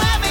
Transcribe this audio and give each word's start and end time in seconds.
Everyone 0.00 0.27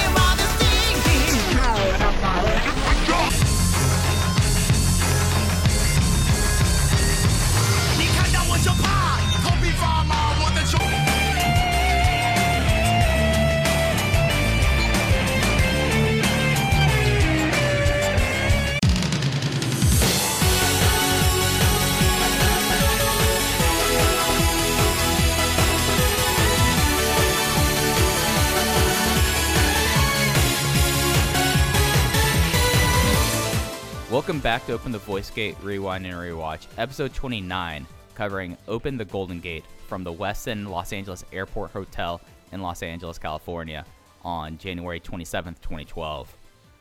Welcome 34.18 34.40
back 34.40 34.66
to 34.66 34.72
Open 34.72 34.90
the 34.90 34.98
Voice 34.98 35.30
Gate 35.30 35.56
Rewind 35.62 36.04
and 36.04 36.16
Rewatch, 36.16 36.66
episode 36.76 37.14
29, 37.14 37.86
covering 38.16 38.56
Open 38.66 38.96
the 38.96 39.04
Golden 39.04 39.38
Gate 39.38 39.64
from 39.86 40.02
the 40.02 40.12
Westin 40.12 40.66
Los 40.66 40.92
Angeles 40.92 41.24
Airport 41.32 41.70
Hotel 41.70 42.20
in 42.50 42.60
Los 42.60 42.82
Angeles, 42.82 43.16
California, 43.16 43.86
on 44.24 44.58
January 44.58 44.98
27th, 44.98 45.60
2012. 45.60 46.36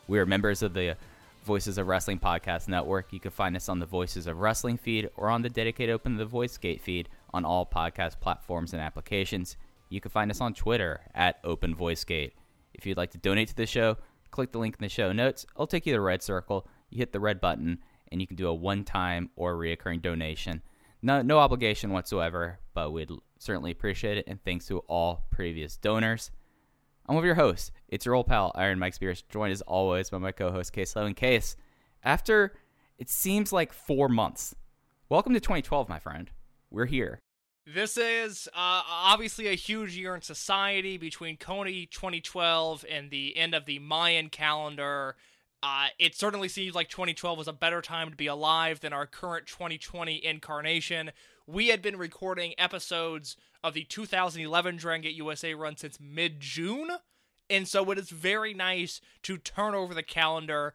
We 0.07 0.17
are 0.17 0.25
members 0.25 0.63
of 0.63 0.73
the 0.73 0.97
Voices 1.45 1.77
of 1.77 1.87
Wrestling 1.87 2.17
Podcast 2.17 2.69
Network. 2.69 3.13
You 3.13 3.19
can 3.19 3.29
find 3.29 3.55
us 3.55 3.69
on 3.69 3.77
the 3.77 3.85
Voices 3.85 4.25
of 4.25 4.39
Wrestling 4.39 4.77
feed 4.77 5.07
or 5.15 5.29
on 5.29 5.43
the 5.43 5.49
dedicated 5.49 5.93
Open 5.93 6.17
the 6.17 6.25
Voice 6.25 6.57
Gate 6.57 6.81
feed 6.81 7.07
on 7.35 7.45
all 7.45 7.67
podcast 7.67 8.19
platforms 8.19 8.73
and 8.73 8.81
applications. 8.81 9.57
You 9.89 10.01
can 10.01 10.09
find 10.09 10.31
us 10.31 10.41
on 10.41 10.55
Twitter 10.55 11.01
at 11.13 11.39
Open 11.43 11.75
Voice 11.75 12.03
Gate. 12.03 12.33
If 12.73 12.87
you'd 12.87 12.97
like 12.97 13.11
to 13.11 13.19
donate 13.19 13.49
to 13.49 13.55
the 13.55 13.67
show, 13.67 13.97
click 14.31 14.51
the 14.51 14.57
link 14.57 14.77
in 14.79 14.83
the 14.83 14.89
show 14.89 15.11
notes. 15.11 15.45
It'll 15.55 15.67
take 15.67 15.85
you 15.85 15.93
to 15.93 15.97
the 15.97 16.01
red 16.01 16.23
circle. 16.23 16.67
You 16.89 16.99
hit 16.99 17.11
the 17.11 17.19
red 17.19 17.41
button, 17.41 17.79
and 18.11 18.21
you 18.21 18.27
can 18.27 18.35
do 18.37 18.47
a 18.47 18.53
one-time 18.53 19.29
or 19.35 19.55
reoccurring 19.55 20.01
donation. 20.01 20.61
No, 21.01 21.21
no 21.21 21.39
obligation 21.39 21.91
whatsoever, 21.91 22.59
but 22.73 22.91
we'd 22.91 23.11
certainly 23.39 23.71
appreciate 23.71 24.17
it. 24.17 24.25
And 24.27 24.43
thanks 24.43 24.67
to 24.67 24.79
all 24.79 25.25
previous 25.29 25.77
donors. 25.77 26.31
I'm 27.07 27.15
of 27.15 27.25
your 27.25 27.35
hosts. 27.35 27.71
It's 27.87 28.05
your 28.05 28.15
old 28.15 28.27
pal 28.27 28.51
Iron 28.55 28.79
Mike 28.79 28.93
Spears, 28.93 29.23
joined 29.29 29.53
as 29.53 29.61
always 29.61 30.09
by 30.09 30.17
my 30.17 30.31
co-host 30.31 30.73
Case 30.73 30.95
Low. 30.95 31.05
And 31.05 31.15
Case, 31.15 31.55
after 32.03 32.53
it 32.97 33.09
seems 33.09 33.53
like 33.53 33.71
four 33.71 34.09
months, 34.09 34.55
welcome 35.07 35.33
to 35.33 35.39
2012, 35.39 35.87
my 35.87 35.99
friend. 35.99 36.29
We're 36.69 36.85
here. 36.85 37.19
This 37.65 37.97
is 37.97 38.47
uh, 38.53 38.81
obviously 38.89 39.47
a 39.47 39.53
huge 39.53 39.95
year 39.95 40.15
in 40.15 40.21
society 40.21 40.97
between 40.97 41.37
Kony 41.37 41.89
2012 41.91 42.85
and 42.89 43.09
the 43.09 43.37
end 43.37 43.53
of 43.53 43.65
the 43.65 43.79
Mayan 43.79 44.29
calendar. 44.29 45.15
Uh, 45.63 45.87
it 45.97 46.15
certainly 46.15 46.47
seems 46.47 46.75
like 46.75 46.89
2012 46.89 47.37
was 47.37 47.47
a 47.47 47.53
better 47.53 47.81
time 47.81 48.09
to 48.11 48.15
be 48.15 48.27
alive 48.27 48.79
than 48.79 48.93
our 48.93 49.07
current 49.07 49.47
2020 49.47 50.23
incarnation. 50.23 51.11
We 51.47 51.69
had 51.69 51.81
been 51.81 51.97
recording 51.97 52.53
episodes 52.57 53.37
of 53.63 53.73
the 53.73 53.83
2011 53.83 54.77
Dragon 54.77 55.01
Gate 55.01 55.15
USA 55.15 55.53
run 55.55 55.75
since 55.75 55.99
mid 55.99 56.39
June, 56.39 56.89
and 57.49 57.67
so 57.67 57.89
it 57.91 57.97
is 57.97 58.09
very 58.11 58.53
nice 58.53 59.01
to 59.23 59.37
turn 59.37 59.73
over 59.73 59.93
the 59.93 60.03
calendar 60.03 60.73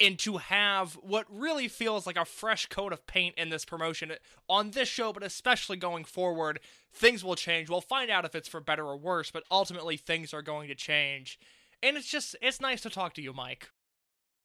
and 0.00 0.18
to 0.20 0.38
have 0.38 0.94
what 0.94 1.26
really 1.28 1.68
feels 1.68 2.06
like 2.06 2.16
a 2.16 2.24
fresh 2.24 2.66
coat 2.66 2.92
of 2.92 3.06
paint 3.06 3.34
in 3.36 3.50
this 3.50 3.66
promotion 3.66 4.12
on 4.48 4.70
this 4.70 4.88
show, 4.88 5.12
but 5.12 5.22
especially 5.22 5.76
going 5.76 6.04
forward, 6.04 6.60
things 6.92 7.22
will 7.22 7.34
change. 7.34 7.68
We'll 7.68 7.82
find 7.82 8.10
out 8.10 8.24
if 8.24 8.34
it's 8.34 8.48
for 8.48 8.60
better 8.60 8.86
or 8.86 8.96
worse, 8.96 9.30
but 9.30 9.44
ultimately 9.50 9.98
things 9.98 10.32
are 10.32 10.42
going 10.42 10.68
to 10.68 10.74
change. 10.74 11.38
And 11.82 11.96
it's 11.96 12.08
just, 12.08 12.36
it's 12.40 12.60
nice 12.60 12.80
to 12.82 12.90
talk 12.90 13.14
to 13.14 13.22
you, 13.22 13.32
Mike. 13.32 13.68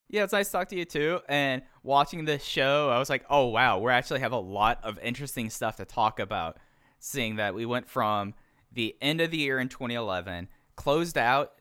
Yeah, 0.10 0.24
it's 0.24 0.34
nice 0.34 0.48
to 0.48 0.52
talk 0.52 0.68
to 0.70 0.78
you 0.78 0.86
too. 0.86 1.20
And 1.28 1.64
watching 1.84 2.26
this 2.26 2.44
show, 2.44 2.90
I 2.90 3.00
was 3.00 3.10
like, 3.10 3.26
oh 3.30 3.48
wow, 3.48 3.80
we 3.80 3.92
actually 3.92 4.20
have 4.20 4.32
a 4.32 4.40
lot 4.40 4.80
of 4.84 5.00
interesting 5.00 5.50
stuff 5.50 5.78
to 5.78 5.86
talk 5.86 6.20
about. 6.20 6.58
Seeing 7.00 7.36
that 7.36 7.54
we 7.54 7.66
went 7.66 7.90
from 7.90 8.34
the 8.72 8.96
end 9.02 9.22
of 9.22 9.32
the 9.32 9.38
year 9.38 9.60
in 9.60 9.70
2011, 9.70 10.48
closed 10.76 11.18
out 11.18 11.54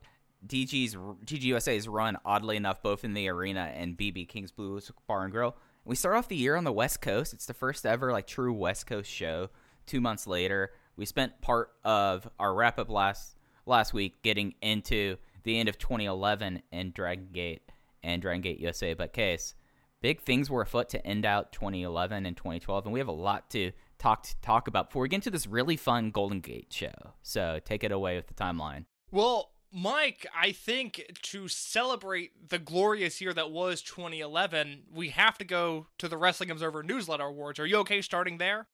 DG's 0.47 0.95
DGUSA's 0.95 1.89
run, 1.89 2.19
oddly 2.25 2.57
enough, 2.57 2.83
both 2.83 3.05
in 3.05 3.15
the 3.15 3.29
arena 3.29 3.73
and 3.75 3.97
BB 3.97 4.29
King's 4.29 4.53
Blue 4.53 4.81
Bar 5.07 5.25
and 5.25 5.33
Grill. 5.33 5.57
We 5.85 5.97
start 5.97 6.17
off 6.17 6.29
the 6.29 6.37
year 6.37 6.57
on 6.57 6.65
the 6.65 6.73
West 6.73 7.01
Coast. 7.01 7.35
It's 7.35 7.47
the 7.47 7.55
first 7.55 7.85
ever 7.85 8.13
like 8.13 8.27
true 8.27 8.53
West 8.53 8.87
Coast 8.87 9.11
show. 9.11 9.51
Two 9.87 10.01
months 10.01 10.27
later, 10.27 10.73
we 10.97 11.05
spent 11.05 11.41
part 11.41 11.73
of 11.85 12.29
our 12.39 12.55
wrap 12.55 12.79
up 12.79 12.91
last 12.91 13.37
last 13.67 13.93
week 13.95 14.23
getting 14.23 14.55
into 14.63 15.17
the 15.43 15.59
end 15.59 15.69
of 15.69 15.79
2011 15.79 16.63
and 16.73 16.95
Dragon 16.95 17.29
Gate 17.33 17.63
and 18.05 18.23
Dragon 18.23 18.43
Gate 18.43 18.61
USA. 18.61 18.95
But 18.95 19.13
case, 19.13 19.55
big 20.01 20.21
things 20.21 20.51
were 20.51 20.63
afoot 20.63 20.89
to 20.91 21.05
end 21.07 21.25
out 21.25 21.51
2011 21.53 22.27
and 22.27 22.37
2012, 22.37 22.85
and 22.85 22.93
we 22.93 23.01
have 23.01 23.09
a 23.09 23.13
lot 23.13 23.51
to 23.51 23.73
talk 23.99 24.23
to 24.25 24.41
talk 24.43 24.69
about 24.69 24.91
before 24.91 25.03
we 25.03 25.09
get 25.09 25.17
into 25.17 25.31
this 25.31 25.47
really 25.47 25.77
fun 25.77 26.11
Golden 26.11 26.41
Gate 26.41 26.73
show. 26.73 26.93
So 27.23 27.59
take 27.65 27.83
it 27.83 27.91
away 27.93 28.17
with 28.17 28.27
the 28.27 28.35
timeline. 28.35 28.85
Well, 29.11 29.51
Mike, 29.73 30.27
I 30.37 30.53
think 30.53 31.05
to 31.23 31.49
celebrate 31.49 32.49
the 32.51 32.59
glorious 32.61 33.21
year 33.21 33.33
that 33.33 33.51
was 33.51 33.83
2011, 33.83 34.85
we 34.93 35.09
have 35.09 35.37
to 35.39 35.45
go 35.45 35.87
to 35.99 36.07
the 36.09 36.17
Wrestling 36.17 36.51
Observer 36.51 36.83
Newsletter 36.83 37.25
Awards. 37.25 37.59
Are 37.59 37.67
you 37.67 37.79
okay 37.79 38.01
starting 38.03 38.39
there? 38.39 38.69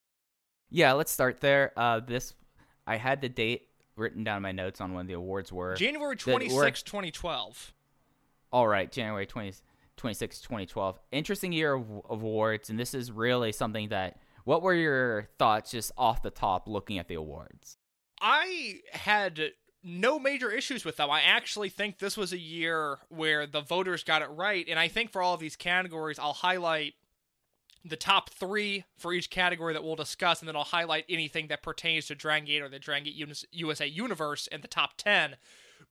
Yeah, 0.69 0.93
let's 0.93 1.11
start 1.11 1.41
there. 1.41 1.71
Uh, 1.75 2.01
this 2.01 2.33
I 2.85 2.97
had 2.97 3.21
the 3.21 3.29
date 3.29 3.67
written 3.95 4.23
down 4.23 4.37
in 4.37 4.43
my 4.43 4.51
notes 4.51 4.79
on 4.81 4.93
when 4.93 5.07
the 5.07 5.13
awards 5.13 5.51
were. 5.51 5.75
January 5.75 6.15
that 6.15 6.25
were- 6.27 6.31
26, 6.39 6.83
2012. 6.83 7.73
All 8.51 8.67
right, 8.67 8.91
January 8.91 9.25
20, 9.25 9.53
26, 9.97 10.41
2012. 10.41 10.99
Interesting 11.11 11.53
year 11.53 11.73
of, 11.73 11.85
awards, 12.09 12.69
and 12.69 12.79
this 12.79 12.93
is 12.93 13.11
really 13.11 13.51
something 13.51 13.89
that. 13.89 14.17
What 14.43 14.63
were 14.63 14.73
your 14.73 15.29
thoughts 15.37 15.69
just 15.69 15.91
off 15.97 16.23
the 16.23 16.31
top 16.31 16.67
looking 16.67 16.97
at 16.97 17.07
the 17.07 17.13
awards? 17.13 17.77
I 18.19 18.79
had 18.91 19.39
no 19.83 20.17
major 20.17 20.51
issues 20.51 20.83
with 20.83 20.97
them. 20.97 21.11
I 21.11 21.21
actually 21.21 21.69
think 21.69 21.99
this 21.99 22.17
was 22.17 22.33
a 22.33 22.39
year 22.39 22.97
where 23.09 23.45
the 23.45 23.61
voters 23.61 24.03
got 24.03 24.23
it 24.23 24.29
right, 24.31 24.65
and 24.67 24.79
I 24.79 24.87
think 24.87 25.11
for 25.11 25.21
all 25.21 25.35
of 25.35 25.39
these 25.39 25.55
categories, 25.55 26.17
I'll 26.17 26.33
highlight 26.33 26.95
the 27.83 27.95
top 27.95 28.29
three 28.29 28.85
for 28.97 29.13
each 29.13 29.29
category 29.29 29.73
that 29.73 29.83
we'll 29.83 29.95
discuss, 29.95 30.39
and 30.39 30.47
then 30.47 30.55
I'll 30.55 30.63
highlight 30.63 31.05
anything 31.09 31.47
that 31.47 31.63
pertains 31.63 32.07
to 32.07 32.15
Dragon 32.15 32.45
Gate 32.45 32.61
or 32.61 32.69
the 32.69 32.79
Dragon 32.79 33.05
Gate 33.05 33.45
USA 33.51 33.87
universe 33.87 34.47
in 34.47 34.61
the 34.61 34.67
top 34.67 34.97
10. 34.97 35.35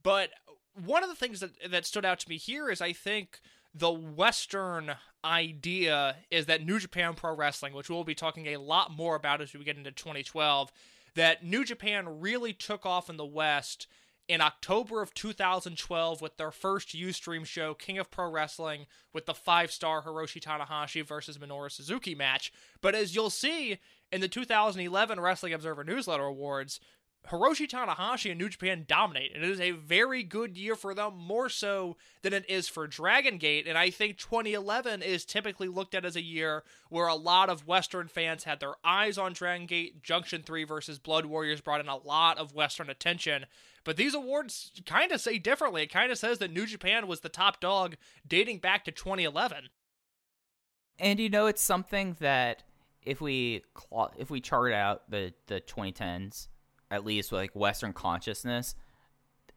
But 0.02 0.30
one 0.74 1.02
of 1.02 1.08
the 1.08 1.16
things 1.16 1.40
that, 1.40 1.70
that 1.70 1.86
stood 1.86 2.04
out 2.04 2.20
to 2.20 2.28
me 2.28 2.36
here 2.36 2.68
is 2.70 2.80
I 2.80 2.92
think 2.92 3.40
the 3.74 3.90
Western 3.90 4.92
idea 5.24 6.16
is 6.30 6.46
that 6.46 6.64
New 6.64 6.78
Japan 6.78 7.14
Pro 7.14 7.34
Wrestling, 7.34 7.74
which 7.74 7.88
we'll 7.88 8.04
be 8.04 8.14
talking 8.14 8.46
a 8.46 8.56
lot 8.56 8.90
more 8.90 9.16
about 9.16 9.40
as 9.40 9.52
we 9.52 9.64
get 9.64 9.76
into 9.76 9.92
2012, 9.92 10.72
that 11.14 11.44
New 11.44 11.64
Japan 11.64 12.20
really 12.20 12.52
took 12.52 12.86
off 12.86 13.10
in 13.10 13.16
the 13.16 13.26
West 13.26 13.86
in 14.28 14.40
October 14.40 15.02
of 15.02 15.12
2012 15.12 16.22
with 16.22 16.36
their 16.36 16.52
first 16.52 16.90
Ustream 16.90 17.44
show, 17.44 17.74
King 17.74 17.98
of 17.98 18.12
Pro 18.12 18.30
Wrestling, 18.30 18.86
with 19.12 19.26
the 19.26 19.34
five 19.34 19.72
star 19.72 20.02
Hiroshi 20.02 20.40
Tanahashi 20.40 21.04
versus 21.04 21.36
Minoru 21.36 21.70
Suzuki 21.70 22.14
match. 22.14 22.52
But 22.80 22.94
as 22.94 23.14
you'll 23.14 23.30
see 23.30 23.78
in 24.12 24.20
the 24.20 24.28
2011 24.28 25.18
Wrestling 25.18 25.52
Observer 25.52 25.82
Newsletter 25.82 26.24
Awards, 26.24 26.78
Hiroshi 27.28 27.68
Tanahashi 27.68 28.30
and 28.30 28.40
New 28.40 28.48
Japan 28.48 28.84
dominate, 28.88 29.32
it 29.34 29.42
is 29.42 29.60
a 29.60 29.72
very 29.72 30.22
good 30.22 30.56
year 30.56 30.74
for 30.74 30.94
them, 30.94 31.16
more 31.16 31.48
so 31.48 31.96
than 32.22 32.32
it 32.32 32.48
is 32.48 32.66
for 32.66 32.86
Dragon 32.86 33.36
Gate. 33.36 33.66
And 33.68 33.78
I 33.78 33.90
think 33.90 34.16
2011 34.16 35.02
is 35.02 35.24
typically 35.24 35.68
looked 35.68 35.94
at 35.94 36.04
as 36.04 36.16
a 36.16 36.22
year 36.22 36.64
where 36.88 37.06
a 37.06 37.14
lot 37.14 37.48
of 37.48 37.66
Western 37.66 38.08
fans 38.08 38.44
had 38.44 38.58
their 38.58 38.74
eyes 38.82 39.16
on 39.16 39.32
Dragon 39.32 39.66
Gate. 39.66 40.02
Junction 40.02 40.42
3 40.42 40.64
versus 40.64 40.98
Blood 40.98 41.26
Warriors 41.26 41.60
brought 41.60 41.80
in 41.80 41.88
a 41.88 41.96
lot 41.96 42.38
of 42.38 42.54
Western 42.54 42.90
attention. 42.90 43.46
But 43.84 43.96
these 43.96 44.14
awards 44.14 44.72
kind 44.84 45.12
of 45.12 45.20
say 45.20 45.38
differently. 45.38 45.82
It 45.82 45.92
kind 45.92 46.10
of 46.10 46.18
says 46.18 46.38
that 46.38 46.52
New 46.52 46.66
Japan 46.66 47.06
was 47.06 47.20
the 47.20 47.28
top 47.28 47.60
dog 47.60 47.96
dating 48.26 48.58
back 48.58 48.84
to 48.86 48.90
2011. 48.90 49.68
And 50.98 51.20
you 51.20 51.30
know, 51.30 51.46
it's 51.46 51.62
something 51.62 52.16
that 52.20 52.62
if 53.02 53.20
we 53.20 53.62
if 54.18 54.30
we 54.30 54.40
chart 54.40 54.72
out 54.72 55.10
the 55.10 55.32
the 55.46 55.60
2010s, 55.60 56.48
at 56.90 57.04
least 57.04 57.32
like 57.32 57.54
Western 57.54 57.92
consciousness, 57.92 58.74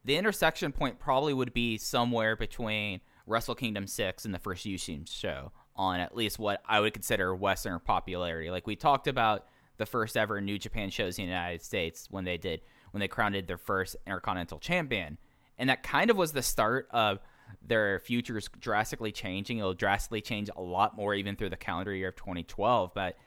the 0.05 0.17
intersection 0.17 0.71
point 0.71 0.99
probably 0.99 1.33
would 1.33 1.53
be 1.53 1.77
somewhere 1.77 2.35
between 2.35 3.01
Wrestle 3.25 3.55
Kingdom 3.55 3.87
6 3.87 4.25
and 4.25 4.33
the 4.33 4.39
first 4.39 4.65
Ustream 4.65 5.09
show 5.09 5.51
on 5.75 5.99
at 5.99 6.15
least 6.15 6.37
what 6.37 6.61
I 6.67 6.79
would 6.79 6.93
consider 6.93 7.33
Western 7.33 7.79
popularity. 7.79 8.49
Like 8.49 8.67
we 8.67 8.75
talked 8.75 9.07
about 9.07 9.45
the 9.77 9.85
first 9.85 10.17
ever 10.17 10.39
New 10.39 10.59
Japan 10.59 10.89
shows 10.89 11.17
in 11.17 11.25
the 11.25 11.31
United 11.31 11.63
States 11.63 12.07
when 12.11 12.25
they 12.25 12.37
did 12.37 12.61
when 12.91 12.99
they 12.99 13.07
crowned 13.07 13.35
their 13.47 13.57
first 13.57 13.95
Intercontinental 14.05 14.59
Champion, 14.59 15.17
and 15.57 15.69
that 15.69 15.81
kind 15.81 16.11
of 16.11 16.17
was 16.17 16.31
the 16.31 16.43
start 16.43 16.87
of 16.91 17.19
their 17.65 17.99
futures 17.99 18.49
drastically 18.59 19.11
changing. 19.11 19.57
It'll 19.57 19.73
drastically 19.73 20.21
change 20.21 20.49
a 20.55 20.61
lot 20.61 20.95
more 20.95 21.15
even 21.15 21.35
through 21.35 21.49
the 21.49 21.57
calendar 21.57 21.93
year 21.93 22.09
of 22.09 22.15
2012. 22.15 22.91
But 22.93 23.17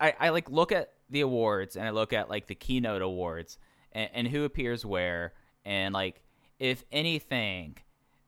I, 0.00 0.14
I 0.18 0.28
like 0.30 0.50
look 0.50 0.72
at 0.72 0.92
the 1.10 1.20
awards 1.22 1.76
and 1.76 1.86
I 1.86 1.90
look 1.90 2.12
at 2.12 2.28
like 2.28 2.46
the 2.46 2.54
keynote 2.54 3.02
awards 3.02 3.58
and, 3.92 4.10
and 4.12 4.28
who 4.28 4.44
appears 4.44 4.84
where, 4.84 5.32
and 5.64 5.94
like 5.94 6.22
if 6.58 6.84
anything, 6.92 7.76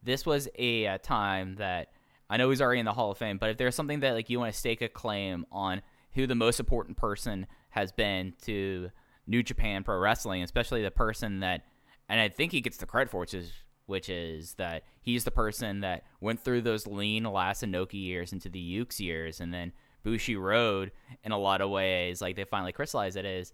this 0.03 0.25
was 0.25 0.49
a, 0.59 0.87
a 0.87 0.99
time 0.99 1.57
that 1.57 1.93
I 2.29 2.37
know 2.37 2.51
he's 2.51 2.63
already 2.63 2.81
in 2.81 2.87
the 2.87 2.93
Hall 2.93 3.11
of 3.11 3.19
Fame, 3.19 3.39
but 3.39 3.51
if 3.51 3.57
there's 3.59 3.75
something 3.75 4.01
that 4.01 4.15
like 4.15 4.31
you 4.31 4.39
want 4.39 4.53
to 4.53 4.59
stake 4.59 4.83
a 4.83 4.89
claim 4.89 5.47
on 5.51 5.83
who 6.15 6.27
the 6.27 6.35
most 6.35 6.61
important 6.61 6.97
person 6.97 7.47
has 7.71 7.93
been 7.93 8.35
to 8.43 8.91
New 9.27 9.43
Japan 9.43 9.85
Pro 9.85 9.99
Wrestling, 9.99 10.43
especially 10.43 10.83
the 10.83 10.91
person 10.91 11.41
that, 11.41 11.63
and 12.09 12.21
I 12.21 12.29
think 12.29 12.53
he 12.53 12.61
gets 12.61 12.79
the 12.79 12.87
credit 12.87 13.11
for, 13.11 13.21
which 13.21 13.35
is 13.35 13.53
which 13.87 14.09
is 14.09 14.55
that 14.55 14.85
he's 15.01 15.25
the 15.25 15.33
person 15.33 15.81
that 15.81 16.05
went 16.21 16.39
through 16.39 16.61
those 16.61 16.87
lean 16.87 17.25
last 17.25 17.65
Inoki 17.65 17.95
years 17.95 18.33
into 18.33 18.49
the 18.49 18.61
Yuke's 18.61 19.01
years, 19.01 19.41
and 19.41 19.53
then 19.53 19.73
Bushiroad 20.05 20.91
in 21.25 21.33
a 21.33 21.39
lot 21.39 21.61
of 21.61 21.71
ways, 21.71 22.21
like 22.21 22.37
they 22.37 22.45
finally 22.45 22.73
crystallized 22.73 23.17
it 23.17 23.25
is. 23.25 23.53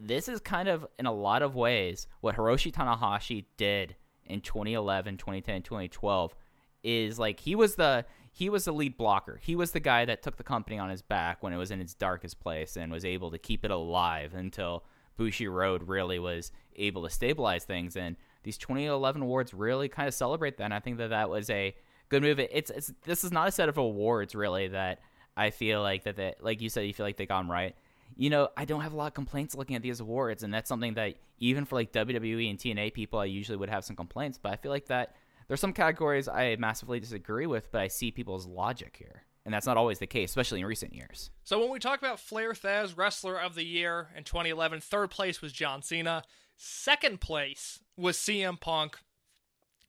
This 0.00 0.28
is 0.28 0.40
kind 0.40 0.68
of 0.68 0.86
in 0.98 1.06
a 1.06 1.12
lot 1.12 1.42
of 1.42 1.54
ways 1.54 2.06
what 2.20 2.36
Hiroshi 2.36 2.72
Tanahashi 2.72 3.44
did 3.56 3.94
in 4.26 4.40
2011, 4.40 5.18
2010, 5.18 5.62
2012 5.62 6.34
is 6.82 7.18
like 7.18 7.40
he 7.40 7.54
was 7.54 7.76
the 7.76 8.04
he 8.32 8.50
was 8.50 8.64
the 8.64 8.72
lead 8.72 8.96
blocker. 8.96 9.38
He 9.40 9.54
was 9.54 9.70
the 9.70 9.80
guy 9.80 10.04
that 10.06 10.22
took 10.22 10.36
the 10.36 10.42
company 10.42 10.76
on 10.78 10.90
his 10.90 11.02
back 11.02 11.42
when 11.42 11.52
it 11.52 11.56
was 11.56 11.70
in 11.70 11.80
its 11.80 11.94
darkest 11.94 12.40
place 12.40 12.76
and 12.76 12.90
was 12.90 13.04
able 13.04 13.30
to 13.30 13.38
keep 13.38 13.64
it 13.64 13.70
alive 13.70 14.34
until 14.34 14.84
Bushiroad 15.16 15.82
really 15.86 16.18
was 16.18 16.50
able 16.74 17.04
to 17.04 17.10
stabilize 17.10 17.64
things. 17.64 17.96
And 17.96 18.16
these 18.42 18.58
2011 18.58 19.22
awards 19.22 19.54
really 19.54 19.88
kind 19.88 20.08
of 20.08 20.14
celebrate 20.14 20.56
that. 20.56 20.64
And 20.64 20.74
I 20.74 20.80
think 20.80 20.98
that 20.98 21.10
that 21.10 21.30
was 21.30 21.48
a 21.48 21.76
good 22.08 22.22
move. 22.22 22.40
It's 22.40 22.70
it's 22.70 22.92
this 23.04 23.22
is 23.22 23.30
not 23.30 23.48
a 23.48 23.52
set 23.52 23.68
of 23.68 23.78
awards 23.78 24.34
really 24.34 24.68
that 24.68 25.00
I 25.36 25.50
feel 25.50 25.82
like 25.82 26.04
that 26.04 26.16
they, 26.16 26.34
like 26.40 26.60
you 26.60 26.68
said 26.68 26.82
you 26.82 26.94
feel 26.94 27.06
like 27.06 27.16
they 27.16 27.26
got 27.26 27.38
them 27.38 27.50
right. 27.50 27.74
You 28.16 28.30
know, 28.30 28.48
I 28.56 28.64
don't 28.64 28.82
have 28.82 28.92
a 28.92 28.96
lot 28.96 29.08
of 29.08 29.14
complaints 29.14 29.56
looking 29.56 29.74
at 29.74 29.82
these 29.82 29.98
awards, 29.98 30.44
and 30.44 30.54
that's 30.54 30.68
something 30.68 30.94
that 30.94 31.16
even 31.38 31.64
for 31.64 31.74
like 31.74 31.92
WWE 31.92 32.48
and 32.48 32.58
TNA 32.58 32.94
people, 32.94 33.18
I 33.18 33.24
usually 33.24 33.58
would 33.58 33.70
have 33.70 33.84
some 33.84 33.96
complaints. 33.96 34.38
But 34.40 34.52
I 34.52 34.56
feel 34.56 34.70
like 34.70 34.86
that 34.86 35.16
there's 35.48 35.60
some 35.60 35.72
categories 35.72 36.28
I 36.28 36.56
massively 36.56 37.00
disagree 37.00 37.46
with, 37.46 37.70
but 37.72 37.80
I 37.80 37.88
see 37.88 38.10
people's 38.10 38.46
logic 38.46 38.96
here. 38.98 39.22
And 39.44 39.52
that's 39.52 39.66
not 39.66 39.76
always 39.76 39.98
the 39.98 40.06
case, 40.06 40.30
especially 40.30 40.60
in 40.60 40.66
recent 40.66 40.94
years. 40.94 41.30
So 41.42 41.60
when 41.60 41.70
we 41.70 41.78
talk 41.78 41.98
about 41.98 42.18
Flair 42.18 42.52
Thesz 42.52 42.96
Wrestler 42.96 43.38
of 43.38 43.54
the 43.54 43.64
Year 43.64 44.08
in 44.16 44.24
2011, 44.24 44.80
third 44.80 45.10
place 45.10 45.42
was 45.42 45.52
John 45.52 45.82
Cena, 45.82 46.22
second 46.56 47.20
place 47.20 47.80
was 47.96 48.16
CM 48.16 48.58
Punk, 48.58 48.98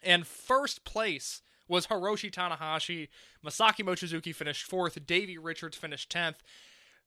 and 0.01 0.27
first 0.27 0.83
place 0.83 1.41
was 1.67 1.87
Hiroshi 1.87 2.31
Tanahashi. 2.31 3.09
Masaki 3.45 3.83
Mochizuki 3.83 4.33
finished 4.33 4.63
fourth. 4.63 5.05
Davey 5.05 5.37
Richards 5.37 5.77
finished 5.77 6.11
10th. 6.11 6.35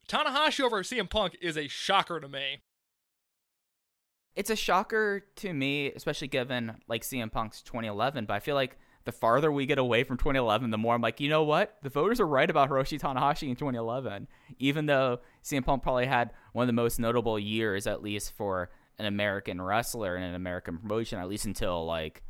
Tanahashi 0.08 0.60
over 0.60 0.82
CM 0.82 1.08
Punk 1.08 1.36
is 1.40 1.56
a 1.56 1.68
shocker 1.68 2.20
to 2.20 2.28
me. 2.28 2.58
It's 4.34 4.50
a 4.50 4.56
shocker 4.56 5.24
to 5.36 5.52
me, 5.52 5.90
especially 5.92 6.28
given 6.28 6.76
like 6.86 7.02
CM 7.02 7.30
Punk's 7.30 7.60
2011, 7.62 8.24
but 8.24 8.34
I 8.34 8.40
feel 8.40 8.54
like 8.54 8.78
the 9.04 9.12
farther 9.12 9.50
we 9.50 9.66
get 9.66 9.78
away 9.78 10.04
from 10.04 10.18
2011, 10.18 10.70
the 10.70 10.78
more 10.78 10.94
I'm 10.94 11.00
like, 11.00 11.18
you 11.18 11.28
know 11.30 11.42
what? 11.42 11.78
The 11.82 11.88
voters 11.88 12.20
are 12.20 12.26
right 12.26 12.48
about 12.48 12.68
Hiroshi 12.68 13.00
Tanahashi 13.00 13.48
in 13.48 13.56
2011. 13.56 14.28
Even 14.58 14.86
though 14.86 15.20
CM 15.42 15.64
Punk 15.64 15.82
probably 15.82 16.06
had 16.06 16.30
one 16.52 16.64
of 16.64 16.66
the 16.66 16.74
most 16.74 17.00
notable 17.00 17.38
years, 17.38 17.86
at 17.86 18.02
least 18.02 18.32
for 18.36 18.70
an 18.98 19.06
American 19.06 19.62
wrestler 19.62 20.14
and 20.14 20.24
an 20.24 20.34
American 20.34 20.78
promotion, 20.78 21.18
at 21.18 21.28
least 21.28 21.46
until 21.46 21.86
like 21.86 22.22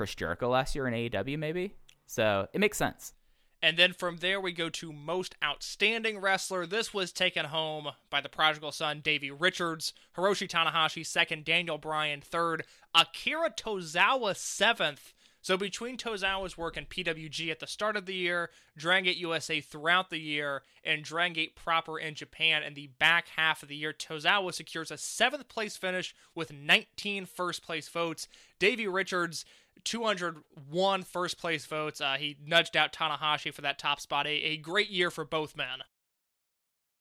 Chris 0.00 0.14
Jericho 0.14 0.48
last 0.48 0.74
year 0.74 0.88
in 0.88 0.94
AEW, 0.94 1.38
maybe. 1.38 1.74
So 2.06 2.48
it 2.54 2.58
makes 2.58 2.78
sense. 2.78 3.12
And 3.60 3.76
then 3.76 3.92
from 3.92 4.16
there, 4.16 4.40
we 4.40 4.50
go 4.50 4.70
to 4.70 4.94
Most 4.94 5.34
Outstanding 5.44 6.20
Wrestler. 6.20 6.64
This 6.64 6.94
was 6.94 7.12
taken 7.12 7.44
home 7.44 7.88
by 8.08 8.22
the 8.22 8.30
prodigal 8.30 8.72
son, 8.72 9.00
Davey 9.04 9.30
Richards. 9.30 9.92
Hiroshi 10.16 10.48
Tanahashi, 10.48 11.04
second. 11.04 11.44
Daniel 11.44 11.76
Bryan, 11.76 12.22
third. 12.22 12.64
Akira 12.94 13.50
Tozawa, 13.50 14.34
seventh. 14.34 15.12
So 15.42 15.58
between 15.58 15.98
Tozawa's 15.98 16.56
work 16.56 16.76
in 16.78 16.86
PWG 16.86 17.50
at 17.50 17.60
the 17.60 17.66
start 17.66 17.96
of 17.96 18.06
the 18.06 18.14
year, 18.14 18.50
Dragon 18.76 19.04
Gate 19.04 19.16
USA 19.16 19.60
throughout 19.60 20.08
the 20.08 20.18
year, 20.18 20.62
and 20.82 21.02
Dragon 21.02 21.34
Gate 21.34 21.56
proper 21.56 21.98
in 21.98 22.14
Japan 22.14 22.62
in 22.62 22.74
the 22.74 22.88
back 22.98 23.28
half 23.36 23.62
of 23.62 23.68
the 23.68 23.76
year, 23.76 23.92
Tozawa 23.92 24.52
secures 24.52 24.90
a 24.90 24.98
seventh 24.98 25.48
place 25.48 25.76
finish 25.76 26.14
with 26.34 26.52
19 26.52 27.26
first 27.26 27.62
place 27.62 27.88
votes. 27.88 28.28
Davey 28.58 28.86
Richards 28.86 29.46
201 29.84 31.02
first 31.02 31.38
place 31.38 31.66
votes. 31.66 32.00
Uh, 32.00 32.16
he 32.18 32.36
nudged 32.44 32.76
out 32.76 32.92
Tanahashi 32.92 33.52
for 33.52 33.62
that 33.62 33.78
top 33.78 34.00
spot. 34.00 34.26
A, 34.26 34.30
a 34.30 34.56
great 34.56 34.90
year 34.90 35.10
for 35.10 35.24
both 35.24 35.56
men. 35.56 35.80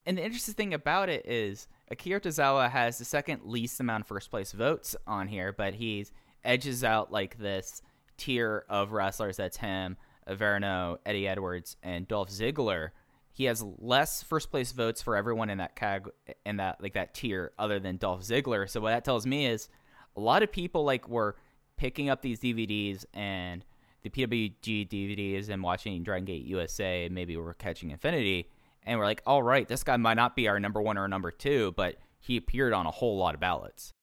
And 0.05 0.17
the 0.17 0.23
interesting 0.23 0.55
thing 0.55 0.73
about 0.73 1.09
it 1.09 1.25
is 1.25 1.67
Akira 1.91 2.21
Tozawa 2.21 2.69
has 2.69 2.97
the 2.97 3.05
second 3.05 3.43
least 3.43 3.79
amount 3.79 4.01
of 4.01 4.07
first 4.07 4.31
place 4.31 4.51
votes 4.51 4.95
on 5.05 5.27
here, 5.27 5.53
but 5.53 5.75
he 5.75 6.05
edges 6.43 6.83
out 6.83 7.11
like 7.11 7.37
this 7.37 7.81
tier 8.17 8.65
of 8.69 8.91
wrestlers 8.91 9.37
that's 9.37 9.57
him, 9.57 9.97
Averno, 10.27 10.97
Eddie 11.05 11.27
Edwards, 11.27 11.77
and 11.83 12.07
Dolph 12.07 12.29
Ziggler. 12.29 12.89
He 13.31 13.45
has 13.45 13.63
less 13.77 14.23
first 14.23 14.51
place 14.51 14.71
votes 14.71 15.01
for 15.01 15.15
everyone 15.15 15.49
in 15.49 15.59
that 15.59 15.75
cag 15.75 16.09
in 16.45 16.57
that 16.57 16.81
like 16.81 16.93
that 16.93 17.13
tier 17.13 17.51
other 17.57 17.79
than 17.79 17.97
Dolph 17.97 18.21
Ziggler. 18.21 18.69
So 18.69 18.81
what 18.81 18.91
that 18.91 19.05
tells 19.05 19.25
me 19.25 19.45
is 19.45 19.69
a 20.15 20.19
lot 20.19 20.43
of 20.43 20.51
people 20.51 20.83
like 20.83 21.07
were 21.07 21.37
picking 21.79 22.09
up 22.09 22.21
these 22.21 22.39
DVDs 22.41 23.05
and 23.13 23.63
the 24.03 24.09
PWG 24.09 24.87
DVDs 24.89 25.49
and 25.49 25.63
watching 25.63 26.03
Dragon 26.03 26.25
Gate 26.25 26.43
USA, 26.43 27.07
maybe 27.09 27.37
we're 27.37 27.53
catching 27.53 27.89
Infinity, 27.89 28.49
and 28.83 28.99
we're 28.99 29.05
like, 29.05 29.23
all 29.25 29.41
right, 29.41 29.67
this 29.67 29.83
guy 29.83 29.95
might 29.95 30.15
not 30.15 30.35
be 30.35 30.49
our 30.49 30.59
number 30.59 30.81
one 30.81 30.97
or 30.97 31.07
number 31.07 31.31
two, 31.31 31.73
but 31.77 31.95
he 32.19 32.35
appeared 32.35 32.73
on 32.73 32.85
a 32.85 32.91
whole 32.91 33.17
lot 33.17 33.33
of 33.33 33.39
ballots. 33.39 33.93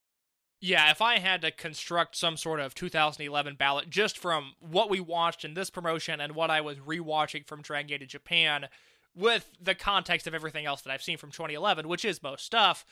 Yeah, 0.59 0.91
if 0.91 1.03
I 1.03 1.19
had 1.19 1.43
to 1.43 1.51
construct 1.51 2.17
some 2.17 2.39
sort 2.39 2.61
of 2.61 2.75
2011 2.75 3.57
ballot 3.57 3.91
just 3.91 4.17
from 4.17 4.55
what 4.59 4.89
we 4.89 4.99
watched 4.99 5.45
in 5.45 5.53
this 5.53 5.69
promotion 5.69 6.19
and 6.19 6.35
what 6.35 6.51
I 6.51 6.63
was 6.63 6.79
rewatching 6.79 7.47
from 7.47 7.61
Dragon 7.61 7.89
Gate 7.89 8.03
in 8.03 8.09
Japan, 8.09 8.69
with 9.15 9.51
the 9.61 9.75
context 9.75 10.27
of 10.27 10.35
everything 10.35 10.65
else 10.65 10.81
that 10.83 10.93
I've 10.93 11.03
seen 11.03 11.19
from 11.19 11.31
2011, 11.31 11.89
which 11.89 12.07
is 12.07 12.23
most 12.23 12.45
stuff, 12.45 12.87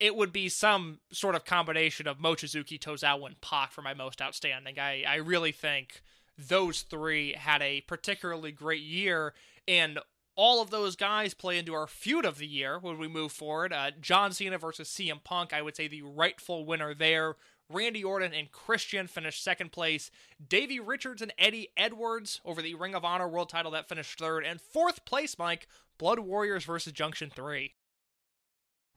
it 0.00 0.16
would 0.16 0.32
be 0.32 0.48
some 0.48 0.98
sort 1.12 1.34
of 1.34 1.44
combination 1.44 2.08
of 2.08 2.18
Mochizuki, 2.18 2.78
Tozawa, 2.80 3.26
and 3.26 3.40
Pac 3.42 3.70
for 3.70 3.82
my 3.82 3.92
most 3.92 4.22
outstanding. 4.22 4.78
I, 4.78 5.04
I 5.06 5.16
really 5.16 5.52
think 5.52 6.02
those 6.38 6.80
three 6.80 7.34
had 7.34 7.60
a 7.60 7.82
particularly 7.82 8.50
great 8.50 8.82
year, 8.82 9.34
and 9.68 9.98
all 10.34 10.62
of 10.62 10.70
those 10.70 10.96
guys 10.96 11.34
play 11.34 11.58
into 11.58 11.74
our 11.74 11.86
feud 11.86 12.24
of 12.24 12.38
the 12.38 12.46
year 12.46 12.78
when 12.78 12.96
we 12.98 13.08
move 13.08 13.30
forward. 13.30 13.74
Uh, 13.74 13.90
John 14.00 14.32
Cena 14.32 14.56
versus 14.56 14.88
CM 14.88 15.22
Punk, 15.22 15.52
I 15.52 15.60
would 15.60 15.76
say 15.76 15.86
the 15.86 16.02
rightful 16.02 16.64
winner 16.64 16.94
there. 16.94 17.36
Randy 17.68 18.02
Orton 18.02 18.32
and 18.32 18.50
Christian 18.50 19.06
finished 19.06 19.44
second 19.44 19.70
place. 19.70 20.10
Davey 20.48 20.80
Richards 20.80 21.22
and 21.22 21.32
Eddie 21.38 21.68
Edwards 21.76 22.40
over 22.44 22.62
the 22.62 22.74
Ring 22.74 22.94
of 22.94 23.04
Honor 23.04 23.28
World 23.28 23.50
title 23.50 23.70
that 23.72 23.88
finished 23.88 24.18
third. 24.18 24.44
And 24.44 24.60
fourth 24.60 25.04
place, 25.04 25.38
Mike, 25.38 25.68
Blood 25.98 26.18
Warriors 26.18 26.64
versus 26.64 26.92
Junction 26.92 27.30
3. 27.32 27.74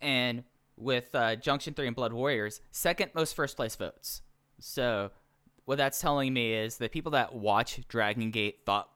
And 0.01 0.43
with 0.77 1.13
uh, 1.13 1.35
Junction 1.35 1.73
3 1.73 1.87
and 1.87 1.95
Blood 1.95 2.13
Warriors, 2.13 2.61
second 2.71 3.11
most 3.13 3.35
first 3.35 3.55
place 3.55 3.75
votes. 3.75 4.21
So, 4.59 5.11
what 5.65 5.77
that's 5.77 6.01
telling 6.01 6.33
me 6.33 6.53
is 6.53 6.77
the 6.77 6.89
people 6.89 7.11
that 7.11 7.33
watch 7.33 7.79
Dragon 7.87 8.31
Gate 8.31 8.59
thought 8.65 8.89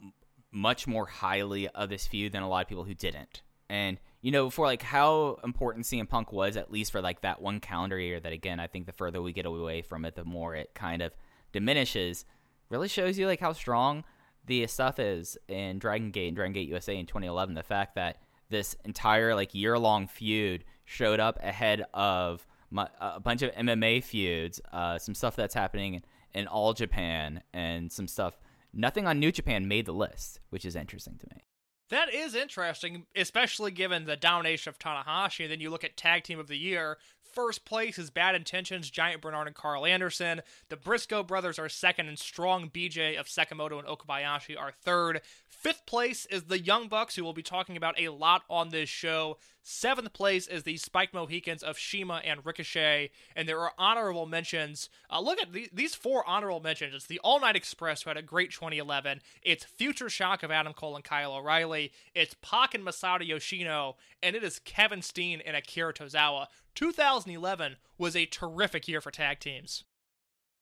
much 0.52 0.88
more 0.88 1.06
highly 1.06 1.68
of 1.70 1.90
this 1.90 2.08
feud 2.08 2.34
than 2.34 2.44
a 2.44 2.50
lot 2.50 2.64
of 2.64 2.68
people 2.68 2.84
who 2.84 2.94
didn't. 2.94 3.42
And, 3.70 4.00
you 4.22 4.32
know, 4.32 4.50
for 4.50 4.66
like 4.66 4.82
how 4.82 5.40
important 5.44 5.86
CM 5.86 6.08
Punk 6.10 6.32
was, 6.32 6.58
at 6.58 6.72
least 6.72 6.92
for 6.92 7.02
like 7.02 7.22
that 7.22 7.42
one 7.42 7.60
calendar 7.60 8.00
year, 8.00 8.20
that 8.20 8.34
again, 8.34 8.60
I 8.60 8.68
think 8.68 8.86
the 8.86 8.94
further 8.94 9.22
we 9.22 9.34
get 9.34 9.46
away 9.46 9.82
from 9.82 10.06
it, 10.06 10.16
the 10.16 10.26
more 10.26 10.56
it 10.56 10.72
kind 10.74 11.02
of 11.02 11.14
diminishes, 11.52 12.26
really 12.70 12.88
shows 12.88 13.18
you 13.18 13.28
like 13.28 13.40
how 13.40 13.54
strong 13.54 14.04
the 14.46 14.66
stuff 14.68 15.00
is 15.00 15.38
in 15.48 15.80
Dragon 15.80 16.12
Gate 16.12 16.28
and 16.28 16.36
Dragon 16.36 16.54
Gate 16.54 16.70
USA 16.70 16.98
in 16.98 17.06
2011. 17.06 17.56
The 17.56 17.64
fact 17.64 17.96
that 17.96 18.22
this 18.50 18.76
entire 18.86 19.36
like 19.36 19.54
year 19.54 19.78
long 19.78 20.08
feud 20.08 20.64
showed 20.88 21.20
up 21.20 21.38
ahead 21.44 21.84
of 21.94 22.48
my, 22.72 22.88
a 23.00 23.20
bunch 23.20 23.42
of 23.44 23.52
MMA 23.52 24.04
feuds, 24.04 24.60
uh, 24.72 24.98
some 24.98 25.14
stuff 25.14 25.36
that's 25.36 25.54
happening 25.54 25.96
in, 25.96 26.04
in 26.34 26.48
all 26.48 26.74
Japan, 26.74 27.44
and 27.54 27.92
some 27.92 28.08
stuff. 28.08 28.40
Nothing 28.74 29.06
on 29.06 29.20
New 29.20 29.32
Japan 29.32 29.68
made 29.68 29.86
the 29.86 29.94
list, 29.94 30.40
which 30.50 30.66
is 30.66 30.76
interesting 30.76 31.18
to 31.20 31.28
me. 31.36 31.44
That 31.90 32.14
is 32.14 32.36
interesting, 32.36 33.06
especially 33.16 33.72
given 33.72 34.06
the 34.06 34.18
domination 34.18 34.70
of 34.70 34.80
Tanahashi. 34.80 35.44
And 35.44 35.52
then 35.52 35.62
you 35.62 35.70
look 35.70 35.86
at 35.86 35.96
Tag 35.96 36.24
Team 36.24 36.40
of 36.40 36.48
the 36.48 36.58
Year. 36.58 36.98
first 37.34 37.66
place 37.66 37.98
is 37.98 38.10
Bad 38.10 38.36
Intentions, 38.36 38.90
Giant 38.90 39.22
Bernard, 39.22 39.48
and 39.48 39.56
Carl 39.56 39.86
Anderson. 39.86 40.42
The 40.70 40.76
Briscoe 40.76 41.24
brothers 41.24 41.60
are 41.60 41.70
second, 41.70 42.08
and 42.08 42.20
Strong 42.20 42.72
BJ 42.72 43.18
of 43.18 43.28
Sekimoto 43.28 43.80
and 43.80 43.88
Okabayashi 43.88 44.60
are 44.60 44.72
third. 44.72 45.22
Fifth 45.68 45.86
place 45.86 46.26
is 46.28 46.44
the 46.44 46.62
Young 46.62 46.88
Bucks, 46.88 47.18
who 47.18 47.26
we'll 47.26 47.34
be 47.34 47.44
talking 47.44 47.76
about 47.76 48.00
a 48.00 48.08
lot 48.08 48.44
on 48.50 48.70
this 48.70 48.88
show. 48.88 49.38
Seventh 49.64 50.14
place 50.14 50.48
is 50.48 50.64
the 50.64 50.78
Spike 50.78 51.14
Mohicans 51.14 51.62
of 51.62 51.78
CIMA 51.78 52.22
and 52.24 52.46
Ricochet, 52.46 53.12
and 53.36 53.50
there 53.50 53.60
are 53.60 53.74
honorable 53.78 54.26
mentions. 54.26 54.90
Uh, 55.12 55.20
look 55.20 55.42
at 55.42 55.52
the, 55.52 55.70
these 55.74 55.94
four 55.94 56.26
honorable 56.26 56.62
mentions. 56.62 56.94
It's 56.94 57.08
the 57.08 57.20
All 57.20 57.42
Night 57.42 57.58
Express, 57.58 58.04
who 58.04 58.10
had 58.10 58.16
a 58.16 58.22
great 58.22 58.52
2011. 58.52 59.20
It's 59.42 59.66
Future 59.66 60.08
Shock 60.08 60.42
of 60.42 60.52
Adam 60.52 60.72
Cole 60.72 60.96
and 60.96 61.04
Kyle 61.04 61.34
O'Reilly. 61.34 61.92
It's 62.16 62.38
Pac 62.42 62.74
and 62.74 62.86
Masato 62.86 63.28
Yoshino, 63.28 63.98
and 64.24 64.38
it 64.38 64.46
is 64.46 64.60
Kevin 64.60 65.02
Steen 65.02 65.42
and 65.46 65.58
Akira 65.58 65.94
Tozawa. 65.94 66.46
2011 66.76 67.76
was 67.98 68.16
a 68.16 68.26
terrific 68.26 68.88
year 68.88 69.02
for 69.02 69.12
tag 69.12 69.42
teams. 69.42 69.84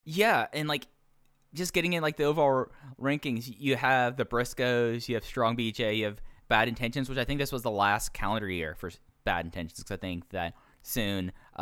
Yeah, 0.03 0.47
and 0.51 0.67
like 0.67 0.87
just 1.55 1.73
getting 1.73 1.93
in 1.93 2.03
like 2.03 2.17
the 2.17 2.25
overall 2.25 2.67
rankings, 3.01 3.51
you 3.57 3.75
have 3.75 4.17
the 4.17 4.25
Briscoes, 4.25 5.07
you 5.09 5.15
have 5.15 5.25
Strong 5.25 5.57
BJ, 5.57 5.97
you 5.97 6.05
have 6.05 6.21
Bad 6.47 6.67
Intentions, 6.67 7.09
which 7.09 7.17
I 7.17 7.23
think 7.23 7.39
this 7.39 7.51
was 7.51 7.63
the 7.63 7.71
last 7.71 8.13
calendar 8.13 8.49
year 8.49 8.75
for 8.75 8.91
Bad 9.23 9.45
Intentions 9.45 9.79
because 9.79 9.91
I 9.91 9.97
think 9.97 10.29
that 10.29 10.53
soon, 10.83 11.31
uh, 11.57 11.61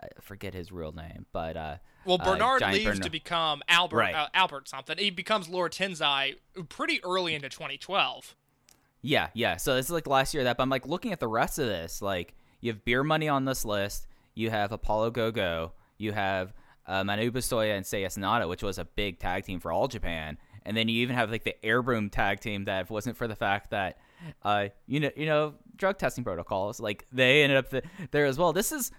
I 0.00 0.08
forget 0.20 0.54
his 0.54 0.72
real 0.72 0.92
name, 0.92 1.26
but 1.32 1.56
uh, 1.56 1.76
Well, 2.04 2.18
uh, 2.20 2.24
Bernard 2.24 2.60
Giant 2.60 2.74
leaves 2.74 2.86
Bernard- 2.86 3.02
to 3.04 3.10
become 3.10 3.62
Albert 3.68 3.96
Right. 3.96 4.14
uh, 4.14 4.28
Albert 4.34 4.68
something. 4.68 4.98
He 4.98 5.10
becomes 5.10 5.48
Lord 5.48 5.72
Tensai 5.72 6.36
pretty 6.68 7.00
early 7.04 7.34
into 7.34 7.48
2012. 7.48 8.34
Yeah, 9.02 9.28
yeah. 9.34 9.56
So 9.56 9.76
this 9.76 9.86
is 9.86 9.92
like 9.92 10.04
the 10.04 10.10
last 10.10 10.34
year 10.34 10.40
of 10.40 10.44
that. 10.46 10.56
But 10.56 10.64
I'm 10.64 10.70
like 10.70 10.86
looking 10.86 11.12
at 11.12 11.20
the 11.20 11.28
rest 11.28 11.58
of 11.60 11.66
this. 11.66 12.02
Like 12.02 12.34
you 12.60 12.72
have 12.72 12.84
Beer 12.84 13.04
Money 13.04 13.28
on 13.28 13.44
this 13.44 13.64
list. 13.64 14.06
You 14.34 14.50
have 14.50 14.72
Apollo 14.72 15.12
Go 15.12 15.30
Go. 15.30 15.72
You 15.98 16.12
have 16.12 16.52
uh, 16.88 17.04
Manabu 17.04 17.34
Soya 17.34 17.76
and 17.76 17.84
Seiya 17.84 18.06
Sanada, 18.06 18.48
which 18.48 18.62
was 18.62 18.78
a 18.78 18.84
big 18.84 19.18
tag 19.20 19.44
team 19.44 19.60
for 19.60 19.70
all 19.70 19.86
Japan. 19.86 20.38
And 20.64 20.76
then 20.76 20.88
you 20.88 21.02
even 21.02 21.14
have 21.14 21.30
like 21.30 21.44
the 21.44 21.64
Air 21.64 21.82
Boom 21.82 22.10
tag 22.10 22.40
team 22.40 22.64
that 22.64 22.80
if 22.80 22.90
it 22.90 22.92
wasn't 22.92 23.16
for 23.16 23.28
the 23.28 23.36
fact 23.36 23.70
that 23.70 23.98
uh 24.42 24.66
you 24.86 24.98
know 24.98 25.10
you 25.16 25.26
know 25.26 25.54
drug 25.76 25.96
testing 25.96 26.24
protocols 26.24 26.80
like 26.80 27.06
they 27.12 27.44
ended 27.44 27.56
up 27.56 27.70
th- 27.70 27.84
there 28.10 28.26
as 28.26 28.36
well. 28.36 28.52
This 28.52 28.72
is 28.72 28.90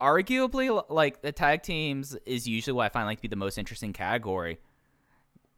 arguably 0.00 0.84
like 0.88 1.22
the 1.22 1.32
tag 1.32 1.62
teams 1.62 2.16
is 2.26 2.46
usually 2.46 2.74
what 2.74 2.84
I 2.84 2.88
find 2.90 3.06
like 3.06 3.18
to 3.18 3.22
be 3.22 3.28
the 3.28 3.36
most 3.36 3.58
interesting 3.58 3.92
category 3.92 4.58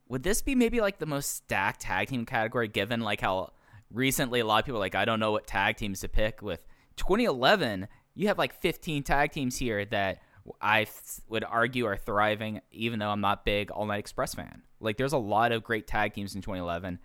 would 0.07 0.23
this 0.23 0.41
be 0.41 0.55
maybe 0.55 0.81
like 0.81 0.99
the 0.99 1.05
most 1.05 1.35
stacked 1.35 1.81
tag 1.81 2.09
team 2.09 2.25
category 2.25 2.67
given 2.67 3.01
like 3.01 3.21
how 3.21 3.51
recently 3.91 4.39
a 4.39 4.45
lot 4.45 4.59
of 4.59 4.65
people 4.65 4.79
like 4.79 4.95
I 4.95 5.05
don't 5.05 5.19
know 5.19 5.31
what 5.31 5.47
tag 5.47 5.77
teams 5.77 6.01
to 6.01 6.09
pick 6.09 6.41
with 6.41 6.65
2011 6.97 7.87
you 8.13 8.27
have 8.27 8.37
like 8.37 8.53
15 8.61 9.03
tag 9.03 9.31
teams 9.31 9.57
here 9.57 9.83
that 9.85 10.21
I 10.61 10.87
would 11.27 11.43
argue 11.43 11.85
are 11.85 11.97
thriving 11.97 12.61
even 12.71 12.99
though 12.99 13.09
I'm 13.09 13.21
not 13.21 13.45
big 13.45 13.71
All 13.71 13.85
Night 13.85 13.99
Express 13.99 14.35
fan 14.35 14.61
like 14.79 14.97
there's 14.97 15.13
a 15.13 15.17
lot 15.17 15.51
of 15.51 15.63
great 15.63 15.87
tag 15.87 16.13
teams 16.13 16.35
in 16.35 16.41
2011 16.41 16.99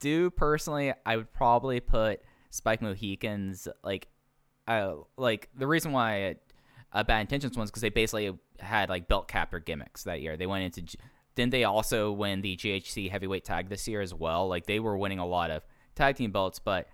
do 0.00 0.30
personally 0.30 0.92
I 1.06 1.16
would 1.16 1.32
probably 1.32 1.80
put 1.80 2.20
Spike 2.50 2.82
Mohicans 2.82 3.68
like 3.82 4.08
uh, 4.66 4.94
like 5.16 5.48
the 5.56 5.66
reason 5.66 5.92
why 5.92 6.36
uh, 6.92 7.02
Bad 7.02 7.20
Intentions 7.20 7.56
ones 7.56 7.70
because 7.70 7.82
they 7.82 7.90
basically 7.90 8.32
had 8.60 8.88
like 8.88 9.08
belt 9.08 9.28
captor 9.28 9.58
gimmicks 9.58 10.04
that 10.04 10.20
year. 10.20 10.36
They 10.36 10.46
went 10.46 10.64
into 10.64 10.82
G- 10.82 10.98
didn't 11.34 11.50
they 11.50 11.64
also 11.64 12.12
win 12.12 12.40
the 12.40 12.56
GHC 12.56 13.10
heavyweight 13.10 13.44
tag 13.44 13.68
this 13.68 13.88
year 13.88 14.00
as 14.00 14.14
well? 14.14 14.48
Like 14.48 14.66
they 14.66 14.78
were 14.78 14.96
winning 14.96 15.18
a 15.18 15.26
lot 15.26 15.50
of 15.50 15.62
tag 15.96 16.16
team 16.16 16.30
belts, 16.30 16.60
but 16.60 16.88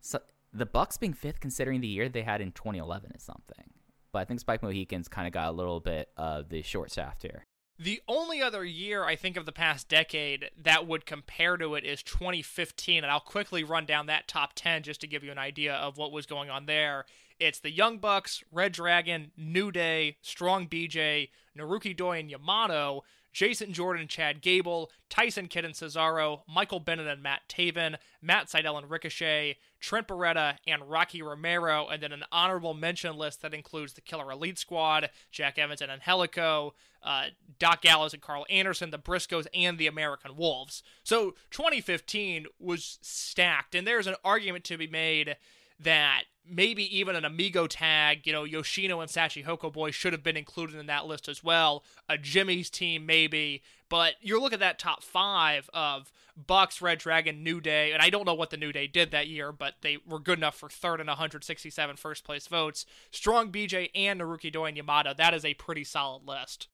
so, 0.00 0.20
the 0.52 0.66
Bucks 0.66 0.96
being 0.96 1.12
fifth 1.12 1.40
considering 1.40 1.80
the 1.80 1.86
year 1.86 2.08
they 2.08 2.22
had 2.22 2.40
in 2.40 2.52
2011 2.52 3.12
is 3.14 3.22
something. 3.22 3.70
But 4.16 4.22
I 4.22 4.24
think 4.24 4.40
Spike 4.40 4.62
Mohicans 4.62 5.08
kind 5.08 5.26
of 5.26 5.34
got 5.34 5.50
a 5.50 5.52
little 5.52 5.78
bit 5.78 6.08
of 6.16 6.48
the 6.48 6.62
short 6.62 6.90
shaft 6.90 7.20
here. 7.20 7.44
The 7.78 8.00
only 8.08 8.40
other 8.40 8.64
year 8.64 9.04
I 9.04 9.14
think 9.14 9.36
of 9.36 9.44
the 9.44 9.52
past 9.52 9.90
decade 9.90 10.48
that 10.56 10.86
would 10.86 11.04
compare 11.04 11.58
to 11.58 11.74
it 11.74 11.84
is 11.84 12.02
2015, 12.02 13.04
and 13.04 13.12
I'll 13.12 13.20
quickly 13.20 13.62
run 13.62 13.84
down 13.84 14.06
that 14.06 14.26
top 14.26 14.54
10 14.54 14.84
just 14.84 15.02
to 15.02 15.06
give 15.06 15.22
you 15.22 15.30
an 15.32 15.38
idea 15.38 15.74
of 15.74 15.98
what 15.98 16.12
was 16.12 16.24
going 16.24 16.48
on 16.48 16.64
there. 16.64 17.04
It's 17.38 17.58
the 17.58 17.70
Young 17.70 17.98
Bucks, 17.98 18.42
Red 18.50 18.72
Dragon, 18.72 19.32
New 19.36 19.70
Day, 19.70 20.16
Strong 20.22 20.68
BJ, 20.68 21.28
Naruki 21.54 21.94
Doi 21.94 22.18
and 22.18 22.30
Yamato, 22.30 23.04
Jason 23.36 23.74
Jordan 23.74 24.00
and 24.00 24.08
Chad 24.08 24.40
Gable, 24.40 24.90
Tyson 25.10 25.46
Kidd 25.46 25.66
and 25.66 25.74
Cesaro, 25.74 26.40
Michael 26.48 26.80
Bennett 26.80 27.06
and 27.06 27.22
Matt 27.22 27.42
Taven, 27.50 27.96
Matt 28.22 28.46
Sydal 28.46 28.78
and 28.78 28.88
Ricochet, 28.88 29.58
Trent 29.78 30.08
Beretta 30.08 30.56
and 30.66 30.88
Rocky 30.90 31.20
Romero, 31.20 31.86
and 31.86 32.02
then 32.02 32.12
an 32.12 32.24
honorable 32.32 32.72
mention 32.72 33.14
list 33.18 33.42
that 33.42 33.52
includes 33.52 33.92
the 33.92 34.00
Killer 34.00 34.30
Elite 34.30 34.58
Squad, 34.58 35.10
Jack 35.30 35.58
Evans 35.58 35.82
and 35.82 35.92
Angelico, 35.92 36.72
uh, 37.02 37.24
Doc 37.58 37.82
Gallows 37.82 38.14
and 38.14 38.22
Carl 38.22 38.46
Anderson, 38.48 38.90
the 38.90 38.98
Briscoes, 38.98 39.46
and 39.52 39.76
the 39.76 39.86
American 39.86 40.34
Wolves. 40.34 40.82
So 41.04 41.34
2015 41.50 42.46
was 42.58 42.98
stacked, 43.02 43.74
and 43.74 43.86
there's 43.86 44.06
an 44.06 44.16
argument 44.24 44.64
to 44.64 44.78
be 44.78 44.86
made 44.86 45.36
that 45.78 46.22
maybe 46.48 46.98
even 46.98 47.16
an 47.16 47.24
Amigo 47.24 47.66
tag, 47.66 48.26
you 48.26 48.32
know, 48.32 48.44
Yoshino 48.44 49.00
and 49.00 49.10
Shachihoko 49.10 49.72
Boy 49.72 49.90
should 49.90 50.12
have 50.12 50.22
been 50.22 50.36
included 50.36 50.76
in 50.76 50.86
that 50.86 51.06
list 51.06 51.28
as 51.28 51.42
well. 51.42 51.84
A 52.08 52.18
Jimmy's 52.18 52.70
team, 52.70 53.06
maybe. 53.06 53.62
But 53.88 54.14
you 54.20 54.40
look 54.40 54.52
at 54.52 54.60
that 54.60 54.78
top 54.78 55.02
five 55.02 55.70
of 55.72 56.12
Bucks, 56.36 56.82
Red 56.82 56.98
Dragon, 56.98 57.42
New 57.42 57.60
Day, 57.60 57.92
and 57.92 58.02
I 58.02 58.10
don't 58.10 58.26
know 58.26 58.34
what 58.34 58.50
the 58.50 58.56
New 58.56 58.72
Day 58.72 58.86
did 58.86 59.10
that 59.10 59.28
year, 59.28 59.52
but 59.52 59.74
they 59.80 59.98
were 60.06 60.18
good 60.18 60.38
enough 60.38 60.56
for 60.56 60.68
third 60.68 61.00
and 61.00 61.08
167 61.08 61.96
first 61.96 62.24
place 62.24 62.46
votes. 62.46 62.84
Strong 63.10 63.52
BJ 63.52 63.90
and 63.94 64.20
Naruki 64.20 64.52
Doi 64.52 64.66
and 64.66 64.76
Yamato, 64.76 65.14
that 65.14 65.34
is 65.34 65.44
a 65.44 65.54
pretty 65.54 65.84
solid 65.84 66.26
list. 66.26 66.68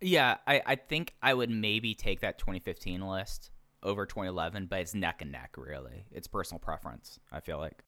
Yeah, 0.00 0.38
I, 0.46 0.62
I 0.66 0.74
think 0.76 1.14
I 1.22 1.34
would 1.34 1.50
maybe 1.50 1.94
take 1.94 2.20
that 2.20 2.38
2015 2.38 3.00
list 3.02 3.50
over 3.82 4.06
2011, 4.06 4.66
but 4.66 4.80
it's 4.80 4.94
neck 4.94 5.22
and 5.22 5.32
neck, 5.32 5.54
really. 5.56 6.06
It's 6.10 6.26
personal 6.26 6.58
preference, 6.58 7.18
I 7.30 7.40
feel 7.40 7.58
like. 7.58 7.84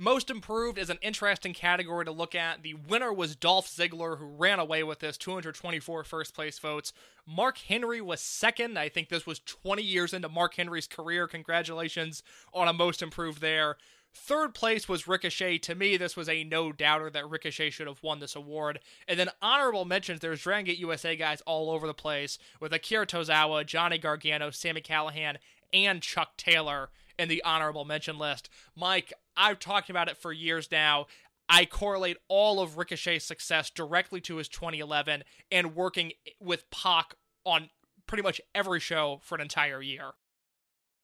Most 0.00 0.30
improved 0.30 0.78
is 0.78 0.90
an 0.90 1.00
interesting 1.02 1.52
category 1.52 2.04
to 2.04 2.12
look 2.12 2.36
at. 2.36 2.62
The 2.62 2.74
winner 2.74 3.12
was 3.12 3.34
Dolph 3.34 3.66
Ziggler, 3.68 4.16
who 4.16 4.26
ran 4.26 4.60
away 4.60 4.84
with 4.84 5.00
this 5.00 5.18
224 5.18 6.04
first 6.04 6.34
place 6.34 6.56
votes. 6.60 6.92
Mark 7.26 7.58
Henry 7.58 8.00
was 8.00 8.20
second. 8.20 8.78
I 8.78 8.88
think 8.88 9.08
this 9.08 9.26
was 9.26 9.40
20 9.40 9.82
years 9.82 10.14
into 10.14 10.28
Mark 10.28 10.54
Henry's 10.54 10.86
career. 10.86 11.26
Congratulations 11.26 12.22
on 12.54 12.68
a 12.68 12.72
most 12.72 13.02
improved 13.02 13.40
there. 13.40 13.76
Third 14.14 14.54
place 14.54 14.88
was 14.88 15.08
Ricochet. 15.08 15.58
To 15.58 15.74
me, 15.74 15.96
this 15.96 16.16
was 16.16 16.28
a 16.28 16.44
no 16.44 16.70
doubter 16.70 17.10
that 17.10 17.28
Ricochet 17.28 17.70
should 17.70 17.88
have 17.88 18.00
won 18.00 18.20
this 18.20 18.36
award. 18.36 18.78
And 19.08 19.18
then 19.18 19.30
honorable 19.42 19.84
mentions 19.84 20.20
there's 20.20 20.42
Dragon 20.42 20.66
Gate 20.66 20.78
USA 20.78 21.16
guys 21.16 21.40
all 21.40 21.70
over 21.70 21.88
the 21.88 21.94
place 21.94 22.38
with 22.60 22.72
Akira 22.72 23.04
Tozawa, 23.04 23.66
Johnny 23.66 23.98
Gargano, 23.98 24.52
Sami 24.52 24.80
Callihan, 24.80 25.38
and 25.72 26.02
Chuck 26.02 26.36
Taylor 26.36 26.90
in 27.18 27.28
the 27.28 27.42
honorable 27.44 27.84
mention 27.84 28.16
list. 28.16 28.48
Mike, 28.76 29.12
I've 29.38 29.60
talked 29.60 29.88
about 29.88 30.08
it 30.08 30.16
for 30.16 30.32
years 30.32 30.68
now. 30.70 31.06
I 31.48 31.64
correlate 31.64 32.18
all 32.28 32.60
of 32.60 32.76
Ricochet's 32.76 33.24
success 33.24 33.70
directly 33.70 34.20
to 34.22 34.36
his 34.36 34.48
2011 34.48 35.24
and 35.50 35.74
working 35.74 36.12
with 36.40 36.68
Pac 36.70 37.14
on 37.46 37.70
pretty 38.06 38.22
much 38.22 38.40
every 38.54 38.80
show 38.80 39.20
for 39.22 39.36
an 39.36 39.40
entire 39.40 39.80
year. 39.80 40.10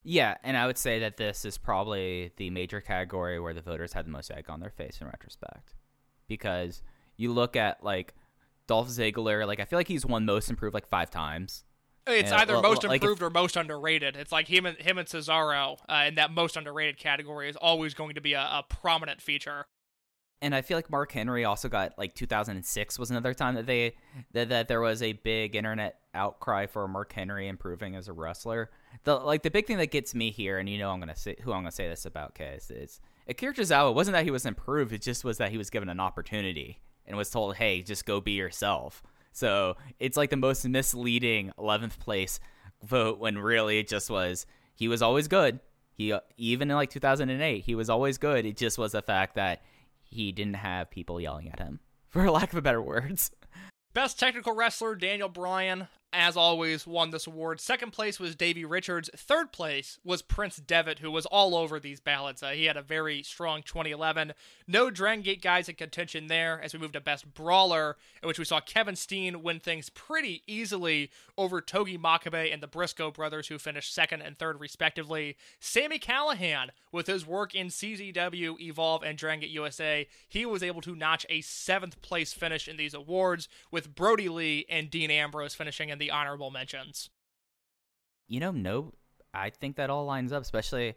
Yeah, 0.03 0.37
and 0.43 0.57
I 0.57 0.67
would 0.67 0.77
say 0.77 0.99
that 0.99 1.17
this 1.17 1.47
is 1.47 1.57
probably 1.57 2.33
the 2.37 2.51
major 2.51 2.83
category 2.83 3.41
where 3.41 3.55
the 3.55 3.63
voters 3.63 3.95
had 3.95 4.05
the 4.05 4.11
most 4.11 4.31
egg 4.31 4.51
on 4.51 4.61
their 4.61 4.71
face 4.71 4.99
in 5.01 5.07
retrospect. 5.07 5.75
Because 6.29 6.83
you 7.17 7.33
look 7.33 7.57
at 7.57 7.83
like 7.83 8.15
Dolph 8.67 8.89
Ziggler, 8.89 9.47
like 9.47 9.61
I 9.61 9.65
feel 9.65 9.79
like 9.79 9.89
he's 9.89 10.05
won 10.05 10.27
most 10.27 10.51
improved 10.51 10.75
like 10.75 10.89
five 10.89 11.11
times. 11.11 11.65
It's 12.07 12.33
either 12.33 12.61
most 12.61 12.85
like 12.85 12.97
if- 12.97 13.03
improved 13.03 13.23
or 13.23 13.31
most 13.31 13.57
underrated. 13.57 14.17
It's 14.17 14.33
like 14.33 14.49
him 14.49 14.67
and 14.67 14.77
him 14.79 14.99
and 14.99 15.09
Cesaro 15.09 15.79
uh, 15.89 16.05
in 16.09 16.17
that 16.17 16.31
most 16.31 16.57
underrated 16.57 16.99
category 16.99 17.49
is 17.49 17.57
always 17.57 17.95
going 17.95 18.15
to 18.15 18.21
be 18.21 18.35
a, 18.35 18.41
a 18.41 18.65
prominent 18.69 19.21
feature. 19.23 19.67
And 20.43 20.55
I 20.55 20.61
feel 20.61 20.77
like 20.77 20.91
Mark 20.91 21.11
Henry 21.13 21.47
also 21.47 21.71
got 21.71 21.97
like 21.97 22.15
2006 22.15 22.99
was 22.99 23.11
another 23.11 23.33
time 23.33 23.55
that 23.55 23.67
they 23.67 23.95
that, 24.33 24.51
that 24.51 24.69
there 24.69 24.81
was 24.81 25.01
a 25.01 25.15
big 25.15 25.57
internet 25.57 26.01
outcry 26.13 26.67
for 26.67 26.87
Mark 26.87 27.13
Henry 27.13 27.49
improving 27.49 27.97
as 27.97 28.09
a 28.09 28.13
wrestler. 28.13 28.71
The 29.05 29.17
like 29.17 29.43
the 29.43 29.51
big 29.51 29.67
thing 29.67 29.79
that 29.79 29.91
gets 29.91 30.15
me 30.15 30.31
here, 30.31 30.59
and 30.59 30.69
you 30.69 30.77
know 30.77 30.91
I'm 30.91 31.01
gonna 31.01 31.17
say 31.17 31.37
who 31.41 31.53
I'm 31.53 31.61
gonna 31.63 31.71
say 31.71 31.89
this 31.89 32.05
about, 32.05 32.35
Case 32.35 32.71
is 32.71 33.01
Akira 33.27 33.55
Tozawa. 33.55 33.95
wasn't 33.95 34.15
that 34.15 34.25
he 34.25 34.31
was 34.31 34.45
improved; 34.45 34.93
it 34.93 35.01
just 35.01 35.25
was 35.25 35.39
that 35.39 35.51
he 35.51 35.57
was 35.57 35.71
given 35.71 35.89
an 35.89 36.01
opportunity 36.01 36.81
and 37.07 37.17
was 37.17 37.31
told, 37.31 37.57
"Hey, 37.57 37.81
just 37.81 38.05
go 38.05 38.21
be 38.21 38.33
yourself." 38.33 39.03
So 39.35 39.77
it's 39.99 40.17
like 40.17 40.31
the 40.31 40.37
most 40.37 40.65
misleading 40.65 41.53
11th 41.59 41.99
place 41.99 42.39
vote 42.85 43.19
when 43.19 43.37
really 43.37 43.81
it 43.81 43.89
just 43.89 44.09
was 44.09 44.47
he 44.75 44.89
was 44.89 45.03
always 45.03 45.27
good. 45.29 45.59
He 45.93 46.13
uh, 46.13 46.21
even 46.37 46.71
in 46.71 46.77
like 46.77 46.91
2008 46.91 47.65
he 47.65 47.75
was 47.75 47.91
always 47.91 48.17
good. 48.17 48.47
It 48.47 48.57
just 48.57 48.79
was 48.79 48.93
the 48.93 49.03
fact 49.03 49.35
that 49.35 49.63
he 50.05 50.31
didn't 50.31 50.55
have 50.55 50.89
people 50.89 51.21
yelling 51.21 51.51
at 51.51 51.59
him, 51.59 51.81
for 52.09 52.31
lack 52.31 52.53
of 52.53 52.59
a 52.59 52.63
better 52.63 52.81
words. 52.81 53.33
Best 53.93 54.19
technical 54.19 54.55
wrestler 54.55 54.95
Daniel 54.95 55.29
Bryan. 55.29 55.89
As 56.17 56.37
always, 56.37 56.87
won 56.87 57.11
this 57.11 57.27
award. 57.27 57.61
Second 57.61 57.91
place 57.91 58.21
was 58.21 58.37
Davey 58.37 58.65
Richards. 58.65 59.11
Third 59.17 59.51
place 59.53 59.99
was 60.05 60.23
Prince 60.23 60.59
Devitt, 60.59 61.01
who 61.01 61.11
was 61.11 61.27
all 61.27 61.57
over 61.57 61.81
these 61.81 61.99
ballots. 61.99 62.41
Uh, 62.41 62.51
he 62.51 62.67
had 62.67 62.77
a 62.77 62.83
very 62.83 63.25
strong 63.25 63.65
2011. 63.65 64.33
No 64.69 64.91
Dragon 64.91 65.25
Gate 65.25 65.43
guys 65.43 65.69
in 65.69 65.75
contention 65.75 66.29
there 66.29 66.61
as 66.63 66.73
we 66.73 66.79
moved 66.79 66.93
to 66.93 67.01
Best 67.01 67.35
Brawler, 67.35 67.97
in 68.23 68.29
which 68.29 68.39
we 68.39 68.45
saw 68.45 68.61
Kevin 68.61 68.95
Steen 68.95 69.43
win 69.43 69.59
things 69.59 69.91
pretty 69.91 70.45
easily 70.47 71.11
over 71.37 71.61
Togi 71.61 71.99
Makabe 71.99 72.55
and 72.55 72.63
the 72.63 72.69
Briscoe 72.69 73.11
brothers, 73.11 73.49
who 73.49 73.59
finished 73.59 73.93
second 73.93 74.23
and 74.23 74.39
third 74.39 74.61
respectively. 74.61 75.37
Sami 75.59 75.99
Callihan, 75.99 76.69
with 76.93 77.09
his 77.09 77.27
work 77.27 77.57
in 77.57 77.67
CZW, 77.67 78.61
Evolve, 78.61 79.03
and 79.03 79.19
Dragon 79.19 79.41
Gate 79.41 79.51
USA, 79.51 80.07
he 80.29 80.47
was 80.47 80.63
able 80.63 80.81
to 80.83 80.95
notch 80.95 81.27
a 81.29 81.41
seventh 81.41 82.01
place 82.03 82.33
finish 82.33 82.69
in 82.69 82.77
these 82.77 82.95
awards, 82.95 83.49
with 83.73 83.97
Brodie 83.97 84.29
Lee 84.29 84.65
and 84.71 84.91
Dean 84.91 85.11
Ambrose 85.11 85.57
finishing 85.57 85.89
in 85.89 85.99
the 85.99 86.04
honorable 86.11 86.51
mentions. 86.51 87.11
You 88.29 88.41
know, 88.41 88.51
no, 88.51 88.93
I 89.33 89.51
think 89.51 89.77
that 89.77 89.91
all 89.91 90.05
lines 90.05 90.33
up. 90.33 90.43
Especially, 90.43 90.95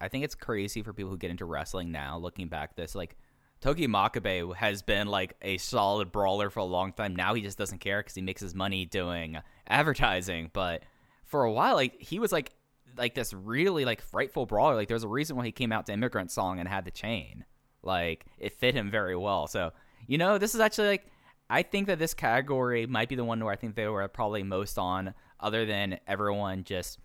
I 0.00 0.08
think 0.08 0.24
it's 0.24 0.34
crazy 0.34 0.82
for 0.82 0.92
people 0.92 1.10
who 1.10 1.18
get 1.18 1.30
into 1.30 1.44
wrestling 1.44 1.92
now. 1.92 2.18
Looking 2.18 2.48
back, 2.48 2.76
this 2.76 2.94
like 2.94 3.16
Togi 3.60 3.86
Makabe 3.86 4.54
has 4.56 4.82
been 4.82 5.06
like 5.06 5.36
a 5.42 5.58
solid 5.58 6.12
brawler 6.12 6.50
for 6.50 6.60
a 6.60 6.64
long 6.64 6.92
time. 6.92 7.14
Now 7.14 7.34
he 7.34 7.42
just 7.42 7.58
doesn't 7.58 7.78
care 7.78 8.00
because 8.00 8.14
he 8.14 8.22
makes 8.22 8.40
his 8.40 8.54
money 8.54 8.86
doing 8.86 9.38
advertising. 9.68 10.50
But 10.52 10.82
for 11.24 11.44
a 11.44 11.52
while, 11.52 11.74
like 11.74 12.00
he 12.00 12.18
was 12.18 12.32
like 12.32 12.52
like 12.96 13.14
this 13.14 13.32
really 13.32 13.84
like 13.84 14.00
frightful 14.00 14.46
brawler. 14.46 14.74
Like 14.74 14.88
there's 14.88 15.04
a 15.04 15.08
reason 15.08 15.36
why 15.36 15.44
he 15.44 15.52
came 15.52 15.72
out 15.72 15.86
to 15.86 15.92
Immigrant 15.92 16.30
Song 16.30 16.58
and 16.58 16.68
had 16.68 16.84
the 16.84 16.90
chain. 16.90 17.44
Like 17.82 18.24
it 18.38 18.58
fit 18.58 18.74
him 18.74 18.90
very 18.90 19.16
well. 19.16 19.46
So 19.46 19.72
you 20.06 20.18
know, 20.18 20.38
this 20.38 20.54
is 20.54 20.60
actually 20.60 20.88
like 20.88 21.06
I 21.50 21.62
think 21.62 21.88
that 21.88 21.98
this 21.98 22.14
category 22.14 22.86
might 22.86 23.08
be 23.08 23.16
the 23.16 23.24
one 23.24 23.42
where 23.44 23.52
I 23.52 23.56
think 23.56 23.74
they 23.74 23.88
were 23.88 24.06
probably 24.08 24.42
most 24.44 24.78
on, 24.78 25.14
other 25.40 25.66
than 25.66 25.98
everyone 26.06 26.64
just 26.64 26.98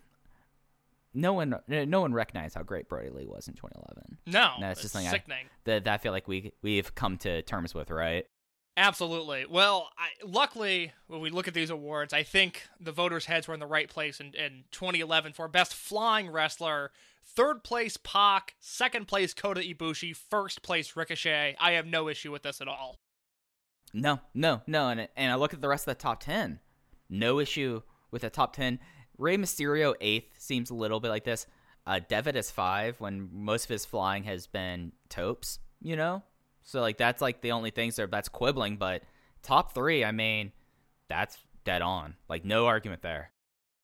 no 1.12 1.32
one 1.32 1.54
no 1.68 2.00
one 2.00 2.12
recognized 2.12 2.54
how 2.54 2.62
great 2.62 2.88
Brodie 2.88 3.10
Lee 3.10 3.26
was 3.26 3.48
in 3.48 3.54
2011. 3.54 4.18
No, 4.26 4.52
No, 4.60 4.70
it's 4.70 4.78
it's 4.78 4.82
just 4.82 4.92
something 4.92 5.08
I- 5.08 5.10
sickening. 5.12 5.46
That 5.64 5.84
that 5.84 5.94
I 5.94 5.98
feel 5.98 6.12
like 6.12 6.28
we 6.28 6.52
we've 6.62 6.94
come 6.94 7.16
to 7.18 7.42
terms 7.42 7.74
with, 7.74 7.90
right? 7.90 8.26
Absolutely. 8.78 9.46
Well, 9.48 9.88
I, 9.96 10.08
luckily, 10.22 10.92
when 11.06 11.22
we 11.22 11.30
look 11.30 11.48
at 11.48 11.54
these 11.54 11.70
awards, 11.70 12.12
I 12.12 12.22
think 12.22 12.64
the 12.78 12.92
voters' 12.92 13.24
heads 13.24 13.48
were 13.48 13.54
in 13.54 13.60
the 13.60 13.66
right 13.66 13.88
place 13.88 14.20
in, 14.20 14.34
in 14.34 14.64
2011 14.70 15.32
for 15.32 15.48
Best 15.48 15.72
Flying 15.74 16.30
Wrestler. 16.30 16.90
Third 17.24 17.64
place, 17.64 17.96
Pac. 17.96 18.54
Second 18.60 19.08
place, 19.08 19.32
Kota 19.32 19.60
Ibushi. 19.62 20.14
First 20.14 20.60
place, 20.62 20.94
Ricochet. 20.94 21.56
I 21.58 21.72
have 21.72 21.86
no 21.86 22.06
issue 22.10 22.30
with 22.30 22.42
this 22.42 22.60
at 22.60 22.68
all. 22.68 22.98
No, 23.94 24.20
no, 24.34 24.62
no. 24.66 24.88
And 24.88 25.08
and 25.16 25.32
I 25.32 25.36
look 25.36 25.54
at 25.54 25.60
the 25.60 25.68
rest 25.68 25.86
of 25.88 25.96
the 25.96 26.02
top 26.02 26.20
ten. 26.20 26.60
No 27.08 27.40
issue 27.40 27.82
with 28.10 28.22
the 28.22 28.30
top 28.30 28.54
ten. 28.54 28.78
Rey 29.18 29.36
Mysterio 29.36 29.94
eighth 30.00 30.40
seems 30.40 30.70
a 30.70 30.74
little 30.74 31.00
bit 31.00 31.08
like 31.08 31.24
this. 31.24 31.46
Uh, 31.86 32.00
Devitt 32.06 32.36
is 32.36 32.50
five 32.50 33.00
when 33.00 33.28
most 33.32 33.64
of 33.64 33.70
his 33.70 33.84
flying 33.84 34.24
has 34.24 34.46
been 34.46 34.92
topes. 35.08 35.58
You 35.82 35.96
know, 35.96 36.22
so 36.62 36.80
like 36.80 36.98
that's 36.98 37.22
like 37.22 37.40
the 37.40 37.52
only 37.52 37.70
things 37.70 37.96
there 37.96 38.06
that's 38.06 38.28
quibbling. 38.28 38.76
But 38.76 39.02
top 39.42 39.74
three, 39.74 40.04
I 40.04 40.12
mean, 40.12 40.52
that's 41.08 41.38
dead 41.64 41.82
on. 41.82 42.16
Like 42.28 42.44
no 42.44 42.66
argument 42.66 43.02
there. 43.02 43.30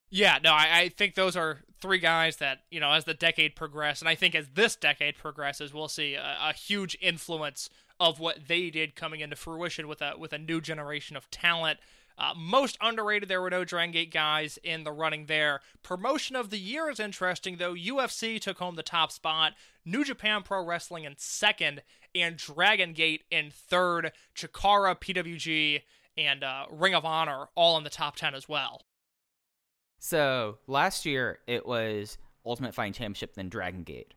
Yeah, 0.09 0.37
no, 0.43 0.51
I, 0.51 0.67
I 0.73 0.89
think 0.89 1.15
those 1.15 1.35
are 1.35 1.63
three 1.81 1.97
guys 1.97 2.37
that, 2.37 2.59
you 2.69 2.79
know, 2.79 2.91
as 2.91 3.05
the 3.05 3.15
decade 3.15 3.55
progresses, 3.55 4.03
and 4.03 4.09
I 4.09 4.13
think 4.13 4.35
as 4.35 4.47
this 4.53 4.75
decade 4.75 5.17
progresses, 5.17 5.73
we'll 5.73 5.87
see 5.87 6.13
a, 6.13 6.37
a 6.39 6.53
huge 6.53 6.95
influence 7.01 7.67
of 7.99 8.19
what 8.19 8.47
they 8.47 8.69
did 8.69 8.95
coming 8.95 9.21
into 9.21 9.35
fruition 9.35 9.87
with 9.87 10.01
a 10.01 10.13
with 10.17 10.33
a 10.33 10.37
new 10.37 10.61
generation 10.61 11.15
of 11.15 11.29
talent. 11.29 11.79
Uh, 12.15 12.33
most 12.37 12.77
underrated, 12.79 13.27
there 13.27 13.41
were 13.41 13.49
no 13.49 13.65
Dragon 13.65 13.91
Gate 13.91 14.13
guys 14.13 14.59
in 14.63 14.83
the 14.83 14.91
running 14.91 15.25
there. 15.25 15.61
Promotion 15.81 16.35
of 16.35 16.51
the 16.51 16.59
year 16.59 16.87
is 16.89 16.99
interesting, 16.99 17.57
though. 17.57 17.73
UFC 17.73 18.39
took 18.39 18.59
home 18.59 18.75
the 18.75 18.83
top 18.83 19.11
spot, 19.11 19.53
New 19.83 20.03
Japan 20.03 20.43
Pro 20.43 20.63
Wrestling 20.63 21.05
in 21.05 21.15
second, 21.17 21.81
and 22.13 22.37
Dragon 22.37 22.93
Gate 22.93 23.23
in 23.31 23.49
third. 23.49 24.11
Chikara, 24.35 24.95
PWG, 24.95 25.81
and 26.17 26.43
uh, 26.43 26.65
Ring 26.69 26.93
of 26.93 27.05
Honor 27.05 27.47
all 27.55 27.77
in 27.77 27.83
the 27.83 27.89
top 27.89 28.15
10 28.15 28.35
as 28.35 28.47
well. 28.47 28.83
So 29.99 30.57
last 30.67 31.05
year 31.05 31.39
it 31.47 31.65
was 31.65 32.17
Ultimate 32.45 32.75
Fighting 32.75 32.93
Championship, 32.93 33.35
then 33.35 33.49
Dragon 33.49 33.83
Gate. 33.83 34.13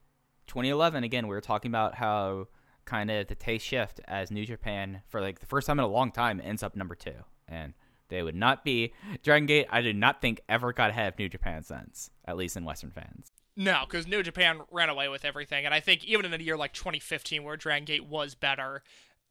2011, 0.49 1.05
again, 1.05 1.27
we 1.27 1.35
were 1.35 1.41
talking 1.41 1.71
about 1.71 1.95
how 1.95 2.49
kind 2.87 3.11
of 3.11 3.27
the 3.27 3.35
taste 3.35 3.66
shift 3.66 4.01
as 4.09 4.31
New 4.31 4.46
Japan, 4.46 5.03
for 5.09 5.20
like 5.20 5.40
the 5.40 5.46
first 5.46 5.66
time 5.66 5.79
in 5.79 5.85
a 5.85 5.88
long 5.88 6.11
time, 6.11 6.40
ends 6.42 6.62
up 6.62 6.75
number 6.75 6.94
two. 6.94 7.25
And 7.46 7.75
they 8.09 8.22
would 8.22 8.35
not 8.35 8.64
be. 8.64 8.92
Dragon 9.22 9.46
Gate, 9.46 9.66
I 9.70 9.83
do 9.83 9.92
not 9.92 10.20
think 10.20 10.40
ever 10.49 10.72
got 10.72 10.90
ahead 10.90 11.12
of 11.12 11.18
New 11.18 11.29
Japan 11.29 11.62
since, 11.62 12.11
at 12.25 12.37
least 12.37 12.57
in 12.57 12.64
Western 12.64 12.90
fans. 12.90 13.33
No, 13.57 13.85
because 13.88 14.07
New 14.07 14.22
Japan 14.22 14.61
ran 14.70 14.90
away 14.90 15.09
with 15.09 15.25
everything, 15.25 15.64
and 15.64 15.72
I 15.72 15.81
think 15.81 16.05
even 16.05 16.27
in 16.27 16.38
a 16.38 16.42
year 16.42 16.59
like 16.59 16.75
2015, 16.75 17.42
where 17.42 17.57
Dragon 17.57 17.87
Gate 17.87 18.07
was 18.07 18.35
better 18.35 18.83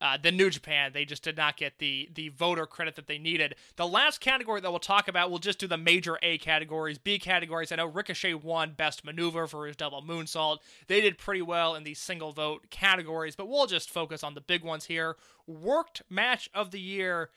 uh, 0.02 0.18
than 0.22 0.36
New 0.36 0.50
Japan, 0.50 0.92
they 0.94 1.06
just 1.06 1.24
did 1.24 1.38
not 1.38 1.58
get 1.58 1.80
the 1.80 2.10
the 2.14 2.30
voter 2.30 2.66
credit 2.66 2.96
that 2.96 3.08
they 3.08 3.18
needed. 3.18 3.56
The 3.78 3.88
last 3.88 4.20
category 4.20 4.62
that 4.62 4.70
we'll 4.70 4.80
talk 4.80 5.08
about, 5.08 5.30
we'll 5.30 5.40
just 5.40 5.60
do 5.60 5.68
the 5.68 5.78
major 5.78 6.20
A 6.22 6.38
categories, 6.38 6.98
B 6.98 7.18
categories. 7.18 7.72
I 7.72 7.78
know 7.78 7.86
Ricochet 7.86 8.34
won 8.34 8.74
Best 8.74 9.06
Maneuver 9.06 9.48
for 9.48 9.68
his 9.68 9.76
double 9.76 10.02
moonsault. 10.02 10.60
They 10.88 11.02
did 11.02 11.18
pretty 11.18 11.42
well 11.42 11.76
in 11.76 11.84
these 11.84 12.00
single 12.00 12.34
vote 12.34 12.70
categories, 12.70 13.36
but 13.36 13.48
we'll 13.48 13.68
just 13.68 13.90
focus 13.90 14.24
on 14.24 14.34
the 14.34 14.42
big 14.42 14.64
ones 14.64 14.86
here. 14.86 15.16
Worked 15.48 16.02
match 16.10 16.50
of 16.54 16.72
the 16.72 16.82
year. 16.82 17.30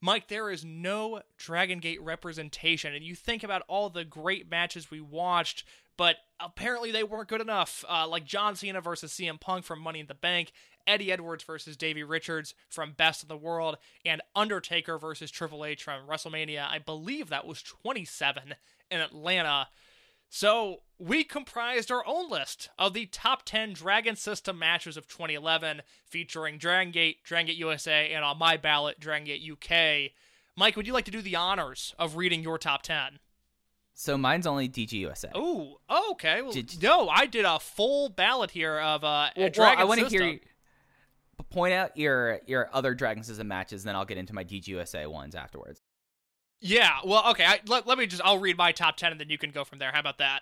Mike, 0.00 0.28
there 0.28 0.50
is 0.50 0.66
no 0.66 1.22
Dragon 1.38 1.78
Gate 1.78 2.02
representation, 2.02 2.94
and 2.94 3.02
you 3.02 3.14
think 3.14 3.42
about 3.42 3.62
all 3.68 3.88
the 3.88 4.04
great 4.04 4.50
matches 4.50 4.90
we 4.90 5.00
watched, 5.00 5.64
but 5.96 6.16
apparently 6.40 6.90
they 6.90 7.04
weren't 7.04 7.28
good 7.28 7.40
enough. 7.40 7.84
Uh, 7.88 8.06
like 8.08 8.24
John 8.24 8.56
Cena 8.56 8.80
versus 8.80 9.12
CM 9.12 9.40
Punk 9.40 9.64
from 9.64 9.80
Money 9.80 10.00
in 10.00 10.06
the 10.06 10.14
Bank, 10.14 10.52
Eddie 10.86 11.12
Edwards 11.12 11.44
versus 11.44 11.76
Davey 11.76 12.02
Richards 12.02 12.54
from 12.68 12.92
Best 12.92 13.22
of 13.22 13.28
the 13.28 13.36
World, 13.36 13.76
and 14.04 14.20
Undertaker 14.34 14.98
versus 14.98 15.30
Triple 15.30 15.64
H 15.64 15.82
from 15.82 16.06
WrestleMania. 16.06 16.66
I 16.68 16.78
believe 16.78 17.28
that 17.28 17.46
was 17.46 17.62
27 17.62 18.54
in 18.90 19.00
Atlanta. 19.00 19.68
So 20.28 20.80
we 20.98 21.22
comprised 21.22 21.90
our 21.90 22.04
own 22.06 22.28
list 22.28 22.68
of 22.78 22.92
the 22.92 23.06
top 23.06 23.44
10 23.44 23.72
Dragon 23.72 24.16
System 24.16 24.58
matches 24.58 24.96
of 24.96 25.06
2011, 25.06 25.82
featuring 26.06 26.58
Dragon 26.58 26.92
Gate, 26.92 27.22
Dragon 27.22 27.46
Gate 27.46 27.56
USA, 27.56 28.12
and 28.12 28.24
on 28.24 28.38
my 28.38 28.56
ballot, 28.56 28.98
Dragon 28.98 29.26
Gate 29.26 29.48
UK. 29.48 30.12
Mike, 30.56 30.76
would 30.76 30.86
you 30.86 30.92
like 30.92 31.04
to 31.04 31.10
do 31.10 31.22
the 31.22 31.36
honors 31.36 31.94
of 31.98 32.16
reading 32.16 32.42
your 32.42 32.58
top 32.58 32.82
10? 32.82 33.18
So 33.94 34.18
mine's 34.18 34.46
only 34.46 34.68
DGUSA. 34.68 35.30
Oh, 35.34 35.78
okay. 36.12 36.42
Well, 36.42 36.52
Did- 36.52 36.82
no, 36.82 37.08
I 37.08 37.26
did 37.26 37.44
a 37.44 37.60
full 37.60 38.08
ballot 38.08 38.50
here 38.50 38.78
of 38.78 39.04
uh, 39.04 39.30
Well, 39.36 39.50
well, 39.56 39.74
I 39.78 39.84
want 39.84 40.00
to 40.00 40.08
hear 40.08 40.24
you 40.24 40.40
point 41.50 41.74
out 41.74 41.96
your 41.96 42.40
your 42.46 42.68
other 42.72 42.94
Dragon 42.94 43.22
System 43.22 43.48
matches, 43.48 43.82
and 43.82 43.88
then 43.88 43.96
I'll 43.96 44.04
get 44.04 44.18
into 44.18 44.34
my 44.34 44.44
DGUSA 44.44 45.06
ones 45.08 45.34
afterwards. 45.34 45.80
Yeah, 46.60 46.98
well, 47.04 47.30
okay. 47.30 47.44
I, 47.44 47.60
let, 47.66 47.86
let 47.86 47.98
me 47.98 48.06
just, 48.06 48.22
I'll 48.24 48.38
read 48.38 48.56
my 48.56 48.72
top 48.72 48.96
10 48.96 49.12
and 49.12 49.20
then 49.20 49.28
you 49.28 49.36
can 49.36 49.50
go 49.50 49.64
from 49.64 49.78
there. 49.78 49.90
How 49.92 50.00
about 50.00 50.16
that? 50.18 50.40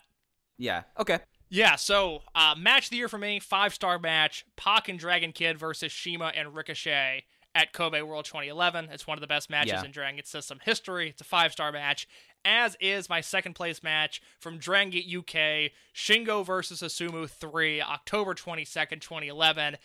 Yeah. 0.56 0.82
Okay. 0.96 1.18
Yeah, 1.48 1.74
so 1.74 2.22
uh, 2.34 2.54
match 2.56 2.84
of 2.84 2.90
the 2.90 2.96
year 2.96 3.08
for 3.08 3.18
me, 3.18 3.40
five 3.40 3.74
star 3.74 3.98
match: 3.98 4.46
Pac 4.56 4.88
and 4.88 4.98
Dragon 4.98 5.32
Kid 5.32 5.58
versus 5.58 5.92
CIMA 5.92 6.32
and 6.34 6.54
Ricochet 6.54 7.24
at 7.54 7.72
Kobe 7.72 8.00
World 8.02 8.24
2011. 8.24 8.88
It's 8.92 9.06
one 9.06 9.16
of 9.18 9.20
the 9.20 9.26
best 9.26 9.50
matches 9.50 9.72
Yeah. 9.72 9.84
in 9.84 9.90
Dragon 9.90 10.16
Gate 10.16 10.26
System 10.26 10.60
history. 10.64 11.10
It's 11.10 11.20
a 11.20 11.24
five 11.24 11.52
star 11.52 11.72
match. 11.72 12.08
As 12.44 12.76
is 12.80 13.08
my 13.08 13.20
second 13.20 13.54
place 13.54 13.82
match 13.82 14.20
from 14.40 14.58
Dragon 14.58 14.90
Gate 14.90 15.06
UK: 15.06 15.70
Shingo 15.94 16.44
versus 16.44 16.80
Asumu 16.82 17.28
3, 17.28 17.80
October 17.82 18.34
22nd, 18.34 19.00
2011 19.00 19.76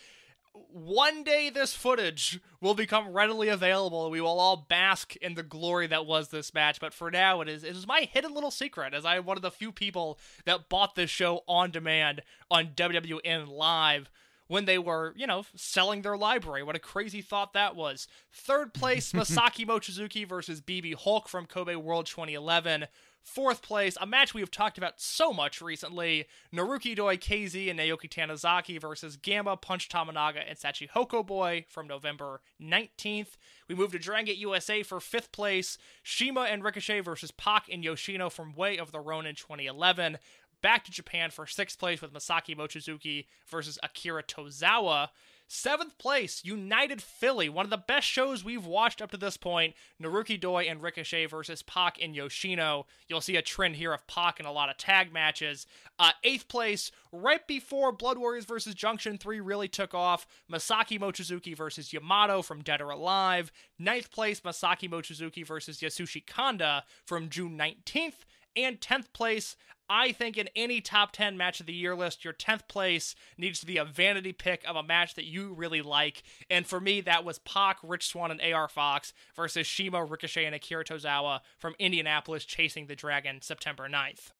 one 0.72 1.22
day 1.22 1.50
this 1.50 1.72
footage 1.74 2.40
will 2.60 2.74
become 2.74 3.12
readily 3.12 3.48
available 3.48 4.04
and 4.04 4.12
we 4.12 4.20
will 4.20 4.40
all 4.40 4.56
bask 4.56 5.14
in 5.16 5.34
the 5.34 5.42
glory 5.44 5.86
that 5.86 6.04
was 6.04 6.28
this 6.28 6.52
match 6.52 6.80
but 6.80 6.92
for 6.92 7.12
now 7.12 7.40
it 7.40 7.48
is 7.48 7.62
it 7.62 7.76
is 7.76 7.86
my 7.86 8.08
hidden 8.12 8.34
little 8.34 8.50
secret 8.50 8.92
as 8.92 9.04
i 9.04 9.16
am 9.16 9.24
one 9.24 9.36
of 9.36 9.42
the 9.42 9.52
few 9.52 9.70
people 9.70 10.18
that 10.46 10.68
bought 10.68 10.96
this 10.96 11.10
show 11.10 11.44
on 11.46 11.70
demand 11.70 12.22
on 12.50 12.68
wwn 12.74 13.46
live 13.48 14.10
when 14.48 14.64
they 14.64 14.78
were, 14.78 15.14
you 15.16 15.26
know, 15.26 15.44
selling 15.54 16.02
their 16.02 16.16
library. 16.16 16.62
What 16.62 16.76
a 16.76 16.80
crazy 16.80 17.22
thought 17.22 17.52
that 17.52 17.76
was. 17.76 18.08
Third 18.32 18.74
place, 18.74 19.12
Masaki 19.14 19.66
Mochizuki 19.66 20.26
versus 20.26 20.60
BB 20.60 20.94
Hulk 20.94 21.28
from 21.28 21.46
Kobe 21.46 21.76
World 21.76 22.06
2011. 22.06 22.86
Fourth 23.22 23.60
place, 23.60 23.98
a 24.00 24.06
match 24.06 24.32
we 24.32 24.40
have 24.40 24.50
talked 24.50 24.78
about 24.78 25.02
so 25.02 25.34
much 25.34 25.60
recently 25.60 26.26
Naruki 26.54 26.96
Doi 26.96 27.18
KZ 27.18 27.68
and 27.68 27.78
Naoki 27.78 28.08
Tanizaki 28.08 28.80
versus 28.80 29.18
Gamma, 29.18 29.54
Punch 29.54 29.90
Tominaga, 29.90 30.42
and 30.48 30.58
Shachihoko 30.58 31.26
Boy 31.26 31.66
from 31.68 31.86
November 31.86 32.40
19th. 32.60 33.36
We 33.68 33.74
move 33.74 33.92
to 33.92 33.98
Dragon 33.98 34.24
Gate 34.24 34.38
USA 34.38 34.82
for 34.82 34.98
fifth 34.98 35.30
place 35.30 35.76
CIMA 36.04 36.42
and 36.42 36.64
Ricochet 36.64 37.00
versus 37.00 37.30
Pac 37.30 37.68
and 37.70 37.84
Yoshino 37.84 38.30
from 38.30 38.54
Way 38.54 38.78
of 38.78 38.92
the 38.92 39.00
Ronin 39.00 39.34
2011. 39.34 40.16
Back 40.62 40.84
to 40.84 40.90
Japan 40.90 41.30
for 41.30 41.46
sixth 41.46 41.78
place 41.78 42.02
with 42.02 42.12
Masaki 42.12 42.56
Mochizuki 42.56 43.26
versus 43.48 43.78
Akira 43.82 44.22
Tozawa. 44.22 45.08
Seventh 45.50 45.96
place, 45.96 46.42
United 46.44 47.00
Philly, 47.00 47.48
one 47.48 47.64
of 47.64 47.70
the 47.70 47.78
best 47.78 48.06
shows 48.06 48.44
we've 48.44 48.66
watched 48.66 49.00
up 49.00 49.10
to 49.12 49.16
this 49.16 49.38
point. 49.38 49.74
Naruki 50.00 50.38
Doi 50.38 50.64
and 50.64 50.82
Ricochet 50.82 51.24
versus 51.24 51.62
Pac 51.62 51.96
and 52.02 52.14
Yoshino. 52.14 52.84
You'll 53.08 53.22
see 53.22 53.36
a 53.36 53.40
trend 53.40 53.76
here 53.76 53.94
of 53.94 54.06
Pac 54.06 54.38
in 54.38 54.44
a 54.44 54.52
lot 54.52 54.68
of 54.68 54.76
tag 54.76 55.10
matches. 55.10 55.66
Uh, 55.98 56.10
eighth 56.22 56.48
place, 56.48 56.90
right 57.12 57.46
before 57.46 57.92
Blood 57.92 58.18
Warriors 58.18 58.44
versus 58.44 58.74
Junction 58.74 59.16
3 59.16 59.40
really 59.40 59.68
took 59.68 59.94
off, 59.94 60.26
Masaki 60.52 61.00
Mochizuki 61.00 61.56
versus 61.56 61.94
Yamato 61.94 62.42
from 62.42 62.60
Dead 62.60 62.82
or 62.82 62.90
Alive. 62.90 63.50
Ninth 63.78 64.10
place, 64.10 64.40
Masaki 64.40 64.90
Mochizuki 64.90 65.46
versus 65.46 65.78
Yasushi 65.78 66.26
Kanda 66.26 66.84
from 67.06 67.30
June 67.30 67.56
19th. 67.56 68.26
And 68.56 68.80
10th 68.80 69.12
place, 69.12 69.56
I 69.88 70.12
think 70.12 70.36
in 70.36 70.48
any 70.54 70.80
top 70.80 71.12
10 71.12 71.36
match 71.36 71.60
of 71.60 71.66
the 71.66 71.72
year 71.72 71.94
list, 71.94 72.24
your 72.24 72.34
10th 72.34 72.68
place 72.68 73.14
needs 73.36 73.60
to 73.60 73.66
be 73.66 73.78
a 73.78 73.84
vanity 73.84 74.32
pick 74.32 74.62
of 74.68 74.76
a 74.76 74.82
match 74.82 75.14
that 75.14 75.24
you 75.24 75.54
really 75.54 75.82
like. 75.82 76.22
And 76.50 76.66
for 76.66 76.80
me, 76.80 77.00
that 77.02 77.24
was 77.24 77.38
Pac, 77.38 77.78
Rich 77.82 78.08
Swann, 78.08 78.30
and 78.30 78.40
AR 78.40 78.68
Fox 78.68 79.12
versus 79.34 79.66
CIMA, 79.66 80.04
Ricochet, 80.04 80.44
and 80.44 80.54
Akira 80.54 80.84
Tozawa 80.84 81.40
from 81.58 81.74
Indianapolis 81.78 82.44
chasing 82.44 82.86
the 82.86 82.96
Dragon 82.96 83.40
September 83.40 83.88
9th. 83.88 84.32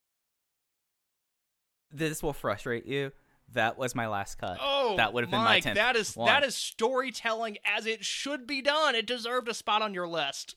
This 1.91 2.23
will 2.23 2.35
frustrate 2.35 2.87
you. 2.87 3.13
That 3.53 3.79
was 3.79 3.95
my 3.95 4.07
last 4.09 4.37
cut. 4.37 4.59
Oh, 4.61 4.97
that 4.99 5.15
would 5.15 5.25
have 5.25 5.31
been 5.31 5.41
Mike, 5.41 5.65
my 5.65 5.71
10th 5.71 5.75
that 5.77 5.97
is 5.97 6.15
one. 6.15 6.27
that 6.27 6.45
is 6.45 6.55
storytelling 6.55 7.57
as 7.65 7.87
it 7.87 8.05
should 8.05 8.47
be 8.47 8.61
done. 8.61 8.95
It 8.95 9.07
deserved 9.07 9.49
a 9.49 9.55
spot 9.55 9.81
on 9.81 9.95
your 9.95 10.07
list. 10.07 10.57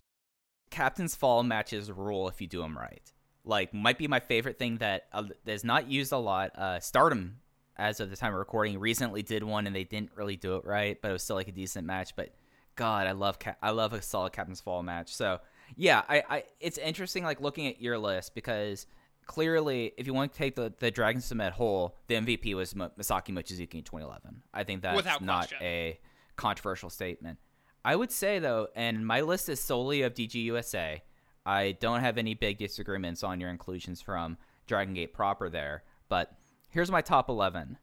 Captain's 0.69 1.15
Fall 1.15 1.43
matches 1.43 1.91
rule 1.91 2.27
if 2.27 2.41
you 2.41 2.47
do 2.47 2.62
them 2.62 2.77
right. 2.77 3.13
Like, 3.43 3.73
might 3.73 3.97
be 3.97 4.08
my 4.08 4.19
favorite 4.19 4.60
thing 4.60 4.77
that 4.77 5.08
uh, 5.13 5.23
is 5.45 5.63
not 5.63 5.88
used 5.89 6.12
a 6.12 6.17
lot. 6.17 6.51
Uh, 6.58 6.80
Stardom, 6.80 7.38
as 7.77 7.99
of 7.99 8.10
the 8.10 8.15
time 8.15 8.34
of 8.34 8.39
recording, 8.39 8.80
recently 8.80 9.23
did 9.23 9.43
one 9.43 9.65
and 9.65 9.75
they 9.75 9.84
didn't 9.84 10.12
really 10.15 10.36
do 10.36 10.56
it 10.58 10.65
right, 10.65 11.01
but 11.01 11.10
it 11.10 11.13
was 11.13 11.23
still 11.23 11.36
like 11.38 11.47
a 11.47 11.51
decent 11.51 11.88
match. 11.88 12.15
But 12.15 12.30
God, 12.75 13.08
I 13.08 13.13
love 13.13 13.38
I 13.62 13.71
love 13.71 13.93
a 13.93 14.01
solid 14.01 14.34
Captain's 14.34 14.62
Fall 14.62 14.84
match. 14.84 15.13
So 15.13 15.39
yeah, 15.75 16.04
I, 16.08 16.23
I 16.30 16.43
it's 16.60 16.77
interesting 16.77 17.23
like 17.23 17.41
looking 17.41 17.67
at 17.67 17.82
your 17.82 17.97
list 17.97 18.36
because 18.36 18.86
clearly, 19.25 19.93
if 19.97 20.06
you 20.06 20.13
want 20.13 20.32
to 20.34 20.38
take 20.38 20.56
the 20.56 20.73
the 20.80 20.91
Dragon 20.91 21.21
System 21.21 21.39
whole, 21.51 21.95
the 22.08 22.15
MVP 22.15 22.54
was 22.54 22.73
M- 22.73 22.91
Masaki 22.99 23.30
Mochizuki 23.32 23.75
in 23.75 23.84
2011. 23.84 24.43
I 24.54 24.63
think 24.63 24.82
that's 24.84 24.95
Without 24.95 25.21
not 25.23 25.47
question. 25.49 25.58
a 25.62 25.99
controversial 26.36 26.89
statement. 26.89 27.39
I 27.84 27.95
would 27.95 28.12
say 28.12 28.39
though, 28.39 28.67
and 28.75 29.06
my 29.06 29.21
list 29.21 29.49
is 29.49 29.60
solely 29.60 30.04
of 30.04 30.13
DG 30.13 30.36
USA. 30.36 31.01
I 31.45 31.73
don't 31.80 32.01
have 32.01 32.17
any 32.17 32.34
big 32.34 32.58
disagreements 32.58 33.23
on 33.23 33.39
your 33.39 33.49
inclusions 33.49 34.01
from 34.01 34.38
Dragon 34.67 34.93
Gate 34.93 35.13
proper 35.13 35.49
there, 35.49 35.84
but 36.10 36.36
here's 36.69 36.91
my 36.91 37.01
top 37.01 37.30
11 37.30 37.77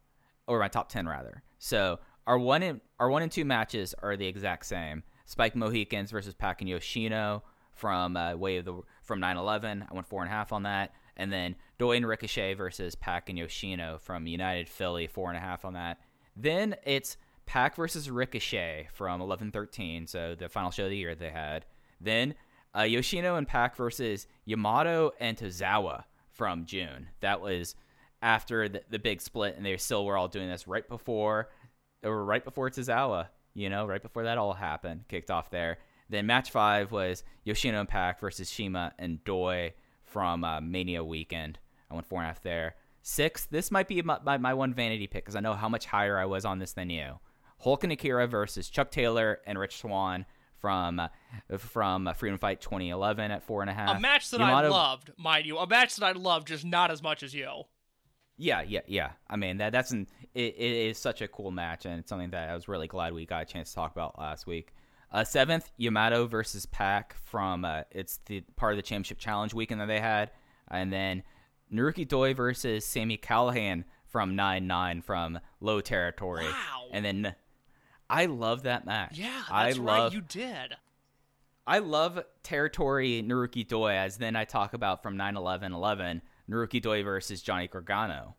or 0.47 0.61
my 0.61 0.68
top 0.68 0.88
10 0.88 1.07
rather. 1.07 1.42
So, 1.59 1.99
our 2.27 2.38
one 2.38 2.62
and 2.62 2.81
our 3.01 3.09
one 3.09 3.23
and 3.23 3.33
two 3.33 3.47
matches 3.47 3.94
are 4.03 4.16
the 4.16 4.27
exact 4.27 4.66
same. 4.66 5.03
Spike 5.25 5.57
Mohicans 5.57 6.11
versus 6.11 6.35
Pac 6.35 6.61
and 6.61 6.68
Yoshino 6.68 7.42
from 7.73 8.16
uh, 8.16 8.37
Way 8.37 8.59
of 8.59 8.66
the 8.66 8.83
from 9.03 9.21
9/11. 9.21 9.87
I 9.90 9.94
went 9.94 10.07
four 10.07 10.23
and 10.23 10.31
a 10.31 10.35
half 10.35 10.53
on 10.53 10.64
that, 10.64 10.92
and 11.16 11.33
then 11.33 11.57
Doi 11.79 11.97
and 11.97 12.07
Ricochet 12.07 12.55
versus 12.55 12.94
Pac 12.94 13.31
and 13.31 13.38
Yoshino 13.38 13.99
from 13.99 14.27
United 14.27 14.68
Philly, 14.68 15.07
four 15.07 15.29
and 15.29 15.38
a 15.38 15.40
half 15.40 15.64
on 15.64 15.73
that. 15.73 16.01
Then 16.37 16.77
it's 16.85 17.16
Pac 17.47 17.77
versus 17.77 18.11
Ricochet 18.11 18.88
from 18.92 19.23
11/13, 19.23 20.07
so 20.07 20.35
the 20.35 20.49
final 20.51 20.71
show 20.71 20.85
of 20.85 20.90
the 20.90 20.97
year 20.97 21.14
they 21.14 21.31
had. 21.31 21.64
Then 22.01 22.35
uh, 22.76 22.83
Yoshino 22.83 23.37
and 23.37 23.46
Pac 23.46 23.76
versus 23.76 24.26
Yamato 24.44 25.12
and 25.20 25.37
Tozawa 25.37 26.04
from 26.31 26.64
June. 26.64 27.09
That 27.20 27.40
was 27.40 27.74
after 28.22 28.68
the, 28.68 28.83
the 28.90 28.98
big 28.98 29.20
split, 29.20 29.57
and 29.57 29.64
they 29.64 29.76
still 29.76 30.04
were 30.04 30.16
all 30.16 30.28
doing 30.28 30.48
this 30.48 30.66
right 30.66 30.88
before, 30.88 31.50
or 32.02 32.24
right 32.24 32.44
before 32.44 32.70
Tozawa. 32.70 33.28
You 33.54 33.70
know, 33.70 33.87
right 33.87 34.02
before 34.02 34.24
that 34.24 34.38
all 34.38 34.52
happened, 34.52 35.04
kicked 35.09 35.31
off 35.31 35.50
there. 35.50 35.78
Then 36.09 36.26
match 36.26 36.50
five 36.50 36.92
was 36.92 37.24
Yoshino 37.44 37.81
and 37.81 37.88
Pac 37.88 38.20
versus 38.20 38.48
CIMA 38.48 38.92
and 38.98 39.22
Doi 39.24 39.74
from 40.04 40.44
uh, 40.44 40.61
Mania 40.61 41.04
weekend. 41.04 41.59
I 41.90 41.94
went 41.94 42.07
four 42.07 42.20
and 42.20 42.26
a 42.26 42.28
half 42.28 42.42
there. 42.42 42.76
Six, 43.02 43.46
this 43.46 43.70
might 43.70 43.88
be 43.88 44.02
my, 44.02 44.18
my, 44.24 44.38
my 44.38 44.54
one 44.54 44.74
vanity 44.74 45.07
pick 45.07 45.24
because 45.24 45.37
I 45.37 45.40
know 45.40 45.54
how 45.54 45.68
much 45.68 45.87
higher 45.87 46.18
I 46.18 46.26
was 46.26 46.44
on 46.44 46.59
this 46.59 46.72
than 46.72 46.90
you. 46.90 47.18
Hulk 47.61 47.83
and 47.83 47.92
Akira 47.92 48.26
versus 48.26 48.68
Chuck 48.68 48.90
Taylor 48.90 49.40
and 49.46 49.59
Rich 49.59 49.78
Swann 49.78 50.26
from 50.61 51.01
uh, 51.01 51.09
from 51.59 52.09
uh, 52.09 52.12
Freedom 52.12 52.38
Fight 52.38 52.61
2011 52.61 53.31
at 53.31 53.42
four 53.42 53.62
and 53.62 53.71
a 53.71 53.75
half. 53.75 53.97
A 53.97 54.01
match 54.01 54.31
that 54.31 54.40
I 54.40 54.49
Yamato- 54.51 54.71
loved, 54.71 55.11
mind 55.16 55.47
you, 55.47 55.59
a 55.59 55.66
match 55.66 55.97
that 55.97 56.05
I 56.05 56.12
loved, 56.12 56.49
just 56.49 56.64
not 56.64 56.90
as 56.90 57.03
much 57.03 57.23
as 57.23 57.35
you. 57.35 57.64
Yeah, 58.37 58.62
yeah, 58.62 58.81
yeah. 58.87 59.11
I 59.29 59.37
mean 59.37 59.59
that 59.59 59.73
that's 59.73 59.90
an 59.90 60.07
it, 60.35 60.55
it 60.57 60.90
is 60.90 60.99
such 60.99 61.21
a 61.23 61.29
cool 61.29 61.51
match 61.51 61.85
and 61.87 61.99
it's 61.99 62.09
something 62.09 62.31
that 62.31 62.49
I 62.49 62.55
was 62.55 62.68
really 62.68 62.87
glad 62.87 63.12
we 63.12 63.27
got 63.27 63.42
a 63.42 63.44
chance 63.44 63.71
to 63.71 63.75
talk 63.75 63.92
about 63.92 64.18
last 64.18 64.47
week. 64.47 64.73
Uh, 65.11 65.25
seventh, 65.25 65.71
Yamato 65.77 66.27
versus 66.27 66.66
Pac 66.66 67.16
from 67.25 67.64
uh, 67.64 67.83
it's 67.90 68.21
the 68.27 68.42
part 68.57 68.73
of 68.73 68.77
the 68.77 68.83
championship 68.83 69.18
challenge 69.18 69.55
weekend 69.55 69.81
that 69.81 69.87
they 69.87 70.01
had, 70.01 70.31
and 70.71 70.92
then 70.92 71.23
Naruki 71.73 72.07
Doi 72.07 72.35
versus 72.35 72.85
Sami 72.85 73.16
Callihan 73.16 73.85
from 74.07 74.37
nine 74.37 74.66
nine 74.66 75.03
from 75.03 75.40
Low 75.61 75.81
Territory. 75.81 76.44
Wow. 76.44 76.88
And 76.92 77.05
then 77.05 77.35
I 78.11 78.27
love 78.27 78.62
that 78.62 78.87
match. 78.87 79.18
Yeah, 79.18 79.42
I 79.51 79.66
that's 79.66 79.79
love 79.79 80.12
right. 80.12 80.12
You 80.12 80.21
did. 80.21 80.77
I 81.66 81.81
love 81.81 82.21
territory 82.42 83.23
Naruki 83.23 83.66
Doi, 83.66 83.92
as 83.92 84.16
then 84.16 84.37
I 84.37 84.44
talk 84.44 84.73
about 84.73 85.03
from 85.03 85.16
9 85.18 85.37
11 85.37 85.73
11, 85.73 86.23
Naruki 86.51 86.81
Doi 86.81 87.03
versus 87.03 87.42
Johnny 87.42 87.68
Gargano. 87.68 88.37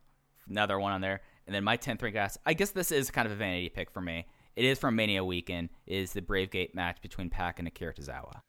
Another 0.48 0.80
one 0.80 0.92
on 0.92 1.00
there. 1.00 1.20
And 1.46 1.54
then 1.54 1.62
my 1.62 1.76
10th 1.76 2.02
rank 2.02 2.14
guys, 2.14 2.38
I 2.44 2.54
guess 2.54 2.70
this 2.70 2.90
is 2.90 3.10
kind 3.10 3.26
of 3.26 3.32
a 3.32 3.36
vanity 3.36 3.68
pick 3.68 3.90
for 3.90 4.00
me. 4.00 4.26
It 4.56 4.64
is 4.64 4.78
from 4.78 4.96
Mania 4.96 5.24
Weekend, 5.24 5.68
is 5.86 6.12
the 6.12 6.22
Brave 6.22 6.50
Gate 6.50 6.74
match 6.74 7.00
between 7.00 7.30
Pac 7.30 7.60
and 7.60 7.68
Akira 7.68 7.94
Tozawa. 7.94 8.40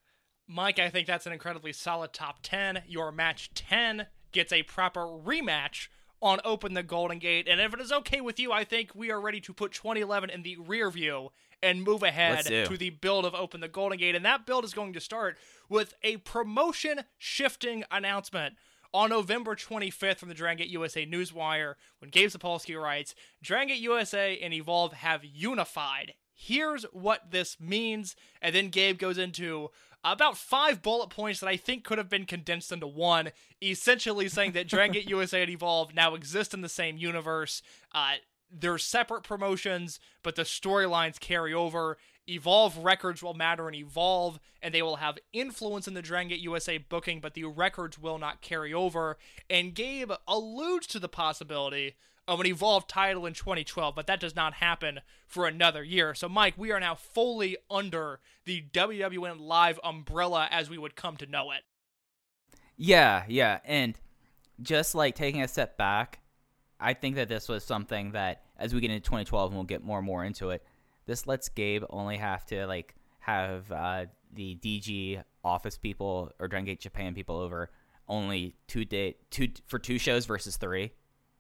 Mike, 0.47 0.79
I 0.79 0.89
think 0.89 1.07
that's 1.07 1.27
an 1.27 1.33
incredibly 1.33 1.73
solid 1.73 2.11
top 2.11 2.39
10. 2.41 2.83
Your 2.87 3.11
match 3.11 3.53
10 3.53 4.07
gets 4.31 4.51
a 4.51 4.63
proper 4.63 5.01
rematch 5.01 5.87
on 6.21 6.39
Open 6.45 6.73
the 6.73 6.83
Golden 6.83 7.19
Gate. 7.19 7.47
And 7.47 7.59
if 7.59 7.73
it 7.73 7.79
is 7.79 7.91
okay 7.91 8.21
with 8.21 8.39
you, 8.39 8.51
I 8.51 8.63
think 8.63 8.93
we 8.93 9.11
are 9.11 9.19
ready 9.19 9.41
to 9.41 9.53
put 9.53 9.71
2011 9.71 10.29
in 10.29 10.43
the 10.43 10.57
rear 10.57 10.89
view 10.91 11.31
and 11.63 11.83
move 11.83 12.03
ahead 12.03 12.45
to 12.45 12.77
the 12.77 12.89
build 12.89 13.25
of 13.25 13.35
Open 13.35 13.61
the 13.61 13.67
Golden 13.67 13.97
Gate. 13.97 14.15
And 14.15 14.25
that 14.25 14.45
build 14.45 14.63
is 14.63 14.73
going 14.73 14.93
to 14.93 14.99
start 14.99 15.37
with 15.69 15.93
a 16.03 16.17
promotion 16.17 17.01
shifting 17.17 17.83
announcement. 17.91 18.55
On 18.93 19.09
November 19.09 19.55
25th 19.55 20.17
from 20.17 20.27
the 20.27 20.35
Dragon 20.35 20.57
Gate 20.57 20.71
USA 20.71 21.05
Newswire, 21.05 21.75
when 21.99 22.09
Gabe 22.09 22.29
Sapolsky 22.29 22.77
writes, 22.77 23.15
Dragon 23.41 23.69
Gate 23.69 23.79
USA 23.79 24.37
and 24.37 24.53
Evolve 24.53 24.91
have 24.91 25.23
unified. 25.23 26.13
Here's 26.33 26.83
what 26.91 27.31
this 27.31 27.57
means. 27.57 28.17
And 28.41 28.53
then 28.53 28.67
Gabe 28.67 28.97
goes 28.97 29.17
into 29.17 29.69
about 30.03 30.37
five 30.37 30.81
bullet 30.81 31.09
points 31.09 31.39
that 31.39 31.47
I 31.47 31.57
think 31.57 31.83
could 31.83 31.97
have 31.97 32.09
been 32.09 32.25
condensed 32.25 32.71
into 32.71 32.87
one, 32.87 33.31
essentially 33.61 34.27
saying 34.27 34.53
that 34.53 34.67
Dragon 34.67 34.93
Gate 34.93 35.09
USA 35.09 35.41
and 35.41 35.51
Evolve 35.51 35.93
now 35.93 36.15
exist 36.15 36.53
in 36.53 36.61
the 36.61 36.69
same 36.69 36.97
universe. 36.97 37.61
Uh, 37.93 38.15
they're 38.51 38.77
separate 38.77 39.23
promotions, 39.23 39.99
but 40.23 40.35
the 40.35 40.43
storylines 40.43 41.19
carry 41.19 41.53
over. 41.53 41.97
Evolve 42.27 42.77
records 42.77 43.23
will 43.23 43.33
matter 43.33 43.67
in 43.67 43.75
Evolve, 43.75 44.39
and 44.61 44.73
they 44.73 44.81
will 44.81 44.97
have 44.97 45.17
influence 45.33 45.87
in 45.87 45.93
the 45.93 46.01
Dragon 46.01 46.29
Gate 46.29 46.39
USA 46.39 46.77
booking, 46.77 47.19
but 47.19 47.33
the 47.33 47.45
records 47.45 47.97
will 47.97 48.17
not 48.17 48.41
carry 48.41 48.73
over. 48.73 49.17
And 49.49 49.73
Gabe 49.73 50.11
alludes 50.27 50.87
to 50.87 50.99
the 50.99 51.09
possibility 51.09 51.95
of 52.27 52.39
an 52.39 52.45
Evolve 52.45 52.87
title 52.87 53.25
in 53.25 53.33
2012, 53.33 53.95
but 53.95 54.07
that 54.07 54.19
does 54.19 54.35
not 54.35 54.55
happen 54.55 55.01
for 55.27 55.47
another 55.47 55.83
year. 55.83 56.13
So, 56.13 56.29
Mike, 56.29 56.53
we 56.57 56.71
are 56.71 56.79
now 56.79 56.95
fully 56.95 57.57
under 57.69 58.19
the 58.45 58.63
WWN 58.73 59.39
Live 59.39 59.79
umbrella 59.83 60.47
as 60.51 60.69
we 60.69 60.77
would 60.77 60.95
come 60.95 61.17
to 61.17 61.25
know 61.25 61.51
it. 61.51 61.61
Yeah, 62.77 63.23
yeah. 63.27 63.59
And 63.65 63.97
just 64.61 64.95
like 64.95 65.15
taking 65.15 65.41
a 65.41 65.47
step 65.47 65.77
back, 65.77 66.19
I 66.79 66.93
think 66.93 67.15
that 67.15 67.29
this 67.29 67.47
was 67.47 67.63
something 67.63 68.11
that 68.11 68.43
as 68.57 68.73
we 68.73 68.81
get 68.81 68.91
into 68.91 69.03
2012 69.03 69.51
and 69.51 69.57
we'll 69.57 69.65
get 69.65 69.83
more 69.83 69.99
and 69.99 70.07
more 70.07 70.23
into 70.23 70.49
it, 70.49 70.63
this 71.05 71.27
lets 71.27 71.49
Gabe 71.49 71.83
only 71.89 72.17
have 72.17 72.45
to 72.47 72.65
like 72.67 72.95
have 73.19 73.71
uh, 73.71 74.05
the 74.33 74.55
DG 74.55 75.23
office 75.43 75.77
people 75.77 76.31
or 76.39 76.47
Dragon 76.47 76.65
Gate 76.65 76.79
Japan 76.79 77.13
people 77.13 77.37
over 77.37 77.69
only 78.07 78.55
two 78.67 78.83
day 78.85 79.15
two 79.29 79.49
for 79.67 79.79
two 79.79 79.97
shows 79.97 80.25
versus 80.25 80.57
three. 80.57 80.91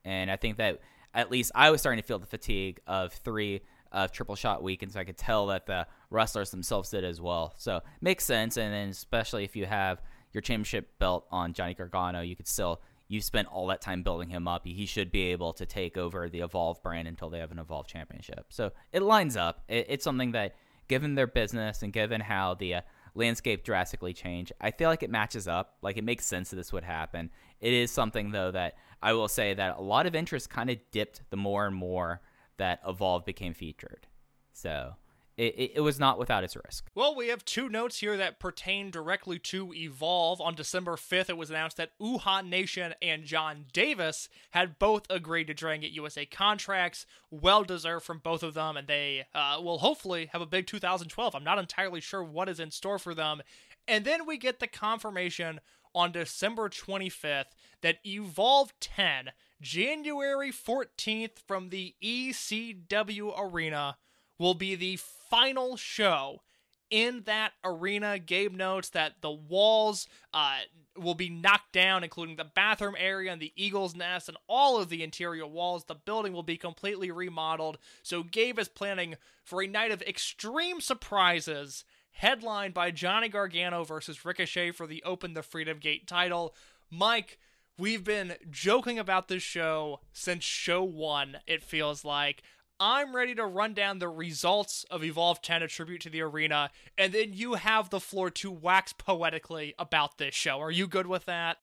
And 0.05 0.31
I 0.31 0.35
think 0.35 0.57
that 0.57 0.79
at 1.13 1.31
least 1.31 1.51
I 1.55 1.69
was 1.71 1.81
starting 1.81 2.01
to 2.01 2.07
feel 2.07 2.19
the 2.19 2.25
fatigue 2.25 2.79
of 2.87 3.13
three 3.13 3.61
of 3.91 4.11
triple 4.11 4.35
shot 4.35 4.63
week, 4.63 4.83
and 4.83 4.91
so 4.91 4.99
I 4.99 5.03
could 5.03 5.17
tell 5.17 5.47
that 5.47 5.65
the 5.65 5.85
wrestlers 6.09 6.51
themselves 6.51 6.89
did 6.89 7.03
as 7.03 7.19
well. 7.19 7.53
So 7.57 7.81
makes 7.99 8.23
sense. 8.23 8.57
And 8.57 8.73
then 8.73 8.89
especially 8.89 9.43
if 9.43 9.55
you 9.55 9.65
have 9.65 10.01
your 10.31 10.41
championship 10.41 10.97
belt 10.97 11.25
on 11.29 11.53
Johnny 11.53 11.73
Gargano, 11.73 12.21
you 12.21 12.35
could 12.35 12.47
still 12.47 12.81
you 13.11 13.19
spent 13.19 13.49
all 13.49 13.67
that 13.67 13.81
time 13.81 14.03
building 14.03 14.29
him 14.29 14.47
up. 14.47 14.65
He 14.65 14.85
should 14.85 15.11
be 15.11 15.23
able 15.33 15.51
to 15.53 15.65
take 15.65 15.97
over 15.97 16.29
the 16.29 16.39
Evolve 16.39 16.81
brand 16.81 17.09
until 17.09 17.29
they 17.29 17.39
have 17.39 17.51
an 17.51 17.59
Evolve 17.59 17.85
championship. 17.85 18.45
So 18.49 18.71
it 18.93 19.01
lines 19.01 19.35
up. 19.35 19.63
It, 19.67 19.87
it's 19.89 20.03
something 20.05 20.31
that, 20.31 20.55
given 20.87 21.15
their 21.15 21.27
business 21.27 21.83
and 21.83 21.91
given 21.91 22.21
how 22.21 22.53
the 22.53 22.75
uh, 22.75 22.81
landscape 23.13 23.65
drastically 23.65 24.13
changed, 24.13 24.53
I 24.61 24.71
feel 24.71 24.89
like 24.89 25.03
it 25.03 25.09
matches 25.09 25.45
up. 25.45 25.75
Like 25.81 25.97
it 25.97 26.05
makes 26.05 26.25
sense 26.25 26.51
that 26.51 26.55
this 26.55 26.71
would 26.71 26.85
happen. 26.85 27.31
It 27.59 27.73
is 27.73 27.91
something 27.91 28.31
though 28.31 28.51
that 28.51 28.75
I 29.01 29.13
will 29.13 29.27
say 29.27 29.53
that 29.53 29.77
a 29.77 29.81
lot 29.81 30.05
of 30.05 30.15
interest 30.15 30.49
kind 30.49 30.69
of 30.69 30.77
dipped 30.91 31.21
the 31.29 31.37
more 31.37 31.65
and 31.65 31.75
more 31.75 32.21
that 32.57 32.81
Evolve 32.87 33.25
became 33.25 33.53
featured. 33.53 34.07
So 34.53 34.95
it, 35.37 35.55
it, 35.57 35.71
it 35.75 35.79
was 35.81 35.99
not 35.99 36.19
without 36.19 36.43
its 36.43 36.55
risk. 36.55 36.91
Well, 36.93 37.15
we 37.15 37.29
have 37.29 37.43
two 37.43 37.69
notes 37.69 37.99
here 37.99 38.15
that 38.17 38.39
pertain 38.39 38.91
directly 38.91 39.39
to 39.39 39.73
Evolve. 39.73 40.39
On 40.39 40.53
December 40.53 40.95
5th, 40.95 41.29
it 41.29 41.37
was 41.37 41.49
announced 41.49 41.77
that 41.77 41.97
Uhaa 41.99 42.47
Nation 42.47 42.93
and 43.01 43.23
John 43.23 43.65
Davis 43.73 44.29
had 44.51 44.77
both 44.77 45.09
agreed 45.09 45.47
to 45.47 45.53
Dragon 45.53 45.81
Gate 45.81 45.93
USA 45.93 46.25
contracts. 46.25 47.05
Well 47.31 47.63
deserved 47.63 48.05
from 48.05 48.19
both 48.19 48.43
of 48.43 48.53
them, 48.53 48.77
and 48.77 48.87
they 48.87 49.25
uh, 49.33 49.59
will 49.63 49.79
hopefully 49.79 50.29
have 50.31 50.41
a 50.41 50.45
big 50.45 50.67
2012. 50.67 51.33
I'm 51.33 51.43
not 51.43 51.57
entirely 51.57 52.01
sure 52.01 52.23
what 52.23 52.49
is 52.49 52.59
in 52.59 52.69
store 52.69 52.99
for 52.99 53.15
them. 53.15 53.41
And 53.87 54.05
then 54.05 54.27
we 54.27 54.37
get 54.37 54.59
the 54.59 54.67
confirmation 54.67 55.59
on 55.93 56.11
December 56.11 56.69
25th 56.69 57.53
that 57.81 57.97
Evolve 58.05 58.73
10, 58.79 59.31
January 59.61 60.51
14th 60.51 61.39
from 61.47 61.69
the 61.69 61.95
ECW 62.03 63.33
Arena, 63.37 63.97
will 64.37 64.53
be 64.53 64.75
the 64.75 64.97
final 64.97 65.77
show 65.77 66.41
in 66.91 67.23
that 67.25 67.53
arena. 67.63 68.19
Gabe 68.19 68.53
notes 68.53 68.89
that 68.89 69.21
the 69.21 69.31
walls 69.31 70.07
uh, 70.33 70.57
will 70.97 71.15
be 71.15 71.29
knocked 71.29 71.71
down, 71.71 72.03
including 72.03 72.35
the 72.35 72.43
bathroom 72.43 72.95
area 72.99 73.31
and 73.31 73.41
the 73.41 73.53
eagle's 73.55 73.95
nest 73.95 74.27
and 74.27 74.37
all 74.47 74.79
of 74.79 74.89
the 74.89 75.03
interior 75.03 75.47
walls. 75.47 75.85
The 75.85 75.95
building 75.95 76.33
will 76.33 76.43
be 76.43 76.57
completely 76.57 77.09
remodeled. 77.09 77.77
So 78.03 78.23
Gabe 78.23 78.59
is 78.59 78.67
planning 78.67 79.15
for 79.43 79.63
a 79.63 79.67
night 79.67 79.91
of 79.91 80.01
extreme 80.03 80.81
surprises, 80.81 81.85
headlined 82.11 82.73
by 82.73 82.91
Johnny 82.91 83.29
Gargano 83.29 83.83
versus 83.83 84.23
Ricochet 84.25 84.71
for 84.71 84.87
the 84.87 85.03
Open 85.03 85.33
the 85.33 85.43
Freedom 85.43 85.79
Gate 85.79 86.07
title. 86.07 86.55
Mike, 86.89 87.39
we've 87.77 88.03
been 88.03 88.35
joking 88.49 88.99
about 88.99 89.27
this 89.27 89.43
show 89.43 90.01
since 90.13 90.43
show 90.43 90.83
one, 90.83 91.37
it 91.47 91.63
feels 91.63 92.05
like. 92.05 92.43
I'm 92.79 93.15
ready 93.15 93.35
to 93.35 93.45
run 93.45 93.75
down 93.75 93.99
the 93.99 94.09
results 94.09 94.85
of 94.89 95.03
Evolve 95.03 95.41
10, 95.41 95.61
a 95.61 95.67
tribute 95.67 96.01
to 96.01 96.09
the 96.09 96.21
arena, 96.21 96.71
and 96.97 97.13
then 97.13 97.33
you 97.33 97.53
have 97.53 97.91
the 97.91 97.99
floor 97.99 98.31
to 98.31 98.49
wax 98.51 98.91
poetically 98.91 99.75
about 99.77 100.17
this 100.17 100.33
show. 100.33 100.59
Are 100.59 100.71
you 100.71 100.87
good 100.87 101.05
with 101.05 101.25
that? 101.25 101.57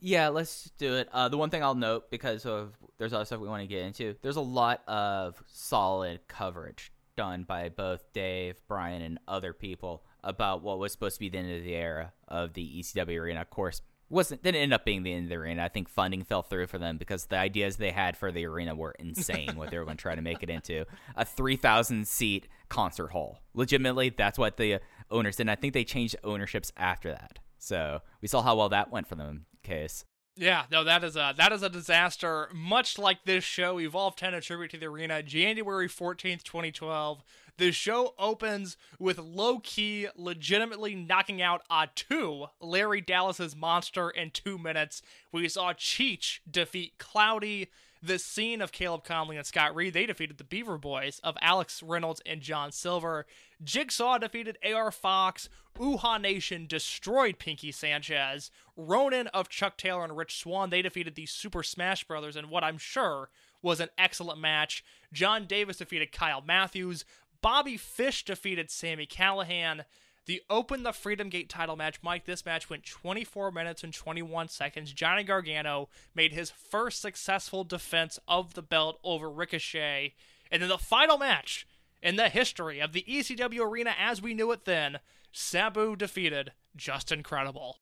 Yeah, 0.00 0.28
let's 0.28 0.70
do 0.76 0.96
it. 0.96 1.08
Uh, 1.12 1.30
the 1.30 1.38
one 1.38 1.48
thing 1.48 1.62
I'll 1.62 1.74
note 1.74 2.10
because 2.10 2.44
of 2.44 2.74
there's 2.98 3.14
other 3.14 3.24
stuff 3.24 3.40
we 3.40 3.48
want 3.48 3.62
to 3.62 3.66
get 3.66 3.86
into. 3.86 4.16
There's 4.20 4.36
a 4.36 4.42
lot 4.42 4.82
of 4.86 5.42
solid 5.46 6.28
coverage 6.28 6.92
done 7.16 7.44
by 7.44 7.68
both 7.68 8.12
Dave, 8.12 8.56
Brian, 8.68 9.02
and 9.02 9.18
other 9.26 9.52
people 9.52 10.04
about 10.22 10.62
what 10.62 10.78
was 10.78 10.92
supposed 10.92 11.16
to 11.16 11.20
be 11.20 11.28
the 11.28 11.38
end 11.38 11.56
of 11.56 11.62
the 11.64 11.74
era 11.74 12.12
of 12.28 12.54
the 12.54 12.80
ECW 12.80 13.18
arena. 13.18 13.40
Of 13.40 13.50
course, 13.50 13.82
wasn't 14.10 14.42
didn't 14.42 14.60
end 14.60 14.72
up 14.72 14.84
being 14.84 15.02
the 15.02 15.12
end 15.12 15.24
of 15.24 15.28
the 15.30 15.36
arena. 15.36 15.64
I 15.64 15.68
think 15.68 15.88
funding 15.88 16.24
fell 16.24 16.42
through 16.42 16.66
for 16.66 16.78
them 16.78 16.98
because 16.98 17.26
the 17.26 17.36
ideas 17.36 17.76
they 17.76 17.90
had 17.90 18.16
for 18.16 18.30
the 18.30 18.44
arena 18.46 18.74
were 18.74 18.94
insane. 18.98 19.56
what 19.56 19.70
they 19.70 19.78
were 19.78 19.84
going 19.84 19.96
to 19.96 20.02
try 20.02 20.14
to 20.14 20.22
make 20.22 20.42
it 20.42 20.50
into 20.50 20.84
a 21.16 21.24
three 21.24 21.56
thousand 21.56 22.06
seat 22.06 22.48
concert 22.68 23.08
hall. 23.08 23.40
Legitimately, 23.54 24.10
that's 24.10 24.38
what 24.38 24.56
the 24.56 24.80
owners 25.10 25.36
did. 25.36 25.44
And 25.44 25.50
I 25.50 25.54
think 25.54 25.74
they 25.74 25.84
changed 25.84 26.16
ownerships 26.24 26.72
after 26.76 27.10
that. 27.10 27.38
So 27.58 28.00
we 28.20 28.28
saw 28.28 28.42
how 28.42 28.56
well 28.56 28.68
that 28.70 28.90
went 28.90 29.06
for 29.06 29.14
them. 29.14 29.46
Case. 29.62 30.04
Yeah, 30.36 30.64
no, 30.70 30.82
that 30.82 31.04
is 31.04 31.14
a 31.14 31.32
that 31.36 31.52
is 31.52 31.62
a 31.62 31.68
disaster. 31.68 32.48
Much 32.52 32.98
like 32.98 33.24
this 33.24 33.44
show, 33.44 33.78
Evolve 33.78 34.16
10 34.16 34.34
a 34.34 34.40
tribute 34.40 34.72
to 34.72 34.76
the 34.78 34.86
arena, 34.86 35.22
January 35.22 35.88
14th, 35.88 36.42
2012. 36.42 37.22
The 37.56 37.70
show 37.70 38.14
opens 38.18 38.76
with 38.98 39.18
Low 39.18 39.60
Ki, 39.60 40.08
legitimately 40.16 40.96
knocking 40.96 41.40
out 41.40 41.62
Atu, 41.70 42.48
Larry 42.60 43.00
Dallas's 43.00 43.54
monster, 43.54 44.10
in 44.10 44.32
two 44.32 44.58
minutes. 44.58 45.02
We 45.30 45.48
saw 45.48 45.72
Cheech 45.72 46.40
defeat 46.50 46.98
Cloudy. 46.98 47.70
The 48.04 48.18
scene 48.18 48.60
of 48.60 48.70
Caleb 48.70 49.02
Konley 49.02 49.38
and 49.38 49.46
Scott 49.46 49.74
Reed, 49.74 49.94
they 49.94 50.04
defeated 50.04 50.36
the 50.36 50.44
Beaver 50.44 50.76
Boys 50.76 51.22
of 51.24 51.38
Alex 51.40 51.82
Reynolds 51.82 52.20
and 52.26 52.42
John 52.42 52.70
Silver. 52.70 53.24
Jigsaw 53.62 54.18
defeated 54.18 54.58
AR 54.62 54.90
Fox. 54.90 55.48
Uhaa 55.78 56.20
Nation 56.20 56.66
destroyed 56.66 57.38
Pinky 57.38 57.72
Sanchez. 57.72 58.50
Ronin 58.76 59.28
of 59.28 59.48
Chuck 59.48 59.78
Taylor 59.78 60.04
and 60.04 60.18
Rich 60.18 60.36
Swann, 60.36 60.68
they 60.68 60.82
defeated 60.82 61.14
the 61.14 61.24
Super 61.24 61.62
Smash 61.62 62.04
Brothers 62.04 62.36
in 62.36 62.50
what 62.50 62.62
I'm 62.62 62.76
sure 62.76 63.30
was 63.62 63.80
an 63.80 63.88
excellent 63.96 64.38
match. 64.38 64.84
John 65.10 65.46
Davis 65.46 65.78
defeated 65.78 66.12
Kyle 66.12 66.42
Matthews. 66.42 67.06
Bobby 67.40 67.78
Fish 67.78 68.22
defeated 68.22 68.70
Sami 68.70 69.06
Callihan. 69.06 69.86
The 70.26 70.42
Open 70.48 70.84
the 70.84 70.92
Freedom 70.92 71.28
Gate 71.28 71.50
title 71.50 71.76
match, 71.76 71.98
Mike, 72.02 72.24
this 72.24 72.46
match 72.46 72.70
went 72.70 72.86
24 72.86 73.50
minutes 73.50 73.84
and 73.84 73.92
21 73.92 74.48
seconds. 74.48 74.92
Johnny 74.92 75.22
Gargano 75.22 75.90
made 76.14 76.32
his 76.32 76.50
first 76.50 77.02
successful 77.02 77.62
defense 77.62 78.18
of 78.26 78.54
the 78.54 78.62
belt 78.62 78.98
over 79.04 79.30
Ricochet. 79.30 80.14
And 80.50 80.62
then 80.62 80.70
the 80.70 80.78
final 80.78 81.18
match 81.18 81.66
in 82.02 82.16
the 82.16 82.30
history 82.30 82.80
of 82.80 82.92
the 82.92 83.04
ECW 83.06 83.60
arena 83.60 83.94
as 83.98 84.22
we 84.22 84.32
knew 84.32 84.50
it 84.52 84.64
then, 84.64 85.00
Sabu 85.30 85.94
defeated 85.94 86.52
Justin 86.74 87.22
Credible. 87.22 87.78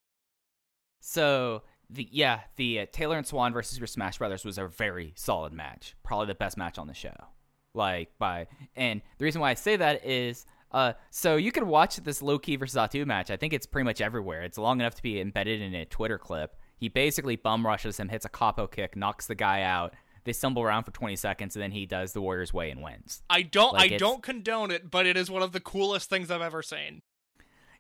So 1.00 1.62
the 1.88 2.09
yeah, 2.11 2.40
the 2.57 2.81
uh, 2.81 2.87
Taylor 2.90 3.18
and 3.18 3.26
Swann 3.26 3.52
versus 3.52 3.78
your 3.78 3.87
Smash 3.87 4.18
Brothers 4.18 4.44
was 4.44 4.59
a 4.59 4.66
very 4.66 5.12
solid 5.16 5.52
match. 5.52 5.94
Probably 6.02 6.26
the 6.26 6.35
best 6.35 6.57
match 6.57 6.78
on 6.78 6.87
the 6.87 6.94
show. 6.94 7.14
Like 7.74 8.11
by 8.18 8.48
and 8.74 9.00
the 9.18 9.24
reason 9.24 9.40
why 9.40 9.50
I 9.50 9.55
say 9.55 9.76
that 9.76 10.05
is 10.05 10.46
uh 10.72 10.92
so 11.11 11.37
you 11.37 11.52
can 11.52 11.66
watch 11.66 11.96
this 11.96 12.22
Low 12.22 12.38
Ki 12.38 12.56
versus 12.56 12.76
Atu 12.76 13.06
match. 13.06 13.30
I 13.30 13.37
think 13.37 13.52
it's 13.52 13.66
pretty 13.66 13.85
much 13.85 14.00
everywhere. 14.00 14.42
It's 14.42 14.58
long 14.58 14.80
enough 14.80 14.94
to 14.96 15.02
be 15.02 15.20
embedded 15.20 15.61
in 15.61 15.74
a 15.74 15.85
Twitter 15.85 16.18
clip. 16.18 16.56
He 16.76 16.88
basically 16.88 17.37
bum 17.37 17.64
rushes 17.64 17.98
him, 17.98 18.08
hits 18.08 18.24
a 18.24 18.28
koppo 18.28 18.70
kick, 18.70 18.96
knocks 18.96 19.26
the 19.26 19.35
guy 19.35 19.62
out. 19.62 19.94
They 20.24 20.32
stumble 20.32 20.62
around 20.62 20.85
for 20.85 20.92
20 20.92 21.16
seconds, 21.16 21.56
and 21.56 21.62
then 21.62 21.72
he 21.72 21.85
does 21.85 22.12
the 22.12 22.20
Warriors 22.20 22.52
way 22.54 22.70
and 22.70 22.80
wins. 22.82 23.22
I 23.28 23.42
don't 23.42 23.72
Like, 23.74 23.92
I 23.92 23.96
don't 23.96 24.22
condone 24.22 24.70
it, 24.70 24.88
but 24.90 25.04
it 25.04 25.16
is 25.16 25.28
one 25.30 25.42
of 25.42 25.50
the 25.52 25.58
coolest 25.61 26.08
things 26.08 26.30
I've 26.30 26.42
ever 26.42 26.62
seen. 26.62 27.02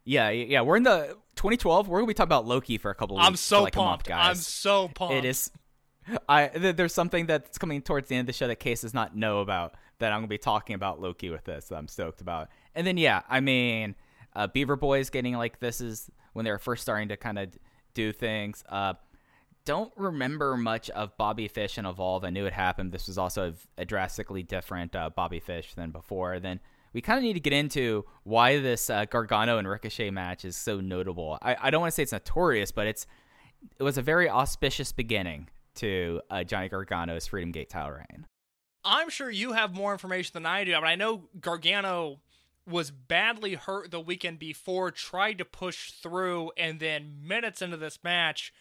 Yeah, 0.04 0.30
yeah. 0.30 0.62
We're 0.62 0.76
in 0.76 0.82
the 0.82 1.16
2012. 1.36 1.88
We're 1.88 1.98
gonna 2.00 2.08
be 2.08 2.14
talking 2.14 2.28
about 2.28 2.46
Low 2.46 2.60
Ki 2.60 2.78
for 2.78 2.90
a 2.90 2.94
couple 2.94 3.16
of 3.18 3.24
I'm 3.24 3.32
weeks, 3.34 3.40
so 3.42 3.62
like 3.62 3.76
month, 3.76 3.88
pumped. 3.88 4.06
guys. 4.08 4.28
I'm 4.28 4.36
so 4.36 4.88
pumped. 4.88 5.14
It 5.14 5.24
is. 5.24 5.50
I 6.28 6.48
th- 6.48 6.74
there's 6.74 6.92
something 6.92 7.26
that's 7.26 7.58
coming 7.58 7.80
towards 7.80 8.08
the 8.08 8.16
end 8.16 8.22
of 8.22 8.26
the 8.26 8.32
show 8.36 8.48
that 8.48 8.56
Case 8.56 8.80
does 8.80 8.92
not 8.94 9.16
know 9.16 9.38
about 9.38 9.74
that 10.02 10.12
I'm 10.12 10.18
gonna 10.18 10.28
be 10.28 10.38
talking 10.38 10.74
about 10.74 11.00
Low 11.00 11.14
Ki 11.14 11.30
with 11.30 11.44
this. 11.44 11.66
That 11.66 11.76
I'm 11.76 11.88
stoked 11.88 12.20
about. 12.20 12.48
And 12.74 12.86
then 12.86 12.96
yeah, 12.96 13.22
I 13.28 13.40
mean, 13.40 13.94
uh, 14.34 14.48
Beaver 14.48 14.76
Boys 14.76 15.10
getting 15.10 15.34
like 15.34 15.60
this 15.60 15.80
is 15.80 16.10
when 16.32 16.44
they 16.44 16.50
were 16.50 16.58
first 16.58 16.82
starting 16.82 17.08
to 17.08 17.16
kind 17.16 17.38
of 17.38 17.56
do 17.94 18.12
things. 18.12 18.64
Uh, 18.68 18.94
don't 19.64 19.92
remember 19.96 20.56
much 20.56 20.90
of 20.90 21.16
Bobby 21.16 21.46
Fish 21.46 21.78
and 21.78 21.86
Evolve. 21.86 22.24
I 22.24 22.30
knew 22.30 22.46
it 22.46 22.52
happened. 22.52 22.90
This 22.90 23.06
was 23.06 23.16
also 23.16 23.54
a 23.78 23.84
drastically 23.84 24.42
different 24.42 24.96
uh, 24.96 25.10
Bobby 25.10 25.38
Fish 25.38 25.74
than 25.74 25.90
before. 25.90 26.40
Then 26.40 26.58
we 26.92 27.00
kind 27.00 27.18
of 27.18 27.22
need 27.22 27.34
to 27.34 27.40
get 27.40 27.52
into 27.52 28.04
why 28.24 28.58
this 28.58 28.90
uh, 28.90 29.04
Gargano 29.04 29.58
and 29.58 29.68
Ricochet 29.68 30.10
match 30.10 30.44
is 30.44 30.56
so 30.56 30.80
notable. 30.80 31.38
I, 31.40 31.56
I 31.60 31.70
don't 31.70 31.80
want 31.80 31.92
to 31.92 31.94
say 31.94 32.02
it's 32.02 32.12
notorious, 32.12 32.72
but 32.72 32.88
it's 32.88 33.06
it 33.78 33.84
was 33.84 33.98
a 33.98 34.02
very 34.02 34.28
auspicious 34.28 34.90
beginning 34.90 35.48
to 35.76 36.20
uh, 36.28 36.42
Johnny 36.42 36.68
Gargano's 36.68 37.28
Freedom 37.28 37.52
Gate 37.52 37.70
title 37.70 37.92
reign. 37.92 38.26
I'm 38.84 39.10
sure 39.10 39.30
you 39.30 39.52
have 39.52 39.74
more 39.74 39.92
information 39.92 40.32
than 40.34 40.46
I 40.46 40.64
do, 40.64 40.72
but 40.72 40.84
I 40.84 40.96
know 40.96 41.22
Gargano 41.40 42.20
was 42.66 42.90
badly 42.90 43.54
hurt 43.54 43.90
the 43.90 44.00
weekend 44.00 44.38
before, 44.38 44.90
tried 44.90 45.38
to 45.38 45.44
push 45.44 45.92
through, 45.92 46.52
and 46.56 46.80
then 46.80 47.18
minutes 47.22 47.62
into 47.62 47.76
this 47.76 47.98
match, 48.02 48.52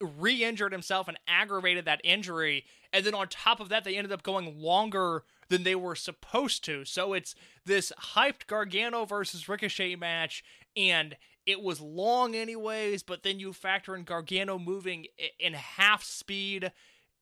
re 0.00 0.44
injured 0.44 0.72
himself 0.72 1.08
and 1.08 1.18
aggravated 1.28 1.84
that 1.84 2.00
injury. 2.04 2.64
And 2.92 3.04
then 3.04 3.14
on 3.14 3.28
top 3.28 3.60
of 3.60 3.68
that, 3.70 3.84
they 3.84 3.96
ended 3.96 4.12
up 4.12 4.22
going 4.22 4.58
longer 4.58 5.24
than 5.48 5.64
they 5.64 5.74
were 5.74 5.94
supposed 5.94 6.64
to. 6.64 6.84
So 6.84 7.12
it's 7.12 7.34
this 7.64 7.92
hyped 8.14 8.46
Gargano 8.46 9.04
versus 9.04 9.48
Ricochet 9.48 9.96
match, 9.96 10.44
and 10.76 11.16
it 11.44 11.60
was 11.60 11.80
long 11.80 12.34
anyways, 12.34 13.02
but 13.02 13.22
then 13.22 13.40
you 13.40 13.52
factor 13.52 13.96
in 13.96 14.04
Gargano 14.04 14.58
moving 14.58 15.06
in 15.38 15.54
half 15.54 16.02
speed 16.04 16.72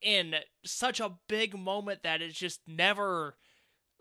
in 0.02 0.36
such 0.64 1.00
a 1.00 1.18
big 1.28 1.58
moment 1.58 2.02
that 2.02 2.22
it's 2.22 2.38
just 2.38 2.60
never 2.66 3.36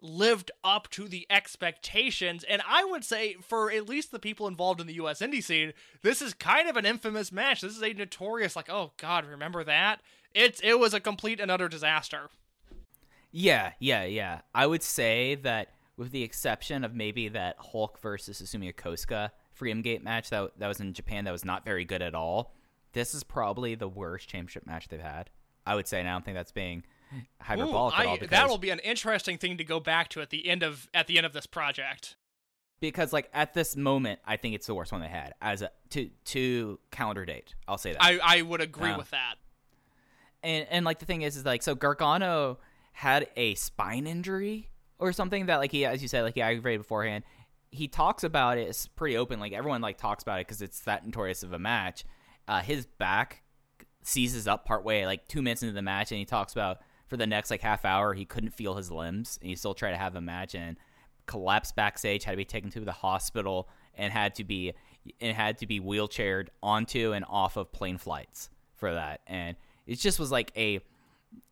lived 0.02 0.52
up 0.64 0.90
to 0.92 1.08
the 1.08 1.26
expectations. 1.30 2.44
And 2.48 2.62
I 2.68 2.86
would 2.86 3.04
say, 3.04 3.36
for 3.42 3.72
at 3.72 3.90
least 3.90 4.12
the 4.12 4.20
people 4.20 4.48
involved 4.48 4.80
in 4.80 4.88
the 4.88 4.94
US 4.96 5.20
indie 5.20 5.44
scene, 5.44 5.74
this 6.02 6.22
is 6.22 6.34
kind 6.34 6.70
of 6.70 6.78
an 6.78 6.86
infamous 6.86 7.32
match. 7.32 7.62
This 7.62 7.76
is 7.76 7.84
a 7.84 7.94
notorious, 7.94 8.56
like, 8.56 8.70
oh 8.70 8.94
god, 8.98 9.26
remember 9.26 9.64
that? 9.64 10.02
It's 10.34 10.60
it 10.62 10.80
was 10.80 10.94
a 10.94 11.00
complete 11.00 11.40
and 11.40 11.52
utter 11.52 11.68
disaster. 11.68 12.30
Yeah, 13.32 13.74
yeah, 13.80 14.06
yeah. 14.06 14.42
I 14.56 14.66
would 14.66 14.84
say 14.84 15.36
that 15.36 15.70
with 15.98 16.12
the 16.12 16.24
exception 16.24 16.84
of 16.84 16.96
maybe 16.96 17.28
that 17.30 17.58
Hulk 17.60 18.00
versus 18.00 18.42
Susumu 18.42 18.74
Kosuka 18.74 19.32
Freedom 19.54 19.82
Gate 19.82 20.04
match 20.04 20.30
that 20.30 20.52
that 20.58 20.68
was 20.68 20.80
in 20.80 20.94
Japan 20.94 21.26
that 21.26 21.32
was 21.32 21.46
not 21.46 21.66
very 21.66 21.84
good 21.86 22.02
at 22.02 22.16
all. 22.16 22.56
This 22.94 23.14
is 23.14 23.24
probably 23.24 23.76
the 23.76 23.90
worst 23.90 24.30
championship 24.30 24.66
match 24.66 24.88
they've 24.88 25.00
had. 25.00 25.30
I 25.70 25.76
would 25.76 25.88
say, 25.88 26.00
and 26.00 26.10
I 26.10 26.14
don't 26.14 26.26
think 26.26 26.36
that's 26.36 26.52
being 26.52 26.84
Ooh, 27.14 27.22
hyperbolic 27.42 27.98
at 28.00 28.06
all. 28.06 28.16
Because, 28.18 28.30
that 28.30 28.50
will 28.50 28.58
be 28.58 28.70
an 28.72 28.80
interesting 28.80 29.38
thing 29.38 29.58
to 29.58 29.64
go 29.64 29.80
back 29.80 30.10
to 30.10 30.22
at 30.22 30.30
the 30.30 30.48
end 30.48 30.64
of 30.64 30.90
at 30.94 31.08
the 31.08 31.18
end 31.18 31.26
of 31.26 31.34
this 31.34 31.46
project. 31.46 32.16
because 32.80 33.12
like 33.14 33.30
at 33.34 33.54
this 33.54 33.76
moment, 33.76 34.20
I 34.26 34.38
think 34.38 34.56
it's 34.56 34.68
the 34.68 34.74
worst 34.76 34.92
one 34.92 35.02
they 35.02 35.08
had 35.08 35.34
as 35.42 35.62
a 35.62 35.72
to 35.92 36.10
to 36.26 36.80
calendar 36.92 37.26
date. 37.26 37.56
I'll 37.68 37.78
say 37.78 37.94
that. 37.94 38.04
I, 38.04 38.20
I 38.22 38.42
would 38.42 38.62
agree 38.62 38.90
Yeah. 38.90 38.98
with 38.98 39.10
that. 39.12 39.36
and 40.44 40.66
and 40.70 40.86
like 40.86 41.00
the 41.00 41.06
thing 41.06 41.22
is 41.22 41.36
is 41.38 41.46
like 41.46 41.62
so 41.64 41.76
Gargano 41.76 42.60
had 42.94 43.28
a 43.38 43.56
spine 43.56 44.08
injury 44.08 44.70
or 44.98 45.12
something 45.14 45.46
that 45.48 45.58
like 45.58 45.72
he, 45.72 45.86
as 45.86 46.02
you 46.02 46.08
said, 46.08 46.24
like 46.24 46.36
he 46.36 46.42
aggravated 46.42 46.82
beforehand. 46.82 47.24
He 47.72 47.88
talks 47.88 48.24
about 48.24 48.58
it. 48.58 48.68
It's 48.68 48.88
pretty 48.88 49.16
open. 49.16 49.40
Like 49.40 49.54
everyone 49.54 49.82
like 49.82 49.98
talks 49.98 50.24
about 50.24 50.40
it 50.40 50.48
because 50.48 50.62
it's 50.62 50.82
that 50.82 51.06
notorious 51.06 51.44
of 51.44 51.54
a 51.54 51.60
match. 51.60 52.04
Uh, 52.48 52.62
his 52.62 52.86
back 52.88 53.44
seizes 54.10 54.48
up 54.48 54.66
partway, 54.66 55.06
like 55.06 55.28
two 55.28 55.42
minutes 55.42 55.62
into 55.62 55.74
the 55.74 55.82
match, 55.82 56.12
and 56.12 56.18
he 56.20 56.26
talks 56.26 56.54
about 56.54 56.80
for 57.08 57.18
the 57.18 57.28
next 57.28 57.52
like 57.52 57.62
half 57.62 57.86
hour 57.86 58.14
he 58.14 58.26
couldn't 58.26 58.52
feel 58.52 58.76
his 58.76 58.92
limbs, 58.92 59.38
and 59.42 59.50
he 59.50 59.56
still 59.56 59.74
tried 59.74 59.92
to 59.92 59.98
have 59.98 60.16
a 60.16 60.22
match 60.22 60.56
and 60.56 60.78
collapsed 61.28 61.76
backstage, 61.76 62.24
had 62.24 62.32
to 62.32 62.38
be 62.38 62.46
taken 62.46 62.70
to 62.72 62.80
the 62.80 62.92
hospital, 62.92 63.70
and 63.96 64.12
had 64.12 64.36
to 64.36 64.44
be 64.44 64.74
and 65.22 65.36
had 65.36 65.58
to 65.60 65.68
be 65.68 65.80
wheelchaired 65.80 66.48
onto 66.62 67.14
and 67.14 67.24
off 67.30 67.56
of 67.56 67.72
plane 67.72 67.98
flights 67.98 68.50
for 68.76 68.94
that. 68.94 69.22
And 69.28 69.56
it 69.86 69.96
just 69.96 70.20
was 70.20 70.32
like 70.32 70.52
a, 70.56 70.76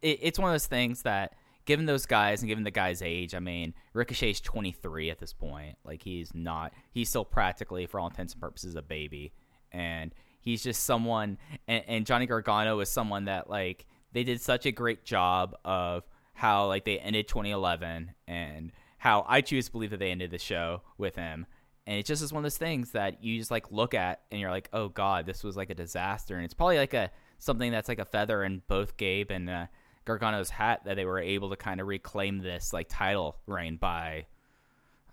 it, 0.01 0.19
it's 0.21 0.39
one 0.39 0.49
of 0.49 0.53
those 0.53 0.67
things 0.67 1.03
that 1.03 1.33
given 1.65 1.85
those 1.85 2.05
guys 2.05 2.41
and 2.41 2.49
given 2.49 2.63
the 2.63 2.71
guy's 2.71 3.01
age, 3.01 3.35
I 3.35 3.39
mean, 3.39 3.73
Ricochet's 3.93 4.41
23 4.41 5.09
at 5.09 5.19
this 5.19 5.33
point. 5.33 5.77
Like 5.83 6.03
he's 6.03 6.33
not, 6.33 6.73
he's 6.91 7.09
still 7.09 7.25
practically, 7.25 7.85
for 7.85 7.99
all 7.99 8.07
intents 8.07 8.33
and 8.33 8.41
purposes, 8.41 8.75
a 8.75 8.81
baby, 8.81 9.33
and 9.71 10.13
he's 10.47 10.63
just 10.63 10.83
someone. 10.83 11.37
And, 11.67 11.83
and 11.87 12.05
Johnny 12.05 12.25
Gargano 12.25 12.79
is 12.79 12.89
someone 12.89 13.25
that 13.25 13.49
like 13.49 13.85
they 14.13 14.23
did 14.23 14.39
such 14.41 14.65
a 14.65 14.71
great 14.71 15.03
job 15.03 15.55
of 15.65 16.03
how 16.33 16.67
like 16.67 16.85
they 16.85 16.99
ended 16.99 17.27
2011 17.27 18.13
and 18.29 18.71
how 18.97 19.25
I 19.27 19.41
choose 19.41 19.65
to 19.65 19.71
believe 19.73 19.89
that 19.89 19.99
they 19.99 20.09
ended 20.09 20.31
the 20.31 20.39
show 20.39 20.83
with 20.97 21.17
him. 21.17 21.45
And 21.85 21.99
it 21.99 22.05
just 22.05 22.23
is 22.23 22.31
one 22.31 22.39
of 22.39 22.43
those 22.43 22.57
things 22.57 22.91
that 22.91 23.21
you 23.21 23.37
just 23.37 23.51
like 23.51 23.71
look 23.71 23.93
at 23.93 24.21
and 24.31 24.39
you're 24.39 24.49
like, 24.49 24.69
oh 24.71 24.87
god, 24.87 25.25
this 25.25 25.43
was 25.43 25.57
like 25.57 25.69
a 25.69 25.75
disaster. 25.75 26.35
And 26.37 26.45
it's 26.45 26.53
probably 26.53 26.77
like 26.77 26.93
a 26.93 27.11
something 27.39 27.69
that's 27.69 27.89
like 27.89 27.99
a 27.99 28.05
feather 28.05 28.41
in 28.43 28.61
both 28.69 28.95
Gabe 28.95 29.31
and 29.31 29.49
uh, 29.49 29.65
Gargano's 30.05 30.49
hat 30.49 30.83
that 30.85 30.95
they 30.95 31.05
were 31.05 31.19
able 31.19 31.49
to 31.49 31.57
kind 31.57 31.81
of 31.81 31.87
reclaim 31.87 32.39
this 32.39 32.71
like 32.71 32.87
title 32.89 33.35
reign 33.47 33.75
by. 33.75 34.27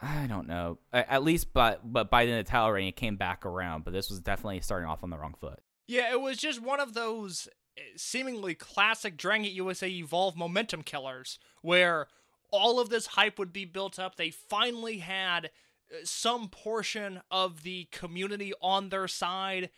I 0.04 0.26
don't 0.26 0.46
know. 0.46 0.78
At 0.92 1.24
least, 1.24 1.52
but 1.52 1.80
but 1.90 2.10
by 2.10 2.26
the 2.26 2.42
title 2.42 2.70
reign, 2.70 2.88
it 2.88 2.96
came 2.96 3.16
back 3.16 3.46
around. 3.46 3.84
But 3.84 3.92
this 3.92 4.10
was 4.10 4.20
definitely 4.20 4.60
starting 4.60 4.88
off 4.88 5.02
on 5.02 5.10
the 5.10 5.16
wrong 5.16 5.34
foot. 5.40 5.60
Yeah, 5.86 6.12
it 6.12 6.20
was 6.20 6.36
just 6.36 6.60
one 6.62 6.80
of 6.80 6.94
those 6.94 7.48
eh, 7.76 7.82
seemingly 7.96 8.54
classic 8.54 9.16
Dragon 9.16 9.44
USA 9.44 9.88
Evolve 9.88 10.36
momentum 10.36 10.82
killers 10.82 11.38
where 11.62 12.08
all 12.50 12.78
of 12.78 12.90
this 12.90 13.06
hype 13.08 13.38
would 13.38 13.52
be 13.52 13.64
built 13.64 13.98
up. 13.98 14.16
They 14.16 14.30
finally 14.30 14.98
had 14.98 15.46
uh, 15.46 15.96
some 16.04 16.48
portion 16.48 17.20
of 17.30 17.62
the 17.62 17.88
community 17.90 18.52
on 18.60 18.90
their 18.90 19.08
side, 19.08 19.70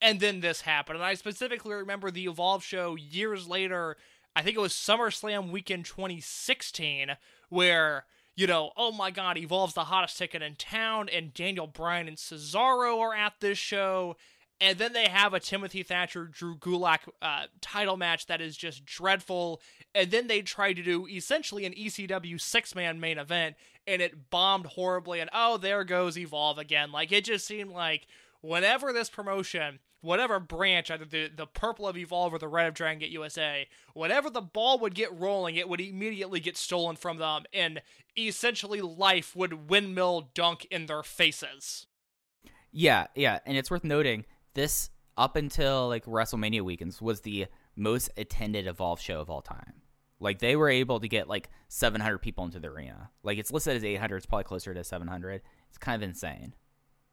and 0.00 0.18
then 0.18 0.40
this 0.40 0.62
happened. 0.62 0.96
And 0.96 1.04
I 1.04 1.14
specifically 1.14 1.74
remember 1.74 2.10
the 2.10 2.24
Evolve 2.24 2.64
show 2.64 2.96
years 2.96 3.46
later. 3.46 3.96
I 4.34 4.42
think 4.42 4.56
it 4.56 4.60
was 4.60 4.72
SummerSlam 4.72 5.50
weekend 5.50 5.84
2016, 5.84 7.16
where 7.50 8.06
you 8.36 8.46
know, 8.46 8.72
oh 8.76 8.92
my 8.92 9.10
God, 9.10 9.38
Evolve's 9.38 9.74
the 9.74 9.84
hottest 9.84 10.18
ticket 10.18 10.42
in 10.42 10.56
town, 10.56 11.08
and 11.08 11.32
Daniel 11.32 11.66
Bryan 11.66 12.08
and 12.08 12.16
Cesaro 12.16 12.98
are 12.98 13.14
at 13.14 13.34
this 13.40 13.58
show. 13.58 14.16
And 14.60 14.78
then 14.78 14.92
they 14.92 15.08
have 15.08 15.34
a 15.34 15.40
Timothy 15.40 15.82
Thatcher 15.82 16.26
Drew 16.26 16.56
Gulak 16.56 17.00
uh, 17.20 17.46
title 17.60 17.96
match 17.96 18.26
that 18.26 18.40
is 18.40 18.56
just 18.56 18.84
dreadful. 18.84 19.60
And 19.94 20.10
then 20.10 20.26
they 20.26 20.42
try 20.42 20.72
to 20.72 20.82
do 20.82 21.06
essentially 21.08 21.64
an 21.66 21.74
ECW 21.74 22.40
six 22.40 22.74
man 22.74 23.00
main 23.00 23.18
event, 23.18 23.56
and 23.86 24.00
it 24.00 24.30
bombed 24.30 24.66
horribly. 24.66 25.20
And 25.20 25.30
oh, 25.32 25.56
there 25.56 25.84
goes 25.84 26.16
Evolve 26.16 26.58
again. 26.58 26.92
Like 26.92 27.12
it 27.12 27.24
just 27.24 27.46
seemed 27.46 27.72
like 27.72 28.06
whenever 28.40 28.92
this 28.92 29.10
promotion, 29.10 29.80
whatever 30.04 30.38
branch, 30.38 30.90
either 30.90 31.04
the, 31.04 31.30
the 31.34 31.46
purple 31.46 31.88
of 31.88 31.96
Evolve 31.96 32.34
or 32.34 32.38
the 32.38 32.46
red 32.46 32.66
of 32.68 32.74
Dragon 32.74 32.98
Gate 32.98 33.10
USA, 33.10 33.66
whatever 33.94 34.28
the 34.28 34.42
ball 34.42 34.78
would 34.78 34.94
get 34.94 35.18
rolling, 35.18 35.56
it 35.56 35.68
would 35.68 35.80
immediately 35.80 36.40
get 36.40 36.56
stolen 36.56 36.94
from 36.94 37.16
them, 37.18 37.44
and 37.52 37.80
essentially 38.16 38.80
life 38.80 39.34
would 39.34 39.70
windmill 39.70 40.30
dunk 40.34 40.66
in 40.70 40.86
their 40.86 41.02
faces. 41.02 41.86
Yeah, 42.70 43.06
yeah, 43.14 43.38
and 43.46 43.56
it's 43.56 43.70
worth 43.70 43.84
noting 43.84 44.26
this 44.52 44.90
up 45.16 45.36
until 45.36 45.88
like 45.88 46.04
WrestleMania 46.04 46.60
weekends 46.60 47.00
was 47.00 47.22
the 47.22 47.46
most 47.76 48.10
attended 48.16 48.66
Evolve 48.66 49.00
show 49.00 49.20
of 49.20 49.30
all 49.30 49.42
time. 49.42 49.74
Like 50.20 50.38
they 50.38 50.56
were 50.56 50.68
able 50.68 51.00
to 51.00 51.08
get 51.08 51.28
like 51.28 51.48
700 51.68 52.18
people 52.18 52.44
into 52.44 52.60
the 52.60 52.68
arena. 52.68 53.10
Like 53.22 53.38
it's 53.38 53.52
listed 53.52 53.76
as 53.76 53.84
800, 53.84 54.16
it's 54.16 54.26
probably 54.26 54.44
closer 54.44 54.74
to 54.74 54.84
700. 54.84 55.42
It's 55.68 55.78
kind 55.78 56.02
of 56.02 56.08
insane. 56.08 56.54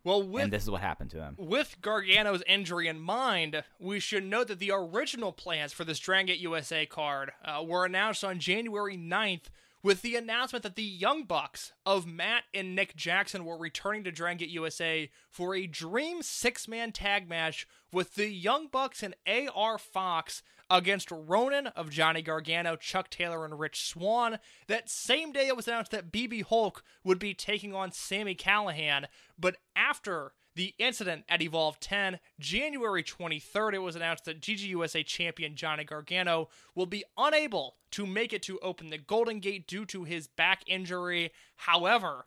Well, 0.03 0.23
with 0.23 0.43
and 0.43 0.53
this 0.53 0.63
is 0.63 0.69
what 0.69 0.81
happened 0.81 1.11
to 1.11 1.21
him. 1.21 1.35
with 1.37 1.77
Gargano's 1.81 2.43
injury 2.47 2.87
in 2.87 2.99
mind, 2.99 3.63
we 3.79 3.99
should 3.99 4.23
note 4.23 4.47
that 4.47 4.59
the 4.59 4.71
original 4.73 5.31
plans 5.31 5.73
for 5.73 5.83
this 5.83 5.99
Dragon 5.99 6.27
Gate 6.27 6.39
USA 6.39 6.85
card 6.85 7.31
uh, 7.45 7.63
were 7.63 7.85
announced 7.85 8.23
on 8.23 8.39
January 8.39 8.97
9th 8.97 9.45
with 9.83 10.01
the 10.01 10.15
announcement 10.15 10.63
that 10.63 10.75
the 10.75 10.83
Young 10.83 11.23
Bucks 11.23 11.73
of 11.85 12.05
Matt 12.05 12.43
and 12.53 12.75
Nick 12.75 12.95
Jackson 12.95 13.45
were 13.45 13.57
returning 13.57 14.03
to 14.03 14.11
Dragon 14.11 14.37
Gate 14.37 14.49
USA 14.49 15.09
for 15.29 15.55
a 15.55 15.67
Dream 15.67 16.21
six 16.21 16.67
man 16.67 16.91
tag 16.91 17.27
match 17.27 17.67
with 17.91 18.15
the 18.15 18.29
Young 18.29 18.67
Bucks 18.67 19.03
and 19.03 19.15
AR 19.27 19.77
Fox 19.77 20.43
against 20.71 21.11
Ronin 21.11 21.67
of 21.67 21.91
Johnny 21.91 22.21
Gargano, 22.21 22.75
Chuck 22.77 23.09
Taylor, 23.09 23.43
and 23.45 23.59
Rich 23.59 23.87
Swann. 23.87 24.39
That 24.67 24.89
same 24.89 25.31
day, 25.31 25.47
it 25.47 25.55
was 25.55 25.67
announced 25.67 25.91
that 25.91 26.11
BB 26.11 26.45
Hulk 26.45 26.83
would 27.03 27.19
be 27.19 27.33
taking 27.33 27.75
on 27.75 27.91
Sami 27.91 28.33
Callihan, 28.33 29.05
but 29.37 29.57
after 29.75 30.31
the 30.55 30.73
incident 30.77 31.23
at 31.29 31.41
Evolve 31.41 31.79
10, 31.79 32.19
January 32.39 33.03
23rd, 33.03 33.73
it 33.73 33.79
was 33.79 33.95
announced 33.95 34.25
that 34.25 34.41
GGUSA 34.41 35.05
champion 35.05 35.55
Johnny 35.55 35.83
Gargano 35.83 36.49
will 36.75 36.85
be 36.85 37.03
unable 37.17 37.75
to 37.91 38.05
make 38.05 38.33
it 38.33 38.43
to 38.43 38.59
open 38.59 38.89
the 38.89 38.97
Golden 38.97 39.39
Gate 39.39 39.67
due 39.67 39.85
to 39.85 40.03
his 40.03 40.27
back 40.27 40.63
injury. 40.67 41.31
However, 41.55 42.25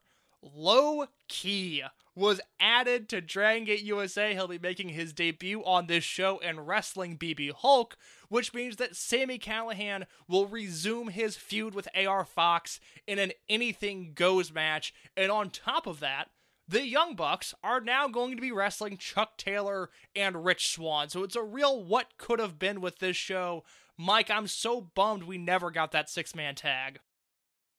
Low 0.55 1.07
Ki 1.29 1.83
was 2.15 2.41
added 2.61 3.09
to 3.09 3.21
Dragon 3.21 3.65
Gate 3.65 3.83
USA. 3.83 4.35
He'll 4.35 4.47
be 4.47 4.59
making 4.59 4.91
his 4.91 5.13
debut 5.13 5.65
on 5.65 5.87
this 5.87 6.05
show 6.05 6.39
and 6.45 6.67
wrestling 6.67 7.19
BB 7.19 7.53
Hulk, 7.53 7.97
which 8.29 8.55
means 8.55 8.77
that 8.77 8.95
Sami 8.95 9.39
Callihan 9.39 10.05
will 10.29 10.47
resume 10.47 11.09
his 11.09 11.37
feud 11.37 11.75
with 11.75 11.89
AR 11.95 12.25
Fox 12.25 12.79
in 13.07 13.19
an 13.19 13.33
anything 13.49 14.13
goes 14.15 14.53
match. 14.53 14.95
And 15.17 15.33
on 15.33 15.51
top 15.51 15.87
of 15.87 16.01
that, 16.01 16.29
the 16.67 16.87
Young 16.87 17.15
Bucks 17.15 17.55
are 17.63 17.81
now 17.81 18.09
going 18.09 18.37
to 18.37 18.43
be 18.43 18.53
wrestling 18.53 18.97
Chuck 18.97 19.37
Taylor 19.37 19.91
and 20.15 20.45
Rich 20.45 20.69
Swann. 20.69 21.09
So 21.09 21.23
it's 21.23 21.37
a 21.37 21.43
real 21.43 21.83
what 21.83 22.17
could 22.17 22.39
have 22.39 22.59
been 22.59 22.81
with 22.81 23.01
this 23.01 23.17
show. 23.17 23.65
Mike, 23.99 24.31
I'm 24.31 24.47
so 24.47 24.81
bummed 24.81 25.25
we 25.25 25.39
never 25.39 25.71
got 25.71 25.93
that 25.93 26.09
six 26.09 26.35
man 26.35 26.55
tag. 26.55 27.01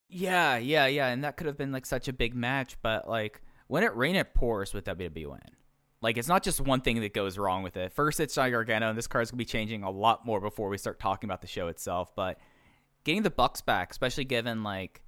Yeah, 0.07 0.57
yeah, 0.57 0.85
yeah, 0.85 1.07
and 1.07 1.23
that 1.23 1.37
could 1.37 1.47
have 1.47 1.57
been 1.57 1.71
like 1.71 1.85
such 1.85 2.07
a 2.07 2.13
big 2.13 2.35
match, 2.35 2.77
but 2.81 3.07
like 3.09 3.41
when 3.67 3.83
it 3.83 3.95
rain 3.95 4.15
it 4.15 4.33
pours 4.33 4.73
with 4.73 4.85
WWN. 4.85 5.39
Like 6.01 6.17
it's 6.17 6.27
not 6.27 6.43
just 6.43 6.61
one 6.61 6.81
thing 6.81 7.01
that 7.01 7.13
goes 7.13 7.37
wrong 7.37 7.63
with 7.63 7.77
it. 7.77 7.91
First 7.91 8.19
it's 8.19 8.35
Johnny 8.35 8.51
Gargano, 8.51 8.89
and 8.89 8.97
this 8.97 9.07
card's 9.07 9.31
gonna 9.31 9.39
be 9.39 9.45
changing 9.45 9.83
a 9.83 9.89
lot 9.89 10.25
more 10.25 10.39
before 10.39 10.69
we 10.69 10.77
start 10.77 10.99
talking 10.99 11.27
about 11.27 11.41
the 11.41 11.47
show 11.47 11.67
itself. 11.67 12.15
But 12.15 12.37
getting 13.03 13.23
the 13.23 13.31
Bucks 13.31 13.61
back, 13.61 13.91
especially 13.91 14.25
given 14.25 14.63
like 14.63 15.01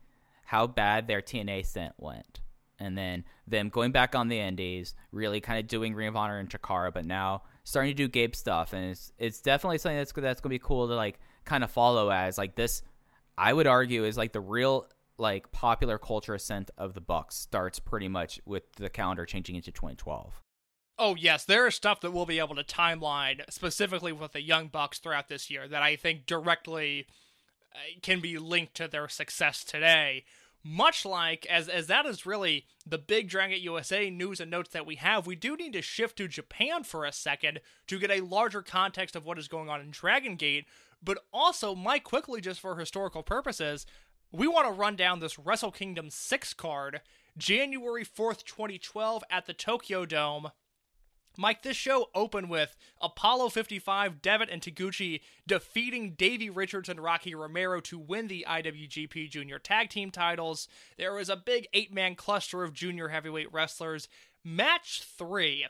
how 0.45 0.65
bad 0.65 1.07
their 1.07 1.21
TNA 1.21 1.65
stint 1.65 1.93
went, 1.97 2.39
and 2.79 2.97
then 2.97 3.25
them 3.45 3.69
going 3.69 3.91
back 3.91 4.15
on 4.15 4.27
the 4.27 4.39
Indies, 4.39 4.95
really 5.12 5.39
kind 5.39 5.60
of 5.60 5.67
doing 5.67 5.93
Ring 5.93 6.07
of 6.07 6.15
Honor 6.15 6.39
and 6.39 6.49
Chikara, 6.49 6.91
but 6.91 7.05
now 7.05 7.43
starting 7.63 7.91
to 7.91 7.95
do 7.95 8.07
Gabe 8.07 8.33
stuff, 8.33 8.73
and 8.73 8.91
it's 8.91 9.12
it's 9.19 9.41
definitely 9.41 9.77
something 9.77 9.97
that's 9.97 10.13
that's 10.13 10.41
gonna 10.41 10.55
be 10.55 10.60
cool 10.60 10.88
to 10.88 10.95
like 10.95 11.19
kind 11.45 11.63
of 11.63 11.69
follow 11.69 12.10
as 12.10 12.38
like 12.39 12.55
this. 12.55 12.81
I 13.38 13.54
would 13.54 13.67
argue 13.67 14.04
is 14.04 14.17
like 14.17 14.34
the 14.34 14.41
real 14.41 14.88
like 15.17 15.52
popular 15.52 15.97
culture 15.97 16.34
ascent 16.34 16.71
of 16.78 16.93
the 16.93 17.02
Bucks 17.02 17.36
starts 17.36 17.80
pretty 17.80 18.08
much 18.08 18.39
with 18.45 18.71
the 18.73 18.89
calendar 18.89 19.26
changing 19.26 19.56
into 19.56 19.71
2012. 19.71 20.41
Oh 21.00 21.15
yes, 21.15 21.45
there 21.45 21.67
is 21.67 21.76
stuff 21.76 22.02
that 22.02 22.12
we'll 22.12 22.26
be 22.26 22.39
able 22.39 22.56
to 22.56 22.63
timeline 22.63 23.41
specifically 23.50 24.12
with 24.12 24.32
the 24.32 24.41
Young 24.41 24.67
Bucks 24.67 24.97
throughout 24.97 25.28
this 25.28 25.50
year 25.50 25.67
that 25.67 25.84
I 25.84 25.95
think 25.95 26.26
directly 26.26 27.06
uh, 27.73 27.78
can 28.02 28.19
be 28.19 28.38
linked 28.38 28.76
to 28.76 28.88
their 28.88 29.08
success 29.08 29.63
today. 29.63 30.26
Much 30.63 31.06
like 31.06 31.45
as 31.45 31.69
as 31.69 31.86
that 31.88 32.08
is 32.08 32.26
really 32.26 32.65
the 32.86 32.97
big 32.97 33.30
Dragon 33.30 33.62
USA 33.62 34.10
news 34.10 34.39
and 34.39 34.50
notes 34.50 34.71
that 34.71 34.88
we 34.88 34.95
have, 34.95 35.28
we 35.28 35.36
do 35.36 35.56
need 35.56 35.73
to 35.73 35.82
shift 35.84 36.17
to 36.17 36.28
Japan 36.28 36.84
for 36.84 37.06
a 37.06 37.12
second 37.12 37.62
to 37.86 38.00
get 38.00 38.12
a 38.12 38.21
larger 38.21 38.63
context 38.63 39.15
of 39.15 39.26
what 39.26 39.38
is 39.38 39.47
going 39.47 39.69
on 39.69 39.80
in 39.80 39.91
Dragon 39.91 40.36
Gate. 40.36 40.65
But 41.01 41.19
also, 41.31 41.75
Mike, 41.75 42.03
quickly, 42.03 42.41
just 42.41 42.60
for 42.60 42.77
historical 42.77 43.23
purposes, 43.23 43.86
we 44.31 44.47
want 44.47 44.67
to 44.67 44.73
run 44.73 44.95
down 44.95 45.19
this 45.19 45.39
Wrestle 45.39 45.71
Kingdom 45.71 46.10
6 46.10 46.53
card, 46.53 47.01
January 47.38 48.03
4th, 48.03 48.43
2012, 48.43 49.24
at 49.30 49.45
the 49.45 49.53
Tokyo 49.53 50.05
Dome. 50.05 50.51
Mike, 51.39 51.61
this 51.61 51.78
show 51.78 52.09
opened 52.15 52.49
with 52.49 52.76
Apollo 52.99 53.49
55, 53.49 54.24
Devitt, 54.24 54.49
and 54.49 54.59
Taguchi 54.61 55.22
defeating 55.45 56.13
Davey 56.17 56.49
Richards 56.49 56.89
and 56.89 56.99
Rocky 56.99 57.36
Romero 57.36 57.80
to 57.82 57.99
win 57.99 58.28
the 58.28 58.43
IWGP 58.49 59.30
Junior 59.30 59.59
Tag 59.59 59.89
Team 59.89 60.09
titles. 60.09 60.67
There 60.97 61.13
was 61.13 61.30
a 61.30 61.38
big 61.38 61.67
eight 61.74 61.93
man 61.93 62.15
cluster 62.15 62.63
of 62.63 62.74
junior 62.74 63.09
heavyweight 63.09 63.53
wrestlers. 63.53 64.09
Match 64.43 65.03
3 65.03 65.67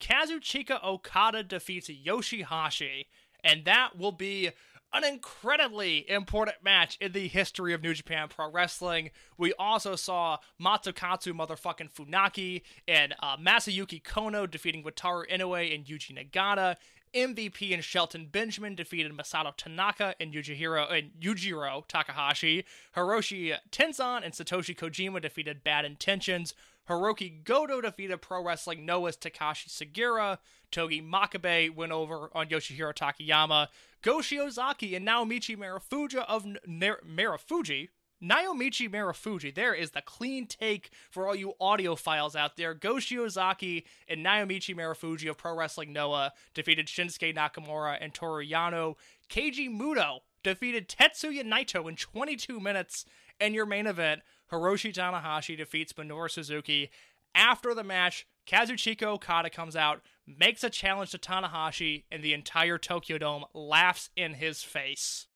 Kazuchika 0.00 0.82
Okada 0.82 1.42
defeats 1.42 1.88
Yoshihashi, 1.88 3.06
and 3.44 3.64
that 3.66 3.96
will 3.96 4.12
be 4.12 4.50
an 4.94 5.04
incredibly 5.04 6.08
important 6.08 6.56
match 6.62 6.96
in 7.00 7.12
the 7.12 7.26
history 7.26 7.74
of 7.74 7.82
New 7.82 7.94
Japan 7.94 8.28
Pro 8.28 8.48
Wrestling. 8.50 9.10
We 9.36 9.52
also 9.58 9.96
saw 9.96 10.38
Masakatsu 10.62 11.32
motherfucking 11.32 11.92
Funaki 11.92 12.62
and 12.86 13.12
uh, 13.20 13.36
Masayuki 13.36 14.00
Kono 14.02 14.48
defeating 14.48 14.84
Wataru 14.84 15.28
Inoue 15.28 15.74
and 15.74 15.84
Yuji 15.84 16.16
Nagata. 16.16 16.76
MVP 17.14 17.72
and 17.72 17.84
Shelton 17.84 18.26
Benjamin 18.26 18.74
defeated 18.74 19.12
Masato 19.12 19.52
Tanaka 19.56 20.16
and 20.18 20.32
Yujihiro 20.32 20.92
and 20.92 21.12
Yujiro 21.20 21.86
Takahashi. 21.86 22.64
Hiroshi 22.96 23.56
Tenzan 23.70 24.24
and 24.24 24.34
Satoshi 24.34 24.76
Kojima 24.76 25.22
defeated 25.22 25.62
Bad 25.62 25.84
Intentions. 25.84 26.54
Hiroki 26.88 27.42
Goto 27.44 27.80
defeated 27.80 28.20
Pro 28.20 28.42
Wrestling 28.42 28.84
Noah's 28.84 29.16
Takashi 29.16 29.68
Sugiura. 29.68 30.38
Togi 30.70 31.00
Makabe 31.00 31.74
went 31.74 31.92
over 31.92 32.28
on 32.34 32.48
Yoshihiro 32.48 32.94
Takayama. 32.94 33.68
Go 34.02 34.18
Shiozaki 34.18 34.94
and 34.96 35.06
Naomichi 35.06 35.56
Marufuji 35.56 36.22
of 36.28 36.44
Marufuji. 36.68 37.88
Naomichi 38.22 38.90
Marufuji. 38.90 39.54
There 39.54 39.74
is 39.74 39.92
the 39.92 40.02
clean 40.02 40.46
take 40.46 40.90
for 41.10 41.26
all 41.26 41.34
you 41.34 41.54
audiophiles 41.60 42.36
out 42.36 42.56
there. 42.56 42.74
Go 42.74 42.96
Shiozaki 42.96 43.84
and 44.08 44.24
Naomichi 44.24 44.74
Marufuji 44.74 45.30
of 45.30 45.38
Pro 45.38 45.56
Wrestling 45.56 45.92
Noah 45.92 46.32
defeated 46.52 46.86
Shinsuke 46.86 47.34
Nakamura 47.34 47.96
and 48.00 48.12
Toru 48.12 48.44
Yano. 48.44 48.96
Keiji 49.30 49.74
Muto 49.74 50.20
defeated 50.42 50.88
Tetsuya 50.88 51.44
Naito 51.44 51.88
in 51.88 51.96
22 51.96 52.60
minutes. 52.60 53.06
And 53.40 53.54
your 53.54 53.66
main 53.66 53.86
event, 53.86 54.22
Hiroshi 54.50 54.92
Tanahashi 54.92 55.56
defeats 55.56 55.92
Minoru 55.94 56.30
Suzuki. 56.30 56.90
After 57.34 57.74
the 57.74 57.84
match, 57.84 58.26
Kazuchika 58.46 59.04
Okada 59.04 59.50
comes 59.50 59.74
out, 59.74 60.02
makes 60.26 60.62
a 60.62 60.70
challenge 60.70 61.10
to 61.10 61.18
Tanahashi, 61.18 62.04
and 62.10 62.22
the 62.22 62.34
entire 62.34 62.78
Tokyo 62.78 63.18
Dome 63.18 63.44
laughs 63.54 64.10
in 64.16 64.34
his 64.34 64.62
face. 64.62 65.26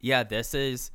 Yeah, 0.00 0.22
this 0.22 0.54
is 0.54 0.90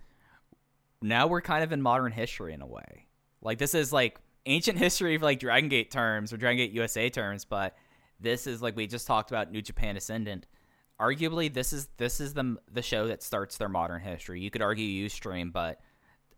now 1.01 1.27
we're 1.27 1.41
kind 1.41 1.63
of 1.63 1.71
in 1.71 1.81
modern 1.81 2.11
history 2.11 2.53
in 2.53 2.61
a 2.61 2.67
way. 2.67 3.07
Like 3.41 3.57
this 3.57 3.73
is 3.73 3.91
like 3.91 4.19
ancient 4.45 4.77
history 4.79 5.17
for 5.17 5.25
like 5.25 5.39
Dragon 5.39 5.69
Gate 5.69 5.91
terms 5.91 6.31
or 6.31 6.37
Dragon 6.37 6.57
Gate 6.57 6.71
USA 6.71 7.09
terms, 7.09 7.45
but 7.45 7.75
this 8.19 8.47
is 8.47 8.61
like 8.61 8.75
we 8.75 8.85
just 8.85 9.07
talked 9.07 9.31
about 9.31 9.51
New 9.51 9.61
Japan 9.61 9.97
Ascendant. 9.97 10.45
Arguably, 10.99 11.53
this 11.53 11.71
is 11.71 11.87
this 11.97 12.19
is 12.19 12.33
the 12.33 12.57
the 12.71 12.81
show 12.81 13.07
that 13.07 13.23
starts 13.23 13.57
their 13.57 13.69
modern 13.69 14.01
history. 14.01 14.41
You 14.41 14.51
could 14.51 14.61
argue 14.61 15.07
Ustream, 15.07 15.51
but 15.51 15.79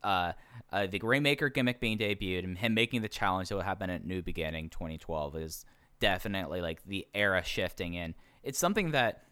uh, 0.03 0.33
uh, 0.71 0.87
the 0.87 0.99
Rainmaker 1.01 1.49
gimmick 1.49 1.79
being 1.79 1.97
debuted 1.97 2.43
and 2.43 2.57
him 2.57 2.73
making 2.73 3.01
the 3.01 3.09
challenge 3.09 3.49
that 3.49 3.55
would 3.55 3.65
happen 3.65 3.89
at 3.89 4.05
New 4.05 4.21
Beginning 4.21 4.69
2012 4.69 5.35
is 5.35 5.65
definitely 5.99 6.61
like 6.61 6.83
the 6.85 7.07
era 7.13 7.43
shifting 7.43 7.95
and 7.95 8.15
it's 8.41 8.57
something 8.57 8.91
that 8.91 9.23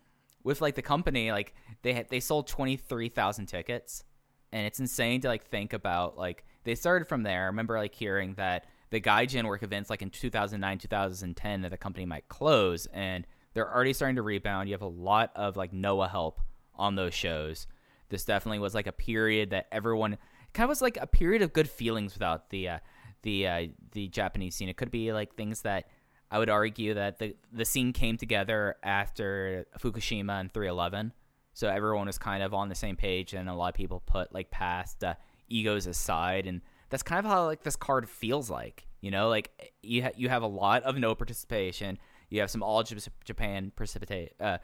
with 0.43 0.61
like 0.61 0.75
the 0.75 0.81
company 0.83 1.31
like 1.31 1.55
they 1.81 1.93
had 1.93 2.07
they 2.09 2.19
sold 2.19 2.47
23,000 2.47 3.47
tickets 3.47 4.03
and 4.51 4.65
it's 4.65 4.79
insane 4.79 5.21
to 5.21 5.27
like 5.27 5.45
think 5.47 5.73
about 5.73 6.17
like 6.17 6.43
they 6.63 6.75
started 6.75 7.07
from 7.07 7.23
there. 7.23 7.43
I 7.43 7.47
remember 7.47 7.77
like 7.77 7.95
hearing 7.95 8.33
that 8.35 8.65
the 8.89 9.01
Gaijin 9.01 9.45
work 9.45 9.63
events 9.63 9.89
like 9.89 10.01
in 10.01 10.09
2009, 10.09 10.77
2010 10.77 11.61
that 11.61 11.69
the 11.69 11.77
company 11.77 12.05
might 12.05 12.27
close 12.27 12.87
and 12.87 13.25
they're 13.53 13.71
already 13.71 13.93
starting 13.93 14.15
to 14.17 14.21
rebound. 14.21 14.69
You 14.69 14.73
have 14.73 14.81
a 14.81 14.87
lot 14.87 15.31
of 15.35 15.57
like 15.57 15.73
Noah 15.73 16.07
help 16.07 16.39
on 16.75 16.95
those 16.95 17.13
shows. 17.13 17.67
This 18.09 18.25
definitely 18.25 18.59
was 18.59 18.73
like 18.73 18.87
a 18.87 18.91
period 18.91 19.51
that 19.51 19.67
everyone 19.71 20.17
kind 20.53 20.65
of 20.65 20.69
was 20.69 20.81
like 20.81 20.97
a 20.99 21.07
period 21.07 21.41
of 21.41 21.53
good 21.53 21.69
feelings 21.69 22.13
without 22.13 22.49
the 22.49 22.69
uh, 22.69 22.79
the 23.23 23.47
uh, 23.47 23.67
the 23.91 24.07
Japanese 24.07 24.55
scene. 24.55 24.69
It 24.69 24.77
could 24.77 24.91
be 24.91 25.13
like 25.13 25.35
things 25.35 25.61
that 25.61 25.87
I 26.31 26.39
would 26.39 26.49
argue 26.49 26.93
that 26.93 27.19
the 27.19 27.35
the 27.51 27.65
scene 27.65 27.93
came 27.93 28.17
together 28.17 28.77
after 28.83 29.65
Fukushima 29.79 30.39
and 30.39 30.51
311 30.51 31.13
so 31.59 31.67
everyone 31.67 32.07
was 32.07 32.17
kind 32.17 32.41
of 32.41 32.53
on 32.53 32.69
the 32.69 32.75
same 32.75 32.95
page 32.95 33.33
and 33.33 33.49
a 33.49 33.53
lot 33.53 33.67
of 33.67 33.75
people 33.75 34.01
put 34.05 34.33
like 34.33 34.49
past 34.49 35.03
uh, 35.03 35.15
egos 35.49 35.87
aside 35.87 36.47
and 36.47 36.61
that's 36.89 37.03
kind 37.03 37.19
of 37.19 37.25
how 37.25 37.45
like 37.45 37.63
this 37.63 37.75
card 37.75 38.09
feels 38.09 38.49
like 38.49 38.87
you 39.01 39.11
know 39.11 39.27
like 39.27 39.73
you 39.81 40.03
ha- 40.03 40.15
you 40.15 40.29
have 40.29 40.41
a 40.41 40.47
lot 40.47 40.83
of 40.83 40.95
Noah 40.97 41.15
participation 41.15 41.97
you 42.29 42.39
have 42.39 42.49
some 42.51 42.63
all 42.63 42.83
japan 43.25 43.71
precipitate 43.75 44.33
uh 44.39 44.57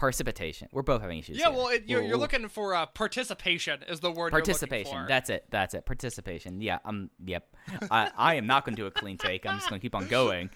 precipitation. 0.00 0.66
We're 0.72 0.82
both 0.82 1.02
having 1.02 1.18
issues 1.18 1.38
Yeah, 1.38 1.50
here. 1.50 1.58
well, 1.58 1.68
it, 1.68 1.84
you're, 1.86 2.00
you're 2.02 2.16
looking 2.16 2.48
for 2.48 2.74
uh, 2.74 2.86
participation 2.86 3.82
is 3.86 4.00
the 4.00 4.10
word. 4.10 4.30
participation 4.30 4.92
You're 4.92 5.02
looking 5.02 5.04
for. 5.04 5.08
that's 5.08 5.30
it. 5.30 5.44
That's 5.50 5.74
it. 5.74 5.84
Participation. 5.84 6.60
Yeah 6.62 6.78
um 6.86 7.10
yep. 7.24 7.54
I, 7.90 8.10
I 8.16 8.34
am 8.36 8.46
not 8.46 8.64
going 8.64 8.74
to 8.76 8.80
do 8.82 8.86
a 8.86 8.90
clean 8.90 9.18
take. 9.18 9.46
I'm 9.46 9.56
just 9.58 9.68
going 9.68 9.78
to 9.78 9.84
keep 9.84 9.94
on 9.94 10.06
going. 10.08 10.48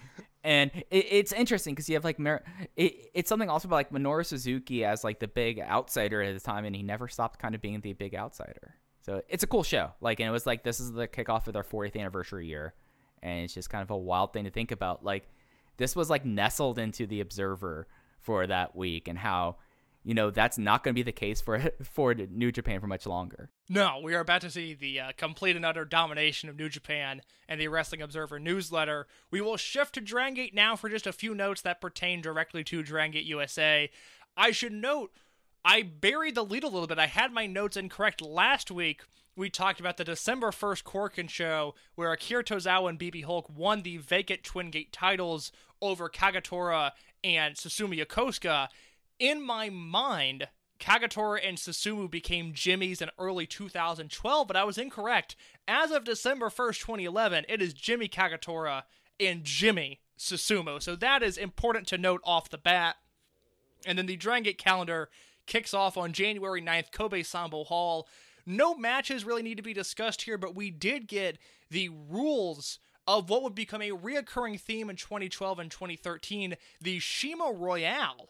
And 0.43 0.71
it, 0.75 0.85
it's 1.11 1.31
interesting 1.31 1.75
because 1.75 1.87
you 1.89 1.95
have 1.95 2.03
like 2.03 2.17
Mar- 2.19 2.43
it, 2.75 3.11
it's 3.13 3.29
something 3.29 3.49
also 3.49 3.67
about 3.67 3.75
like 3.75 3.91
minoru 3.91 4.25
suzuki 4.25 4.83
as 4.83 5.03
like 5.03 5.19
the 5.19 5.27
big 5.27 5.59
outsider 5.59 6.21
at 6.23 6.33
the 6.33 6.39
time 6.39 6.65
and 6.65 6.75
he 6.75 6.81
never 6.81 7.07
stopped 7.07 7.39
kind 7.39 7.53
of 7.53 7.61
being 7.61 7.81
the 7.81 7.93
big 7.93 8.15
outsider. 8.15 8.73
So 9.01 9.21
it's 9.29 9.43
a 9.43 9.47
cool 9.47 9.63
show. 9.63 9.91
Like 10.01 10.19
and 10.19 10.27
it 10.27 10.31
was 10.31 10.47
like 10.47 10.63
this 10.63 10.79
is 10.79 10.91
the 10.91 11.07
kickoff 11.07 11.45
of 11.45 11.53
their 11.53 11.63
40th 11.63 11.95
anniversary 11.95 12.47
year 12.47 12.73
and 13.25 13.43
it's 13.43 13.53
just 13.53 13.69
kind 13.69 13.81
of 13.81 13.89
a 13.89 13.97
wild 13.97 14.31
thing 14.31 14.45
to 14.45 14.51
think 14.51 14.71
about 14.71 15.03
like 15.03 15.27
this 15.77 15.95
was 15.95 16.09
like 16.09 16.23
nestled 16.23 16.79
into 16.79 17.05
the 17.05 17.19
observer 17.19 17.87
for 18.21 18.47
that 18.47 18.75
week 18.75 19.07
and 19.07 19.17
how 19.17 19.57
you 20.03 20.13
know 20.13 20.29
that's 20.29 20.57
not 20.57 20.83
going 20.83 20.93
to 20.93 20.95
be 20.95 21.03
the 21.03 21.11
case 21.11 21.41
for 21.41 21.59
for 21.83 22.13
New 22.13 22.51
Japan 22.51 22.79
for 22.79 22.87
much 22.87 23.07
longer. 23.07 23.49
No, 23.67 23.99
we 24.03 24.13
are 24.13 24.19
about 24.19 24.41
to 24.41 24.51
see 24.51 24.75
the 24.75 24.99
uh, 24.99 25.11
complete 25.17 25.55
and 25.55 25.65
utter 25.65 25.83
domination 25.83 26.47
of 26.47 26.55
New 26.55 26.69
Japan 26.69 27.21
and 27.49 27.59
the 27.59 27.67
Wrestling 27.67 28.03
Observer 28.03 28.39
newsletter. 28.39 29.07
We 29.31 29.41
will 29.41 29.57
shift 29.57 29.95
to 29.95 30.01
Dragon 30.01 30.35
Gate 30.35 30.53
now 30.53 30.75
for 30.75 30.87
just 30.87 31.07
a 31.07 31.11
few 31.11 31.33
notes 31.33 31.61
that 31.61 31.81
pertain 31.81 32.21
directly 32.21 32.63
to 32.65 32.83
Dragon 32.83 33.11
Gate 33.11 33.25
USA. 33.25 33.89
I 34.37 34.51
should 34.51 34.73
note, 34.73 35.11
I 35.63 35.81
buried 35.81 36.35
the 36.35 36.45
lead 36.45 36.63
a 36.63 36.69
little 36.69 36.87
bit. 36.87 36.99
I 36.99 37.07
had 37.07 37.31
my 37.31 37.47
notes 37.47 37.75
incorrect 37.75 38.21
last 38.21 38.69
week. 38.69 39.01
We 39.37 39.49
talked 39.49 39.81
about 39.81 39.97
the 39.97 40.05
December 40.05 40.51
1st 40.51 40.83
Korakuen 40.83 41.29
show 41.29 41.75
where 41.95 42.13
Akira 42.13 42.41
Tozawa 42.41 42.89
and 42.89 42.97
BB 42.97 43.25
Hulk 43.25 43.49
won 43.53 43.81
the 43.81 43.97
vacant 43.97 44.43
Twin 44.43 44.71
Gate 44.71 44.93
titles 44.93 45.51
over 45.81 46.07
Kagetora 46.07 46.91
and 47.21 47.55
Susumu 47.55 48.01
Yokosuka. 48.01 48.69
In 49.19 49.45
my 49.45 49.69
mind, 49.69 50.47
Kagetora 50.79 51.39
and 51.45 51.57
Susumu 51.57 52.09
became 52.09 52.53
Jimmy's 52.53 53.01
in 53.01 53.09
early 53.19 53.45
2012, 53.45 54.47
but 54.47 54.55
I 54.55 54.63
was 54.63 54.77
incorrect. 54.77 55.35
As 55.67 55.91
of 55.91 56.05
December 56.05 56.47
1st, 56.47 56.79
2011, 56.79 57.45
it 57.49 57.61
is 57.61 57.73
Jimmy 57.73 58.07
Kagetora 58.07 58.83
and 59.19 59.43
Jimmy 59.43 59.99
Susumu. 60.17 60.81
So 60.81 60.95
that 60.95 61.21
is 61.21 61.37
important 61.37 61.87
to 61.87 61.97
note 61.97 62.21
off 62.23 62.49
the 62.49 62.57
bat. 62.57 62.95
And 63.85 63.97
then 63.97 64.05
the 64.05 64.15
Dragon 64.15 64.43
Gate 64.43 64.57
calendar 64.57 65.09
kicks 65.45 65.73
off 65.73 65.97
on 65.97 66.13
January 66.13 66.61
9th, 66.61 66.93
Kobe 66.93 67.21
Sambo 67.21 67.65
Hall. 67.65 68.07
No 68.45 68.75
matches 68.75 69.25
really 69.25 69.43
need 69.43 69.57
to 69.57 69.63
be 69.63 69.73
discussed 69.73 70.23
here, 70.23 70.37
but 70.37 70.55
we 70.55 70.71
did 70.71 71.07
get 71.07 71.37
the 71.69 71.89
rules 71.89 72.79
of 73.07 73.29
what 73.29 73.43
would 73.43 73.55
become 73.55 73.81
a 73.81 73.91
reoccurring 73.91 74.59
theme 74.59 74.89
in 74.89 74.95
2012 74.95 75.59
and 75.59 75.69
2013 75.69 76.55
the 76.81 76.99
CIMA 76.99 77.51
Royale 77.53 78.29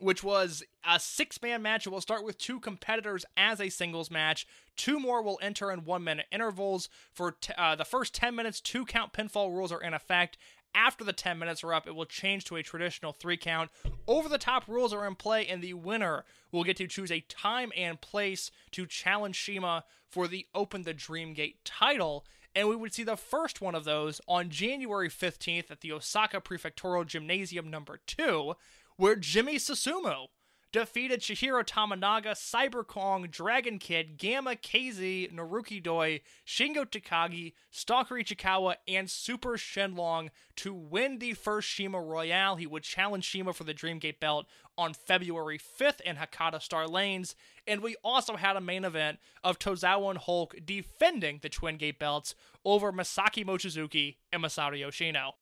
which 0.00 0.24
was 0.24 0.64
a 0.84 0.98
six 0.98 1.40
man 1.42 1.62
match. 1.62 1.86
It 1.86 1.90
will 1.90 2.00
start 2.00 2.24
with 2.24 2.38
two 2.38 2.58
competitors 2.58 3.24
as 3.36 3.60
a 3.60 3.68
singles 3.68 4.10
match. 4.10 4.46
Two 4.76 4.98
more 4.98 5.22
will 5.22 5.38
enter 5.42 5.70
in 5.70 5.84
one 5.84 6.02
minute 6.02 6.26
intervals. 6.32 6.88
For 7.12 7.32
t- 7.32 7.52
uh, 7.56 7.76
the 7.76 7.84
first 7.84 8.14
10 8.14 8.34
minutes, 8.34 8.60
two 8.60 8.84
count 8.86 9.12
pinfall 9.12 9.52
rules 9.52 9.70
are 9.70 9.82
in 9.82 9.94
effect. 9.94 10.38
After 10.74 11.04
the 11.04 11.12
10 11.12 11.38
minutes 11.38 11.64
are 11.64 11.74
up, 11.74 11.86
it 11.86 11.94
will 11.94 12.06
change 12.06 12.44
to 12.44 12.56
a 12.56 12.62
traditional 12.62 13.12
three 13.12 13.36
count. 13.36 13.70
Over 14.06 14.28
the 14.28 14.38
top 14.38 14.68
rules 14.68 14.92
are 14.92 15.06
in 15.06 15.14
play, 15.14 15.46
and 15.46 15.62
the 15.62 15.74
winner 15.74 16.24
will 16.52 16.64
get 16.64 16.76
to 16.78 16.86
choose 16.86 17.10
a 17.10 17.20
time 17.20 17.72
and 17.76 18.00
place 18.00 18.50
to 18.72 18.86
challenge 18.86 19.44
CIMA 19.44 19.84
for 20.08 20.28
the 20.28 20.46
Open 20.54 20.82
the 20.82 20.94
Dream 20.94 21.34
Gate 21.34 21.64
title. 21.64 22.24
And 22.54 22.68
we 22.68 22.76
would 22.76 22.92
see 22.92 23.04
the 23.04 23.16
first 23.16 23.60
one 23.60 23.74
of 23.74 23.84
those 23.84 24.20
on 24.26 24.50
January 24.50 25.08
15th 25.08 25.70
at 25.70 25.80
the 25.80 25.92
Osaka 25.92 26.40
Prefectural 26.40 27.06
Gymnasium 27.06 27.70
number 27.70 28.00
2 28.06 28.54
where 29.00 29.16
Jimmy 29.16 29.56
Susumu 29.56 30.26
defeated 30.72 31.20
Chihiro 31.20 31.64
Tominaga, 31.64 32.32
Cyber 32.32 32.86
Kong, 32.86 33.26
Dragon 33.30 33.78
Kid, 33.78 34.16
Gamma, 34.16 34.54
KZ, 34.54 35.32
Naruki 35.32 35.82
Doi, 35.82 36.20
Shingo 36.46 36.84
Takagi, 36.84 37.52
Stalker 37.70 38.16
Ichikawa, 38.16 38.76
and 38.86 39.10
Super 39.10 39.56
Shenlong 39.56 40.28
to 40.56 40.72
win 40.72 41.18
the 41.18 41.34
first 41.34 41.74
CIMA 41.74 42.00
Royale. 42.00 42.56
He 42.56 42.66
would 42.66 42.82
challenge 42.82 43.30
CIMA 43.30 43.52
for 43.52 43.64
the 43.64 43.74
Dreamgate 43.74 44.20
belt 44.20 44.46
on 44.78 44.94
February 44.94 45.58
5th 45.58 46.00
in 46.02 46.16
Hakata 46.16 46.62
Star 46.62 46.86
Lanes. 46.86 47.34
And 47.66 47.82
we 47.82 47.96
also 48.04 48.36
had 48.36 48.56
a 48.56 48.60
main 48.60 48.84
event 48.84 49.18
of 49.42 49.58
Tozawa 49.58 50.10
and 50.10 50.18
Hulk 50.18 50.54
defending 50.64 51.40
the 51.42 51.48
Twin 51.48 51.76
Gate 51.76 51.98
belts 51.98 52.34
over 52.64 52.92
Masaki 52.92 53.44
Mochizuki 53.44 54.16
and 54.32 54.42
Masato 54.42 54.78
Yoshino. 54.78 55.34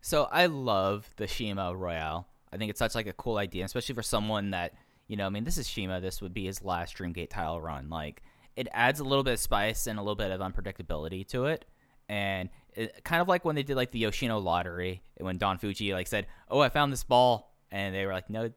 So 0.00 0.28
I 0.30 0.46
love 0.46 1.10
the 1.16 1.26
CIMA 1.26 1.74
Royale. 1.74 2.28
I 2.54 2.56
think 2.56 2.70
it's 2.70 2.78
such 2.78 2.94
like 2.94 3.06
a 3.06 3.12
cool 3.12 3.38
idea, 3.38 3.64
especially 3.64 3.94
for 3.94 4.02
someone 4.02 4.50
that 4.50 4.74
you 5.08 5.16
know. 5.16 5.26
I 5.26 5.30
mean, 5.30 5.44
this 5.44 5.58
is 5.58 5.66
CIMA. 5.66 6.00
This 6.00 6.22
would 6.22 6.32
be 6.32 6.44
his 6.44 6.62
last 6.62 6.96
Dreamgate 6.96 7.30
title 7.30 7.60
run. 7.60 7.90
Like, 7.90 8.22
it 8.56 8.68
adds 8.72 9.00
a 9.00 9.04
little 9.04 9.24
bit 9.24 9.34
of 9.34 9.40
spice 9.40 9.86
and 9.86 9.98
a 9.98 10.02
little 10.02 10.14
bit 10.14 10.30
of 10.30 10.40
unpredictability 10.40 11.26
to 11.28 11.46
it, 11.46 11.64
and 12.08 12.48
it, 12.74 13.02
kind 13.04 13.20
of 13.20 13.28
like 13.28 13.44
when 13.44 13.56
they 13.56 13.62
did 13.62 13.76
like 13.76 13.90
the 13.90 13.98
Yoshino 13.98 14.38
lottery 14.38 15.02
when 15.18 15.36
Don 15.36 15.58
Fuji 15.58 15.92
like 15.92 16.06
said, 16.06 16.26
"Oh, 16.48 16.60
I 16.60 16.68
found 16.68 16.92
this 16.92 17.04
ball," 17.04 17.54
and 17.70 17.94
they 17.94 18.06
were 18.06 18.12
like, 18.12 18.30
"No." 18.30 18.50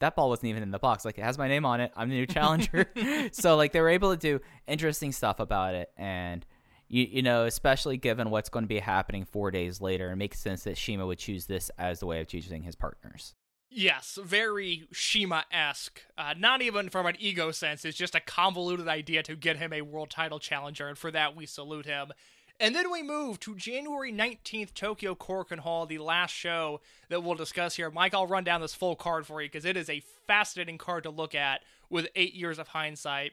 that 0.00 0.16
ball 0.16 0.30
wasn't 0.30 0.46
even 0.46 0.62
in 0.62 0.70
the 0.70 0.78
box. 0.78 1.04
Like 1.04 1.18
it 1.18 1.22
has 1.22 1.38
my 1.38 1.46
name 1.46 1.64
on 1.64 1.80
it. 1.80 1.92
I'm 1.94 2.08
the 2.08 2.16
new 2.16 2.26
challenger. 2.26 2.90
so 3.32 3.56
like 3.56 3.72
they 3.72 3.80
were 3.80 3.90
able 3.90 4.10
to 4.10 4.16
do 4.16 4.40
interesting 4.66 5.12
stuff 5.12 5.40
about 5.40 5.74
it, 5.74 5.90
and 5.96 6.44
you 6.90 7.04
you 7.10 7.22
know 7.22 7.44
especially 7.44 7.96
given 7.96 8.28
what's 8.28 8.50
going 8.50 8.64
to 8.64 8.68
be 8.68 8.80
happening 8.80 9.24
four 9.24 9.50
days 9.50 9.80
later, 9.80 10.12
it 10.12 10.16
makes 10.16 10.38
sense 10.40 10.64
that 10.64 10.76
CIMA 10.76 11.06
would 11.06 11.18
choose 11.18 11.46
this 11.46 11.70
as 11.78 12.00
the 12.00 12.06
way 12.06 12.20
of 12.20 12.26
choosing 12.26 12.64
his 12.64 12.74
partners. 12.74 13.34
Yes, 13.72 14.18
very 14.20 14.88
CIMA 14.92 15.44
esque. 15.52 16.00
Uh, 16.18 16.34
not 16.36 16.60
even 16.60 16.90
from 16.90 17.06
an 17.06 17.14
ego 17.20 17.52
sense. 17.52 17.84
It's 17.84 17.96
just 17.96 18.16
a 18.16 18.20
convoluted 18.20 18.88
idea 18.88 19.22
to 19.22 19.36
get 19.36 19.58
him 19.58 19.72
a 19.72 19.82
world 19.82 20.10
title 20.10 20.40
challenger, 20.40 20.88
and 20.88 20.98
for 20.98 21.12
that 21.12 21.36
we 21.36 21.46
salute 21.46 21.86
him. 21.86 22.12
And 22.58 22.74
then 22.74 22.90
we 22.90 23.02
move 23.02 23.40
to 23.40 23.54
January 23.54 24.12
19th, 24.12 24.74
Tokyo 24.74 25.14
Korakuen 25.14 25.60
Hall, 25.60 25.86
the 25.86 25.98
last 25.98 26.32
show 26.32 26.82
that 27.08 27.22
we'll 27.22 27.34
discuss 27.34 27.76
here. 27.76 27.90
Mike, 27.90 28.12
I'll 28.12 28.26
run 28.26 28.44
down 28.44 28.60
this 28.60 28.74
full 28.74 28.96
card 28.96 29.26
for 29.26 29.40
you 29.40 29.48
because 29.48 29.64
it 29.64 29.78
is 29.78 29.88
a 29.88 30.02
fascinating 30.26 30.76
card 30.76 31.04
to 31.04 31.10
look 31.10 31.34
at 31.34 31.62
with 31.88 32.08
eight 32.14 32.34
years 32.34 32.58
of 32.58 32.68
hindsight. 32.68 33.32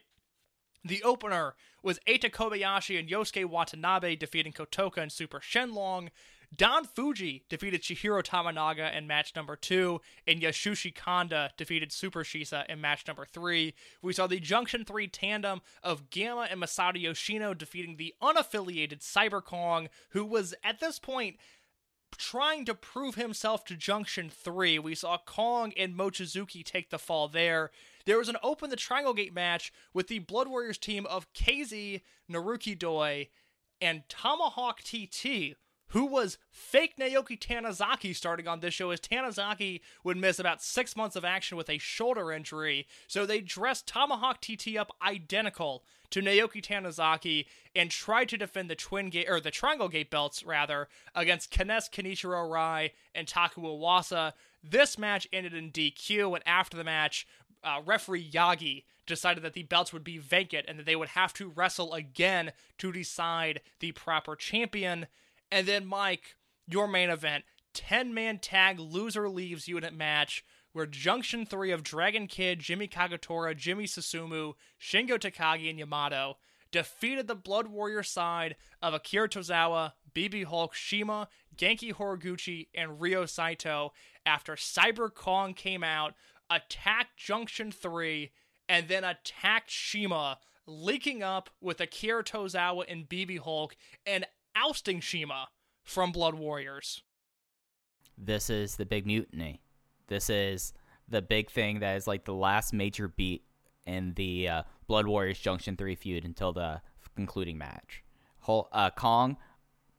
The 0.82 1.02
opener 1.02 1.56
was 1.88 1.98
Eita 2.06 2.30
Kobayashi 2.30 2.98
and 2.98 3.08
Yosuke 3.08 3.46
Watanabe 3.46 4.14
defeating 4.14 4.52
Kotoka 4.52 4.98
and 4.98 5.10
Super 5.10 5.40
Shenlong. 5.40 6.10
Don 6.54 6.84
Fuji 6.84 7.44
defeated 7.48 7.80
Chihiro 7.80 8.22
Tominaga 8.22 8.94
in 8.94 9.06
match 9.06 9.34
number 9.34 9.56
two, 9.56 10.02
and 10.26 10.42
Yasushi 10.42 10.94
Kanda 10.94 11.50
defeated 11.56 11.90
Super 11.90 12.24
Shisa 12.24 12.66
in 12.68 12.82
match 12.82 13.06
number 13.06 13.24
three. 13.24 13.72
We 14.02 14.12
saw 14.12 14.26
the 14.26 14.38
Junction 14.38 14.84
3 14.84 15.08
tandem 15.08 15.62
of 15.82 16.10
Gamma 16.10 16.48
and 16.50 16.60
Masato 16.60 17.00
Yoshino 17.00 17.54
defeating 17.54 17.96
the 17.96 18.14
unaffiliated 18.22 18.98
Cyber 19.00 19.42
Kong, 19.42 19.88
who 20.10 20.26
was 20.26 20.54
at 20.62 20.80
this 20.80 20.98
point 20.98 21.38
trying 22.18 22.66
to 22.66 22.74
prove 22.74 23.14
himself 23.14 23.64
to 23.64 23.76
Junction 23.76 24.28
3. 24.28 24.78
We 24.78 24.94
saw 24.94 25.16
Kong 25.16 25.72
and 25.74 25.94
Mochizuki 25.94 26.62
take 26.62 26.90
the 26.90 26.98
fall 26.98 27.28
there. 27.28 27.70
There 28.08 28.16
was 28.16 28.30
an 28.30 28.38
Open 28.42 28.70
the 28.70 28.76
Triangle 28.76 29.12
Gate 29.12 29.34
match 29.34 29.70
with 29.92 30.08
the 30.08 30.20
Blood 30.20 30.48
Warriors 30.48 30.78
team 30.78 31.04
of 31.04 31.30
KZ, 31.34 32.00
Naruki 32.32 32.76
Doi, 32.76 33.28
and 33.82 34.08
Tomahawk 34.08 34.80
TT, 34.82 35.56
who 35.88 36.06
was 36.06 36.38
fake 36.50 36.96
Naoki 36.96 37.38
Tanizaki 37.38 38.16
starting 38.16 38.48
on 38.48 38.60
this 38.60 38.72
show, 38.72 38.92
as 38.92 39.00
Tanizaki 39.00 39.80
would 40.04 40.16
miss 40.16 40.38
about 40.38 40.62
six 40.62 40.96
months 40.96 41.16
of 41.16 41.24
action 41.26 41.58
with 41.58 41.68
a 41.68 41.76
shoulder 41.76 42.32
injury. 42.32 42.86
So 43.08 43.26
they 43.26 43.42
dressed 43.42 43.86
Tomahawk 43.86 44.40
TT 44.40 44.78
up 44.78 44.90
identical 45.02 45.84
to 46.08 46.22
Naoki 46.22 46.62
Tanizaki 46.62 47.44
and 47.76 47.90
tried 47.90 48.30
to 48.30 48.38
defend 48.38 48.70
the 48.70 48.74
twin 48.74 49.10
gate 49.10 49.28
or 49.28 49.38
the 49.38 49.50
triangle 49.50 49.90
gate 49.90 50.10
belts 50.10 50.42
rather 50.42 50.88
against 51.14 51.52
Kines 51.52 51.90
Kenichiro 51.90 52.50
Rai 52.50 52.92
and 53.14 53.28
Taku 53.28 53.60
Iwasa. 53.60 54.32
This 54.64 54.96
match 54.96 55.28
ended 55.30 55.52
in 55.52 55.70
DQ, 55.70 56.34
and 56.34 56.46
after 56.46 56.76
the 56.76 56.84
match, 56.84 57.26
uh, 57.64 57.80
referee 57.84 58.30
Yagi 58.30 58.84
decided 59.06 59.42
that 59.42 59.54
the 59.54 59.62
belts 59.64 59.92
would 59.92 60.04
be 60.04 60.18
vacant 60.18 60.66
and 60.68 60.78
that 60.78 60.86
they 60.86 60.96
would 60.96 61.08
have 61.08 61.32
to 61.34 61.50
wrestle 61.50 61.94
again 61.94 62.52
to 62.78 62.92
decide 62.92 63.60
the 63.80 63.92
proper 63.92 64.36
champion. 64.36 65.06
And 65.50 65.66
then, 65.66 65.86
Mike, 65.86 66.36
your 66.66 66.86
main 66.86 67.10
event 67.10 67.44
10 67.74 68.12
man 68.12 68.38
tag 68.38 68.78
loser 68.78 69.28
leaves 69.28 69.68
unit 69.68 69.94
match 69.94 70.44
where 70.72 70.86
Junction 70.86 71.46
3 71.46 71.70
of 71.72 71.82
Dragon 71.82 72.26
Kid, 72.26 72.60
Jimmy 72.60 72.86
Kagetora, 72.86 73.56
Jimmy 73.56 73.84
Susumu, 73.84 74.54
Shingo 74.80 75.18
Takagi, 75.18 75.70
and 75.70 75.78
Yamato 75.78 76.36
defeated 76.70 77.26
the 77.26 77.34
Blood 77.34 77.68
Warrior 77.68 78.02
side 78.02 78.56
of 78.82 78.94
Akira 78.94 79.28
Tozawa, 79.28 79.92
BB 80.14 80.44
Hulk, 80.44 80.74
CIMA, 80.74 81.28
Genki 81.56 81.94
Horiguchi, 81.94 82.68
and 82.74 83.00
Ryo 83.00 83.26
Saito 83.26 83.92
after 84.26 84.54
Cyber 84.54 85.12
Kong 85.12 85.54
came 85.54 85.82
out, 85.82 86.14
attacked 86.50 87.16
Junction 87.16 87.70
3, 87.72 88.30
and 88.68 88.88
then 88.88 89.04
attacked 89.04 89.70
CIMA, 89.70 90.38
leaking 90.66 91.22
up 91.22 91.50
with 91.60 91.80
Akira 91.80 92.22
Tozawa 92.22 92.84
and 92.88 93.08
BB 93.08 93.40
Hulk 93.40 93.76
and 94.06 94.26
ousting 94.54 95.00
CIMA 95.00 95.48
from 95.82 96.12
Blood 96.12 96.34
Warriors. 96.34 97.02
This 98.16 98.50
is 98.50 98.76
the 98.76 98.84
big 98.84 99.06
mutiny. 99.06 99.62
This 100.08 100.28
is 100.28 100.72
the 101.08 101.22
big 101.22 101.50
thing 101.50 101.80
that 101.80 101.96
is 101.96 102.06
like 102.06 102.24
the 102.24 102.34
last 102.34 102.72
major 102.72 103.08
beat 103.08 103.44
in 103.86 104.12
the 104.14 104.48
uh, 104.48 104.62
Blood 104.86 105.06
Warriors 105.06 105.38
Junction 105.38 105.76
3 105.76 105.94
feud 105.94 106.24
until 106.24 106.52
the 106.52 106.82
concluding 107.16 107.58
match. 107.58 108.02
Uh, 108.46 108.90
Kong 108.90 109.36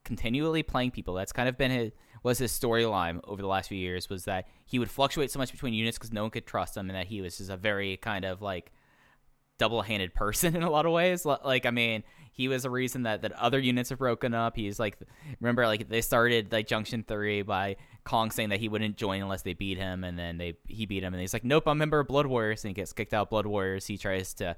continually 0.03 0.63
playing 0.63 0.91
people. 0.91 1.13
That's 1.13 1.31
kind 1.31 1.47
of 1.47 1.57
been 1.57 1.71
his 1.71 1.91
was 2.23 2.37
his 2.37 2.51
storyline 2.51 3.19
over 3.23 3.41
the 3.41 3.47
last 3.47 3.69
few 3.69 3.77
years 3.77 4.09
was 4.09 4.25
that 4.25 4.47
he 4.65 4.79
would 4.79 4.89
fluctuate 4.89 5.31
so 5.31 5.39
much 5.39 5.51
between 5.51 5.73
units 5.73 5.97
because 5.97 6.11
no 6.11 6.23
one 6.23 6.31
could 6.31 6.45
trust 6.45 6.77
him, 6.77 6.89
and 6.89 6.97
that 6.97 7.07
he 7.07 7.21
was 7.21 7.37
just 7.37 7.49
a 7.49 7.57
very 7.57 7.97
kind 7.97 8.25
of 8.25 8.41
like 8.41 8.71
double-handed 9.57 10.13
person 10.15 10.55
in 10.55 10.63
a 10.63 10.69
lot 10.69 10.85
of 10.85 10.91
ways. 10.91 11.25
Like, 11.25 11.65
I 11.65 11.71
mean, 11.71 12.03
he 12.31 12.47
was 12.47 12.65
a 12.65 12.69
reason 12.69 13.03
that 13.03 13.21
that 13.23 13.33
other 13.33 13.59
units 13.59 13.89
have 13.89 13.99
broken 13.99 14.33
up. 14.33 14.55
He's 14.55 14.79
like, 14.79 14.97
remember, 15.39 15.65
like 15.67 15.89
they 15.89 16.01
started 16.01 16.51
like 16.51 16.67
Junction 16.67 17.03
Three 17.07 17.41
by 17.41 17.75
Kong 18.05 18.31
saying 18.31 18.49
that 18.49 18.59
he 18.59 18.69
wouldn't 18.69 18.97
join 18.97 19.21
unless 19.21 19.41
they 19.41 19.53
beat 19.53 19.77
him, 19.77 20.03
and 20.03 20.17
then 20.17 20.37
they 20.37 20.55
he 20.67 20.85
beat 20.85 21.03
him, 21.03 21.13
and 21.13 21.21
he's 21.21 21.33
like, 21.33 21.43
nope, 21.43 21.63
I'm 21.67 21.73
a 21.73 21.75
member 21.75 21.99
of 21.99 22.07
Blood 22.07 22.27
Warriors, 22.27 22.63
and 22.63 22.69
he 22.69 22.73
gets 22.73 22.93
kicked 22.93 23.13
out 23.13 23.23
of 23.23 23.29
Blood 23.29 23.45
Warriors. 23.45 23.85
He 23.85 23.97
tries 23.97 24.33
to. 24.35 24.55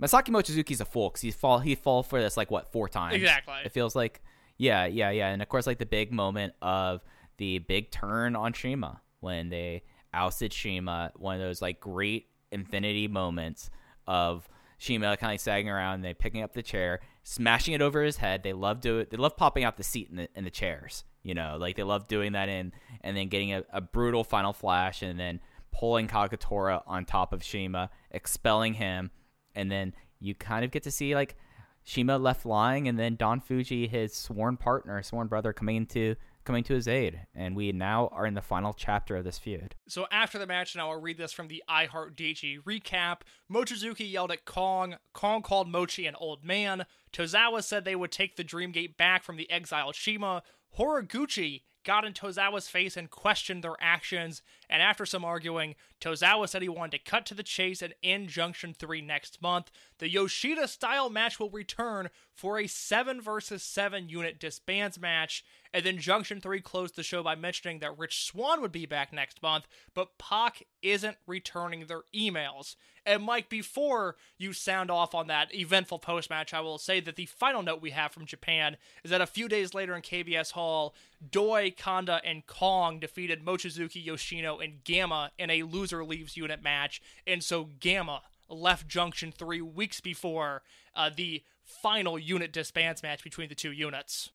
Masaki 0.00 0.30
Mochizuki's 0.30 0.80
a 0.80 0.84
fool 0.84 1.08
because 1.08 1.20
he's 1.20 1.36
fall 1.36 1.60
he 1.60 1.76
fall 1.76 2.02
for 2.02 2.20
this 2.20 2.36
like 2.36 2.50
what 2.50 2.72
four 2.72 2.88
times 2.88 3.14
Exactly. 3.14 3.54
It 3.64 3.70
feels 3.70 3.94
like 3.94 4.22
yeah 4.56 4.86
yeah 4.86 5.10
yeah, 5.10 5.28
and 5.28 5.42
of 5.42 5.48
course 5.48 5.66
like 5.66 5.78
the 5.78 5.86
big 5.86 6.12
moment 6.12 6.54
of 6.62 7.02
the 7.38 7.58
big 7.58 7.90
turn 7.90 8.36
on 8.36 8.54
CIMA 8.54 9.00
when 9.20 9.48
they 9.48 9.82
ousted 10.12 10.52
CIMA, 10.52 11.12
one 11.16 11.34
of 11.36 11.40
those 11.40 11.60
like 11.60 11.80
great 11.80 12.28
infinity 12.52 13.08
moments 13.08 13.70
of 14.06 14.48
CIMA 14.78 15.16
kind 15.16 15.34
of 15.34 15.40
sagging 15.40 15.68
around, 15.70 15.96
and 15.96 16.04
they 16.04 16.14
picking 16.14 16.42
up 16.42 16.52
the 16.52 16.62
chair, 16.62 17.00
smashing 17.22 17.74
it 17.74 17.82
over 17.82 18.02
his 18.02 18.18
head. 18.18 18.42
They 18.42 18.52
love 18.52 18.80
do 18.80 18.98
it. 18.98 19.10
They 19.10 19.16
love 19.16 19.36
popping 19.36 19.64
out 19.64 19.76
the 19.76 19.82
seat 19.82 20.08
in 20.10 20.16
the 20.16 20.28
in 20.34 20.44
the 20.44 20.50
chairs. 20.50 21.04
You 21.22 21.34
know, 21.34 21.56
like 21.58 21.76
they 21.76 21.82
love 21.82 22.06
doing 22.06 22.32
that 22.32 22.48
in, 22.48 22.72
and 23.00 23.16
then 23.16 23.28
getting 23.28 23.52
a, 23.54 23.64
a 23.72 23.80
brutal 23.80 24.24
final 24.24 24.52
flash, 24.52 25.02
and 25.02 25.18
then 25.18 25.40
pulling 25.72 26.06
Kagetora 26.06 26.82
on 26.86 27.04
top 27.04 27.32
of 27.32 27.42
CIMA, 27.42 27.90
expelling 28.10 28.74
him, 28.74 29.10
and 29.54 29.70
then 29.70 29.94
you 30.20 30.34
kind 30.34 30.64
of 30.64 30.70
get 30.70 30.82
to 30.84 30.90
see 30.90 31.14
like 31.14 31.36
CIMA 31.84 32.18
left 32.18 32.46
lying, 32.46 32.88
and 32.88 32.98
then 32.98 33.16
Don 33.16 33.40
Fuji, 33.40 33.86
his 33.86 34.14
sworn 34.14 34.56
partner, 34.56 35.02
sworn 35.02 35.28
brother, 35.28 35.52
coming 35.52 35.86
to 35.86 36.16
coming 36.44 36.64
to 36.64 36.74
his 36.74 36.86
aid, 36.86 37.20
and 37.34 37.56
we 37.56 37.72
now 37.72 38.08
are 38.08 38.26
in 38.26 38.34
the 38.34 38.42
final 38.42 38.74
chapter 38.74 39.16
of 39.16 39.24
this 39.24 39.38
feud. 39.38 39.74
So 39.88 40.06
after 40.12 40.38
the 40.38 40.46
match, 40.46 40.76
now 40.76 40.90
I'll 40.90 41.00
read 41.00 41.16
this 41.16 41.32
from 41.32 41.48
the 41.48 41.64
I 41.66 41.86
Heart 41.86 42.16
recap. 42.16 43.20
Mochizuki 43.50 44.10
yelled 44.10 44.30
at 44.30 44.44
Kong. 44.44 44.96
Kong 45.14 45.42
called 45.42 45.68
Mochi 45.68 46.06
an 46.06 46.14
old 46.16 46.44
man. 46.44 46.84
Tozawa 47.12 47.62
said 47.62 47.84
they 47.84 47.96
would 47.96 48.12
take 48.12 48.36
the 48.36 48.44
Dreamgate 48.44 48.96
back 48.96 49.22
from 49.22 49.36
the 49.36 49.50
exiled 49.50 49.96
CIMA. 49.96 50.42
Horiguchi 50.78 51.62
got 51.84 52.04
in 52.04 52.12
Tozawa's 52.12 52.68
face 52.68 52.96
and 52.96 53.10
questioned 53.10 53.62
their 53.62 53.76
actions. 53.80 54.42
And 54.74 54.82
after 54.82 55.06
some 55.06 55.24
arguing, 55.24 55.76
Tozawa 56.00 56.48
said 56.48 56.60
he 56.60 56.68
wanted 56.68 56.98
to 56.98 57.10
cut 57.10 57.26
to 57.26 57.34
the 57.34 57.44
chase 57.44 57.80
and 57.80 57.94
end 58.02 58.28
Junction 58.28 58.74
3 58.74 59.02
next 59.02 59.40
month. 59.40 59.70
The 59.98 60.10
Yoshida 60.10 60.66
style 60.66 61.08
match 61.08 61.38
will 61.38 61.48
return 61.48 62.10
for 62.34 62.58
a 62.58 62.66
7 62.66 63.20
versus 63.20 63.62
7 63.62 64.08
unit 64.08 64.40
disbands 64.40 64.98
match. 64.98 65.44
And 65.72 65.86
then 65.86 65.98
Junction 65.98 66.40
3 66.40 66.60
closed 66.60 66.96
the 66.96 67.04
show 67.04 67.22
by 67.22 67.36
mentioning 67.36 67.78
that 67.78 67.96
Rich 67.96 68.24
Swann 68.24 68.60
would 68.62 68.72
be 68.72 68.84
back 68.84 69.12
next 69.12 69.40
month, 69.42 69.68
but 69.94 70.18
Pac 70.18 70.64
isn't 70.82 71.18
returning 71.24 71.86
their 71.86 72.02
emails. 72.12 72.74
And 73.06 73.22
Mike, 73.22 73.48
before 73.50 74.16
you 74.38 74.52
sound 74.52 74.90
off 74.90 75.14
on 75.14 75.26
that 75.26 75.54
eventful 75.54 75.98
post 75.98 76.30
match, 76.30 76.54
I 76.54 76.60
will 76.60 76.78
say 76.78 77.00
that 77.00 77.16
the 77.16 77.26
final 77.26 77.62
note 77.62 77.82
we 77.82 77.90
have 77.90 78.12
from 78.12 78.24
Japan 78.24 78.76
is 79.02 79.10
that 79.10 79.20
a 79.20 79.26
few 79.26 79.46
days 79.46 79.74
later 79.74 79.94
in 79.94 80.02
KBS 80.02 80.52
Hall, 80.52 80.94
Doi, 81.30 81.74
Kanda, 81.76 82.20
and 82.24 82.46
Kong 82.46 82.98
defeated 82.98 83.44
Mochizuki, 83.44 84.04
Yoshino, 84.04 84.58
and 84.64 84.82
Gamma 84.82 85.30
in 85.38 85.50
a 85.50 85.62
loser 85.62 86.04
leaves 86.04 86.36
unit 86.36 86.62
match. 86.62 87.00
And 87.26 87.42
so 87.42 87.68
Gamma 87.78 88.22
left 88.48 88.88
Junction 88.88 89.32
3 89.32 89.60
weeks 89.60 90.00
before 90.00 90.62
uh, 90.94 91.10
the 91.14 91.42
final 91.64 92.18
unit 92.18 92.52
disbands 92.52 93.02
match 93.02 93.22
between 93.22 93.48
the 93.48 93.54
two 93.54 93.72
units. 93.72 94.30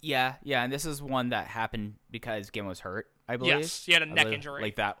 Yeah, 0.00 0.34
yeah, 0.42 0.62
and 0.62 0.72
this 0.72 0.84
is 0.84 1.02
one 1.02 1.30
that 1.30 1.46
happened 1.46 1.94
because 2.10 2.50
Gamma 2.50 2.68
was 2.68 2.80
hurt, 2.80 3.06
I 3.28 3.36
believe. 3.36 3.60
Yes, 3.60 3.84
he 3.84 3.92
had 3.92 4.02
a 4.02 4.06
I 4.06 4.08
neck 4.08 4.24
believe, 4.24 4.34
injury. 4.34 4.62
Like 4.62 4.76
that. 4.76 4.98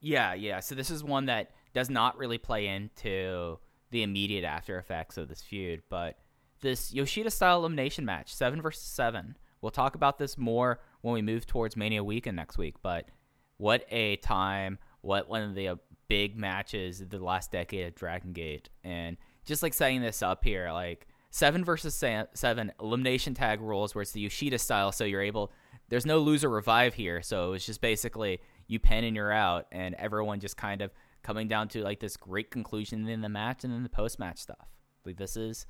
Yeah, 0.00 0.34
yeah. 0.34 0.60
So 0.60 0.74
this 0.74 0.90
is 0.90 1.04
one 1.04 1.26
that 1.26 1.52
does 1.74 1.88
not 1.88 2.18
really 2.18 2.38
play 2.38 2.66
into 2.66 3.58
the 3.90 4.02
immediate 4.02 4.44
after 4.44 4.78
effects 4.78 5.16
of 5.16 5.28
this 5.28 5.42
feud, 5.42 5.82
but 5.88 6.18
this 6.60 6.92
Yoshida 6.92 7.30
style 7.30 7.58
elimination 7.60 8.04
match, 8.04 8.34
seven 8.34 8.60
versus 8.60 8.82
seven. 8.82 9.36
We'll 9.60 9.70
talk 9.70 9.94
about 9.94 10.18
this 10.18 10.36
more 10.36 10.80
when 11.02 11.14
we 11.14 11.22
move 11.22 11.46
towards 11.46 11.76
Mania 11.76 12.02
weekend 12.02 12.36
next 12.36 12.58
week, 12.58 12.76
but 12.82 13.08
what 13.56 13.84
a 13.90 14.16
time, 14.16 14.78
what 15.00 15.28
one 15.28 15.42
of 15.42 15.54
the 15.54 15.68
uh, 15.68 15.76
big 16.08 16.36
matches 16.36 17.00
of 17.00 17.10
the 17.10 17.18
last 17.18 17.52
decade 17.52 17.86
of 17.86 17.94
Dragon 17.94 18.32
Gate. 18.32 18.68
And 18.84 19.16
just 19.44 19.62
like 19.62 19.74
setting 19.74 20.02
this 20.02 20.22
up 20.22 20.44
here, 20.44 20.70
like 20.72 21.06
seven 21.30 21.64
versus 21.64 21.94
seven 22.34 22.72
elimination 22.80 23.34
tag 23.34 23.60
rules 23.60 23.94
where 23.94 24.02
it's 24.02 24.12
the 24.12 24.20
Yoshida 24.20 24.58
style, 24.58 24.92
so 24.92 25.04
you're 25.04 25.22
able 25.22 25.52
there's 25.88 26.06
no 26.06 26.20
loser 26.20 26.48
revive 26.48 26.94
here, 26.94 27.20
so 27.20 27.52
it's 27.52 27.66
just 27.66 27.82
basically 27.82 28.40
you 28.66 28.78
pin 28.78 29.04
and 29.04 29.14
you're 29.14 29.30
out, 29.30 29.66
and 29.72 29.94
everyone 29.96 30.40
just 30.40 30.56
kind 30.56 30.80
of 30.80 30.90
coming 31.22 31.48
down 31.48 31.68
to 31.68 31.82
like 31.82 32.00
this 32.00 32.16
great 32.16 32.50
conclusion 32.50 33.06
in 33.06 33.20
the 33.20 33.28
match 33.28 33.62
and 33.62 33.72
then 33.72 33.82
the 33.82 33.90
post 33.90 34.18
match 34.18 34.38
stuff. 34.38 34.68
Like 35.04 35.18
this 35.18 35.36
is 35.36 35.66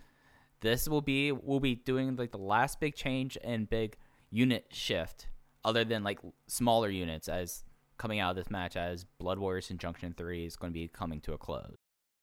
this 0.60 0.88
will 0.88 1.00
be 1.00 1.32
we'll 1.32 1.58
be 1.58 1.74
doing 1.74 2.14
like 2.14 2.30
the 2.30 2.38
last 2.38 2.78
big 2.78 2.94
change 2.94 3.36
and 3.42 3.68
big 3.68 3.96
unit 4.30 4.66
shift 4.70 5.26
other 5.64 5.84
than 5.84 6.04
like 6.04 6.20
smaller 6.46 6.88
units 6.88 7.28
as 7.28 7.64
coming 8.02 8.18
out 8.18 8.30
of 8.30 8.36
this 8.36 8.50
match 8.50 8.76
as 8.76 9.04
Blood 9.04 9.38
Warriors 9.38 9.70
Injunction 9.70 10.12
3 10.12 10.44
is 10.44 10.56
going 10.56 10.72
to 10.72 10.78
be 10.78 10.88
coming 10.88 11.20
to 11.20 11.34
a 11.34 11.38
close. 11.38 11.76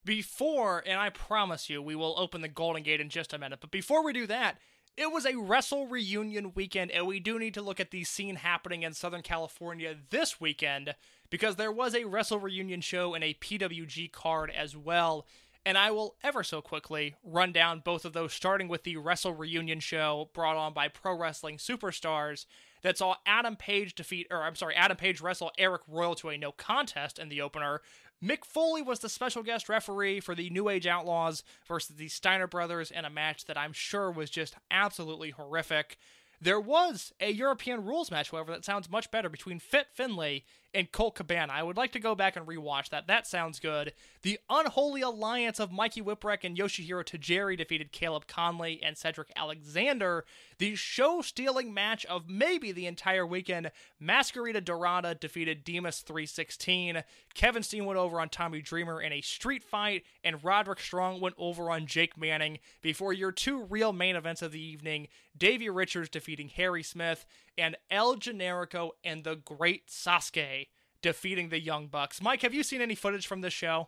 Before, 0.03 0.83
and 0.85 0.99
I 0.99 1.09
promise 1.09 1.69
you, 1.69 1.81
we 1.81 1.95
will 1.95 2.15
open 2.17 2.41
the 2.41 2.49
Golden 2.49 2.83
Gate 2.83 2.99
in 2.99 3.07
just 3.07 3.33
a 3.33 3.37
minute, 3.37 3.59
but 3.61 3.71
before 3.71 4.03
we 4.03 4.11
do 4.11 4.27
that, 4.27 4.57
it 4.97 5.09
was 5.09 5.25
a 5.25 5.37
Wrestle 5.37 5.87
Reunion 5.87 6.51
weekend, 6.53 6.91
and 6.91 7.07
we 7.07 7.21
do 7.21 7.39
need 7.39 7.53
to 7.53 7.61
look 7.61 7.79
at 7.79 7.91
the 7.91 8.03
scene 8.03 8.35
happening 8.35 8.83
in 8.83 8.93
Southern 8.93 9.21
California 9.21 9.95
this 10.09 10.41
weekend 10.41 10.95
because 11.29 11.55
there 11.55 11.71
was 11.71 11.95
a 11.95 12.03
Wrestle 12.03 12.39
Reunion 12.39 12.81
show 12.81 13.13
and 13.13 13.23
a 13.23 13.35
PWG 13.35 14.11
card 14.11 14.51
as 14.51 14.75
well. 14.75 15.25
And 15.65 15.77
I 15.77 15.91
will 15.91 16.15
ever 16.21 16.43
so 16.43 16.61
quickly 16.61 17.15
run 17.23 17.53
down 17.53 17.83
both 17.85 18.03
of 18.03 18.11
those, 18.11 18.33
starting 18.33 18.67
with 18.67 18.83
the 18.83 18.97
Wrestle 18.97 19.33
Reunion 19.33 19.79
show 19.79 20.29
brought 20.33 20.57
on 20.57 20.73
by 20.73 20.89
Pro 20.89 21.17
Wrestling 21.17 21.55
Superstars 21.55 22.45
that 22.81 22.97
saw 22.97 23.15
Adam 23.25 23.55
Page 23.55 23.95
defeat, 23.95 24.27
or 24.31 24.43
I'm 24.43 24.55
sorry, 24.55 24.75
Adam 24.75 24.97
Page 24.97 25.21
wrestle 25.21 25.51
Eric 25.57 25.81
Royal 25.87 26.15
to 26.15 26.29
a 26.29 26.37
no 26.37 26.51
contest 26.51 27.19
in 27.19 27.29
the 27.29 27.41
opener. 27.41 27.81
Mick 28.23 28.43
Foley 28.43 28.81
was 28.81 28.99
the 28.99 29.09
special 29.09 29.43
guest 29.43 29.69
referee 29.69 30.19
for 30.19 30.35
the 30.35 30.49
New 30.49 30.67
Age 30.67 30.85
Outlaws 30.85 31.43
versus 31.67 31.95
the 31.95 32.09
Steiner 32.09 32.47
Brothers 32.47 32.91
in 32.91 33.05
a 33.05 33.09
match 33.09 33.45
that 33.45 33.57
I'm 33.57 33.71
sure 33.71 34.11
was 34.11 34.29
just 34.29 34.55
absolutely 34.69 35.29
horrific. 35.29 35.97
There 36.41 36.59
was 36.59 37.13
a 37.19 37.31
European 37.31 37.85
rules 37.85 38.11
match, 38.11 38.31
however, 38.31 38.51
that 38.51 38.65
sounds 38.65 38.89
much 38.89 39.11
better 39.11 39.29
between 39.29 39.59
Fit 39.59 39.87
Finlay 39.93 40.45
and 40.73 40.91
Colt 40.91 41.15
Cabana. 41.15 41.51
I 41.53 41.63
would 41.63 41.77
like 41.77 41.91
to 41.93 41.99
go 41.99 42.15
back 42.15 42.35
and 42.35 42.45
rewatch 42.45 42.89
that. 42.89 43.07
That 43.07 43.25
sounds 43.25 43.59
good. 43.59 43.93
The 44.21 44.39
unholy 44.49 45.01
alliance 45.01 45.59
of 45.59 45.71
Mikey 45.71 46.01
Whipwreck 46.01 46.43
and 46.43 46.57
Yoshihiro 46.57 47.03
Tajiri 47.03 47.57
defeated 47.57 47.91
Caleb 47.91 48.27
Konley 48.27 48.79
and 48.83 48.97
Cedric 48.97 49.31
Alexander. 49.35 50.25
The 50.57 50.75
show 50.75 51.21
stealing 51.21 51.73
match 51.73 52.05
of 52.05 52.29
maybe 52.29 52.71
the 52.71 52.85
entire 52.85 53.25
weekend, 53.25 53.71
Mascarita 54.01 54.63
Dorada 54.63 55.15
defeated 55.15 55.63
Demus 55.63 56.01
316. 56.01 57.03
Kevin 57.33 57.63
Steen 57.63 57.85
went 57.85 57.99
over 57.99 58.19
on 58.19 58.29
Tommy 58.29 58.61
Dreamer 58.61 59.01
in 59.01 59.13
a 59.13 59.21
street 59.21 59.63
fight, 59.63 60.03
and 60.23 60.43
Roderick 60.43 60.79
Strong 60.79 61.21
went 61.21 61.35
over 61.37 61.71
on 61.71 61.85
Jake 61.85 62.17
Manning 62.17 62.59
before 62.81 63.13
your 63.13 63.31
two 63.31 63.63
real 63.63 63.93
main 63.93 64.15
events 64.15 64.41
of 64.41 64.51
the 64.51 64.61
evening 64.61 65.07
Davey 65.39 65.69
Richards 65.69 66.09
defeating 66.09 66.49
Harry 66.49 66.83
Smith, 66.83 67.25
and 67.59 67.77
El 67.91 68.15
Generico 68.15 68.91
and 69.03 69.23
the 69.23 69.35
Great 69.35 69.87
Sasuke 69.87 70.67
defeating 71.01 71.49
the 71.49 71.59
Young 71.59 71.87
Bucks. 71.87 72.21
Mike, 72.21 72.41
have 72.41 72.53
you 72.53 72.63
seen 72.63 72.81
any 72.81 72.95
footage 72.95 73.27
from 73.27 73.41
this 73.41 73.53
show? 73.53 73.87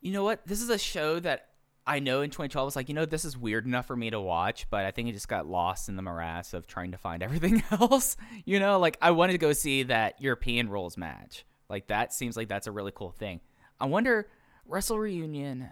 You 0.00 0.12
know 0.12 0.24
what? 0.24 0.46
This 0.46 0.60
is 0.60 0.68
a 0.68 0.78
show 0.78 1.18
that 1.20 1.48
I 1.86 1.98
know 1.98 2.22
in 2.22 2.30
2012 2.30 2.66
was 2.66 2.76
like, 2.76 2.88
you 2.88 2.94
know, 2.94 3.04
this 3.04 3.24
is 3.24 3.36
weird 3.36 3.66
enough 3.66 3.86
for 3.86 3.96
me 3.96 4.10
to 4.10 4.20
watch, 4.20 4.66
but 4.70 4.84
I 4.84 4.90
think 4.90 5.08
it 5.08 5.12
just 5.12 5.28
got 5.28 5.46
lost 5.46 5.88
in 5.88 5.96
the 5.96 6.02
morass 6.02 6.54
of 6.54 6.66
trying 6.66 6.92
to 6.92 6.98
find 6.98 7.22
everything 7.22 7.62
else. 7.70 8.16
You 8.44 8.60
know, 8.60 8.78
like 8.78 8.96
I 9.00 9.10
wanted 9.10 9.32
to 9.32 9.38
go 9.38 9.52
see 9.52 9.84
that 9.84 10.20
European 10.20 10.68
rules 10.68 10.96
match. 10.96 11.44
Like 11.68 11.88
that 11.88 12.12
seems 12.12 12.36
like 12.36 12.48
that's 12.48 12.66
a 12.66 12.72
really 12.72 12.92
cool 12.94 13.10
thing. 13.10 13.40
I 13.80 13.86
wonder 13.86 14.28
Wrestle 14.66 14.98
Reunion. 14.98 15.68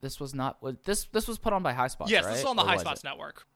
This 0.00 0.18
was 0.18 0.34
not 0.34 0.62
was 0.62 0.76
this 0.84 1.04
this 1.04 1.28
was 1.28 1.38
put 1.38 1.52
on 1.52 1.62
by 1.62 1.72
High 1.72 1.86
Spots. 1.86 2.10
yes, 2.10 2.24
right? 2.24 2.32
this 2.32 2.40
is 2.40 2.46
on 2.46 2.56
the 2.56 2.62
Or 2.62 2.66
High 2.66 2.76
Spots 2.76 3.02
it? 3.02 3.06
Network. 3.06 3.46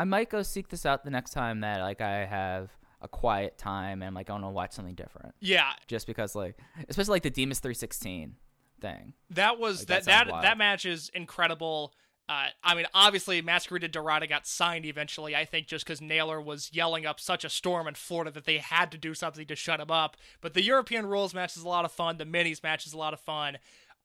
I 0.00 0.04
might 0.04 0.30
go 0.30 0.40
seek 0.40 0.70
this 0.70 0.86
out 0.86 1.04
the 1.04 1.10
next 1.10 1.32
time 1.32 1.60
that 1.60 1.82
like 1.82 2.00
I 2.00 2.24
have 2.24 2.70
a 3.02 3.08
quiet 3.08 3.58
time 3.58 4.00
and 4.00 4.08
I'm 4.08 4.14
like 4.14 4.30
I 4.30 4.32
want 4.32 4.44
to 4.44 4.48
watch 4.48 4.72
something 4.72 4.94
different. 4.94 5.34
Yeah, 5.40 5.72
Just 5.88 6.06
because 6.06 6.34
like 6.34 6.56
especially 6.88 7.12
like 7.12 7.22
the 7.22 7.28
Demus 7.28 7.58
316 7.58 8.36
thing. 8.80 9.12
that 9.28 9.58
was 9.58 9.80
Like, 9.80 9.88
that 9.88 10.04
that 10.06 10.26
that 10.28 10.42
that 10.42 10.58
match 10.58 10.86
is 10.86 11.10
incredible. 11.12 11.92
Uh, 12.30 12.46
I 12.64 12.74
mean, 12.76 12.86
obviously, 12.94 13.42
Mascarita 13.42 13.90
Dorada 13.92 14.26
got 14.26 14.46
signed 14.46 14.86
eventually. 14.86 15.36
I 15.36 15.44
think 15.44 15.66
just 15.66 15.84
because 15.84 16.00
Naylor 16.00 16.40
was 16.40 16.70
yelling 16.72 17.04
up 17.04 17.20
such 17.20 17.44
a 17.44 17.50
storm 17.50 17.86
in 17.86 17.94
Florida 17.94 18.30
that 18.30 18.46
they 18.46 18.56
had 18.56 18.90
to 18.92 18.98
do 18.98 19.12
something 19.12 19.46
to 19.48 19.56
shut 19.56 19.80
him 19.80 19.90
up. 19.90 20.16
But 20.40 20.54
the 20.54 20.62
European 20.62 21.04
rules 21.04 21.34
match 21.34 21.58
is 21.58 21.62
a 21.62 21.68
lot 21.68 21.84
of 21.84 21.92
fun. 21.92 22.16
The 22.16 22.24
minis 22.24 22.62
match 22.62 22.86
is 22.86 22.94
a 22.94 22.98
lot 22.98 23.12
of 23.12 23.20
fun. 23.20 23.58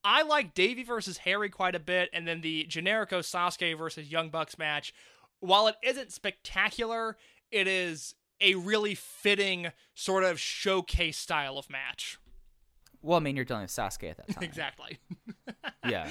I 0.04 0.22
like 0.22 0.54
Davey 0.54 0.84
versus 0.84 1.18
Harry 1.18 1.48
quite 1.48 1.74
a 1.74 1.80
bit, 1.80 2.10
and 2.12 2.28
then 2.28 2.40
the 2.40 2.64
Generico 2.68 3.20
Sasuke 3.20 3.76
versus 3.76 4.10
Young 4.10 4.28
Bucks 4.28 4.58
match. 4.58 4.92
While 5.40 5.68
it 5.68 5.76
isn't 5.82 6.12
spectacular, 6.12 7.16
it 7.50 7.68
is 7.68 8.14
a 8.40 8.54
really 8.54 8.94
fitting 8.94 9.68
sort 9.94 10.24
of 10.24 10.38
showcase 10.38 11.18
style 11.18 11.58
of 11.58 11.70
match. 11.70 12.18
Well, 13.02 13.18
I 13.18 13.20
mean, 13.20 13.36
you're 13.36 13.44
dealing 13.44 13.62
with 13.62 13.70
Sasuke 13.70 14.10
at 14.10 14.16
that 14.18 14.28
time. 14.34 14.44
Exactly. 14.44 14.98
Yeah. 15.88 16.10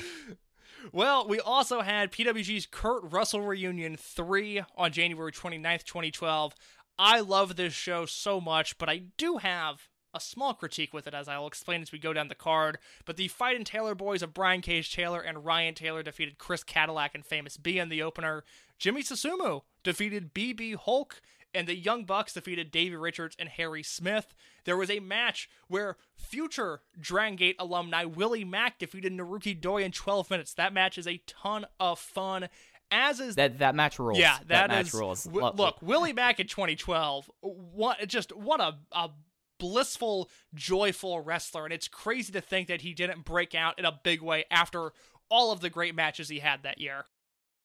Well, 0.94 1.28
we 1.28 1.40
also 1.42 1.82
had 1.82 2.12
PWG's 2.12 2.66
Kurt 2.66 3.04
Russell 3.12 3.42
Reunion 3.42 3.98
3 3.98 4.64
on 4.78 4.92
January 4.94 5.34
29th, 5.34 5.84
2012. 5.84 6.56
I 6.98 7.20
love 7.20 7.58
this 7.58 7.74
show 7.74 8.06
so 8.06 8.40
much, 8.40 8.78
but 8.78 8.88
I 8.88 9.04
do 9.18 9.38
have 9.38 9.90
a 10.16 10.20
small 10.20 10.54
critique 10.54 10.94
with 10.94 11.06
it, 11.06 11.14
as 11.14 11.28
I'll 11.28 11.46
explain 11.48 11.82
as 11.82 11.92
we 11.92 12.00
go 12.00 12.14
down 12.14 12.30
the 12.30 12.36
card. 12.36 12.78
But 13.06 13.18
the 13.18 13.28
Fight 13.28 13.56
and 13.58 13.66
Taylor 13.66 13.94
boys 13.94 14.24
of 14.24 14.34
Brian 14.34 14.62
Cage 14.62 14.92
Taylor 14.94 15.20
and 15.22 15.46
Ryan 15.46 15.76
Taylor 15.76 16.02
defeated 16.02 16.38
Chris 16.38 16.64
Cadillac 16.64 17.14
and 17.14 17.26
Famous 17.26 17.58
B 17.58 17.78
in 17.78 17.90
the 17.90 18.02
opener. 18.02 18.44
Jimmy 18.80 19.04
Susumu 19.04 19.62
defeated 19.84 20.34
BB 20.34 20.76
Hulk, 20.76 21.22
and 21.54 21.68
the 21.68 21.76
Young 21.76 22.04
Bucks 22.06 22.34
defeated 22.34 22.72
Davey 22.72 22.96
Richards 22.96 23.36
and 23.40 23.48
Harry 23.50 23.84
Smith. 23.84 24.34
There 24.66 24.76
was 24.76 24.90
a 24.90 25.00
match 25.00 25.50
where 25.68 25.96
future 26.18 26.82
Dragon 27.00 27.36
Gate 27.38 27.56
alumni 27.60 28.04
Willie 28.04 28.44
Mack 28.44 28.80
defeated 28.80 29.14
Naruki 29.14 29.60
Doi 29.60 29.84
in 29.84 29.92
12 29.92 30.30
minutes. 30.30 30.54
That 30.54 30.74
match 30.74 30.98
is 30.98 31.08
a 31.08 31.22
ton 31.28 31.66
of 31.80 32.00
fun. 32.00 32.50
As 32.92 33.20
is 33.20 33.36
That 33.36 33.58
that 33.60 33.74
match 33.74 33.98
rules. 33.98 34.20
yeah, 34.20 34.38
that, 34.40 34.48
that 34.48 34.70
match 34.70 34.88
is- 34.88 34.94
rules. 34.94 35.24
w- 35.24 35.52
look, 35.56 35.78
Willie 35.82 36.14
Mack 36.14 36.40
in 36.40 36.48
2012, 36.48 37.30
what 37.42 38.06
just 38.08 38.36
what 38.36 38.60
a, 38.62 38.76
a 38.92 39.10
blissful, 39.60 40.30
joyful 40.54 41.22
wrestler, 41.22 41.66
and 41.66 41.74
it's 41.74 41.88
crazy 41.88 42.32
to 42.34 42.42
think 42.42 42.68
that 42.68 42.82
he 42.82 42.94
didn't 42.94 43.26
break 43.26 43.56
out 43.56 43.78
in 43.80 43.86
a 43.86 44.00
big 44.04 44.22
way 44.22 44.46
after 44.52 44.92
all 45.30 45.52
of 45.52 45.60
the 45.62 45.70
great 45.70 45.96
matches 45.96 46.30
he 46.30 46.40
had 46.40 46.64
that 46.64 46.80
year. 46.80 47.06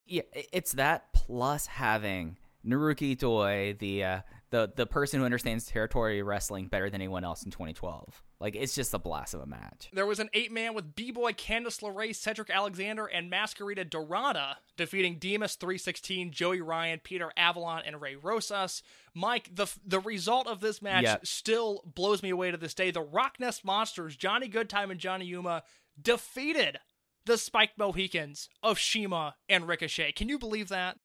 yeah, 0.07 0.23
it's 0.33 0.73
that 0.73 1.13
plus 1.13 1.67
having 1.67 2.37
Naruki 2.67 3.17
Doi, 3.17 3.77
the 3.79 4.05
uh, 4.05 4.21
the 4.51 4.73
the 4.75 4.87
person 4.87 5.21
who 5.21 5.25
understands 5.25 5.67
territory 5.67 6.23
wrestling 6.23 6.67
better 6.67 6.91
than 6.91 7.01
anyone 7.01 7.25
else 7.25 7.43
in 7.45 7.51
2012. 7.51 8.23
Like 8.41 8.57
it's 8.57 8.75
just 8.75 8.93
a 8.95 8.99
blast 8.99 9.35
of 9.35 9.41
a 9.41 9.47
match. 9.47 9.89
There 9.93 10.07
was 10.07 10.19
an 10.19 10.31
eight 10.35 10.51
man 10.51 10.75
with 10.75 10.95
B 10.95 11.11
Boy, 11.11 11.33
Candice 11.33 11.81
LeRae, 11.83 12.15
Cedric 12.15 12.51
Alexander, 12.51 13.07
and 13.07 13.31
Mascarita 13.31 13.89
Dorada 13.89 14.59
defeating 14.77 15.19
Demus 15.19 15.57
316, 15.57 16.33
Joey 16.33 16.61
Ryan, 16.61 17.01
Peter 17.05 17.33
Avalon, 17.37 17.83
and 17.87 18.01
Ray 18.01 18.17
Rosas. 18.17 18.83
Mike, 19.15 19.51
the 19.55 19.67
the 19.87 20.01
result 20.01 20.47
of 20.47 20.61
this 20.61 20.81
match 20.83 21.05
Yeah. 21.05 21.19
still 21.23 21.83
blows 21.85 22.23
me 22.23 22.31
away 22.31 22.51
to 22.51 22.57
this 22.57 22.75
day. 22.75 22.91
The 22.91 23.05
RockNES 23.05 23.63
Monsters, 23.65 24.17
Johnny 24.17 24.49
Goodtime 24.49 24.91
and 24.91 24.99
Johnny 25.01 25.27
Yuma, 25.27 25.63
defeated 26.01 26.79
the 27.27 27.37
Spiked 27.37 27.79
Mohicans 27.79 28.49
of 28.63 28.79
CIMA 28.81 29.37
and 29.49 29.69
Ricochet. 29.69 30.13
Can 30.13 30.29
you 30.29 30.39
believe 30.39 30.69
that? 30.69 30.99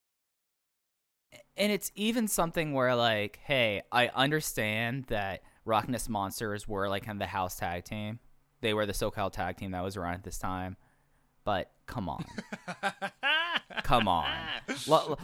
And 1.56 1.72
it's 1.72 1.90
even 1.94 2.28
something 2.28 2.72
where 2.74 2.94
like, 2.94 3.40
hey, 3.44 3.82
I 3.90 4.08
understand 4.08 5.04
that 5.08 5.42
RockNES 5.66 6.08
Monsters 6.08 6.68
were 6.68 6.88
like 6.88 7.04
kind 7.04 7.16
of 7.16 7.20
the 7.20 7.26
house 7.30 7.56
tag 7.56 7.84
team. 7.84 8.18
They 8.60 8.74
were 8.74 8.86
the 8.86 8.92
SoCal 8.92 9.30
tag 9.32 9.56
team 9.56 9.70
that 9.72 9.82
was 9.82 9.96
around 9.96 10.14
at 10.14 10.24
this 10.24 10.38
time. 10.38 10.76
But 11.44 11.70
come 11.86 12.08
on. 12.08 12.24
come 13.84 14.08
on. 14.08 14.26
Lo- 14.86 15.16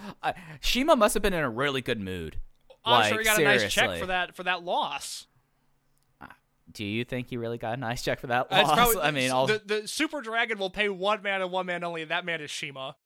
CIMA 0.60 0.96
must 0.96 1.14
have 1.14 1.22
been 1.22 1.32
in 1.34 1.42
a 1.42 1.50
really 1.50 1.80
good 1.82 2.00
mood. 2.00 2.38
I'm 2.84 2.92
like, 3.00 3.08
sure 3.10 3.18
he 3.18 3.24
got 3.24 3.40
a 3.40 3.44
nice 3.44 3.72
check 3.72 3.98
for 4.00 4.06
that 4.06 4.34
for 4.36 4.42
that 4.44 4.62
loss. 4.64 5.26
Uh, 6.20 6.26
do 6.72 6.84
you 6.84 7.04
think 7.04 7.28
he 7.28 7.36
really 7.36 7.58
got 7.58 7.74
a 7.74 7.76
nice 7.76 8.02
check 8.02 8.20
for 8.20 8.26
that 8.28 8.50
loss? 8.50 8.72
probably- 8.72 8.96
I 9.02 9.10
mean, 9.10 9.30
the 9.30 9.62
the 9.64 9.88
Super 9.88 10.20
Dragon 10.20 10.58
will 10.58 10.70
pay 10.70 10.88
one 10.88 11.22
man 11.22 11.42
and 11.42 11.50
one 11.50 11.66
man 11.66 11.84
only, 11.84 12.02
and 12.02 12.10
that 12.10 12.24
man 12.24 12.40
is 12.40 12.50
CIMA. 12.50 12.96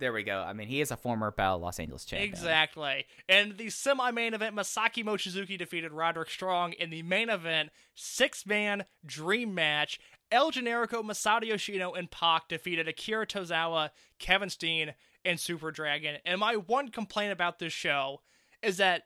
There 0.00 0.12
we 0.12 0.22
go. 0.24 0.40
I 0.40 0.52
mean, 0.52 0.66
he 0.66 0.80
is 0.80 0.90
a 0.90 0.96
former 0.96 1.30
Battle 1.30 1.60
Los 1.60 1.78
Angeles 1.78 2.04
champion. 2.04 2.28
Exactly. 2.28 3.06
And 3.28 3.56
the 3.56 3.70
semi-main 3.70 4.34
event, 4.34 4.56
Masaki 4.56 5.04
Mochizuki 5.04 5.56
defeated 5.56 5.92
Roderick 5.92 6.30
Strong. 6.30 6.72
In 6.72 6.90
the 6.90 7.02
main 7.02 7.28
event, 7.28 7.70
six-man 7.94 8.84
dream 9.06 9.54
match, 9.54 10.00
El 10.32 10.50
Generico, 10.50 11.02
Masato 11.02 11.44
Yoshino, 11.44 11.92
and 11.92 12.10
Pac 12.10 12.48
defeated 12.48 12.88
Akira 12.88 13.26
Tozawa, 13.26 13.90
Kevin 14.18 14.50
Steen, 14.50 14.94
and 15.24 15.38
Super 15.38 15.70
Dragon. 15.70 16.16
And 16.24 16.40
my 16.40 16.56
one 16.56 16.88
complaint 16.88 17.32
about 17.32 17.58
this 17.58 17.72
show 17.72 18.22
is 18.62 18.78
that 18.78 19.02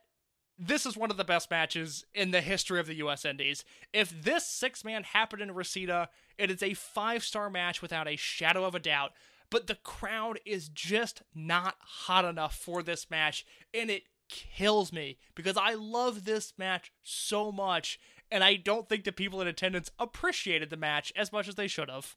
this 0.57 0.85
is 0.85 0.95
one 0.95 1.11
of 1.11 1.17
the 1.17 1.25
best 1.25 1.51
matches 1.51 2.05
in 2.13 2.31
the 2.31 2.41
history 2.41 2.79
of 2.79 2.87
the 2.87 2.95
US 2.95 3.25
Indies. 3.25 3.65
If 3.93 4.23
this 4.23 4.47
six 4.47 4.83
man 4.83 5.03
happened 5.03 5.41
in 5.41 5.53
Reseda, 5.53 6.09
it 6.37 6.49
is 6.49 6.63
a 6.63 6.73
five 6.73 7.23
star 7.23 7.49
match 7.49 7.81
without 7.81 8.07
a 8.07 8.15
shadow 8.15 8.63
of 8.63 8.75
a 8.75 8.79
doubt. 8.79 9.11
But 9.49 9.67
the 9.67 9.75
crowd 9.75 10.39
is 10.45 10.69
just 10.69 11.21
not 11.33 11.75
hot 11.79 12.25
enough 12.25 12.55
for 12.55 12.81
this 12.83 13.09
match, 13.09 13.45
and 13.73 13.89
it 13.89 14.03
kills 14.27 14.91
me 14.91 15.17
because 15.35 15.57
I 15.57 15.73
love 15.73 16.25
this 16.25 16.53
match 16.57 16.91
so 17.03 17.51
much, 17.51 17.99
and 18.31 18.43
I 18.43 18.55
don't 18.55 18.89
think 18.89 19.03
the 19.03 19.11
people 19.11 19.41
in 19.41 19.47
attendance 19.47 19.91
appreciated 19.99 20.69
the 20.69 20.77
match 20.77 21.13
as 21.15 21.31
much 21.31 21.47
as 21.47 21.55
they 21.55 21.67
should 21.67 21.89
have. 21.89 22.15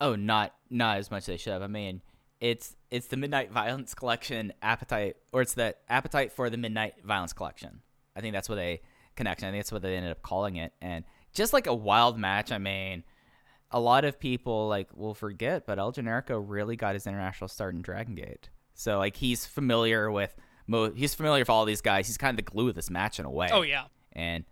Oh, 0.00 0.14
not 0.14 0.54
not 0.70 0.98
as 0.98 1.10
much 1.10 1.22
as 1.22 1.26
they 1.26 1.36
should 1.36 1.52
have. 1.52 1.62
I 1.62 1.66
mean, 1.66 2.02
it's 2.40 2.76
it's 2.90 3.08
the 3.08 3.16
Midnight 3.16 3.50
Violence 3.50 3.94
Collection 3.94 4.52
appetite, 4.62 5.16
or 5.32 5.42
it's 5.42 5.54
the 5.54 5.74
appetite 5.88 6.32
for 6.32 6.50
the 6.50 6.56
Midnight 6.56 6.94
Violence 7.04 7.32
Collection. 7.32 7.80
I 8.14 8.20
think 8.20 8.32
that's 8.32 8.48
what 8.48 8.56
they 8.56 8.82
connection. 9.16 9.48
I 9.48 9.50
think 9.50 9.60
that's 9.62 9.72
what 9.72 9.82
they 9.82 9.96
ended 9.96 10.12
up 10.12 10.22
calling 10.22 10.56
it. 10.56 10.72
And 10.80 11.04
just 11.32 11.52
like 11.52 11.66
a 11.66 11.74
wild 11.74 12.18
match, 12.18 12.52
I 12.52 12.58
mean, 12.58 13.04
a 13.70 13.80
lot 13.80 14.04
of 14.04 14.18
people 14.18 14.68
like 14.68 14.88
will 14.96 15.14
forget, 15.14 15.66
but 15.66 15.78
El 15.78 15.92
Generico 15.92 16.42
really 16.44 16.76
got 16.76 16.94
his 16.94 17.06
international 17.06 17.48
start 17.48 17.74
in 17.74 17.82
Dragon 17.82 18.14
Gate. 18.14 18.48
So 18.74 18.98
like 18.98 19.16
he's 19.16 19.44
familiar 19.44 20.10
with 20.10 20.34
mo- 20.66 20.92
he's 20.92 21.14
familiar 21.14 21.40
with 21.42 21.50
all 21.50 21.64
these 21.64 21.80
guys. 21.80 22.06
He's 22.06 22.16
kind 22.16 22.38
of 22.38 22.44
the 22.44 22.50
glue 22.50 22.68
of 22.68 22.74
this 22.74 22.90
match 22.90 23.18
in 23.18 23.26
a 23.26 23.30
way. 23.30 23.48
Oh 23.52 23.62
yeah. 23.62 23.84
and 24.12 24.44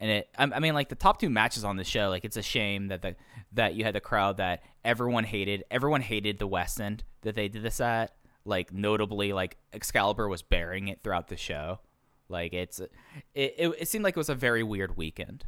and 0.00 0.10
it 0.10 0.28
I, 0.38 0.44
I 0.44 0.60
mean 0.60 0.74
like 0.74 0.88
the 0.88 0.94
top 0.94 1.20
two 1.20 1.30
matches 1.30 1.64
on 1.64 1.76
the 1.76 1.84
show 1.84 2.08
like 2.08 2.24
it's 2.24 2.36
a 2.36 2.42
shame 2.42 2.88
that 2.88 3.02
the 3.02 3.16
that 3.52 3.74
you 3.74 3.84
had 3.84 3.94
the 3.94 4.00
crowd 4.00 4.38
that 4.38 4.62
everyone 4.84 5.24
hated 5.24 5.64
everyone 5.70 6.00
hated 6.02 6.38
the 6.38 6.48
Westin 6.48 7.00
that 7.22 7.34
they 7.34 7.48
did 7.48 7.62
this 7.62 7.80
at 7.80 8.14
like 8.44 8.72
notably 8.72 9.32
like 9.32 9.56
excalibur 9.72 10.28
was 10.28 10.42
bearing 10.42 10.88
it 10.88 11.00
throughout 11.02 11.28
the 11.28 11.36
show 11.36 11.80
like 12.28 12.52
it's 12.52 12.78
it, 12.80 12.90
it, 13.34 13.74
it 13.80 13.88
seemed 13.88 14.04
like 14.04 14.16
it 14.16 14.18
was 14.18 14.28
a 14.28 14.34
very 14.34 14.62
weird 14.62 14.96
weekend 14.96 15.44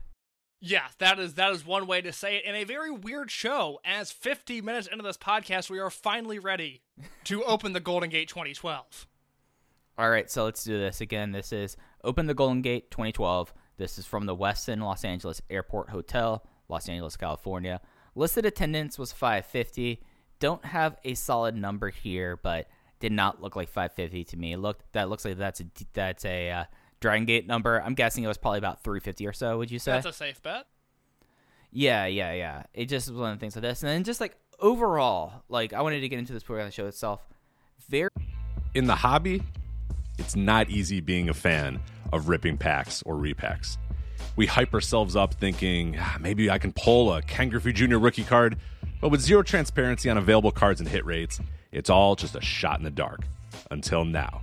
Yeah, 0.60 0.86
that 0.98 1.20
is 1.20 1.34
that 1.34 1.52
is 1.52 1.64
one 1.64 1.86
way 1.86 2.00
to 2.00 2.12
say 2.12 2.36
it. 2.36 2.44
In 2.44 2.54
a 2.54 2.64
very 2.64 2.90
weird 2.90 3.30
show, 3.30 3.80
as 3.84 4.10
50 4.10 4.60
minutes 4.60 4.88
into 4.88 5.04
this 5.04 5.16
podcast, 5.16 5.70
we 5.70 5.78
are 5.78 5.90
finally 5.90 6.38
ready 6.38 6.82
to 7.24 7.44
open 7.44 7.72
the 7.72 7.80
Golden 7.80 8.10
Gate 8.10 8.28
2012. 8.28 9.06
All 9.96 10.10
right, 10.10 10.30
so 10.30 10.44
let's 10.44 10.64
do 10.64 10.78
this 10.78 11.00
again. 11.00 11.32
This 11.32 11.52
is 11.52 11.76
Open 12.04 12.26
the 12.26 12.34
Golden 12.34 12.62
Gate 12.62 12.90
2012. 12.90 13.52
This 13.78 13.98
is 13.98 14.06
from 14.06 14.26
the 14.26 14.36
Westin 14.36 14.80
Los 14.80 15.04
Angeles 15.04 15.40
Airport 15.50 15.90
Hotel, 15.90 16.44
Los 16.68 16.88
Angeles, 16.88 17.16
California. 17.16 17.80
Listed 18.14 18.44
attendance 18.44 18.98
was 18.98 19.12
550. 19.12 20.02
Don't 20.40 20.64
have 20.64 20.96
a 21.04 21.14
solid 21.14 21.56
number 21.56 21.90
here, 21.90 22.36
but 22.36 22.68
did 23.00 23.12
not 23.12 23.40
look 23.40 23.54
like 23.54 23.68
550 23.68 24.24
to 24.24 24.36
me. 24.36 24.56
Looked 24.56 24.92
that 24.92 25.08
looks 25.08 25.24
like 25.24 25.36
that's 25.36 25.60
a 25.60 25.66
that's 25.92 26.24
a 26.24 26.50
uh, 26.50 26.64
Dragon 27.00 27.24
Gate 27.26 27.46
number. 27.46 27.80
I'm 27.82 27.94
guessing 27.94 28.24
it 28.24 28.28
was 28.28 28.38
probably 28.38 28.58
about 28.58 28.82
350 28.82 29.26
or 29.26 29.32
so. 29.32 29.58
Would 29.58 29.70
you 29.70 29.78
say? 29.78 29.92
That's 29.92 30.06
a 30.06 30.12
safe 30.12 30.42
bet. 30.42 30.66
Yeah, 31.70 32.06
yeah, 32.06 32.32
yeah. 32.32 32.62
It 32.74 32.86
just 32.86 33.08
was 33.08 33.18
one 33.18 33.32
of 33.32 33.38
the 33.38 33.40
things 33.40 33.54
like 33.54 33.62
this, 33.62 33.82
and 33.82 33.90
then 33.90 34.04
just 34.04 34.20
like 34.20 34.36
overall, 34.58 35.44
like 35.48 35.72
I 35.72 35.82
wanted 35.82 36.00
to 36.00 36.08
get 36.08 36.18
into 36.18 36.32
this 36.32 36.42
program, 36.42 36.66
the 36.66 36.72
show 36.72 36.86
itself. 36.86 37.26
Very 37.88 38.08
in 38.74 38.86
the 38.86 38.94
hobby, 38.94 39.42
it's 40.18 40.36
not 40.36 40.68
easy 40.68 41.00
being 41.00 41.28
a 41.28 41.34
fan 41.34 41.80
of 42.12 42.28
ripping 42.28 42.56
packs 42.56 43.02
or 43.02 43.14
repacks. 43.16 43.76
We 44.36 44.46
hype 44.46 44.72
ourselves 44.74 45.14
up 45.16 45.34
thinking 45.34 45.96
"Ah, 45.98 46.16
maybe 46.20 46.50
I 46.50 46.58
can 46.58 46.72
pull 46.72 47.12
a 47.12 47.22
Ken 47.22 47.48
Griffey 47.48 47.72
Jr. 47.72 47.96
rookie 47.98 48.24
card, 48.24 48.56
but 49.00 49.10
with 49.10 49.20
zero 49.20 49.42
transparency 49.42 50.08
on 50.10 50.16
available 50.18 50.50
cards 50.52 50.80
and 50.80 50.88
hit 50.88 51.04
rates, 51.04 51.40
it's 51.70 51.90
all 51.90 52.16
just 52.16 52.34
a 52.34 52.40
shot 52.40 52.78
in 52.78 52.84
the 52.84 52.90
dark. 52.90 53.20
Until 53.70 54.04
now. 54.04 54.42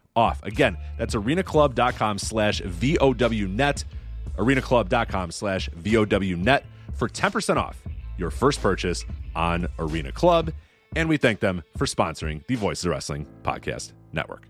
off. 0.15 0.41
Again, 0.43 0.77
that's 0.97 1.15
arenaclub.com 1.15 2.17
slash 2.19 2.61
VOWnet. 2.61 3.83
arenaclub.com 4.37 5.31
slash 5.31 5.69
VOWnet 5.69 6.63
for 6.95 7.07
10% 7.09 7.57
off 7.57 7.81
your 8.17 8.31
first 8.31 8.61
purchase 8.61 9.05
on 9.35 9.67
Arena 9.79 10.11
Club. 10.11 10.51
And 10.95 11.07
we 11.07 11.17
thank 11.17 11.39
them 11.39 11.63
for 11.77 11.85
sponsoring 11.85 12.45
the 12.47 12.55
Voices 12.55 12.85
of 12.85 12.91
Wrestling 12.91 13.25
Podcast 13.43 13.93
Network. 14.11 14.47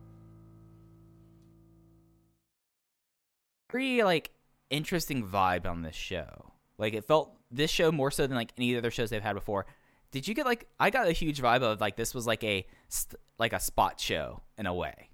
very 3.71 4.03
like 4.03 4.31
interesting 4.69 5.25
vibe 5.25 5.65
on 5.65 5.81
this 5.81 5.95
show. 5.95 6.51
Like 6.77 6.93
it 6.93 7.05
felt 7.05 7.33
this 7.49 7.71
show 7.71 7.91
more 7.91 8.11
so 8.11 8.27
than 8.27 8.35
like 8.35 8.51
any 8.57 8.75
other 8.75 8.91
shows 8.91 9.09
they've 9.09 9.21
had 9.21 9.33
before. 9.33 9.65
Did 10.11 10.27
you 10.27 10.33
get 10.33 10.45
like 10.45 10.67
I 10.79 10.89
got 10.89 11.07
a 11.07 11.11
huge 11.11 11.41
vibe 11.41 11.61
of 11.61 11.79
like 11.79 11.95
this 11.95 12.13
was 12.13 12.27
like 12.27 12.43
a 12.43 12.65
like 13.39 13.53
a 13.53 13.59
spot 13.59 13.99
show 13.99 14.41
in 14.57 14.65
a 14.65 14.73
way. 14.73 15.09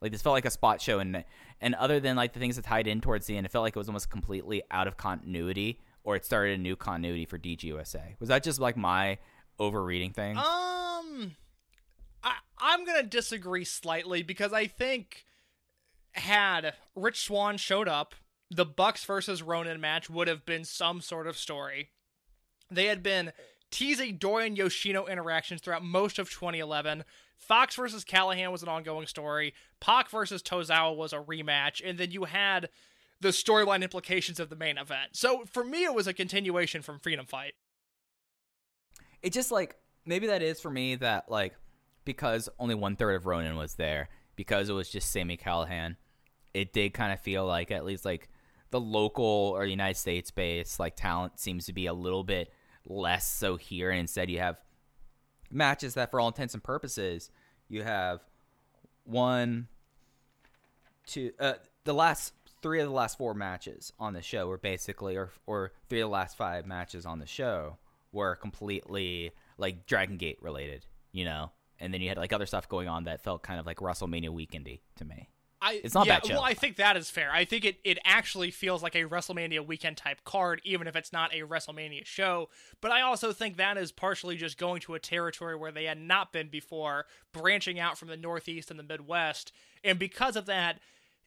Like 0.00 0.12
this 0.12 0.22
felt 0.22 0.34
like 0.34 0.44
a 0.44 0.50
spot 0.50 0.80
show 0.80 0.98
and 0.98 1.24
and 1.60 1.74
other 1.74 2.00
than 2.00 2.16
like 2.16 2.32
the 2.32 2.38
things 2.38 2.56
that 2.56 2.64
tied 2.64 2.86
in 2.86 3.00
towards 3.00 3.26
the 3.26 3.36
end, 3.36 3.46
it 3.46 3.52
felt 3.52 3.62
like 3.62 3.74
it 3.74 3.78
was 3.78 3.88
almost 3.88 4.10
completely 4.10 4.62
out 4.70 4.86
of 4.86 4.96
continuity 4.96 5.80
or 6.04 6.16
it 6.16 6.24
started 6.24 6.58
a 6.58 6.62
new 6.62 6.76
continuity 6.76 7.24
for 7.24 7.38
DGUSA. 7.38 8.20
Was 8.20 8.28
that 8.28 8.42
just 8.42 8.60
like 8.60 8.76
my 8.76 9.18
overreading 9.58 10.12
thing? 10.12 10.36
Um, 10.36 11.36
I 12.22 12.36
I'm 12.58 12.84
gonna 12.84 13.02
disagree 13.02 13.64
slightly 13.64 14.22
because 14.22 14.52
I 14.52 14.66
think 14.66 15.24
had 16.12 16.74
Rich 16.94 17.24
Swan 17.24 17.56
showed 17.56 17.88
up, 17.88 18.14
the 18.50 18.64
Bucks 18.64 19.04
versus 19.04 19.42
Ronin 19.42 19.80
match 19.80 20.08
would 20.08 20.28
have 20.28 20.46
been 20.46 20.64
some 20.64 21.00
sort 21.00 21.26
of 21.26 21.36
story. 21.36 21.90
They 22.70 22.86
had 22.86 23.02
been 23.02 23.32
teasing 23.70 24.16
Dorian 24.16 24.56
Yoshino 24.56 25.06
interactions 25.06 25.60
throughout 25.60 25.84
most 25.84 26.18
of 26.18 26.30
2011. 26.30 27.04
Fox 27.36 27.76
versus 27.76 28.04
Callihan 28.04 28.50
was 28.50 28.62
an 28.62 28.68
ongoing 28.68 29.06
story. 29.06 29.54
Pac 29.80 30.10
versus 30.10 30.42
Tozawa 30.42 30.96
was 30.96 31.12
a 31.12 31.18
rematch, 31.18 31.80
and 31.84 31.98
then 31.98 32.10
you 32.10 32.24
had 32.24 32.68
the 33.20 33.28
storyline 33.28 33.82
implications 33.82 34.40
of 34.40 34.50
the 34.50 34.56
main 34.56 34.78
event. 34.78 35.10
So 35.12 35.44
for 35.50 35.64
me, 35.64 35.84
it 35.84 35.94
was 35.94 36.06
a 36.06 36.12
continuation 36.12 36.82
from 36.82 36.98
Freedom 36.98 37.26
Fight. 37.26 37.54
it 39.22 39.32
just 39.32 39.50
like 39.50 39.76
maybe 40.04 40.26
that 40.28 40.42
is 40.42 40.60
for 40.60 40.70
me 40.70 40.94
that 40.96 41.30
like 41.30 41.54
because 42.04 42.48
only 42.58 42.74
one 42.74 42.96
third 42.96 43.16
of 43.16 43.26
Ronin 43.26 43.56
was 43.56 43.74
there 43.74 44.08
because 44.36 44.68
it 44.68 44.72
was 44.72 44.88
just 44.88 45.10
Sami 45.10 45.36
Callihan. 45.36 45.96
It 46.54 46.72
did 46.72 46.94
kind 46.94 47.12
of 47.12 47.20
feel 47.20 47.44
like 47.44 47.70
at 47.70 47.84
least 47.84 48.04
like 48.04 48.28
the 48.70 48.80
local 48.80 49.24
or 49.56 49.64
United 49.64 49.98
States 49.98 50.30
based 50.30 50.78
like 50.78 50.96
talent 50.96 51.38
seems 51.40 51.66
to 51.66 51.72
be 51.72 51.86
a 51.86 51.94
little 51.94 52.24
bit 52.24 52.52
less 52.84 53.26
so 53.26 53.56
here, 53.56 53.90
and 53.90 54.00
instead 54.00 54.30
you 54.30 54.38
have 54.38 54.60
matches 55.50 55.94
that, 55.94 56.10
for 56.10 56.20
all 56.20 56.28
intents 56.28 56.54
and 56.54 56.62
purposes, 56.62 57.30
you 57.68 57.82
have 57.82 58.20
one, 59.04 59.68
two, 61.06 61.32
uh, 61.38 61.54
the 61.84 61.94
last 61.94 62.32
three 62.62 62.80
of 62.80 62.86
the 62.86 62.94
last 62.94 63.18
four 63.18 63.34
matches 63.34 63.92
on 63.98 64.12
the 64.12 64.22
show 64.22 64.48
were 64.48 64.58
basically, 64.58 65.16
or 65.16 65.30
or 65.46 65.72
three 65.88 66.00
of 66.00 66.08
the 66.08 66.12
last 66.12 66.36
five 66.36 66.66
matches 66.66 67.06
on 67.06 67.18
the 67.18 67.26
show 67.26 67.76
were 68.12 68.34
completely 68.36 69.32
like 69.58 69.86
Dragon 69.86 70.16
Gate 70.16 70.38
related, 70.40 70.86
you 71.12 71.24
know. 71.24 71.50
And 71.78 71.92
then 71.92 72.00
you 72.00 72.08
had 72.08 72.16
like 72.16 72.32
other 72.32 72.46
stuff 72.46 72.68
going 72.68 72.88
on 72.88 73.04
that 73.04 73.22
felt 73.22 73.42
kind 73.42 73.60
of 73.60 73.66
like 73.66 73.78
WrestleMania 73.78 74.30
weekendy 74.30 74.80
to 74.96 75.04
me. 75.04 75.28
I, 75.66 75.80
It's 75.82 75.94
not 75.94 76.06
yeah, 76.06 76.16
bad 76.16 76.26
show. 76.26 76.34
Well, 76.34 76.44
I 76.44 76.54
think 76.54 76.76
that 76.76 76.96
is 76.96 77.10
fair. 77.10 77.30
I 77.32 77.44
think 77.44 77.64
it, 77.64 77.78
it 77.82 77.98
actually 78.04 78.50
feels 78.50 78.82
like 78.82 78.94
a 78.94 79.04
WrestleMania 79.04 79.66
weekend 79.66 79.96
type 79.96 80.22
card, 80.24 80.60
even 80.64 80.86
if 80.86 80.94
it's 80.94 81.12
not 81.12 81.34
a 81.34 81.40
WrestleMania 81.40 82.06
show. 82.06 82.48
But 82.80 82.92
I 82.92 83.00
also 83.00 83.32
think 83.32 83.56
that 83.56 83.76
is 83.76 83.90
partially 83.90 84.36
just 84.36 84.58
going 84.58 84.80
to 84.82 84.94
a 84.94 85.00
territory 85.00 85.56
where 85.56 85.72
they 85.72 85.84
had 85.84 86.00
not 86.00 86.32
been 86.32 86.48
before, 86.48 87.06
branching 87.32 87.80
out 87.80 87.98
from 87.98 88.08
the 88.08 88.16
Northeast 88.16 88.70
and 88.70 88.78
the 88.78 88.84
Midwest. 88.84 89.52
And 89.82 89.98
because 89.98 90.36
of 90.36 90.46
that, 90.46 90.78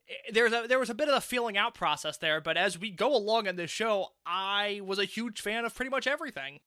eh, 0.10 0.32
there's 0.32 0.54
a 0.54 0.66
there 0.68 0.80
was 0.80 0.90
a 0.90 0.96
bit 0.96 1.10
of 1.10 1.16
a 1.16 1.22
feeling 1.22 1.58
out 1.58 1.74
process 1.74 2.18
there. 2.18 2.40
But 2.40 2.56
as 2.56 2.80
we 2.80 2.92
go 2.92 3.14
along 3.14 3.48
in 3.48 3.58
this 3.58 3.72
show, 3.72 4.14
I 4.26 4.80
was 4.86 5.00
a 5.00 5.06
huge 5.06 5.42
fan 5.42 5.66
of 5.66 5.76
pretty 5.76 5.92
much 5.92 6.08
everything. 6.08 6.62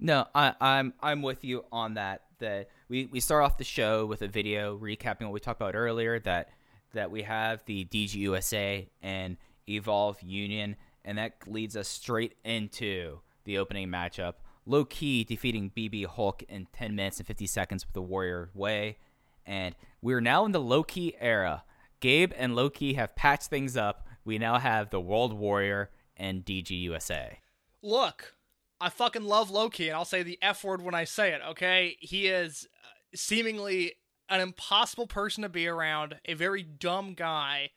No, 0.00 0.26
I, 0.34 0.54
I'm 0.60 0.94
I'm 1.00 1.22
with 1.22 1.44
you 1.44 1.64
on 1.70 1.94
that. 1.94 2.22
That 2.38 2.70
we, 2.88 3.06
we 3.06 3.20
start 3.20 3.44
off 3.44 3.56
the 3.56 3.62
show 3.62 4.04
with 4.04 4.20
a 4.20 4.26
video 4.26 4.76
recapping 4.76 5.22
what 5.22 5.32
we 5.32 5.38
talked 5.38 5.60
about 5.60 5.76
earlier. 5.76 6.18
That 6.18 6.48
that 6.92 7.10
we 7.10 7.22
have 7.22 7.64
the 7.66 7.84
DGUSA 7.84 8.88
and 9.02 9.36
Evolve 9.68 10.20
Union, 10.22 10.76
and 11.04 11.18
that 11.18 11.34
leads 11.46 11.76
us 11.76 11.88
straight 11.88 12.34
into 12.44 13.20
the 13.44 13.58
opening 13.58 13.88
matchup. 13.88 14.34
Low 14.66 14.84
Ki 14.84 15.24
defeating 15.24 15.72
BB 15.76 16.06
Hulk 16.06 16.42
in 16.44 16.66
10 16.72 16.94
minutes 16.94 17.18
and 17.18 17.26
50 17.26 17.46
seconds 17.46 17.84
with 17.84 17.94
the 17.94 18.02
Warrior 18.02 18.50
Way, 18.54 18.98
and 19.44 19.74
we're 20.00 20.20
now 20.20 20.44
in 20.44 20.52
the 20.52 20.60
Low 20.60 20.82
Ki 20.82 21.14
era. 21.20 21.64
Gabe 22.00 22.32
and 22.36 22.54
Low 22.54 22.70
Ki 22.70 22.94
have 22.94 23.14
patched 23.16 23.46
things 23.48 23.76
up. 23.76 24.06
We 24.24 24.38
now 24.38 24.58
have 24.58 24.90
the 24.90 25.00
World 25.00 25.32
Warrior 25.32 25.90
and 26.16 26.44
DGUSA. 26.44 27.36
look, 27.82 28.34
I 28.80 28.88
fucking 28.88 29.22
love 29.24 29.48
Low 29.50 29.70
Ki, 29.70 29.88
and 29.88 29.96
I'll 29.96 30.04
say 30.04 30.24
the 30.24 30.38
F 30.42 30.64
word 30.64 30.82
when 30.82 30.94
I 30.94 31.04
say 31.04 31.32
it, 31.32 31.40
okay? 31.50 31.96
He 32.00 32.26
is 32.26 32.66
uh, 32.84 32.88
seemingly 33.14 33.92
an 34.32 34.40
impossible 34.40 35.06
person 35.06 35.42
to 35.42 35.48
be 35.48 35.68
around, 35.68 36.16
a 36.24 36.34
very 36.34 36.62
dumb 36.62 37.12
guy, 37.12 37.70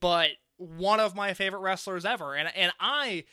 but 0.00 0.30
one 0.56 1.00
of 1.00 1.14
my 1.14 1.32
favorite 1.32 1.60
wrestlers 1.60 2.04
ever. 2.04 2.34
And 2.34 2.50
and 2.56 2.72
I 2.80 3.24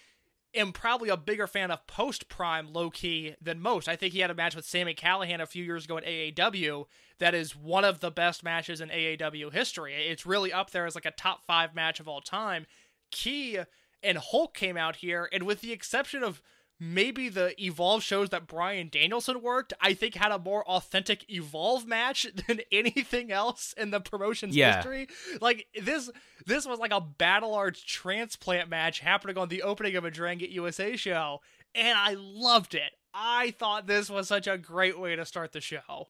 am 0.54 0.72
probably 0.72 1.10
a 1.10 1.18
bigger 1.18 1.48
fan 1.48 1.72
of 1.72 1.86
post 1.88 2.30
prime 2.30 2.72
Low 2.72 2.90
Ki 2.90 3.36
than 3.42 3.60
most. 3.60 3.88
I 3.88 3.96
think 3.96 4.14
he 4.14 4.20
had 4.20 4.32
a 4.32 4.36
match 4.36 4.56
with 4.56 4.66
Sami 4.66 4.94
Callihan 4.94 5.42
a 5.42 5.48
few 5.48 5.64
years 5.64 5.86
ago 5.86 5.98
at 5.98 6.06
AAW 6.06 6.86
that 7.18 7.34
is 7.34 7.56
one 7.56 7.84
of 7.84 8.00
the 8.00 8.12
best 8.12 8.44
matches 8.44 8.82
in 8.82 8.90
AAW 8.90 9.52
history. 9.52 9.94
It's 9.94 10.26
really 10.26 10.54
up 10.54 10.72
there 10.72 10.86
as 10.86 10.96
like 10.96 11.06
a 11.06 11.12
top 11.12 11.44
five 11.46 11.76
match 11.76 12.00
of 12.00 12.08
all 12.08 12.22
time. 12.22 12.66
Key 13.12 13.60
and 14.02 14.18
Hulk 14.18 14.54
came 14.54 14.78
out 14.78 14.98
here, 14.98 15.28
and 15.34 15.44
with 15.44 15.62
the 15.62 15.72
exception 15.72 16.24
of 16.24 16.42
maybe 16.80 17.28
the 17.30 17.54
Evolve 17.62 18.02
shows 18.04 18.30
that 18.30 18.48
Bryan 18.48 18.90
Danielson 18.90 19.42
worked, 19.42 19.74
I 19.82 19.94
think 19.94 20.16
had 20.16 20.32
a 20.32 20.40
more 20.40 20.66
authentic 20.68 21.30
Evolve 21.30 21.86
match 21.86 22.26
than 22.48 22.62
anything 22.72 23.32
else 23.32 23.74
in 23.78 23.92
the 23.92 24.00
promotion's 24.00 24.56
Yeah. 24.56 24.78
history. 24.78 25.08
Like 25.42 25.68
this 25.82 26.10
this 26.46 26.66
was 26.66 26.80
like 26.80 26.92
a 26.94 27.02
battle 27.02 27.54
arts 27.54 27.82
transplant 27.82 28.70
match 28.70 29.00
happening 29.00 29.38
on 29.38 29.50
the 29.50 29.64
opening 29.64 29.96
of 29.96 30.06
a 30.06 30.12
Dragon 30.12 30.40
Gate 30.40 30.50
USA 30.52 30.96
show, 30.96 31.42
and 31.76 31.98
I 31.98 32.16
loved 32.18 32.76
it. 32.76 32.92
I 33.14 33.52
thought 33.58 33.88
this 33.88 34.10
was 34.10 34.28
such 34.28 34.48
a 34.48 34.58
great 34.58 35.00
way 35.00 35.16
to 35.16 35.26
start 35.26 35.52
the 35.52 35.62
show. 35.62 36.08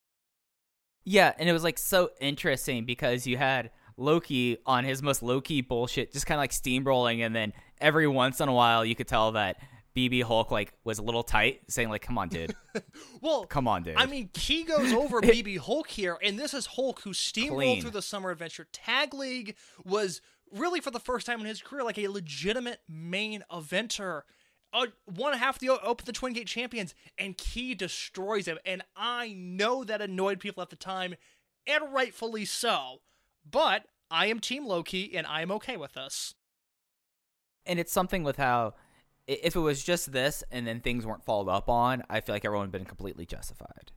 Yeah, 1.06 1.34
and 1.40 1.50
it 1.50 1.54
was 1.54 1.64
like 1.64 1.78
so 1.78 2.12
interesting 2.20 2.86
because 2.86 3.26
you 3.26 3.38
had 3.38 3.72
Low 3.98 4.20
Ki 4.20 4.58
on 4.66 4.84
his 4.84 5.02
most 5.02 5.24
low 5.24 5.42
key 5.42 5.62
bullshit, 5.62 6.14
just 6.14 6.26
kind 6.26 6.38
of 6.38 6.44
like 6.44 6.52
steamrolling, 6.52 7.26
and 7.26 7.36
then 7.36 7.54
every 7.82 8.08
once 8.08 8.40
in 8.40 8.48
a 8.50 8.54
while 8.54 8.86
you 8.86 8.96
could 8.96 9.08
tell 9.08 9.32
that 9.32 9.58
BB 9.96 10.24
Hulk 10.24 10.52
like 10.52 10.74
was 10.84 11.00
a 11.00 11.02
little 11.02 11.24
tight, 11.24 11.62
saying 11.70 11.90
like, 11.90 12.02
"Come 12.02 12.18
on, 12.18 12.30
dude, 12.30 12.56
Well, 13.22 13.46
come 13.46 13.68
on, 13.68 13.84
dude." 13.84 13.96
I 13.98 14.06
mean, 14.06 14.30
Key 14.34 14.64
goes 14.64 14.94
over 14.94 15.22
BB 15.22 15.58
Hulk 15.60 15.88
here, 15.90 16.18
and 16.24 16.38
this 16.40 16.54
is 16.54 16.66
Hulk 16.68 17.02
who 17.02 17.12
steamrolled 17.12 17.56
Clean. 17.56 17.82
through 17.82 17.92
the 17.92 18.02
Summer 18.02 18.32
Adventure 18.32 18.68
Tag 18.72 19.14
League, 19.14 19.56
was 19.84 20.22
really 20.52 20.80
for 20.82 20.92
the 20.92 21.00
first 21.00 21.26
time 21.26 21.40
in 21.40 21.46
his 21.46 21.62
career 21.62 21.84
like 21.84 21.98
a 21.98 22.08
legitimate 22.08 22.80
main 22.88 23.44
eventer. 23.52 24.22
Uh, 24.72 24.86
one 25.06 25.34
half 25.34 25.58
the 25.58 25.70
Open 25.70 26.06
the 26.06 26.12
Twin 26.12 26.34
Gate 26.34 26.46
champions, 26.48 26.94
and 27.18 27.38
Key 27.38 27.74
destroys 27.74 28.46
him. 28.48 28.60
And 28.66 28.84
I 28.96 29.34
know 29.36 29.84
that 29.84 30.02
annoyed 30.02 30.40
people 30.40 30.62
at 30.62 30.70
the 30.70 30.76
time, 30.76 31.16
and 31.66 31.92
rightfully 31.92 32.46
so. 32.46 33.02
But 33.50 33.86
I 34.12 34.28
am 34.28 34.40
Team 34.40 34.66
Low 34.68 34.84
Ki, 34.84 35.12
and 35.16 35.26
I 35.26 35.42
am 35.42 35.52
okay 35.54 35.76
with 35.76 35.94
this. 35.94 36.36
and 37.66 37.80
it's 37.80 37.92
something 37.92 38.24
with 38.24 38.38
how 38.38 38.74
if 39.30 39.56
it 39.56 39.60
was 39.60 39.84
just 39.84 40.12
this 40.12 40.44
and 40.52 40.66
then 40.66 40.80
things 40.80 41.06
weren't 41.06 41.24
followed 41.24 41.50
up 41.50 41.70
on, 41.70 42.04
I 42.10 42.22
feel 42.22 42.34
like 42.34 42.46
everyone 42.46 42.66
have 42.66 42.72
been 42.72 42.86
completely 42.86 43.26
justified. 43.26 43.92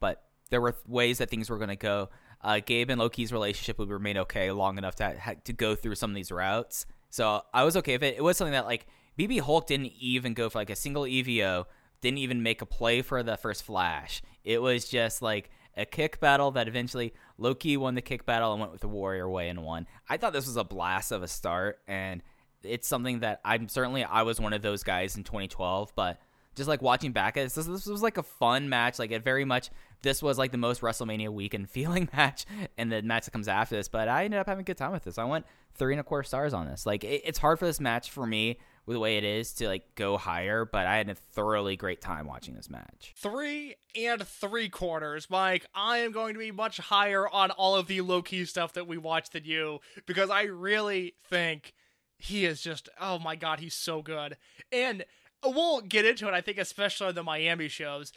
But 0.00 0.22
there 0.50 0.60
were 0.60 0.76
ways 0.86 1.18
that 1.18 1.28
things 1.28 1.50
were 1.50 1.58
going 1.58 1.68
to 1.68 1.76
go. 1.76 2.08
Uh, 2.40 2.60
Gabe 2.64 2.88
and 2.90 2.98
Low 2.98 3.10
Ki's 3.10 3.32
relationship 3.32 3.78
would 3.78 3.90
remain 3.90 4.16
okay 4.18 4.50
long 4.50 4.78
enough 4.78 4.94
to 4.96 5.36
to 5.44 5.52
go 5.52 5.74
through 5.74 5.96
some 5.96 6.10
of 6.10 6.16
these 6.16 6.32
routes. 6.32 6.86
So 7.10 7.42
I 7.52 7.64
was 7.64 7.76
okay 7.76 7.94
with 7.94 8.02
it. 8.04 8.16
It 8.16 8.22
was 8.22 8.36
something 8.36 8.52
that 8.52 8.66
like 8.66 8.86
BB 9.18 9.40
Hulk 9.40 9.66
didn't 9.66 9.92
even 9.98 10.34
go 10.34 10.48
for 10.48 10.58
like 10.58 10.70
a 10.70 10.76
single 10.76 11.02
EVO, 11.02 11.66
didn't 12.00 12.18
even 12.18 12.42
make 12.42 12.62
a 12.62 12.66
play 12.66 13.02
for 13.02 13.22
the 13.22 13.36
first 13.36 13.64
flash. 13.64 14.22
It 14.44 14.62
was 14.62 14.88
just 14.88 15.20
like 15.20 15.50
a 15.76 15.84
kick 15.84 16.20
battle 16.20 16.50
that 16.52 16.68
eventually 16.68 17.12
Low 17.36 17.54
Ki 17.54 17.76
won 17.76 17.94
the 17.94 18.02
kick 18.02 18.24
battle 18.24 18.52
and 18.52 18.60
went 18.60 18.72
with 18.72 18.80
the 18.80 18.88
Warrior 18.88 19.28
Way 19.28 19.48
and 19.48 19.62
won. 19.64 19.86
I 20.08 20.16
thought 20.16 20.32
this 20.32 20.46
was 20.46 20.56
a 20.56 20.64
blast 20.64 21.12
of 21.12 21.22
a 21.22 21.28
start 21.28 21.80
and 21.86 22.22
it's 22.62 22.88
something 22.88 23.20
that 23.20 23.40
I'm 23.44 23.68
certainly 23.68 24.04
I 24.04 24.22
was 24.22 24.40
one 24.40 24.52
of 24.52 24.62
those 24.62 24.82
guys 24.82 25.16
in 25.16 25.24
2012, 25.24 25.92
but 25.94 26.20
just 26.58 26.68
like 26.68 26.82
watching 26.82 27.12
back 27.12 27.36
at 27.36 27.44
this, 27.44 27.66
this, 27.66 27.86
was 27.86 28.02
like 28.02 28.18
a 28.18 28.22
fun 28.22 28.68
match. 28.68 28.98
Like 28.98 29.12
it 29.12 29.22
very 29.22 29.44
much 29.44 29.70
this 30.02 30.22
was 30.22 30.36
like 30.38 30.52
the 30.52 30.58
most 30.58 30.82
WrestleMania 30.82 31.30
weekend 31.30 31.70
feeling 31.70 32.08
match, 32.12 32.44
and 32.76 32.92
the 32.92 33.02
match 33.02 33.24
that 33.24 33.30
comes 33.30 33.48
after 33.48 33.76
this. 33.76 33.88
But 33.88 34.08
I 34.08 34.24
ended 34.24 34.40
up 34.40 34.46
having 34.46 34.62
a 34.62 34.64
good 34.64 34.76
time 34.76 34.92
with 34.92 35.04
this. 35.04 35.16
I 35.16 35.24
went 35.24 35.46
three 35.74 35.94
and 35.94 36.00
a 36.00 36.04
quarter 36.04 36.24
stars 36.24 36.52
on 36.52 36.66
this. 36.66 36.84
Like 36.84 37.04
it, 37.04 37.22
it's 37.24 37.38
hard 37.38 37.58
for 37.58 37.64
this 37.64 37.80
match 37.80 38.10
for 38.10 38.26
me 38.26 38.58
with 38.84 38.94
the 38.94 39.00
way 39.00 39.18
it 39.18 39.24
is 39.24 39.52
to 39.52 39.68
like 39.68 39.94
go 39.94 40.16
higher, 40.16 40.64
but 40.64 40.86
I 40.86 40.96
had 40.96 41.08
a 41.10 41.14
thoroughly 41.14 41.76
great 41.76 42.00
time 42.00 42.26
watching 42.26 42.54
this 42.54 42.70
match. 42.70 43.14
Three 43.16 43.76
and 43.94 44.26
three 44.26 44.68
quarters, 44.68 45.28
Mike. 45.30 45.66
I 45.74 45.98
am 45.98 46.10
going 46.10 46.32
to 46.34 46.40
be 46.40 46.50
much 46.50 46.78
higher 46.78 47.28
on 47.28 47.50
all 47.50 47.76
of 47.76 47.86
the 47.86 48.00
Low 48.00 48.22
Ki 48.22 48.46
stuff 48.46 48.72
that 48.72 48.88
we 48.88 48.98
watched 48.98 49.32
than 49.32 49.44
you 49.44 49.80
because 50.06 50.30
I 50.30 50.44
really 50.44 51.14
think 51.28 51.74
he 52.18 52.44
is 52.44 52.60
just, 52.60 52.88
oh 53.00 53.18
my 53.18 53.36
god, 53.36 53.60
he's 53.60 53.74
so 53.74 54.02
good. 54.02 54.36
And 54.72 55.04
we'll 55.44 55.80
get 55.80 56.04
into 56.04 56.28
it, 56.28 56.34
I 56.34 56.40
think, 56.40 56.58
especially 56.58 57.08
on 57.08 57.14
the 57.14 57.22
Miami 57.22 57.68
shows. 57.68 58.12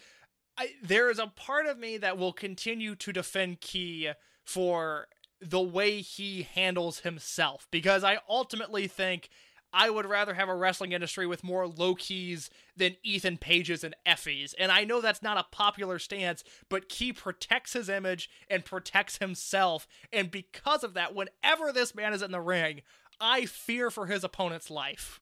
I, 0.58 0.72
there 0.84 1.10
is 1.10 1.20
a 1.20 1.28
part 1.28 1.66
of 1.66 1.80
me 1.80 1.98
that 1.98 2.18
will 2.18 2.34
continue 2.34 2.96
to 2.96 3.14
defend 3.14 3.62
Key 3.62 4.12
for 4.44 5.08
the 5.40 5.62
way 5.62 6.02
he 6.02 6.44
handles 6.44 7.00
himself 7.00 7.68
because 7.72 8.04
I 8.04 8.20
ultimately 8.30 8.88
think 8.88 9.30
I 9.74 9.90
would 9.90 10.06
rather 10.06 10.34
have 10.34 10.50
a 10.50 10.56
wrestling 10.56 10.92
industry 10.92 11.26
with 11.26 11.44
more 11.44 11.66
Low 11.66 11.96
Kis 11.96 12.50
than 12.76 12.98
Ethan 13.04 13.38
Pages 13.38 13.84
and 13.84 13.96
Effies. 14.06 14.54
And 14.60 14.72
I 14.72 14.84
know 14.84 15.00
that's 15.00 15.24
not 15.24 15.38
a 15.38 15.46
popular 15.56 15.98
stance, 15.98 16.44
but 16.70 16.90
Key 16.90 17.14
protects 17.14 17.74
his 17.74 17.88
image 17.88 18.30
and 18.50 18.66
protects 18.66 19.18
himself. 19.18 19.88
And 20.12 20.30
because 20.30 20.84
of 20.84 20.94
that, 20.96 21.16
whenever 21.16 21.72
this 21.72 21.96
man 21.96 22.14
is 22.14 22.22
in 22.22 22.32
the 22.32 22.42
ring, 22.42 22.82
I 23.22 23.46
fear 23.46 23.90
for 23.92 24.08
his 24.08 24.24
opponent's 24.24 24.70
life. 24.70 25.20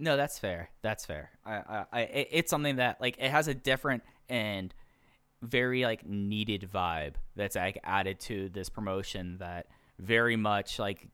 No, 0.00 0.16
that's 0.16 0.38
fair. 0.38 0.70
That's 0.82 1.06
fair. 1.06 1.30
I, 1.44 1.54
I, 1.54 1.84
I, 1.92 2.00
it's 2.02 2.50
something 2.50 2.76
that 2.76 3.00
like 3.00 3.16
it 3.18 3.30
has 3.30 3.46
a 3.46 3.54
different 3.54 4.02
and 4.28 4.74
very 5.42 5.84
like 5.84 6.06
needed 6.06 6.68
vibe 6.72 7.14
that's 7.36 7.54
like 7.54 7.78
added 7.84 8.18
to 8.18 8.48
this 8.48 8.68
promotion 8.68 9.38
that 9.38 9.66
very 9.98 10.36
much 10.36 10.78
like 10.78 11.08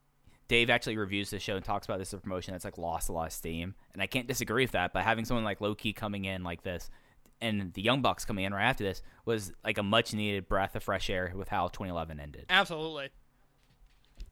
Dave 0.48 0.70
actually 0.70 0.96
reviews 0.96 1.30
the 1.30 1.38
show 1.38 1.56
and 1.56 1.64
talks 1.64 1.86
about 1.86 1.98
this 1.98 2.08
as 2.08 2.18
a 2.18 2.22
promotion 2.22 2.52
that's 2.52 2.64
like 2.64 2.78
lost 2.78 3.08
a 3.08 3.12
lot 3.12 3.26
of 3.26 3.32
steam, 3.32 3.74
and 3.92 4.02
I 4.02 4.06
can't 4.06 4.26
disagree 4.26 4.64
with 4.64 4.72
that. 4.72 4.92
But 4.92 5.04
having 5.04 5.24
someone 5.24 5.44
like 5.44 5.60
Low 5.60 5.76
Ki 5.76 5.92
coming 5.92 6.24
in 6.24 6.42
like 6.42 6.64
this, 6.64 6.90
and 7.40 7.72
the 7.72 7.82
Young 7.82 8.02
Bucks 8.02 8.24
coming 8.24 8.44
in 8.44 8.52
right 8.52 8.64
after 8.64 8.82
this 8.82 9.00
was 9.24 9.52
like 9.64 9.78
a 9.78 9.82
much 9.84 10.12
needed 10.12 10.48
breath 10.48 10.74
of 10.74 10.82
fresh 10.82 11.08
air 11.08 11.32
with 11.36 11.48
how 11.48 11.68
2011 11.68 12.18
ended. 12.18 12.46
Absolutely. 12.50 13.10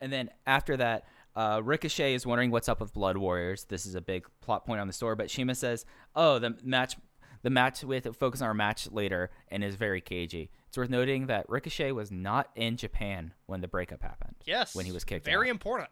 And 0.00 0.12
then 0.12 0.30
after 0.46 0.76
that, 0.76 1.04
Uh, 1.36 1.60
Ricochet 1.62 2.14
is 2.14 2.26
wondering 2.26 2.50
what's 2.50 2.68
up 2.68 2.80
with 2.80 2.92
Blood 2.92 3.16
Warriors. 3.16 3.62
This 3.66 3.86
is 3.86 3.94
a 3.94 4.00
big 4.00 4.26
plot 4.40 4.66
point 4.66 4.80
on 4.80 4.88
the 4.88 4.92
story, 4.92 5.14
but 5.14 5.30
CIMA 5.30 5.54
says, 5.54 5.84
"Oh, 6.16 6.40
the 6.40 6.56
match, 6.64 6.96
the 7.42 7.50
match 7.50 7.84
with 7.84 8.08
focus 8.16 8.40
on 8.42 8.48
our 8.48 8.54
match 8.54 8.90
later, 8.90 9.30
and 9.46 9.62
is 9.62 9.76
very 9.76 10.00
cagey." 10.00 10.50
It's 10.66 10.76
worth 10.76 10.90
noting 10.90 11.26
that 11.28 11.48
Ricochet 11.48 11.92
was 11.92 12.10
not 12.10 12.50
in 12.56 12.76
Japan 12.76 13.34
when 13.46 13.60
the 13.60 13.68
breakup 13.68 14.02
happened. 14.02 14.34
Yes. 14.46 14.74
when 14.74 14.84
he 14.84 14.90
was 14.90 15.04
kicked 15.04 15.28
out. 15.28 15.30
Very 15.30 15.46
out. 15.48 15.52
important. 15.52 15.90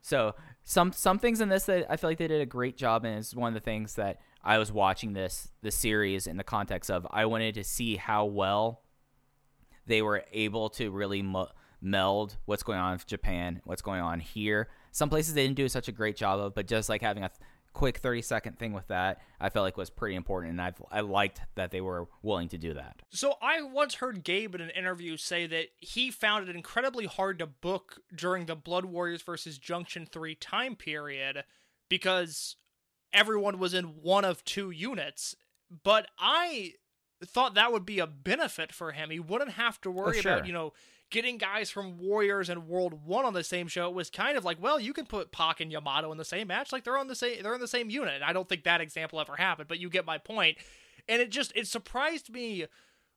So 0.00 0.36
some 0.62 0.92
some 0.92 1.18
things 1.18 1.40
in 1.40 1.48
this 1.48 1.64
that 1.66 1.90
I 1.90 1.96
feel 1.96 2.10
like 2.10 2.18
they 2.18 2.28
did 2.28 2.40
a 2.40 2.46
great 2.46 2.76
job, 2.76 3.04
and 3.04 3.18
is 3.18 3.34
one 3.34 3.48
of 3.48 3.54
the 3.54 3.60
things 3.64 3.96
that 3.96 4.20
I 4.44 4.58
was 4.58 4.70
watching 4.70 5.14
this 5.14 5.50
the 5.62 5.72
series 5.72 6.28
in 6.28 6.36
the 6.36 6.44
context 6.44 6.88
of 6.88 7.04
I 7.10 7.24
wanted 7.26 7.54
to 7.56 7.64
see 7.64 7.96
how 7.96 8.26
well 8.26 8.84
they 9.86 10.02
were 10.02 10.24
able 10.30 10.68
to 10.70 10.92
really 10.92 11.22
mu- 11.22 11.46
meld 11.80 12.36
what's 12.46 12.62
going 12.62 12.78
on 12.78 12.94
in 12.94 13.00
Japan, 13.06 13.60
what's 13.64 13.82
going 13.82 14.00
on 14.00 14.20
here. 14.20 14.68
Some 14.92 15.10
places 15.10 15.34
they 15.34 15.44
didn't 15.44 15.56
do 15.56 15.68
such 15.68 15.88
a 15.88 15.92
great 15.92 16.16
job 16.16 16.40
of, 16.40 16.54
but 16.54 16.66
just 16.66 16.88
like 16.88 17.02
having 17.02 17.22
a 17.22 17.28
th- 17.28 17.40
quick 17.72 17.98
30 17.98 18.22
second 18.22 18.58
thing 18.58 18.72
with 18.72 18.88
that, 18.88 19.20
I 19.38 19.50
felt 19.50 19.64
like 19.64 19.76
was 19.76 19.90
pretty 19.90 20.16
important, 20.16 20.52
and 20.52 20.60
I 20.60 20.72
I 20.90 21.00
liked 21.00 21.42
that 21.56 21.70
they 21.70 21.82
were 21.82 22.08
willing 22.22 22.48
to 22.48 22.58
do 22.58 22.72
that. 22.74 23.02
So 23.10 23.34
I 23.42 23.62
once 23.62 23.96
heard 23.96 24.24
Gabe 24.24 24.54
in 24.54 24.62
an 24.62 24.70
interview 24.70 25.16
say 25.16 25.46
that 25.46 25.66
he 25.76 26.10
found 26.10 26.48
it 26.48 26.56
incredibly 26.56 27.04
hard 27.04 27.38
to 27.38 27.46
book 27.46 28.00
during 28.14 28.46
the 28.46 28.56
Blood 28.56 28.86
Warriors 28.86 29.22
versus 29.22 29.58
Junction 29.58 30.08
3 30.10 30.34
time 30.36 30.74
period 30.74 31.44
because 31.88 32.56
everyone 33.12 33.58
was 33.58 33.74
in 33.74 33.84
one 34.02 34.24
of 34.24 34.44
two 34.44 34.70
units. 34.70 35.36
But 35.84 36.08
I 36.18 36.72
thought 37.24 37.54
that 37.54 37.72
would 37.72 37.86
be 37.86 37.98
a 37.98 38.06
benefit 38.06 38.72
for 38.72 38.92
him. 38.92 39.10
He 39.10 39.20
wouldn't 39.20 39.52
have 39.52 39.80
to 39.82 39.90
worry 39.90 40.18
oh, 40.18 40.20
sure. 40.20 40.32
about, 40.34 40.46
you 40.46 40.52
know, 40.52 40.72
getting 41.10 41.38
guys 41.38 41.70
from 41.70 41.98
Warriors 41.98 42.48
and 42.48 42.68
World 42.68 43.04
1 43.04 43.24
on 43.24 43.32
the 43.32 43.44
same 43.44 43.68
show. 43.68 43.90
Was 43.90 44.10
kind 44.10 44.36
of 44.36 44.44
like, 44.44 44.60
well, 44.60 44.80
you 44.80 44.92
can 44.92 45.06
put 45.06 45.32
Pac 45.32 45.60
and 45.60 45.70
Yamato 45.70 46.10
in 46.12 46.18
the 46.18 46.24
same 46.24 46.48
match 46.48 46.72
like 46.72 46.84
they're 46.84 46.98
on 46.98 47.08
the 47.08 47.14
same 47.14 47.42
they're 47.42 47.54
in 47.54 47.60
the 47.60 47.68
same 47.68 47.90
unit. 47.90 48.14
And 48.14 48.24
I 48.24 48.32
don't 48.32 48.48
think 48.48 48.64
that 48.64 48.80
example 48.80 49.20
ever 49.20 49.36
happened, 49.36 49.68
but 49.68 49.78
you 49.78 49.88
get 49.90 50.06
my 50.06 50.18
point. 50.18 50.58
And 51.08 51.22
it 51.22 51.30
just 51.30 51.52
it 51.54 51.66
surprised 51.66 52.30
me 52.30 52.66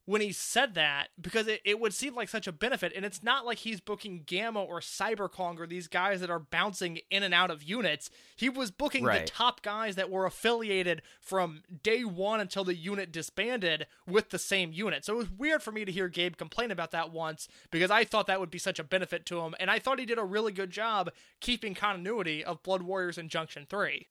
when 0.10 0.22
he 0.22 0.32
said 0.32 0.74
that 0.74 1.10
because 1.22 1.46
it, 1.48 1.62
it 1.64 1.80
would 1.80 1.94
seem 1.94 2.16
like 2.16 2.30
such 2.30 2.48
a 2.48 2.52
benefit 2.52 2.92
and 2.96 3.06
it's 3.06 3.22
not 3.22 3.46
like 3.46 3.60
he's 3.60 3.80
booking 3.80 4.24
gamma 4.26 4.60
or 4.62 4.80
Cyber 4.80 5.32
Kong 5.32 5.60
or 5.60 5.68
these 5.68 5.88
guys 5.88 6.20
that 6.22 6.32
are 6.32 6.40
bouncing 6.40 7.00
in 7.12 7.22
and 7.22 7.34
out 7.34 7.52
of 7.52 7.62
units. 7.62 8.10
He 8.36 8.50
was 8.50 8.72
booking 8.72 9.04
Right. 9.04 9.26
the 9.26 9.32
top 9.32 9.62
guys 9.62 9.96
that 9.98 10.10
were 10.10 10.26
affiliated 10.26 11.04
from 11.22 11.62
day 11.84 12.04
one 12.04 12.40
until 12.40 12.64
the 12.64 12.74
unit 12.76 13.12
disbanded 13.12 13.86
with 14.08 14.32
the 14.32 14.40
same 14.40 14.72
unit. 14.74 15.06
So 15.06 15.14
it 15.14 15.18
was 15.18 15.30
weird 15.30 15.62
for 15.62 15.72
me 15.72 15.86
to 15.86 15.92
hear 15.92 16.08
gabe 16.10 16.38
complain 16.38 16.72
about 16.72 16.90
that 16.92 17.12
once 17.12 17.48
because 17.70 17.92
i 17.92 18.04
thought 18.04 18.26
that 18.28 18.40
would 18.40 18.50
be 18.50 18.58
such 18.58 18.80
a 18.80 18.84
benefit 18.84 19.26
to 19.28 19.40
him 19.42 19.54
and 19.60 19.70
i 19.70 19.78
thought 19.78 20.00
he 20.00 20.06
did 20.06 20.18
a 20.18 20.24
really 20.24 20.52
good 20.52 20.72
job 20.72 21.12
keeping 21.40 21.76
continuity 21.76 22.44
of 22.44 22.64
blood 22.64 22.82
warriors 22.82 23.18
and 23.18 23.30
junction 23.30 23.68
3 23.70 24.08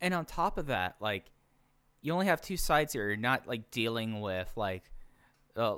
And 0.00 0.14
on 0.14 0.24
top 0.24 0.58
of 0.58 0.66
that, 0.66 0.96
like 1.00 1.30
you 2.02 2.12
only 2.12 2.26
have 2.26 2.40
two 2.40 2.56
sides 2.56 2.92
here. 2.92 3.08
You're 3.08 3.16
not 3.16 3.46
like 3.46 3.70
dealing 3.70 4.20
with 4.20 4.50
like 4.56 4.84
uh, 5.56 5.74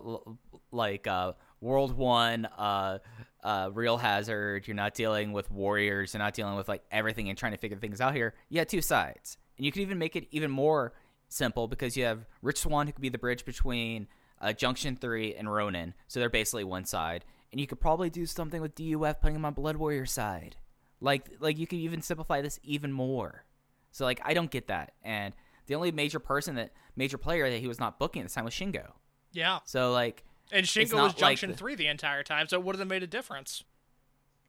like 0.73 1.07
uh 1.07 1.33
World 1.61 1.97
1 1.97 2.47
uh 2.47 2.99
uh 3.43 3.71
Real 3.73 3.97
Hazard, 3.97 4.67
you're 4.67 4.75
not 4.75 4.95
dealing 4.95 5.33
with 5.33 5.51
Warriors, 5.51 6.15
you're 6.15 6.23
not 6.23 6.35
dealing 6.35 6.57
with 6.57 6.69
like 6.69 6.83
everything 6.91 7.29
and 7.29 7.39
trying 7.39 7.53
to 7.53 7.59
figure 7.59 7.79
things 7.79 8.01
out 8.01 8.15
here. 8.15 8.35
You 8.49 8.59
have 8.59 8.69
two 8.69 8.83
sides. 8.83 9.39
And 9.57 9.65
you 9.65 9.73
could 9.73 9.83
even 9.83 9.99
make 9.99 10.17
it 10.17 10.27
even 10.31 10.51
more 10.51 10.95
simple 11.29 11.69
because 11.69 11.97
you 11.97 12.05
have 12.05 12.27
Rich 12.43 12.59
Swann 12.59 12.87
who 12.87 12.93
could 12.93 13.03
be 13.03 13.09
the 13.09 13.19
bridge 13.19 13.45
between 13.45 14.09
uh, 14.41 14.53
Junction 14.53 14.97
3 14.97 15.35
and 15.35 15.53
Ronin. 15.53 15.95
So 16.09 16.19
they're 16.21 16.31
basically 16.31 16.65
one 16.65 16.85
side. 16.85 17.25
And 17.53 17.61
you 17.61 17.67
could 17.67 17.81
probably 17.81 18.11
do 18.11 18.27
something 18.27 18.61
with 18.61 18.75
DUF 18.75 19.21
putting 19.21 19.35
them 19.35 19.45
on 19.45 19.55
Blood 19.55 19.77
Warrior 19.77 20.07
side. 20.07 20.57
Like 21.01 21.31
like 21.41 21.59
you 21.59 21.67
could 21.67 21.79
even 21.79 22.03
simplify 22.03 22.43
this 22.43 22.61
even 22.63 22.93
more. 22.93 23.45
So 23.91 24.05
like 24.05 24.21
I 24.25 24.35
don't 24.35 24.51
get 24.51 24.69
that. 24.69 24.93
And 25.03 25.35
the 25.71 25.77
only 25.77 25.93
major 25.93 26.19
person 26.19 26.57
that 26.57 26.73
major 26.97 27.17
player 27.17 27.49
that 27.49 27.59
he 27.61 27.69
was 27.69 27.79
not 27.79 27.99
booking 27.99 28.21
at 28.21 28.25
this 28.27 28.35
time 28.35 28.45
was 28.45 28.53
Shingo. 28.53 28.91
yeah 29.33 29.61
So 29.65 29.93
like 29.93 30.25
and 30.53 30.67
shingo 30.67 30.95
was 30.95 31.13
like 31.13 31.17
junction 31.17 31.53
the- 31.53 31.57
3 31.57 31.77
the 31.77 31.87
entire 31.87 32.23
time 32.25 32.49
so 32.49 32.59
it 32.59 32.65
would 32.65 32.77
have 32.79 32.89
made 32.89 33.03
a 33.03 33.07
difference 33.07 33.65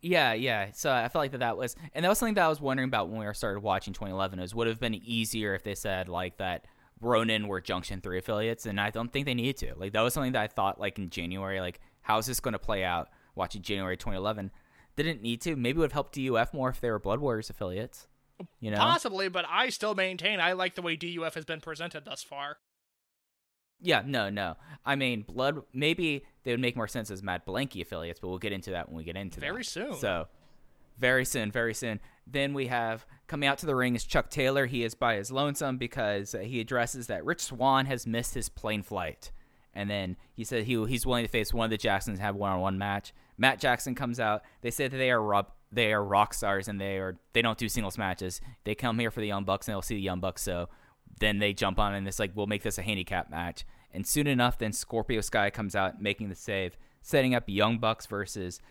yeah, 0.03 0.34
yeah. 0.34 0.69
So 0.74 0.91
I 0.91 1.07
felt 1.09 1.22
like 1.22 1.32
that 1.34 1.41
that 1.41 1.57
was 1.57 1.76
and 1.93 2.03
that 2.03 2.09
was 2.09 2.17
something 2.17 2.34
that 2.34 2.43
I 2.45 2.47
was 2.47 2.59
wondering 2.59 2.88
about 2.89 3.09
when 3.09 3.24
we 3.24 3.34
started 3.36 3.59
watching 3.59 3.93
2011 3.93 4.39
is 4.39 4.55
would 4.55 4.65
have 4.65 4.80
been 4.80 4.95
easier 4.95 5.53
if 5.53 5.63
they 5.63 5.76
said 5.76 6.09
like 6.09 6.38
that 6.38 6.65
Ronin 6.99 7.47
were 7.47 7.61
Junction 7.61 8.01
3 8.01 8.17
affiliates 8.17 8.65
and 8.65 8.82
I 8.82 8.89
don't 8.89 9.13
think 9.13 9.28
they 9.28 9.36
needed 9.36 9.57
to. 9.57 9.76
Like 9.78 9.93
that 9.93 10.01
was 10.01 10.15
something 10.15 10.32
that 10.32 10.41
I 10.41 10.47
thought 10.47 10.80
like 10.80 10.97
in 10.97 11.11
January 11.11 11.59
like 11.61 11.80
how 12.01 12.17
is 12.17 12.26
this 12.26 12.39
going 12.39 12.53
to 12.53 12.59
play 12.59 12.84
out 12.84 13.09
watching 13.36 13.61
January 13.61 13.95
2011 13.95 14.49
didn't 14.95 15.22
need 15.22 15.39
to. 15.41 15.55
Maybe 15.55 15.78
it 15.78 15.82
would 15.82 15.91
have 15.91 15.91
helped 15.93 16.15
DUF 16.15 16.51
more 16.51 16.69
if 16.69 16.82
they 16.82 16.89
were 16.89 16.97
Blood 16.99 17.19
Warriors 17.19 17.51
affiliates. 17.51 18.07
You 18.60 18.72
know? 18.72 18.78
Possibly, 18.78 19.30
but 19.30 19.46
I 19.50 19.70
still 19.70 19.96
maintain 19.96 20.39
I 20.39 20.54
like 20.54 20.76
the 20.76 20.82
way 20.82 20.96
DUF 20.96 21.34
has 21.36 21.46
been 21.46 21.62
presented 21.62 22.06
thus 22.06 22.24
far. 22.24 22.58
Yeah, 23.82 24.04
no, 24.06 24.30
no. 24.30 24.58
I 24.86 24.96
mean, 24.96 25.24
Blood. 25.24 25.64
Maybe 25.74 26.24
they 26.44 26.52
would 26.52 26.60
make 26.60 26.76
more 26.76 26.88
sense 26.88 27.10
as 27.10 27.24
Mad 27.24 27.46
Blankey 27.46 27.82
affiliates, 27.82 28.20
but 28.20 28.30
we'll 28.30 28.38
get 28.38 28.52
into 28.52 28.72
that 28.72 28.88
when 28.89 28.98
we 28.98 29.04
get 29.04 29.18
into 29.18 29.39
that. 29.39 29.46
Very 29.46 29.64
soon. 29.64 29.96
So, 29.96 30.28
very 31.00 31.26
soon, 31.26 31.52
very 31.52 31.74
soon. 31.74 32.00
Then 32.28 32.54
we 32.54 32.68
have 32.68 33.06
coming 33.28 33.50
out 33.50 33.58
to 33.60 33.66
the 33.66 33.76
ring 33.76 33.96
is 33.96 34.04
Chuck 34.04 34.30
Taylor. 34.30 34.68
He 34.68 34.84
is 34.84 34.94
by 34.94 35.16
his 35.16 35.32
lonesome 35.32 35.78
because 35.78 36.36
he 36.39 36.60
addresses 36.60 37.08
that 37.08 37.26
Rich 37.26 37.42
Swann 37.42 37.88
has 37.88 38.06
missed 38.06 38.36
his 38.36 38.50
plane 38.50 38.84
flight, 38.84 39.32
and 39.74 39.89
then 39.89 40.16
he 40.34 40.44
said 40.44 40.66
he 40.66 40.86
he's 40.86 41.06
willing 41.06 41.26
to 41.26 41.32
face 41.32 41.54
one 41.54 41.66
of 41.66 41.72
the 41.72 41.78
Jacksons 41.78 42.20
and 42.20 42.26
have 42.26 42.36
one 42.36 42.52
on 42.52 42.60
one 42.60 42.78
match. 42.78 43.14
Matt 43.38 43.60
Jackson 43.60 43.96
comes 43.96 44.20
out. 44.20 44.44
They 44.62 44.70
say 44.70 44.88
that 44.88 44.96
they 44.98 45.10
are 45.10 45.22
rob- 45.22 45.52
they 45.72 45.93
are 45.93 46.03
rock 46.03 46.34
stars 46.34 46.67
and 46.67 46.80
they 46.80 46.97
are 46.97 47.17
they 47.34 47.41
don't 47.41 47.57
do 47.57 47.69
singles 47.69 47.97
matches. 47.97 48.41
They 48.63 48.76
come 48.76 48.99
here 48.99 49.11
for 49.11 49.22
the 49.22 49.28
Young 49.28 49.43
Bucks 49.43 49.67
and 49.67 49.74
they'll 49.74 49.82
see 49.82 49.95
the 49.95 50.01
Young 50.01 50.19
Bucks. 50.19 50.41
So 50.41 50.69
then 51.19 51.39
they 51.39 51.53
jump 51.53 51.80
on 51.80 51.93
and 51.93 52.07
it's 52.07 52.19
like 52.19 52.32
we'll 52.36 52.47
make 52.47 52.63
this 52.63 52.78
a 52.78 52.82
handicap 52.82 53.30
match. 53.30 53.65
And 53.93 54.05
soon 54.05 54.28
enough, 54.28 54.57
then 54.57 54.74
Scorpio 54.74 55.22
Sky 55.22 55.49
comes 55.49 55.76
out 55.76 56.01
making 56.01 56.30
the 56.30 56.36
save, 56.36 56.78
setting 57.01 57.36
up 57.36 57.43
Young 57.47 57.78
Bucks 57.78 58.05
versus 58.05 58.61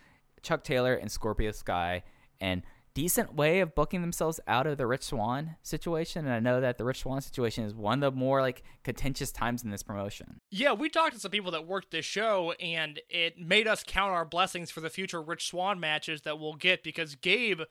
Chuck 0.42 0.64
Taylor 0.64 0.94
and 0.94 1.10
Scorpio 1.10 1.52
Sky, 1.52 2.02
and 2.40 2.62
decent 2.94 3.34
way 3.34 3.60
of 3.60 3.74
booking 3.74 4.00
themselves 4.00 4.40
out 4.46 4.66
of 4.66 4.78
the 4.78 4.86
Rich 4.86 5.04
Swann 5.04 5.56
situation. 5.62 6.24
And 6.26 6.34
I 6.34 6.40
know 6.40 6.60
that 6.60 6.78
the 6.78 6.84
Rich 6.84 7.00
Swann 7.00 7.20
situation 7.20 7.64
is 7.64 7.74
one 7.74 8.02
of 8.02 8.14
the 8.14 8.18
more 8.18 8.40
like 8.40 8.62
contentious 8.84 9.32
times 9.32 9.62
in 9.62 9.70
this 9.70 9.82
promotion. 9.82 10.40
Yeah, 10.50 10.72
we 10.72 10.88
talked 10.88 11.14
to 11.14 11.20
some 11.20 11.30
people 11.30 11.52
that 11.52 11.66
worked 11.66 11.90
this 11.90 12.04
show, 12.04 12.52
and 12.60 13.00
it 13.08 13.38
made 13.38 13.66
us 13.66 13.84
count 13.86 14.12
our 14.12 14.24
blessings 14.24 14.70
for 14.70 14.80
the 14.80 14.90
future 14.90 15.22
Rich 15.22 15.48
Swann 15.48 15.80
matches 15.80 16.22
that 16.22 16.38
we'll 16.38 16.54
get 16.54 16.82
because 16.82 17.14
Gabe 17.14 17.62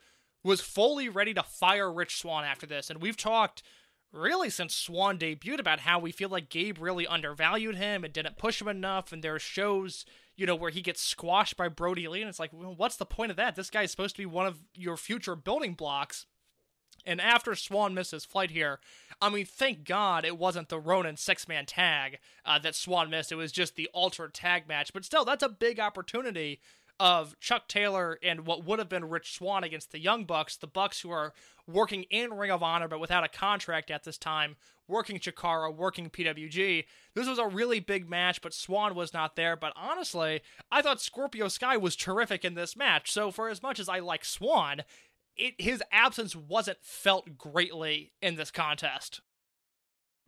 was 0.42 0.60
fully 0.60 1.08
ready 1.08 1.34
to 1.34 1.42
fire 1.42 1.92
Rich 1.92 2.18
Swann 2.18 2.44
after 2.44 2.66
this. 2.66 2.90
And 2.90 3.02
we've 3.02 3.16
talked 3.16 3.62
really 4.12 4.50
since 4.50 4.74
Swann 4.74 5.18
debuted 5.18 5.60
about 5.60 5.80
how 5.80 5.98
we 5.98 6.12
feel 6.12 6.28
like 6.28 6.48
Gabe 6.48 6.78
really 6.80 7.06
undervalued 7.06 7.76
him 7.76 8.04
and 8.04 8.12
didn't 8.12 8.38
push 8.38 8.60
him 8.60 8.68
enough. 8.68 9.12
And 9.12 9.22
there 9.22 9.34
are 9.34 9.40
shows, 9.40 10.04
you 10.36 10.46
know, 10.46 10.56
where 10.56 10.70
he 10.70 10.82
gets 10.82 11.00
squashed 11.00 11.56
by 11.56 11.68
Brodie 11.68 12.08
Lee, 12.08 12.20
and 12.20 12.28
it's 12.28 12.40
like, 12.40 12.52
well, 12.52 12.74
what's 12.74 12.96
the 12.96 13.06
point 13.06 13.30
of 13.30 13.36
that? 13.36 13.56
This 13.56 13.70
guy 13.70 13.82
is 13.82 13.90
supposed 13.90 14.16
to 14.16 14.22
be 14.22 14.26
one 14.26 14.46
of 14.46 14.58
your 14.74 14.96
future 14.96 15.36
building 15.36 15.74
blocks. 15.74 16.26
And 17.06 17.20
after 17.20 17.54
Swann 17.54 17.94
missed 17.94 18.10
his 18.10 18.26
flight 18.26 18.50
here, 18.50 18.78
I 19.22 19.30
mean, 19.30 19.46
thank 19.46 19.84
God 19.84 20.24
it 20.24 20.36
wasn't 20.36 20.68
the 20.68 20.78
Ronin 20.78 21.16
six 21.16 21.48
man 21.48 21.64
tag 21.64 22.18
uh, 22.44 22.58
that 22.58 22.74
Swann 22.74 23.08
missed. 23.08 23.32
It 23.32 23.36
was 23.36 23.52
just 23.52 23.76
the 23.76 23.88
altered 23.94 24.34
tag 24.34 24.68
match. 24.68 24.92
But 24.92 25.06
still, 25.06 25.24
that's 25.24 25.42
a 25.42 25.48
big 25.48 25.80
opportunity 25.80 26.60
of 27.00 27.34
Chuck 27.40 27.66
Taylor 27.66 28.18
and 28.22 28.46
what 28.46 28.64
would 28.64 28.78
have 28.78 28.90
been 28.90 29.08
Rich 29.08 29.34
Swann 29.34 29.64
against 29.64 29.90
the 29.90 29.98
Young 29.98 30.26
Bucks, 30.26 30.56
the 30.56 30.66
Bucks 30.66 31.00
who 31.00 31.10
are 31.10 31.32
working 31.66 32.04
in 32.04 32.34
Ring 32.34 32.50
of 32.50 32.62
Honor 32.62 32.88
but 32.88 33.00
without 33.00 33.24
a 33.24 33.28
contract 33.28 33.90
at 33.90 34.04
this 34.04 34.18
time, 34.18 34.56
working 34.86 35.18
Chikara, 35.18 35.74
working 35.74 36.10
PWG. 36.10 36.84
This 37.14 37.26
was 37.26 37.38
a 37.38 37.46
really 37.46 37.80
big 37.80 38.08
match, 38.08 38.42
but 38.42 38.52
Swann 38.52 38.94
was 38.94 39.14
not 39.14 39.34
there. 39.34 39.56
But 39.56 39.72
honestly, 39.74 40.42
I 40.70 40.82
thought 40.82 41.00
Scorpio 41.00 41.48
Sky 41.48 41.78
was 41.78 41.96
terrific 41.96 42.44
in 42.44 42.54
this 42.54 42.76
match. 42.76 43.10
So 43.10 43.30
for 43.30 43.48
as 43.48 43.62
much 43.62 43.80
as 43.80 43.88
I 43.88 44.00
like 44.00 44.24
Swann, 44.24 44.82
it, 45.36 45.54
his 45.58 45.82
absence 45.90 46.36
wasn't 46.36 46.78
felt 46.82 47.38
greatly 47.38 48.12
in 48.20 48.36
this 48.36 48.50
contest. 48.50 49.22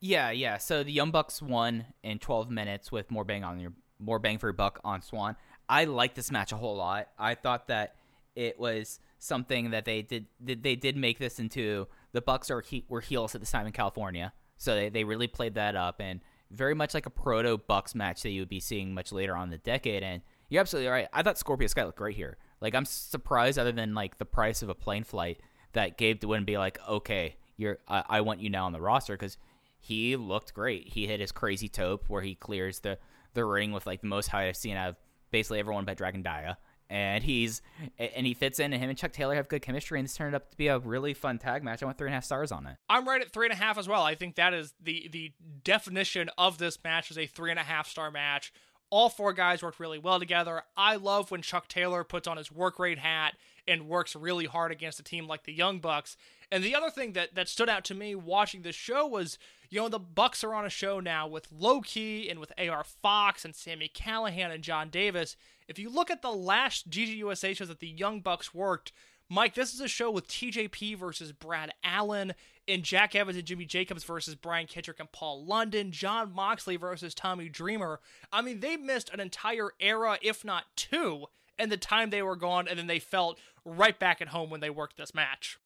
Yeah, 0.00 0.30
yeah. 0.30 0.56
So 0.56 0.82
the 0.82 0.92
Young 0.92 1.10
Bucks 1.10 1.42
won 1.42 1.84
in 2.02 2.18
12 2.18 2.50
minutes 2.50 2.90
with 2.90 3.10
more 3.10 3.24
bang 3.24 3.44
on 3.44 3.60
your 3.60 3.74
more 4.02 4.18
bang 4.18 4.38
for 4.38 4.48
your 4.48 4.52
buck 4.52 4.80
on 4.84 5.02
Swann. 5.02 5.36
I 5.68 5.84
like 5.84 6.14
this 6.14 6.30
match 6.30 6.52
a 6.52 6.56
whole 6.56 6.76
lot. 6.76 7.08
I 7.18 7.34
thought 7.34 7.68
that 7.68 7.94
it 8.34 8.58
was 8.58 9.00
something 9.18 9.70
that 9.70 9.84
they 9.84 10.02
did, 10.02 10.26
they 10.40 10.76
did 10.76 10.96
make 10.96 11.18
this 11.18 11.38
into 11.38 11.86
the 12.12 12.20
Bucks 12.20 12.50
are 12.50 12.60
he, 12.60 12.84
were 12.88 13.00
heels 13.00 13.34
at 13.34 13.40
this 13.40 13.50
time 13.50 13.66
in 13.66 13.72
California. 13.72 14.32
So 14.56 14.74
they, 14.74 14.88
they 14.88 15.04
really 15.04 15.26
played 15.26 15.54
that 15.54 15.76
up 15.76 16.00
and 16.00 16.20
very 16.50 16.74
much 16.74 16.94
like 16.94 17.06
a 17.06 17.10
proto 17.10 17.58
Bucks 17.58 17.94
match 17.94 18.22
that 18.22 18.30
you 18.30 18.42
would 18.42 18.48
be 18.48 18.60
seeing 18.60 18.94
much 18.94 19.12
later 19.12 19.36
on 19.36 19.44
in 19.44 19.50
the 19.50 19.58
decade 19.58 20.02
and 20.02 20.22
you're 20.48 20.60
absolutely 20.60 20.90
right. 20.90 21.08
I 21.12 21.22
thought 21.22 21.38
Scorpio 21.38 21.66
Sky 21.66 21.84
looked 21.84 21.96
great 21.96 22.16
here. 22.16 22.36
Like 22.60 22.74
I'm 22.74 22.84
surprised 22.84 23.58
other 23.58 23.72
than 23.72 23.94
like 23.94 24.18
the 24.18 24.26
price 24.26 24.62
of 24.62 24.68
a 24.68 24.74
plane 24.74 25.02
flight 25.02 25.40
that 25.72 25.96
Gabe 25.96 26.22
wouldn't 26.22 26.46
be 26.46 26.58
like, 26.58 26.78
"Okay, 26.86 27.36
you're 27.56 27.78
I, 27.88 28.04
I 28.08 28.20
want 28.20 28.40
you 28.40 28.50
now 28.50 28.66
on 28.66 28.72
the 28.72 28.80
roster 28.80 29.16
cuz 29.16 29.38
he 29.80 30.14
looked 30.14 30.52
great. 30.52 30.88
He 30.88 31.06
hit 31.06 31.20
his 31.20 31.32
crazy 31.32 31.68
tope 31.68 32.04
where 32.08 32.22
he 32.22 32.34
clears 32.34 32.80
the 32.80 32.98
the 33.34 33.44
ring 33.44 33.72
with 33.72 33.86
like 33.86 34.02
the 34.02 34.06
most 34.06 34.28
height 34.28 34.48
I've 34.48 34.56
seen 34.56 34.76
out 34.76 34.90
of 34.90 34.96
basically 35.32 35.58
everyone 35.58 35.84
but 35.84 35.96
Dragon 35.96 36.22
Dia. 36.22 36.56
and 36.90 37.24
he's 37.24 37.62
and 37.98 38.26
he 38.26 38.34
fits 38.34 38.60
in, 38.60 38.72
and 38.72 38.82
him 38.82 38.90
and 38.90 38.98
Chuck 38.98 39.12
Taylor 39.12 39.34
have 39.34 39.48
good 39.48 39.62
chemistry, 39.62 39.98
and 39.98 40.06
this 40.06 40.14
turned 40.14 40.34
up 40.34 40.50
to 40.50 40.56
be 40.56 40.68
a 40.68 40.78
really 40.78 41.14
fun 41.14 41.38
tag 41.38 41.64
match. 41.64 41.82
I 41.82 41.86
went 41.86 41.96
three 41.96 42.08
and 42.08 42.12
a 42.12 42.16
half 42.16 42.24
stars 42.24 42.52
on 42.52 42.66
it. 42.66 42.76
I'm 42.88 43.08
right 43.08 43.20
at 43.22 43.32
three 43.32 43.46
and 43.46 43.52
a 43.52 43.56
half 43.56 43.78
as 43.78 43.88
well. 43.88 44.02
I 44.02 44.14
think 44.14 44.36
that 44.36 44.52
is 44.52 44.74
the 44.80 45.08
the 45.10 45.32
definition 45.64 46.30
of 46.36 46.58
this 46.58 46.78
match 46.84 47.10
is 47.10 47.16
a 47.18 47.26
three 47.26 47.50
and 47.50 47.58
a 47.58 47.62
half 47.64 47.88
star 47.88 48.10
match. 48.10 48.52
All 48.90 49.08
four 49.08 49.32
guys 49.32 49.62
worked 49.62 49.80
really 49.80 49.98
well 49.98 50.18
together. 50.18 50.64
I 50.76 50.96
love 50.96 51.30
when 51.30 51.40
Chuck 51.40 51.66
Taylor 51.66 52.04
puts 52.04 52.28
on 52.28 52.36
his 52.36 52.52
work 52.52 52.78
rate 52.78 52.98
hat 52.98 53.36
and 53.66 53.88
works 53.88 54.14
really 54.14 54.44
hard 54.44 54.70
against 54.70 55.00
a 55.00 55.02
team 55.02 55.26
like 55.26 55.44
the 55.44 55.52
Young 55.54 55.78
Bucks. 55.78 56.18
And 56.52 56.62
the 56.62 56.74
other 56.74 56.90
thing 56.90 57.14
that, 57.14 57.34
that 57.34 57.48
stood 57.48 57.70
out 57.70 57.82
to 57.86 57.94
me 57.94 58.14
watching 58.14 58.60
this 58.60 58.76
show 58.76 59.06
was, 59.06 59.38
you 59.70 59.80
know, 59.80 59.88
the 59.88 59.98
Bucks 59.98 60.44
are 60.44 60.54
on 60.54 60.66
a 60.66 60.70
show 60.70 61.00
now 61.00 61.26
with 61.26 61.48
Low 61.50 61.80
Ki 61.80 62.28
and 62.28 62.38
with 62.38 62.52
AR 62.58 62.84
Fox 62.84 63.46
and 63.46 63.56
Sami 63.56 63.88
Callihan 63.88 64.52
and 64.52 64.62
Jon 64.62 64.90
Davis. 64.90 65.34
If 65.66 65.78
you 65.78 65.88
look 65.88 66.10
at 66.10 66.20
the 66.20 66.30
last 66.30 66.90
DGUSA 66.90 67.56
shows 67.56 67.68
that 67.68 67.80
the 67.80 67.88
Young 67.88 68.20
Bucks 68.20 68.52
worked, 68.52 68.92
Mike, 69.30 69.54
this 69.54 69.72
is 69.72 69.80
a 69.80 69.88
show 69.88 70.10
with 70.10 70.28
TJP 70.28 70.98
versus 70.98 71.32
Brad 71.32 71.72
Allen, 71.82 72.34
and 72.68 72.82
Jack 72.82 73.14
Evans 73.14 73.38
and 73.38 73.46
Jimmy 73.46 73.64
Jacobs 73.64 74.04
versus 74.04 74.34
Brian 74.34 74.66
Kendrick 74.66 75.00
and 75.00 75.10
Paul 75.10 75.46
London, 75.46 75.90
Jon 75.90 76.34
Moxley 76.34 76.76
versus 76.76 77.14
Tommy 77.14 77.48
Dreamer. 77.48 78.00
I 78.30 78.42
mean, 78.42 78.60
they 78.60 78.76
missed 78.76 79.08
an 79.08 79.20
entire 79.20 79.70
era, 79.80 80.18
if 80.20 80.44
not 80.44 80.64
two, 80.76 81.28
in 81.58 81.70
the 81.70 81.78
time 81.78 82.10
they 82.10 82.22
were 82.22 82.36
gone, 82.36 82.68
and 82.68 82.78
then 82.78 82.88
they 82.88 82.98
felt 82.98 83.38
right 83.64 83.98
back 83.98 84.20
at 84.20 84.28
home 84.28 84.50
when 84.50 84.60
they 84.60 84.68
worked 84.68 84.98
this 84.98 85.14
match. 85.14 85.58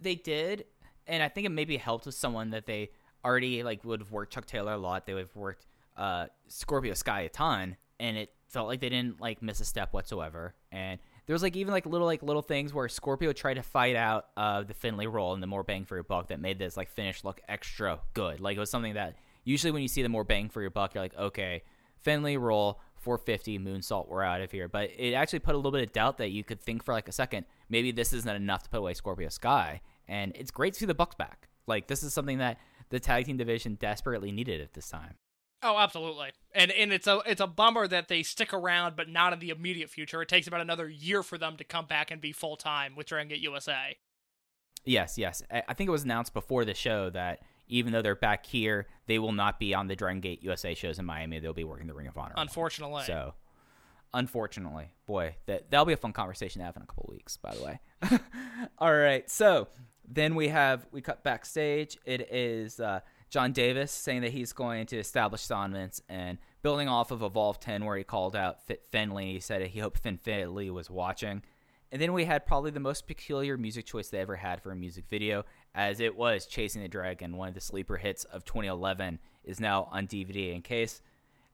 They 0.00 0.14
did, 0.14 0.64
and 1.06 1.22
I 1.22 1.28
think 1.28 1.46
it 1.46 1.50
maybe 1.50 1.76
helped 1.76 2.06
with 2.06 2.14
someone 2.14 2.50
that 2.50 2.66
they 2.66 2.90
already 3.24 3.62
like 3.62 3.84
would 3.84 4.00
have 4.00 4.10
worked 4.10 4.32
Chuck 4.32 4.46
Taylor 4.46 4.72
a 4.72 4.78
lot. 4.78 5.06
They 5.06 5.14
would 5.14 5.26
have 5.26 5.36
worked 5.36 5.66
uh, 5.96 6.26
Scorpio 6.48 6.94
Sky 6.94 7.22
a 7.22 7.28
ton, 7.28 7.76
and 7.98 8.16
it 8.16 8.30
felt 8.48 8.68
like 8.68 8.80
they 8.80 8.88
didn't 8.88 9.20
like 9.20 9.42
miss 9.42 9.60
a 9.60 9.64
step 9.64 9.92
whatsoever. 9.92 10.54
And 10.70 11.00
there 11.26 11.34
was 11.34 11.42
like 11.42 11.56
even 11.56 11.72
like 11.72 11.86
little 11.86 12.06
like 12.06 12.22
little 12.22 12.42
things 12.42 12.72
where 12.72 12.88
Scorpio 12.88 13.32
tried 13.32 13.54
to 13.54 13.62
fight 13.62 13.96
out 13.96 14.26
uh, 14.36 14.62
the 14.62 14.74
Finley 14.74 15.06
roll 15.06 15.34
and 15.34 15.42
the 15.42 15.46
more 15.46 15.62
bang 15.62 15.84
for 15.84 15.96
your 15.96 16.04
buck 16.04 16.28
that 16.28 16.40
made 16.40 16.58
this 16.58 16.76
like 16.76 16.90
finish 16.90 17.24
look 17.24 17.40
extra 17.48 17.98
good. 18.14 18.40
Like 18.40 18.56
it 18.56 18.60
was 18.60 18.70
something 18.70 18.94
that 18.94 19.16
usually 19.44 19.70
when 19.72 19.82
you 19.82 19.88
see 19.88 20.02
the 20.02 20.08
more 20.08 20.24
bang 20.24 20.48
for 20.48 20.60
your 20.60 20.70
buck, 20.70 20.94
you're 20.94 21.02
like, 21.02 21.16
okay, 21.16 21.62
Finley 22.00 22.36
roll. 22.36 22.80
450 23.00 23.58
moonsault 23.58 24.08
we're 24.08 24.22
out 24.22 24.40
of 24.40 24.50
here 24.50 24.66
but 24.66 24.88
it 24.96 25.12
actually 25.12 25.40
put 25.40 25.54
a 25.54 25.58
little 25.58 25.70
bit 25.70 25.86
of 25.86 25.92
doubt 25.92 26.16
that 26.16 26.30
you 26.30 26.42
could 26.42 26.58
think 26.58 26.82
for 26.82 26.94
like 26.94 27.06
a 27.06 27.12
second 27.12 27.44
maybe 27.68 27.92
this 27.92 28.12
isn't 28.12 28.36
enough 28.36 28.62
to 28.62 28.70
put 28.70 28.78
away 28.78 28.94
scorpio 28.94 29.28
sky 29.28 29.80
and 30.08 30.32
it's 30.36 30.50
great 30.50 30.72
to 30.74 30.80
see 30.80 30.86
the 30.86 30.94
bucks 30.94 31.14
back 31.14 31.48
like 31.66 31.86
this 31.86 32.02
is 32.02 32.12
something 32.12 32.38
that 32.38 32.58
the 32.90 33.00
tag 33.00 33.26
team 33.26 33.36
division 33.36 33.76
desperately 33.80 34.30
needed 34.30 34.60
at 34.60 34.74
this 34.74 34.88
time 34.88 35.14
Oh, 35.66 35.78
absolutely. 35.78 36.30
And 36.54 36.70
and 36.70 36.92
it's 36.92 37.06
a 37.06 37.22
it's 37.24 37.40
a 37.40 37.46
bummer 37.46 37.88
that 37.88 38.08
they 38.08 38.22
stick 38.22 38.52
around 38.52 38.96
but 38.96 39.08
not 39.08 39.32
in 39.32 39.38
the 39.38 39.48
immediate 39.48 39.88
future. 39.88 40.20
It 40.20 40.28
takes 40.28 40.46
about 40.46 40.60
another 40.60 40.88
year 40.88 41.22
for 41.22 41.38
them 41.38 41.56
to 41.56 41.64
come 41.64 41.86
back 41.86 42.10
and 42.10 42.20
be 42.20 42.32
full 42.32 42.56
time 42.56 42.94
with 42.94 43.06
Dragon 43.06 43.28
Gate 43.28 43.40
USA. 43.40 43.96
Yes, 44.84 45.16
yes. 45.16 45.42
I 45.50 45.72
think 45.72 45.88
it 45.88 45.90
was 45.90 46.04
announced 46.04 46.34
before 46.34 46.66
the 46.66 46.74
show 46.74 47.08
that 47.10 47.40
even 47.68 47.94
though 47.94 48.02
they're 48.02 48.14
back 48.14 48.44
here, 48.44 48.86
they 49.06 49.18
will 49.18 49.32
not 49.32 49.58
be 49.58 49.72
on 49.72 49.86
the 49.86 49.96
Dragon 49.96 50.20
Gate 50.20 50.42
USA 50.42 50.74
shows 50.74 50.98
in 50.98 51.06
Miami. 51.06 51.38
They'll 51.38 51.54
be 51.54 51.64
working 51.64 51.86
the 51.86 51.94
Ring 51.94 52.08
of 52.08 52.18
Honor. 52.18 52.34
Unfortunately. 52.36 53.04
So, 53.04 53.32
unfortunately, 54.14 54.92
boy, 55.06 55.36
that 55.46 55.70
that'll 55.70 55.84
be 55.84 55.92
a 55.92 55.98
fun 55.98 56.12
conversation 56.12 56.60
to 56.60 56.64
have 56.64 56.76
in 56.76 56.82
a 56.82 56.86
couple 56.86 57.10
weeks. 57.12 57.36
By 57.36 57.54
the 57.54 57.62
way. 57.62 57.80
All 58.78 58.94
right. 58.94 59.28
So 59.28 59.68
then 60.08 60.34
we 60.34 60.48
have 60.48 60.86
we 60.92 61.02
cut 61.02 61.22
backstage. 61.22 61.98
It 62.06 62.32
is 62.32 62.80
uh, 62.80 63.00
Jon 63.28 63.52
Davis 63.52 63.92
saying 63.92 64.22
that 64.22 64.32
he's 64.32 64.52
going 64.52 64.86
to 64.86 64.98
establish 64.98 65.46
dominance 65.46 66.00
and 66.08 66.38
building 66.62 66.88
off 66.88 67.10
of 67.10 67.22
Evolve 67.22 67.60
10, 67.60 67.84
where 67.84 67.96
he 67.96 68.04
called 68.04 68.36
out 68.36 68.62
Fit 68.64 68.84
Finlay. 68.90 69.32
He 69.32 69.40
said 69.40 69.60
he 69.66 69.80
hoped 69.80 69.98
Finn 69.98 70.18
Finley 70.18 70.70
was 70.70 70.88
watching. 70.88 71.42
And 71.92 72.02
then 72.02 72.12
we 72.12 72.24
had 72.24 72.44
probably 72.44 72.72
the 72.72 72.80
most 72.80 73.06
peculiar 73.06 73.56
music 73.56 73.86
choice 73.86 74.08
they 74.08 74.18
ever 74.18 74.34
had 74.36 74.60
for 74.60 74.72
a 74.72 74.76
music 74.76 75.04
video, 75.08 75.44
as 75.74 76.00
it 76.00 76.16
was 76.16 76.46
Chasing 76.46 76.82
the 76.82 76.88
Dragon, 76.88 77.36
one 77.36 77.48
of 77.48 77.54
the 77.54 77.60
sleeper 77.60 77.96
hits 77.96 78.24
of 78.24 78.44
2011, 78.44 79.20
is 79.44 79.60
now 79.60 79.88
on 79.92 80.08
DVD. 80.08 80.54
In 80.54 80.62
case, 80.62 81.02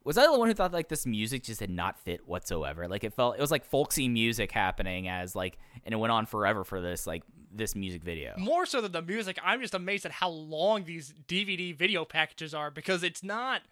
was 0.05 0.16
I 0.16 0.26
the 0.26 0.38
one 0.38 0.48
who 0.48 0.55
thought 0.55 0.72
like 0.72 0.88
this 0.88 1.05
music 1.05 1.44
just 1.44 1.61
did 1.61 1.70
not 1.70 1.98
fit 1.98 2.26
whatsoever? 2.26 2.88
Like 2.88 3.05
it 3.05 3.12
felt, 3.12 3.36
it 3.36 3.40
was 3.40 3.51
like 3.51 3.64
folksy 3.64 4.09
music 4.09 4.51
happening 4.51 5.09
as 5.09 5.36
like, 5.36 5.59
and 5.84 5.92
it 5.92 5.98
went 5.98 6.11
on 6.11 6.26
forever 6.26 6.64
for 6.64 6.80
this 6.80 7.07
like 7.07 7.22
this 7.53 7.74
music 7.74 8.03
video. 8.03 8.34
More 8.38 8.64
so 8.64 8.80
than 8.80 8.92
the 8.92 9.03
music, 9.03 9.38
I'm 9.44 9.61
just 9.61 9.74
amazed 9.74 10.07
at 10.07 10.12
how 10.12 10.30
long 10.30 10.84
these 10.84 11.12
DVD 11.28 11.76
video 11.76 12.05
packages 12.05 12.55
are 12.55 12.70
because 12.70 13.03
it's 13.03 13.22
not 13.22 13.62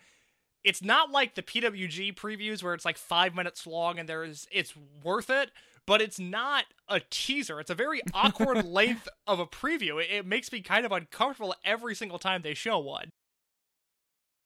it's 0.64 0.82
not 0.82 1.10
like 1.10 1.34
the 1.34 1.42
PWG 1.42 2.14
previews 2.14 2.62
where 2.62 2.74
it's 2.74 2.84
like 2.84 2.98
5 2.98 3.34
minutes 3.34 3.66
long 3.66 3.98
and 3.98 4.08
there's 4.08 4.46
it's 4.50 4.74
worth 5.02 5.30
it, 5.30 5.50
but 5.86 6.02
it's 6.02 6.20
not 6.20 6.64
a 6.88 7.00
teaser. 7.08 7.58
It's 7.58 7.70
a 7.70 7.74
very 7.74 8.02
awkward 8.12 8.66
length 8.66 9.08
of 9.26 9.40
a 9.40 9.46
preview. 9.46 10.02
It, 10.02 10.10
it 10.10 10.26
makes 10.26 10.52
me 10.52 10.60
kind 10.60 10.84
of 10.84 10.92
uncomfortable 10.92 11.54
every 11.64 11.94
single 11.94 12.18
time 12.18 12.42
they 12.42 12.52
show 12.54 12.78
one. 12.78 13.08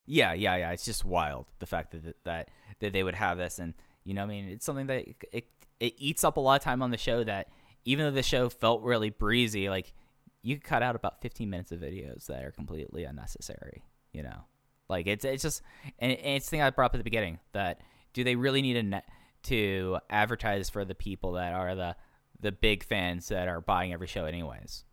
Yeah, 0.05 0.33
yeah, 0.33 0.55
yeah. 0.57 0.71
It's 0.71 0.85
just 0.85 1.05
wild 1.05 1.47
the 1.59 1.65
fact 1.65 1.91
that 1.91 2.15
that 2.25 2.49
that 2.79 2.93
they 2.93 3.03
would 3.03 3.15
have 3.15 3.37
this, 3.37 3.59
and 3.59 3.73
you 4.03 4.13
know, 4.13 4.23
I 4.23 4.25
mean, 4.25 4.45
it's 4.49 4.65
something 4.65 4.87
that 4.87 5.05
it, 5.31 5.45
it 5.79 5.95
eats 5.97 6.23
up 6.23 6.37
a 6.37 6.39
lot 6.39 6.59
of 6.59 6.63
time 6.63 6.81
on 6.81 6.91
the 6.91 6.97
show. 6.97 7.23
That 7.23 7.47
even 7.85 8.05
though 8.05 8.11
the 8.11 8.23
show 8.23 8.49
felt 8.49 8.81
really 8.83 9.09
breezy, 9.09 9.69
like 9.69 9.93
you 10.41 10.55
could 10.55 10.65
cut 10.65 10.83
out 10.83 10.95
about 10.95 11.21
15 11.21 11.49
minutes 11.49 11.71
of 11.71 11.79
videos 11.79 12.25
that 12.25 12.43
are 12.43 12.51
completely 12.51 13.05
unnecessary. 13.05 13.83
You 14.11 14.23
know, 14.23 14.45
like 14.89 15.07
it's 15.07 15.25
it's 15.25 15.43
just 15.43 15.61
and, 15.99 16.11
and 16.11 16.35
it's 16.35 16.47
the 16.47 16.51
thing 16.51 16.61
I 16.61 16.69
brought 16.69 16.87
up 16.87 16.95
at 16.95 16.99
the 16.99 17.03
beginning 17.03 17.39
that 17.53 17.81
do 18.13 18.23
they 18.23 18.35
really 18.35 18.61
need 18.61 18.77
a 18.77 18.83
net 18.83 19.05
to 19.43 19.99
advertise 20.09 20.69
for 20.69 20.85
the 20.85 20.95
people 20.95 21.33
that 21.33 21.53
are 21.53 21.75
the 21.75 21.95
the 22.39 22.51
big 22.51 22.83
fans 22.83 23.29
that 23.29 23.47
are 23.47 23.61
buying 23.61 23.93
every 23.93 24.07
show 24.07 24.25
anyways? 24.25 24.83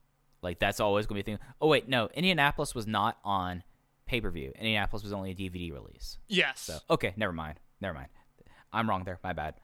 Like 0.41 0.59
that's 0.59 0.81
always 0.81 1.07
going 1.07 1.21
to 1.21 1.25
be 1.25 1.33
a 1.33 1.37
thing. 1.37 1.47
Oh 1.61 1.69
wait, 1.69 1.89
no, 1.89 2.09
Indianapolis 2.15 2.75
was 2.75 2.87
not 2.87 3.19
on 3.25 3.63
pay 4.11 4.21
per 4.21 4.31
view. 4.31 4.53
Indianapolis 4.57 5.05
was 5.05 5.13
only 5.13 5.31
a 5.31 5.35
DVD 5.35 5.73
release. 5.73 6.19
Yes. 6.27 6.63
So 6.63 6.79
okay, 6.91 7.15
never 7.17 7.33
mind, 7.33 7.61
never 7.81 7.95
mind. 7.95 8.09
I'm 8.73 8.89
wrong 8.89 9.05
there. 9.05 9.21
My 9.23 9.33
bad. 9.33 9.55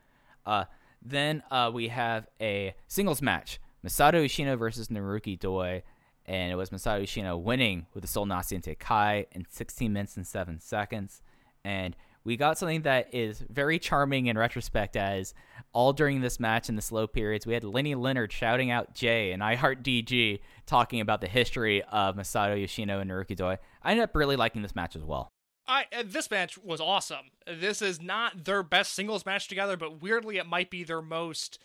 Uh, 0.45 0.65
then 1.03 1.43
uh, 1.51 1.71
we 1.75 1.89
have 1.89 2.29
a 2.41 2.75
singles 2.87 3.21
match: 3.21 3.59
Masato 3.85 4.23
Yoshino 4.23 4.57
versus 4.57 4.87
Naruki 4.87 5.39
Doi, 5.39 5.83
and 6.27 6.53
it 6.53 6.55
was 6.55 6.71
Masato 6.71 7.01
Yoshino 7.01 7.37
winning 7.37 7.87
with 7.93 8.03
the 8.03 8.09
Sol 8.09 8.25
Naciente 8.25 8.79
Kai 8.79 9.27
in 9.33 9.47
16 9.51 9.93
minutes 9.93 10.17
and 10.17 10.27
seven 10.27 10.61
seconds. 10.61 11.23
And 11.65 11.97
we 12.27 12.37
got 12.37 12.59
something 12.59 12.83
that 12.83 13.15
is 13.15 13.43
very 13.49 13.79
charming 13.79 14.27
in 14.27 14.37
retrospect, 14.37 14.97
as 14.97 15.33
all 15.73 15.93
during 15.93 16.21
this 16.21 16.39
match 16.41 16.69
in 16.69 16.75
the 16.77 16.83
slow 16.83 17.07
periods, 17.07 17.47
we 17.47 17.55
had 17.55 17.63
Lenny 17.65 17.95
Leonard 17.95 18.33
shouting 18.33 18.71
out 18.71 18.95
Jay 18.95 19.31
and 19.33 19.43
I 19.45 19.55
Heart 19.55 19.83
DG 19.83 20.41
talking 20.67 21.01
about 21.01 21.21
the 21.21 21.29
history 21.29 21.83
of 21.85 22.17
Masato 22.17 22.61
Yoshino 22.61 22.99
and 23.01 23.11
Naruki 23.11 23.37
Doi. 23.37 23.59
I 23.83 23.93
ended 23.93 24.05
up 24.05 24.15
really 24.17 24.37
liking 24.37 24.63
this 24.63 24.75
match 24.75 24.97
as 24.97 25.03
well. 25.05 25.29
I 25.69 25.85
uh, 25.97 26.03
this 26.05 26.31
match 26.31 26.59
was 26.59 26.81
awesome. 26.81 27.27
This 27.47 27.81
is 27.81 28.01
not 28.03 28.45
their 28.45 28.63
best 28.63 28.93
singles 28.95 29.25
match 29.25 29.49
together, 29.49 29.77
but 29.77 30.03
weirdly 30.03 30.37
it 30.37 30.47
might 30.47 30.71
be 30.71 30.85
their 30.85 31.03
most 31.03 31.59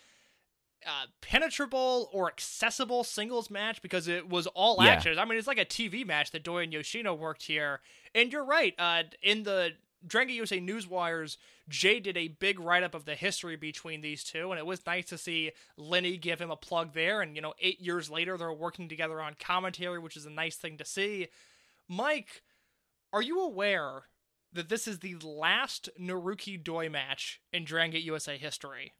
uh, 0.84 1.06
penetrable 1.20 2.08
or 2.12 2.26
accessible 2.28 3.04
singles 3.04 3.50
match 3.50 3.80
because 3.82 4.08
it 4.08 4.28
was 4.28 4.46
all 4.48 4.76
Yeah. 4.80 4.90
action. 4.90 5.18
I 5.18 5.24
mean, 5.24 5.38
it's 5.38 5.46
like 5.46 5.58
a 5.58 5.64
TV 5.64 6.04
match 6.04 6.32
that 6.32 6.42
Doi 6.42 6.64
and 6.64 6.72
Yoshino 6.72 7.14
worked 7.14 7.44
here. 7.44 7.80
And 8.14 8.32
you're 8.32 8.44
right. 8.44 8.74
Uh, 8.78 9.04
in 9.22 9.44
the 9.44 9.70
Dragon 10.06 10.34
USA 10.34 10.60
Newswires, 10.60 11.36
Jay 11.68 12.00
did 12.00 12.16
a 12.16 12.28
big 12.28 12.58
write 12.58 12.82
up 12.82 12.94
of 12.94 13.04
the 13.04 13.14
history 13.14 13.56
between 13.56 14.00
these 14.00 14.24
two, 14.24 14.50
and 14.50 14.58
it 14.58 14.66
was 14.66 14.84
nice 14.86 15.06
to 15.06 15.18
see 15.18 15.52
Lenny 15.76 16.16
give 16.16 16.40
him 16.40 16.50
a 16.50 16.56
plug 16.56 16.92
there. 16.92 17.20
And 17.22 17.36
you 17.36 17.42
know, 17.42 17.54
eight 17.60 17.80
years 17.80 18.10
later, 18.10 18.36
they're 18.36 18.52
working 18.52 18.88
together 18.88 19.20
on 19.20 19.34
commentary, 19.38 19.98
which 19.98 20.16
is 20.16 20.26
a 20.26 20.30
nice 20.30 20.56
thing 20.56 20.76
to 20.78 20.84
see. 20.84 21.28
Mike, 21.88 22.42
are 23.12 23.22
you 23.22 23.40
aware 23.40 24.04
that 24.52 24.68
this 24.68 24.86
is 24.88 24.98
the 24.98 25.16
last 25.22 25.88
Naruki 26.00 26.62
Doi 26.62 26.88
match 26.88 27.40
in 27.52 27.64
Dragon 27.64 28.00
USA 28.02 28.36
history? 28.36 28.92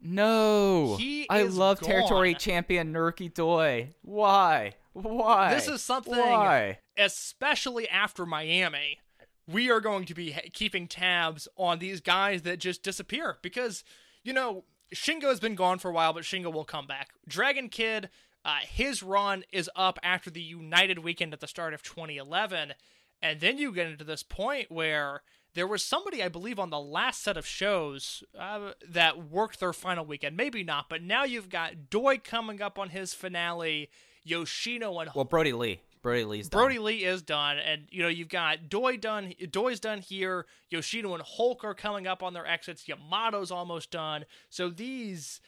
No, 0.00 0.96
He 0.96 1.26
I 1.28 1.42
love 1.42 1.80
territory 1.80 2.34
champion 2.34 2.92
Naruki 2.92 3.32
Doi. 3.32 3.94
Why? 4.02 4.74
Why? 4.92 5.54
This 5.54 5.66
is 5.68 5.82
something, 5.82 6.16
Why? 6.16 6.78
especially 6.96 7.88
after 7.88 8.24
Miami, 8.24 9.00
we 9.48 9.70
are 9.70 9.80
going 9.80 10.04
to 10.04 10.14
be 10.14 10.36
keeping 10.52 10.86
tabs 10.86 11.48
on 11.56 11.78
these 11.78 12.00
guys 12.00 12.42
that 12.42 12.58
just 12.58 12.82
disappear 12.82 13.38
because, 13.42 13.82
you 14.22 14.32
know, 14.32 14.64
Shingo 14.94 15.24
has 15.24 15.40
been 15.40 15.54
gone 15.54 15.78
for 15.78 15.90
a 15.90 15.92
while, 15.92 16.12
but 16.12 16.22
Shingo 16.22 16.52
will 16.52 16.64
come 16.64 16.86
back. 16.86 17.10
Dragon 17.26 17.68
Kid, 17.68 18.10
uh, 18.44 18.58
his 18.62 19.02
run 19.02 19.44
is 19.50 19.70
up 19.74 19.98
after 20.02 20.30
the 20.30 20.42
United 20.42 20.98
weekend 21.00 21.32
at 21.32 21.40
the 21.40 21.48
start 21.48 21.72
of 21.74 21.82
2011. 21.82 22.74
And 23.20 23.40
then 23.40 23.58
you 23.58 23.72
get 23.72 23.88
into 23.88 24.04
this 24.04 24.22
point 24.22 24.70
where 24.70 25.22
there 25.54 25.66
was 25.66 25.84
somebody, 25.84 26.22
I 26.22 26.28
believe, 26.28 26.58
on 26.58 26.70
the 26.70 26.78
last 26.78 27.22
set 27.22 27.36
of 27.36 27.46
shows 27.46 28.22
uh, 28.38 28.72
that 28.86 29.30
worked 29.30 29.60
their 29.60 29.72
final 29.72 30.04
weekend. 30.04 30.36
Maybe 30.36 30.62
not, 30.62 30.88
but 30.88 31.02
now 31.02 31.24
you've 31.24 31.48
got 31.48 31.90
Doi 31.90 32.18
coming 32.18 32.62
up 32.62 32.78
on 32.78 32.90
his 32.90 33.14
finale, 33.14 33.90
Yoshino 34.24 34.98
and 35.00 35.10
Well, 35.14 35.24
Brodie 35.24 35.52
Lee. 35.52 35.80
Brodie 36.02 36.24
Lee's 36.24 36.48
done. 36.48 36.60
Brodie 36.60 36.78
Lee 36.78 37.04
is 37.04 37.22
done, 37.22 37.58
and 37.58 37.86
you 37.90 38.02
know 38.02 38.08
you've 38.08 38.28
got 38.28 38.68
Doi 38.68 38.96
done. 38.96 39.34
Doi's 39.50 39.80
done 39.80 39.98
here. 40.00 40.46
Yoshino 40.70 41.14
and 41.14 41.22
Hulk 41.22 41.64
are 41.64 41.74
coming 41.74 42.06
up 42.06 42.22
on 42.22 42.32
their 42.32 42.46
exits. 42.46 42.86
Yamato's 42.86 43.50
almost 43.50 43.90
done. 43.90 44.24
So 44.48 44.70
these, 44.70 45.40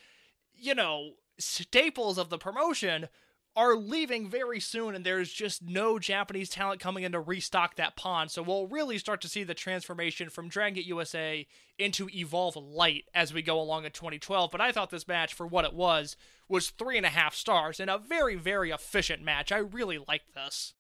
you 0.55 0.75
know, 0.75 1.13
staples 1.39 2.19
of 2.19 2.31
the 2.31 2.39
promotion 2.39 3.09
are 3.57 3.75
leaving 3.75 4.29
very 4.29 4.61
soon, 4.61 4.95
and 4.95 5.05
there's 5.05 5.33
just 5.33 5.63
no 5.63 5.99
Japanese 5.99 6.49
talent 6.49 6.81
coming 6.81 7.05
in 7.05 7.13
to 7.13 7.21
restock 7.21 7.77
that 7.77 7.97
pond. 7.97 8.31
So 8.31 8.43
we'll 8.43 8.69
really 8.69 8.99
start 8.99 9.21
to 9.23 9.29
see 9.29 9.43
the 9.43 9.55
transformation 9.55 10.31
from 10.31 10.49
Dragon 10.49 10.75
Gate 10.75 10.87
USA 10.87 11.47
into 11.79 12.09
Evolve 12.11 12.57
Light 12.57 13.05
as 13.15 13.35
we 13.35 13.43
go 13.43 13.61
along 13.61 13.85
in 13.85 13.91
2012. 13.91 14.51
But 14.51 14.61
I 14.61 14.71
thought 14.71 14.91
this 14.91 15.09
match, 15.09 15.35
for 15.35 15.47
what 15.47 15.65
it 15.65 15.75
was, 15.75 16.17
was 16.49 16.71
three 16.71 16.97
and 16.97 17.07
a 17.07 17.11
half 17.11 17.35
stars 17.35 17.81
and 17.81 17.91
a 17.91 17.99
very, 17.99 18.37
very 18.37 18.71
efficient 18.71 19.23
match. 19.23 19.51
I 19.51 19.59
really 19.59 19.99
liked 19.99 20.35
this. 20.35 20.75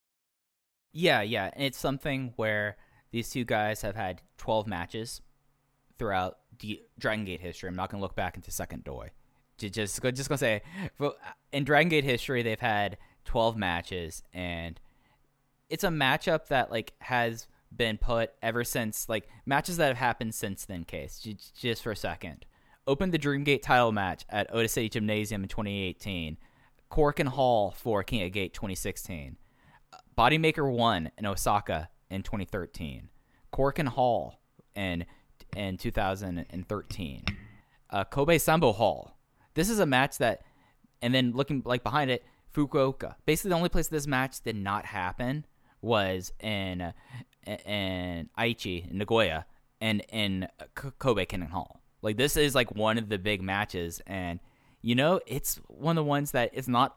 Yeah, 0.92 1.22
yeah. 1.22 1.51
And 1.55 1.64
it's 1.64 1.78
something 1.78 2.32
where 2.36 2.76
these 3.10 3.30
two 3.30 3.44
guys 3.44 3.82
have 3.82 3.97
had 3.97 4.22
12 4.38 4.66
matches 4.66 5.22
throughout 5.98 6.38
Dragon 6.98 7.24
Gate 7.24 7.40
history. 7.40 7.68
I'm 7.68 7.76
not 7.76 7.90
going 7.90 7.98
to 8.01 8.02
look 8.02 8.16
back 8.16 8.36
into 8.36 8.51
Second 8.51 8.84
Doi. 8.84 9.10
Ju- 9.61 9.69
Just, 9.70 10.03
just 10.03 10.28
to 10.31 10.39
say, 10.39 10.62
in 11.53 11.65
Dragon 11.65 11.89
Gate 11.89 12.05
history, 12.05 12.43
they've 12.43 12.59
had 12.61 12.97
12 13.24 13.57
matches, 13.57 14.23
and 14.32 14.81
it's 15.69 15.85
a 15.85 15.89
matchup 15.89 16.49
that 16.49 16.70
like 16.70 16.93
has 17.01 17.47
been 17.74 17.97
put 17.99 18.32
ever 18.43 18.65
since 18.65 19.09
like 19.09 19.28
matches 19.47 19.77
that 19.77 19.87
have 19.89 19.97
happened 19.97 20.35
since 20.35 20.65
then. 20.65 20.82
Case 20.85 21.24
just 21.55 21.82
for 21.82 21.93
a 21.93 21.97
second, 21.97 22.45
opened 22.87 23.12
the 23.12 23.19
Dreamgate 23.19 23.62
title 23.62 23.93
match 23.93 24.24
at 24.28 24.53
Otis 24.53 24.73
City 24.73 24.89
Gymnasium 24.89 25.43
in 25.45 25.49
2018. 25.49 26.37
Korakuen 26.91 27.28
Hall 27.28 27.70
for 27.70 28.03
King 28.03 28.23
of 28.27 28.32
Gate 28.32 28.53
2016. 28.53 29.37
Bodymaker 30.19 30.69
won 30.70 31.11
in 31.16 31.24
Osaka 31.27 31.89
in 32.11 32.23
2013. 32.24 33.09
Korakuen 33.53 33.89
Hall 33.89 34.41
in 34.74 35.05
in 35.57 35.77
2013. 35.77 37.24
Uh, 37.91 38.05
Kobe 38.05 38.39
Sambo 38.39 38.73
Hall. 38.73 39.16
This 39.61 39.69
is 39.69 39.78
a 39.78 39.85
match 39.85 40.16
that, 40.16 40.41
and 41.03 41.12
then 41.12 41.32
looking 41.32 41.61
like 41.66 41.82
behind 41.82 42.11
it, 42.11 42.24
Fukuoka. 42.55 43.16
Basically, 43.27 43.51
the 43.51 43.57
only 43.57 43.69
place 43.69 43.89
this 43.89 44.07
match 44.07 44.41
did 44.41 44.57
not 44.57 44.87
happen 44.87 45.45
was 45.82 46.32
in 46.41 46.81
uh, 46.81 46.93
in 47.47 48.31
Aichi, 48.39 48.91
Nagoya, 48.91 49.45
and 49.78 50.03
in 50.09 50.49
Kobe 50.74 51.27
Cannon 51.27 51.49
Hall. 51.49 51.82
Like 52.01 52.16
this 52.16 52.39
is 52.39 52.55
like 52.55 52.74
one 52.74 52.97
of 52.97 53.11
the 53.11 53.19
big 53.19 53.43
matches, 53.43 54.01
and 54.07 54.41
you 54.81 54.95
know 54.95 55.20
it's 55.27 55.61
one 55.66 55.99
of 55.99 56.07
the 56.07 56.09
ones 56.09 56.31
that 56.31 56.49
it's 56.55 56.66
not 56.66 56.97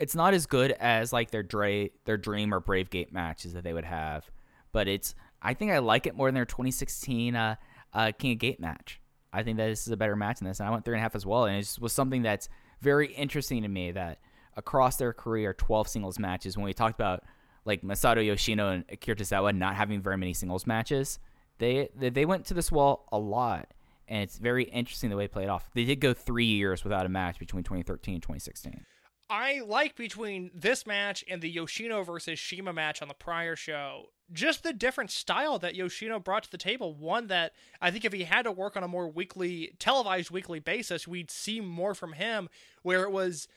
it's 0.00 0.16
not 0.16 0.34
as 0.34 0.46
good 0.46 0.72
as 0.72 1.12
like 1.12 1.30
their 1.30 1.44
Dre 1.44 1.92
their 2.04 2.16
Dream 2.16 2.52
or 2.52 2.58
Brave 2.58 2.90
Gate 2.90 3.12
matches 3.12 3.52
that 3.52 3.62
they 3.62 3.72
would 3.72 3.84
have, 3.84 4.28
but 4.72 4.88
it's 4.88 5.14
I 5.40 5.54
think 5.54 5.70
I 5.70 5.78
like 5.78 6.08
it 6.08 6.16
more 6.16 6.26
than 6.26 6.34
their 6.34 6.46
2016 6.46 7.36
uh, 7.36 7.54
uh, 7.92 8.10
King 8.18 8.32
of 8.32 8.38
Gate 8.40 8.58
match. 8.58 9.00
I 9.32 9.42
think 9.42 9.56
that 9.56 9.68
this 9.68 9.86
is 9.86 9.92
a 9.92 9.96
better 9.96 10.16
match 10.16 10.38
than 10.38 10.48
this, 10.48 10.60
and 10.60 10.68
I 10.68 10.72
went 10.72 10.84
three 10.84 10.94
and 10.94 11.00
a 11.00 11.02
half 11.02 11.14
as 11.14 11.24
well. 11.24 11.46
And 11.46 11.56
it 11.56 11.60
just 11.60 11.80
was 11.80 11.92
something 11.92 12.22
that's 12.22 12.48
very 12.80 13.12
interesting 13.14 13.62
to 13.62 13.68
me 13.68 13.92
that 13.92 14.18
across 14.56 14.96
their 14.96 15.12
career, 15.12 15.54
12 15.54 15.88
singles 15.88 16.18
matches. 16.18 16.56
When 16.56 16.64
we 16.64 16.74
talked 16.74 16.94
about 16.94 17.24
like 17.64 17.82
Masato 17.82 18.24
Yoshino 18.24 18.70
and 18.70 18.84
Akira 18.90 19.16
Tozawa 19.16 19.56
not 19.56 19.76
having 19.76 20.02
very 20.02 20.18
many 20.18 20.34
singles 20.34 20.66
matches, 20.66 21.18
they 21.58 21.88
they, 21.96 22.24
went 22.24 22.44
to 22.46 22.54
this 22.54 22.70
wall 22.70 23.08
a 23.12 23.18
lot. 23.18 23.72
And 24.08 24.22
it's 24.22 24.36
very 24.36 24.64
interesting 24.64 25.10
the 25.10 25.16
way 25.16 25.24
it 25.24 25.32
played 25.32 25.48
off. 25.48 25.70
They 25.74 25.84
did 25.84 26.00
go 26.00 26.12
three 26.12 26.44
years 26.44 26.84
without 26.84 27.06
a 27.06 27.08
match 27.08 27.38
between 27.38 27.62
2013 27.62 28.14
and 28.14 28.22
2016. 28.22 28.84
I 29.32 29.62
like 29.66 29.96
between 29.96 30.50
this 30.52 30.86
match 30.86 31.24
and 31.26 31.40
the 31.40 31.48
Yoshino 31.48 32.02
versus 32.02 32.38
Shima 32.38 32.70
match 32.74 33.00
on 33.00 33.08
the 33.08 33.14
prior 33.14 33.56
show, 33.56 34.10
just 34.30 34.62
the 34.62 34.74
different 34.74 35.10
style 35.10 35.58
that 35.60 35.74
Yoshino 35.74 36.18
brought 36.20 36.42
to 36.42 36.50
the 36.50 36.58
table. 36.58 36.94
One 36.94 37.28
that 37.28 37.54
I 37.80 37.90
think 37.90 38.04
if 38.04 38.12
he 38.12 38.24
had 38.24 38.42
to 38.42 38.52
work 38.52 38.76
on 38.76 38.82
a 38.82 38.88
more 38.88 39.08
weekly, 39.08 39.72
televised 39.78 40.30
weekly 40.30 40.60
basis, 40.60 41.08
we'd 41.08 41.30
see 41.30 41.62
more 41.62 41.94
from 41.94 42.12
him, 42.12 42.50
where 42.82 43.04
it 43.04 43.10
was 43.10 43.48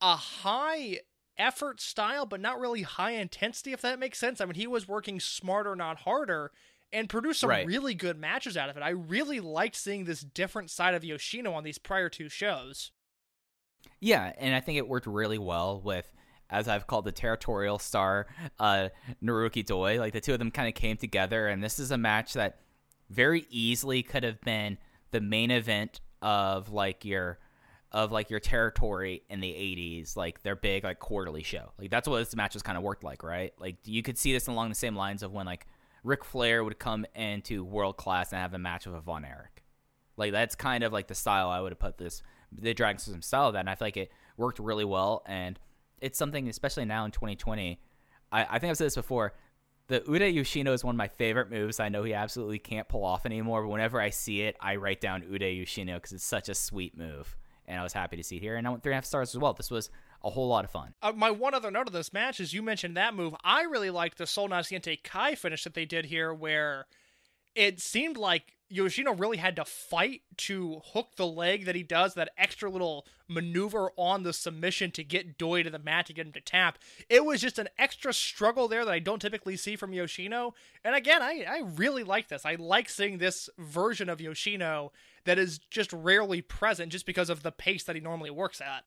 a 0.00 0.16
high 0.16 1.00
effort 1.36 1.82
style, 1.82 2.24
but 2.24 2.40
not 2.40 2.58
really 2.58 2.80
high 2.82 3.10
intensity, 3.12 3.74
if 3.74 3.82
that 3.82 3.98
makes 3.98 4.18
sense. 4.18 4.40
I 4.40 4.46
mean, 4.46 4.54
he 4.54 4.66
was 4.66 4.88
working 4.88 5.20
smarter, 5.20 5.76
not 5.76 6.00
harder, 6.00 6.52
and 6.90 7.06
produced 7.06 7.40
some 7.40 7.50
Right. 7.50 7.66
really 7.66 7.92
good 7.92 8.16
matches 8.18 8.56
out 8.56 8.70
of 8.70 8.78
it. 8.78 8.82
I 8.82 8.88
really 8.88 9.40
liked 9.40 9.76
seeing 9.76 10.06
this 10.06 10.22
different 10.22 10.70
side 10.70 10.94
of 10.94 11.04
Yoshino 11.04 11.52
on 11.52 11.64
these 11.64 11.76
prior 11.76 12.08
two 12.08 12.30
shows. 12.30 12.92
Yeah, 14.00 14.32
and 14.38 14.54
I 14.54 14.60
think 14.60 14.78
it 14.78 14.88
worked 14.88 15.06
really 15.06 15.38
well 15.38 15.80
with, 15.80 16.12
as 16.50 16.68
I've 16.68 16.86
called 16.86 17.04
the 17.04 17.12
territorial 17.12 17.78
star, 17.78 18.26
uh, 18.58 18.88
Naruki 19.22 19.64
Doi. 19.64 19.98
Like 19.98 20.12
the 20.12 20.20
two 20.20 20.32
of 20.32 20.38
them 20.38 20.50
kind 20.50 20.68
of 20.68 20.74
came 20.74 20.96
together, 20.96 21.48
and 21.48 21.62
this 21.62 21.78
is 21.78 21.90
a 21.90 21.98
match 21.98 22.34
that 22.34 22.60
very 23.10 23.46
easily 23.50 24.02
could 24.02 24.22
have 24.22 24.40
been 24.42 24.78
the 25.10 25.20
main 25.20 25.50
event 25.50 26.00
of 26.22 26.70
like 26.70 27.04
your 27.04 27.38
of 27.90 28.12
like 28.12 28.28
your 28.28 28.40
territory 28.40 29.22
in 29.30 29.40
the 29.40 29.48
80s 29.48 30.14
like 30.14 30.42
their 30.42 30.56
big 30.56 30.84
like 30.84 30.98
quarterly 30.98 31.42
show. 31.42 31.72
Like 31.78 31.90
that's 31.90 32.06
what 32.06 32.18
this 32.18 32.36
match 32.36 32.54
was 32.54 32.62
kind 32.62 32.76
of 32.76 32.84
worked 32.84 33.02
like 33.02 33.22
right? 33.22 33.52
Like 33.58 33.76
you 33.84 34.02
could 34.02 34.18
see 34.18 34.32
this 34.32 34.46
along 34.46 34.68
the 34.68 34.74
same 34.74 34.94
lines 34.94 35.22
of 35.22 35.32
when 35.32 35.46
like 35.46 35.66
Ric 36.04 36.24
Flair 36.24 36.62
would 36.62 36.78
come 36.78 37.06
into 37.14 37.64
world 37.64 37.96
class 37.96 38.32
and 38.32 38.40
have 38.40 38.52
a 38.52 38.58
match 38.58 38.86
with 38.86 38.94
a 38.94 39.00
Von 39.00 39.24
Erich. 39.24 39.64
Like 40.16 40.32
that's 40.32 40.54
kind 40.54 40.84
of 40.84 40.92
like 40.92 41.06
the 41.06 41.14
style 41.14 41.48
I 41.48 41.60
would 41.60 41.72
have 41.72 41.78
put 41.78 41.96
this 41.96 42.22
the 42.52 42.74
Dragon 42.74 42.98
System 42.98 43.22
style 43.22 43.48
of 43.48 43.52
that, 43.54 43.60
and 43.60 43.70
I 43.70 43.74
feel 43.74 43.86
like 43.86 43.96
it 43.96 44.10
worked 44.36 44.58
really 44.58 44.84
well. 44.84 45.22
And 45.26 45.58
it's 46.00 46.18
something, 46.18 46.48
especially 46.48 46.84
now 46.84 47.04
in 47.04 47.10
2020. 47.10 47.80
I, 48.30 48.42
I 48.42 48.58
think 48.58 48.70
I've 48.70 48.76
said 48.76 48.86
this 48.86 48.94
before. 48.94 49.34
The 49.88 50.00
Uda 50.00 50.32
Yoshino 50.32 50.74
is 50.74 50.84
one 50.84 50.94
of 50.94 50.98
my 50.98 51.08
favorite 51.08 51.50
moves. 51.50 51.80
I 51.80 51.88
know 51.88 52.02
he 52.02 52.12
absolutely 52.12 52.58
can't 52.58 52.88
pull 52.88 53.04
off 53.04 53.24
anymore, 53.24 53.62
but 53.62 53.68
whenever 53.68 54.00
I 54.00 54.10
see 54.10 54.42
it, 54.42 54.54
I 54.60 54.76
write 54.76 55.00
down 55.00 55.22
Uda 55.22 55.56
Yoshino 55.56 55.94
because 55.94 56.12
it's 56.12 56.24
such 56.24 56.50
a 56.50 56.54
sweet 56.54 56.96
move. 56.96 57.36
And 57.66 57.80
I 57.80 57.82
was 57.82 57.94
happy 57.94 58.16
to 58.16 58.22
see 58.22 58.36
it 58.36 58.42
here. 58.42 58.56
And 58.56 58.66
I 58.66 58.70
went 58.70 58.82
three 58.82 58.92
and 58.92 58.96
a 58.96 58.98
half 58.98 59.06
stars 59.06 59.34
as 59.34 59.38
well. 59.38 59.54
This 59.54 59.70
was 59.70 59.90
a 60.22 60.30
whole 60.30 60.48
lot 60.48 60.64
of 60.64 60.70
fun. 60.70 60.94
Uh, 61.02 61.12
my 61.14 61.30
one 61.30 61.54
other 61.54 61.70
note 61.70 61.86
of 61.86 61.92
this 61.92 62.12
match 62.12 62.40
is 62.40 62.52
you 62.52 62.62
mentioned 62.62 62.96
that 62.96 63.14
move. 63.14 63.34
I 63.44 63.62
really 63.62 63.90
liked 63.90 64.18
the 64.18 64.26
Sol 64.26 64.48
Naciente 64.48 65.02
Kai 65.02 65.34
finish 65.34 65.64
that 65.64 65.74
they 65.74 65.84
did 65.86 66.06
here, 66.06 66.34
where 66.34 66.86
it 67.54 67.80
seemed 67.80 68.16
like 68.16 68.57
Yoshino 68.70 69.14
really 69.14 69.38
had 69.38 69.56
to 69.56 69.64
fight 69.64 70.22
to 70.36 70.80
hook 70.92 71.16
the 71.16 71.26
leg 71.26 71.64
that 71.64 71.74
he 71.74 71.82
does, 71.82 72.14
that 72.14 72.30
extra 72.36 72.70
little 72.70 73.06
maneuver 73.26 73.90
on 73.96 74.22
the 74.22 74.32
submission 74.32 74.90
to 74.92 75.04
get 75.04 75.38
Doi 75.38 75.62
to 75.62 75.70
the 75.70 75.78
mat 75.78 76.06
to 76.06 76.12
get 76.12 76.26
him 76.26 76.32
to 76.32 76.40
tap. 76.40 76.78
It 77.08 77.24
was 77.24 77.40
just 77.40 77.58
an 77.58 77.68
extra 77.78 78.12
struggle 78.12 78.68
there 78.68 78.84
that 78.84 78.92
I 78.92 78.98
don't 78.98 79.20
typically 79.20 79.56
see 79.56 79.76
from 79.76 79.92
Yoshino. 79.92 80.54
And 80.84 80.94
again, 80.94 81.22
I, 81.22 81.44
I 81.48 81.62
really 81.76 82.04
like 82.04 82.28
this. 82.28 82.44
I 82.44 82.56
like 82.56 82.88
seeing 82.88 83.18
this 83.18 83.48
version 83.58 84.08
of 84.08 84.20
Yoshino 84.20 84.92
that 85.24 85.38
is 85.38 85.58
just 85.58 85.92
rarely 85.92 86.42
present 86.42 86.92
just 86.92 87.06
because 87.06 87.30
of 87.30 87.42
the 87.42 87.52
pace 87.52 87.84
that 87.84 87.96
he 87.96 88.00
normally 88.00 88.30
works 88.30 88.60
at. 88.60 88.84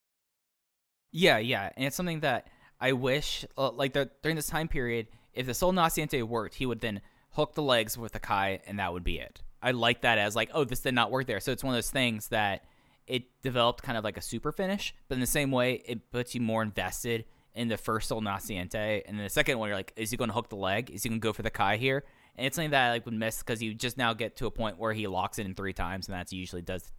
Yeah, 1.12 1.40
yeah, 1.40 1.72
and 1.76 1.86
it's 1.86 1.96
something 1.96 2.22
that 2.22 2.48
I 2.80 2.94
wish, 2.94 3.46
uh, 3.58 3.72
like 3.72 3.94
the, 3.94 4.10
during 4.24 4.36
this 4.36 4.48
time 4.48 4.68
period, 4.68 5.08
if 5.34 5.46
the 5.46 5.54
Sol 5.54 5.74
Naciente 5.74 6.24
worked, 6.24 6.56
he 6.56 6.66
would 6.66 6.82
then 6.82 7.02
hook 7.32 7.54
the 7.54 7.62
legs 7.62 7.98
with 7.98 8.14
the 8.14 8.20
Kai, 8.20 8.62
and 8.66 8.80
that 8.80 8.94
would 8.94 9.04
be 9.04 9.20
it. 9.20 9.42
I 9.62 9.72
like 9.72 10.02
that 10.02 10.18
as 10.18 10.36
like, 10.36 10.50
oh, 10.54 10.64
this 10.64 10.80
did 10.80 10.94
not 10.94 11.12
work 11.12 11.28
there. 11.28 11.40
So 11.40 11.52
it's 11.52 11.64
one 11.64 11.74
of 11.74 11.78
those 11.78 11.92
things 11.92 12.30
that 12.30 12.66
it 13.08 13.24
developed 13.42 13.84
kind 13.84 13.98
of 13.98 14.04
like 14.04 14.18
a 14.18 14.22
super 14.22 14.52
finish, 14.52 14.94
but 15.08 15.16
in 15.16 15.22
the 15.22 15.28
same 15.28 15.52
way, 15.52 15.82
it 15.86 16.12
puts 16.12 16.34
you 16.34 16.42
more 16.42 16.64
invested 16.64 17.26
in 17.54 17.68
the 17.68 17.78
first 17.78 18.08
Sol 18.08 18.22
Naciente, 18.22 19.02
and 19.06 19.18
then 19.18 19.26
the 19.26 19.30
second 19.30 19.60
one, 19.60 19.68
you're 19.68 19.76
like, 19.76 19.92
is 19.98 20.12
he 20.12 20.18
going 20.18 20.30
to 20.30 20.34
hook 20.34 20.50
the 20.50 20.56
leg? 20.56 20.90
Is 20.90 21.04
he 21.04 21.10
going 21.10 21.20
to 21.20 21.24
go 21.24 21.34
for 21.34 21.42
the 21.42 21.50
Kai 21.50 21.78
here? 21.78 22.06
And 22.38 22.48
it's 22.48 22.56
something 22.56 22.72
that 22.72 22.88
I 22.88 22.92
like 22.92 23.06
would 23.06 23.14
miss 23.14 23.40
because 23.40 23.62
you 23.62 23.74
just 23.74 23.98
now 23.98 24.14
get 24.14 24.38
to 24.38 24.46
a 24.46 24.52
point 24.52 24.80
where 24.80 24.94
he 24.94 25.08
locks 25.08 25.38
it 25.38 25.46
in 25.46 25.54
three 25.54 25.74
times, 25.74 26.08
and 26.08 26.16
that's 26.16 26.32
usually 26.32 26.62
does 26.62 26.92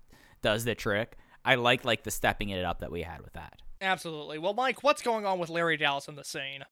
does 0.42 0.64
the 0.64 0.74
trick. 0.74 1.16
I 1.44 1.54
like 1.54 1.84
like 1.84 2.04
the 2.04 2.10
stepping 2.10 2.50
it 2.50 2.64
up 2.64 2.80
that 2.80 2.92
we 2.92 3.02
had 3.02 3.22
with 3.22 3.32
that. 3.32 3.62
Absolutely. 3.80 4.38
Well, 4.38 4.52
Mike, 4.52 4.82
what's 4.82 5.00
going 5.00 5.24
on 5.24 5.38
with 5.38 5.48
Larry 5.48 5.78
Dallas 5.78 6.06
in 6.06 6.16
the 6.16 6.24
scene? 6.24 6.64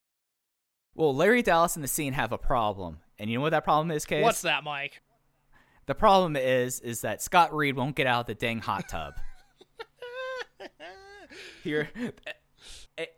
Well, 0.94 1.14
Larry 1.14 1.42
Dallas 1.42 1.74
and 1.74 1.82
the 1.82 1.88
scene 1.88 2.12
have 2.12 2.32
a 2.32 2.38
problem, 2.38 2.98
and 3.18 3.30
you 3.30 3.38
know 3.38 3.42
what 3.42 3.50
that 3.50 3.64
problem 3.64 3.90
is, 3.90 4.04
Case? 4.04 4.22
What's 4.22 4.42
that, 4.42 4.62
Mike? 4.62 5.00
The 5.90 5.96
problem 5.96 6.36
is, 6.36 6.78
is 6.78 7.00
that 7.00 7.20
Scott 7.20 7.52
Reed 7.52 7.74
won't 7.74 7.96
get 7.96 8.06
out 8.06 8.20
of 8.20 8.26
the 8.26 8.36
dang 8.36 8.60
hot 8.60 8.88
tub. 8.88 9.14
Here, 11.64 11.90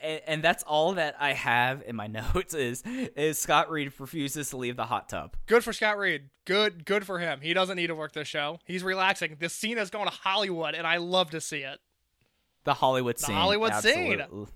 and 0.01 0.43
that's 0.43 0.63
all 0.63 0.93
that 0.93 1.15
I 1.19 1.33
have 1.33 1.83
in 1.85 1.95
my 1.95 2.07
notes 2.33 2.55
is 2.55 2.81
is 3.15 3.37
Scott 3.37 3.69
Reed 3.69 3.93
refuses 3.99 4.49
to 4.49 4.57
leave 4.57 4.75
the 4.75 4.85
hot 4.85 5.07
tub. 5.07 5.35
Good 5.45 5.63
for 5.63 5.71
Scott 5.71 5.99
Reed. 5.99 6.31
Good, 6.45 6.83
good 6.83 7.05
for 7.05 7.19
him. 7.19 7.41
He 7.41 7.53
doesn't 7.53 7.75
need 7.75 7.87
to 7.87 7.95
work 7.95 8.13
this 8.13 8.27
show. 8.27 8.57
He's 8.65 8.83
relaxing. 8.83 9.37
This 9.39 9.53
scene 9.53 9.77
is 9.77 9.91
going 9.91 10.07
to 10.07 10.11
Hollywood, 10.11 10.73
and 10.73 10.87
I 10.87 10.97
love 10.97 11.29
to 11.29 11.41
see 11.41 11.59
it. 11.59 11.77
The 12.63 12.73
Hollywood 12.73 13.19
scene. 13.19 13.35
The 13.35 13.39
Hollywood 13.39 13.75
scene. 13.75 14.47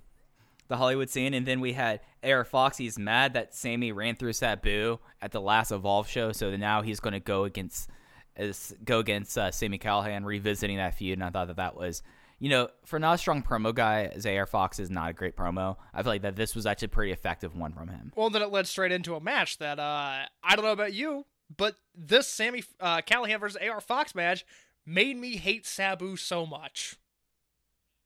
The 0.69 0.77
Hollywood 0.77 1.11
scene, 1.11 1.35
and 1.35 1.45
then 1.45 1.59
we 1.59 1.73
had 1.73 1.99
AR 2.23 2.45
Fox. 2.45 2.77
He's 2.77 2.97
mad 2.97 3.35
that 3.35 3.53
Sami 3.53 3.91
ran 3.91 4.15
through 4.15 4.33
Sabu 4.33 4.97
at 5.21 5.31
the 5.31 5.39
last 5.39 5.71
Evolve 5.71 6.09
show, 6.09 6.31
so 6.31 6.55
now 6.55 6.81
he's 6.81 6.99
going 6.99 7.13
to 7.13 7.19
go 7.19 7.43
against 7.43 7.91
is 8.37 8.75
go 8.83 8.99
against 8.99 9.37
uh, 9.37 9.51
Sami 9.51 9.79
Callihan, 9.79 10.25
revisiting 10.25 10.77
that 10.77 10.95
feud. 10.95 11.17
And 11.17 11.23
I 11.23 11.29
thought 11.29 11.47
that 11.47 11.57
that 11.57 11.75
was, 11.75 12.03
you 12.39 12.49
know, 12.49 12.69
for 12.85 12.99
not 12.99 13.15
a 13.15 13.17
strong 13.17 13.43
promo 13.43 13.73
guy, 13.73 14.11
AR 14.25 14.45
Fox 14.45 14.79
is 14.79 14.89
not 14.89 15.09
a 15.09 15.13
great 15.13 15.35
promo. 15.35 15.77
I 15.93 16.03
feel 16.03 16.11
like 16.11 16.21
that 16.21 16.35
this 16.35 16.55
was 16.55 16.65
actually 16.65 16.87
a 16.87 16.89
pretty 16.89 17.11
effective 17.11 17.55
one 17.55 17.73
from 17.73 17.89
him. 17.89 18.11
Well, 18.15 18.29
then 18.29 18.41
it 18.41 18.51
led 18.51 18.67
straight 18.67 18.91
into 18.91 19.15
a 19.15 19.19
match 19.21 19.57
that 19.57 19.79
uh, 19.79 20.25
I 20.43 20.55
don't 20.55 20.65
know 20.65 20.71
about 20.71 20.93
you, 20.93 21.25
but 21.55 21.75
this 21.95 22.27
Sami 22.27 22.63
uh, 22.79 23.01
Callihan 23.01 23.39
versus 23.39 23.61
AR 23.61 23.81
Fox 23.81 24.13
match 24.13 24.45
made 24.85 25.17
me 25.17 25.37
hate 25.37 25.65
Sabu 25.65 26.15
so 26.15 26.45
much. 26.45 26.95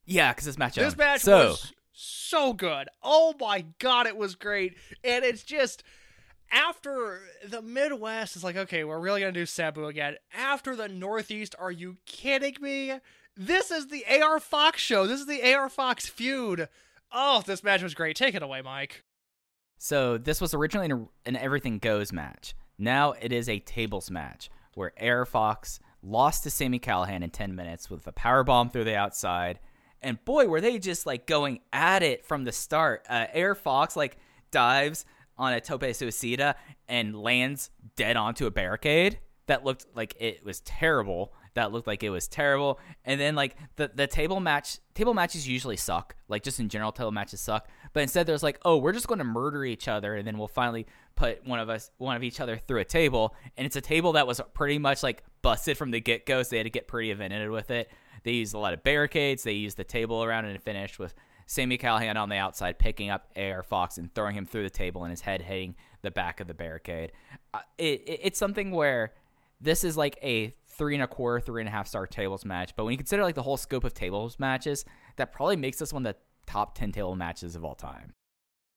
Yeah, 0.06 0.34
because 0.34 0.46
this 0.46 0.58
match. 0.58 0.76
This 0.76 0.94
owned. 0.94 0.98
match 0.98 1.22
so, 1.22 1.50
was 1.50 1.74
so 1.94 2.54
good. 2.54 2.90
Oh 3.04 3.36
my 3.40 3.66
god, 3.80 4.08
it 4.08 4.18
was 4.18 4.36
great. 4.36 4.76
And 5.04 5.24
it's 5.24 5.44
just 5.44 5.84
after 6.52 7.22
the 7.48 7.62
Midwest 7.62 8.36
is 8.36 8.44
like, 8.44 8.56
okay, 8.56 8.84
we're 8.84 9.00
really 9.00 9.22
gonna 9.22 9.32
do 9.32 9.46
Sabu 9.46 9.86
again. 9.86 10.16
After 10.34 10.76
the 10.76 10.88
Northeast, 10.88 11.56
are 11.58 11.72
you 11.72 11.98
kidding 12.06 12.56
me? 12.62 13.00
This 13.38 13.72
is 13.72 13.88
the 13.88 14.06
AR 14.22 14.40
Fox 14.40 14.82
show. 14.82 15.08
This 15.08 15.22
is 15.22 15.28
the 15.28 15.54
AR 15.54 15.70
Fox 15.70 16.08
feud. 16.08 16.68
Oh, 17.12 17.44
this 17.46 17.64
match 17.64 17.82
was 17.82 17.94
great. 17.94 18.16
Take 18.16 18.36
it 18.36 18.44
away, 18.44 18.62
Mike. 18.62 19.04
So 19.78 20.18
this 20.18 20.40
was 20.40 20.54
originally 20.54 21.08
an, 21.26 21.36
Everything 21.36 21.80
Goes 21.80 22.14
match. 22.14 22.54
Now 22.78 23.14
it 23.14 23.32
is 23.32 23.50
a 23.50 23.60
tables 23.60 24.12
match 24.12 24.50
where 24.76 24.94
AR 25.02 25.26
Fox 25.26 25.80
lost 26.04 26.44
to 26.44 26.52
Sami 26.52 26.80
Callihan 26.80 27.24
in 27.24 27.30
10 27.30 27.56
minutes 27.56 27.90
with 27.90 28.06
a 28.08 28.12
power 28.12 28.44
bomb 28.44 28.70
through 28.70 28.84
the 28.84 28.96
outside. 28.96 29.60
And 30.02 30.24
boy, 30.26 30.48
were 30.48 30.62
they 30.62 30.80
just 30.80 31.06
like 31.06 31.26
going 31.28 31.60
at 31.72 32.04
it 32.04 32.26
from 32.26 32.44
the 32.44 32.52
start. 32.52 33.06
Uh, 33.10 33.28
AR 33.36 33.56
Fox 33.56 33.96
like 33.96 34.18
dives 34.52 35.06
on 35.42 35.54
a 35.54 35.60
tope 35.60 35.82
suicida 35.82 36.54
and 36.88 37.20
lands 37.20 37.72
dead 37.96 38.16
onto 38.16 38.46
a 38.46 38.52
barricade 38.52 39.18
that 39.48 39.66
looked 39.66 39.88
like 39.96 40.16
it 40.20 40.46
was 40.46 40.60
terrible. 40.62 41.34
That 41.56 41.72
looked 41.72 41.88
like 41.88 42.04
it 42.04 42.12
was 42.12 42.28
terrible. 42.28 42.80
And 43.04 43.20
then 43.20 43.36
like 43.36 43.58
the 43.76 43.92
the 43.94 44.06
table 44.08 44.40
match 44.40 44.78
table 44.94 45.16
matches 45.16 45.48
usually 45.48 45.78
suck. 45.78 46.16
Like 46.30 46.44
just 46.44 46.60
in 46.60 46.70
general 46.70 46.92
table 46.92 47.12
matches 47.12 47.42
suck. 47.42 47.68
But 47.92 48.04
instead 48.04 48.28
there's 48.28 48.44
like, 48.44 48.60
"Oh, 48.64 48.78
we're 48.78 48.94
just 48.94 49.08
going 49.08 49.18
to 49.18 49.26
murder 49.26 49.66
each 49.66 49.88
other 49.88 50.16
and 50.16 50.26
then 50.26 50.38
we'll 50.38 50.48
finally 50.48 50.86
put 51.16 51.46
one 51.46 51.60
of 51.60 51.70
us 51.70 51.90
one 51.98 52.16
of 52.16 52.24
each 52.24 52.40
other 52.40 52.56
through 52.56 52.80
a 52.80 52.86
table." 52.86 53.36
And 53.58 53.66
it's 53.66 53.76
a 53.76 53.82
table 53.82 54.14
that 54.14 54.28
was 54.28 54.40
pretty 54.54 54.78
much 54.78 55.02
like 55.02 55.24
busted 55.42 55.76
from 55.76 55.90
the 55.90 56.00
get-go, 56.00 56.44
so 56.44 56.52
they 56.52 56.58
had 56.58 56.64
to 56.64 56.70
get 56.70 56.88
pretty 56.88 57.10
inventive 57.10 57.52
with 57.52 57.72
it. 57.72 57.92
They 58.24 58.34
used 58.34 58.54
a 58.54 58.60
lot 58.60 58.74
of 58.74 58.84
barricades. 58.84 59.42
They 59.42 59.54
used 59.54 59.76
the 59.76 59.84
table 59.84 60.24
around 60.24 60.46
and 60.46 60.62
finished 60.62 61.00
with 61.00 61.16
Sami 61.46 61.78
Callihan 61.78 62.16
on 62.16 62.30
the 62.30 62.36
outside 62.36 62.80
picking 62.80 63.10
up 63.10 63.30
AR 63.36 63.64
Fox 63.64 63.98
and 63.98 64.14
throwing 64.14 64.36
him 64.36 64.46
through 64.46 64.64
the 64.64 64.70
table 64.70 65.04
and 65.04 65.12
his 65.12 65.22
head 65.22 65.42
hitting 65.42 65.76
the 66.02 66.12
back 66.12 66.40
of 66.40 66.48
the 66.48 66.54
barricade. 66.54 67.12
Uh, 67.54 67.60
it, 67.78 68.02
it, 68.08 68.20
it's 68.24 68.40
something 68.40 68.72
where 68.72 69.14
this 69.60 69.84
is 69.84 69.98
like 69.98 70.18
a 70.24 70.56
three 70.68 70.96
and 70.96 71.04
a 71.04 71.08
quarter, 71.08 71.40
three 71.40 71.62
and 71.62 71.68
a 71.68 71.72
half 71.72 71.88
star 71.88 72.08
tables 72.08 72.46
match. 72.46 72.76
But 72.76 72.86
when 72.86 72.92
you 72.92 72.98
consider 72.98 73.24
like 73.24 73.36
the 73.36 73.44
whole 73.44 73.58
scope 73.58 73.84
of 73.84 73.94
tables 73.94 74.40
matches, 74.40 74.86
that 75.18 75.32
probably 75.32 75.58
makes 75.58 75.78
this 75.78 75.94
one 75.94 76.04
the 76.04 76.16
top 76.48 76.76
10 76.76 76.92
table 76.92 77.16
matches 77.16 77.56
of 77.56 77.64
all 77.64 77.76
time. 77.76 78.14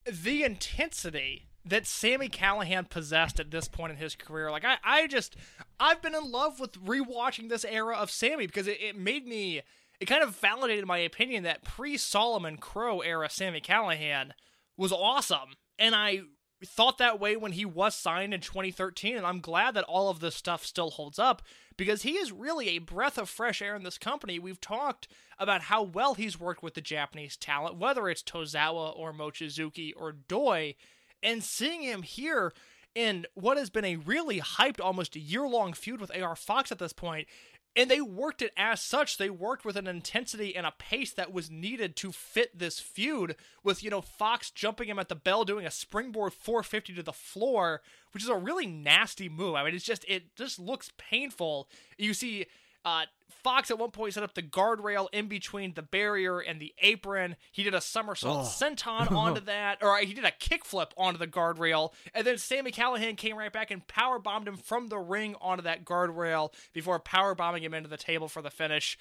the 0.05 0.43
intensity 0.43 1.47
that 1.65 1.87
Sami 1.87 2.29
Callihan 2.29 2.87
possessed 2.87 3.39
at 3.39 3.49
this 3.49 3.67
point 3.67 3.91
in 3.91 3.97
his 3.97 4.15
career. 4.15 4.51
Like 4.51 4.63
I, 4.63 4.77
I 4.83 5.07
just 5.07 5.35
I've 5.79 6.01
been 6.01 6.13
in 6.13 6.31
love 6.31 6.59
with 6.59 6.73
rewatching 6.73 7.49
this 7.49 7.65
era 7.65 7.95
of 7.95 8.11
Sami 8.11 8.45
because 8.45 8.67
it, 8.67 8.77
it 8.79 8.95
made 8.95 9.25
me 9.25 9.61
it 9.99 10.05
kind 10.05 10.23
of 10.23 10.35
validated 10.35 10.85
my 10.85 10.97
opinion 10.97 11.43
that 11.43 11.63
pre 11.63 11.97
Solomon 11.97 12.57
Crowe 12.57 12.99
era 13.01 13.29
Sami 13.29 13.61
Callihan 13.61 14.31
was 14.77 14.91
awesome. 14.91 15.55
And 15.79 15.95
I 15.95 16.21
thought 16.63 16.97
that 16.97 17.19
way 17.19 17.35
when 17.35 17.51
he 17.51 17.65
was 17.65 17.95
signed 17.95 18.33
in 18.33 18.41
2013 18.41 19.17
and 19.17 19.25
I'm 19.25 19.39
glad 19.39 19.73
that 19.75 19.83
all 19.83 20.09
of 20.09 20.19
this 20.19 20.35
stuff 20.35 20.65
still 20.65 20.91
holds 20.91 21.19
up 21.19 21.41
because 21.77 22.03
he 22.03 22.11
is 22.11 22.31
really 22.31 22.69
a 22.69 22.79
breath 22.79 23.17
of 23.17 23.29
fresh 23.29 23.61
air 23.61 23.75
in 23.75 23.83
this 23.83 23.97
company. 23.97 24.39
We've 24.39 24.61
talked 24.61 25.07
about 25.37 25.63
how 25.63 25.83
well 25.83 26.13
he's 26.13 26.39
worked 26.39 26.63
with 26.63 26.73
the 26.73 26.81
Japanese 26.81 27.35
talent, 27.35 27.77
whether 27.77 28.07
it's 28.07 28.23
Tozawa 28.23 28.97
or 28.97 29.13
Mochizuki 29.13 29.91
or 29.95 30.13
Doi, 30.13 30.75
and 31.21 31.43
seeing 31.43 31.81
him 31.81 32.03
here 32.03 32.53
in 32.93 33.25
what 33.33 33.57
has 33.57 33.69
been 33.69 33.85
a 33.85 33.97
really 33.97 34.39
hyped 34.39 34.79
almost 34.81 35.15
year 35.15 35.45
long 35.45 35.73
feud 35.73 35.99
with 35.99 36.15
AR 36.17 36.35
Fox 36.35 36.71
at 36.71 36.79
this 36.79 36.93
point. 36.93 37.27
And 37.75 37.91
they 37.91 37.99
worked 37.99 38.41
it 38.41 38.53
as 38.55 38.81
such. 38.81 39.17
They 39.17 39.29
worked 39.29 39.65
with 39.65 39.75
an 39.75 39.87
intensity 39.87 40.55
and 40.55 40.65
a 40.65 40.71
pace 40.71 41.11
that 41.13 41.33
was 41.33 41.51
needed 41.51 41.97
to 41.97 42.13
fit 42.13 42.57
this 42.57 42.79
feud. 42.79 43.35
With, 43.63 43.83
you 43.83 43.89
know, 43.89 44.01
Fox 44.01 44.49
jumping 44.49 44.87
him 44.87 44.99
at 44.99 45.09
the 45.09 45.15
bell, 45.15 45.43
doing 45.43 45.65
a 45.65 45.71
springboard 45.71 46.33
450 46.33 46.93
to 46.93 47.03
the 47.03 47.11
floor, 47.11 47.81
which 48.13 48.23
is 48.23 48.29
a 48.29 48.35
really 48.35 48.65
nasty 48.65 49.27
move. 49.27 49.55
I 49.55 49.65
mean, 49.65 49.75
it's 49.75 49.83
just, 49.83 50.05
it 50.07 50.35
just 50.35 50.57
looks 50.57 50.91
painful. 50.97 51.67
You 51.97 52.13
see, 52.13 52.45
uh, 52.85 53.05
Fox 53.43 53.69
at 53.69 53.77
one 53.77 53.91
point 53.91 54.13
set 54.13 54.23
up 54.23 54.33
the 54.33 54.41
guardrail 54.41 55.07
in 55.11 55.27
between 55.27 55.73
the 55.73 55.81
barrier 55.81 56.39
and 56.39 56.59
the 56.59 56.73
apron. 56.81 57.35
He 57.51 57.63
did 57.63 57.73
a 57.75 57.81
somersault 57.81 58.45
senton 58.45 59.11
onto 59.15 59.41
that, 59.41 59.83
or 59.83 59.97
he 59.99 60.13
did 60.13 60.25
a 60.25 60.31
kickflip 60.31 60.91
onto 60.97 61.19
the 61.19 61.27
guardrail, 61.27 61.91
and 62.13 62.25
then 62.25 62.37
Sami 62.37 62.71
Callihan 62.71 63.17
came 63.17 63.37
right 63.37 63.53
back 63.53 63.69
and 63.69 63.85
power 63.87 64.17
bombed 64.17 64.47
him 64.47 64.57
from 64.57 64.87
the 64.87 64.97
ring 64.97 65.35
onto 65.41 65.63
that 65.63 65.85
guardrail 65.85 66.53
before 66.73 66.99
power 66.99 67.35
bombing 67.35 67.63
him 67.63 67.73
into 67.73 67.89
the 67.89 67.97
table 67.97 68.27
for 68.27 68.41
the 68.41 68.49
finish. 68.49 68.97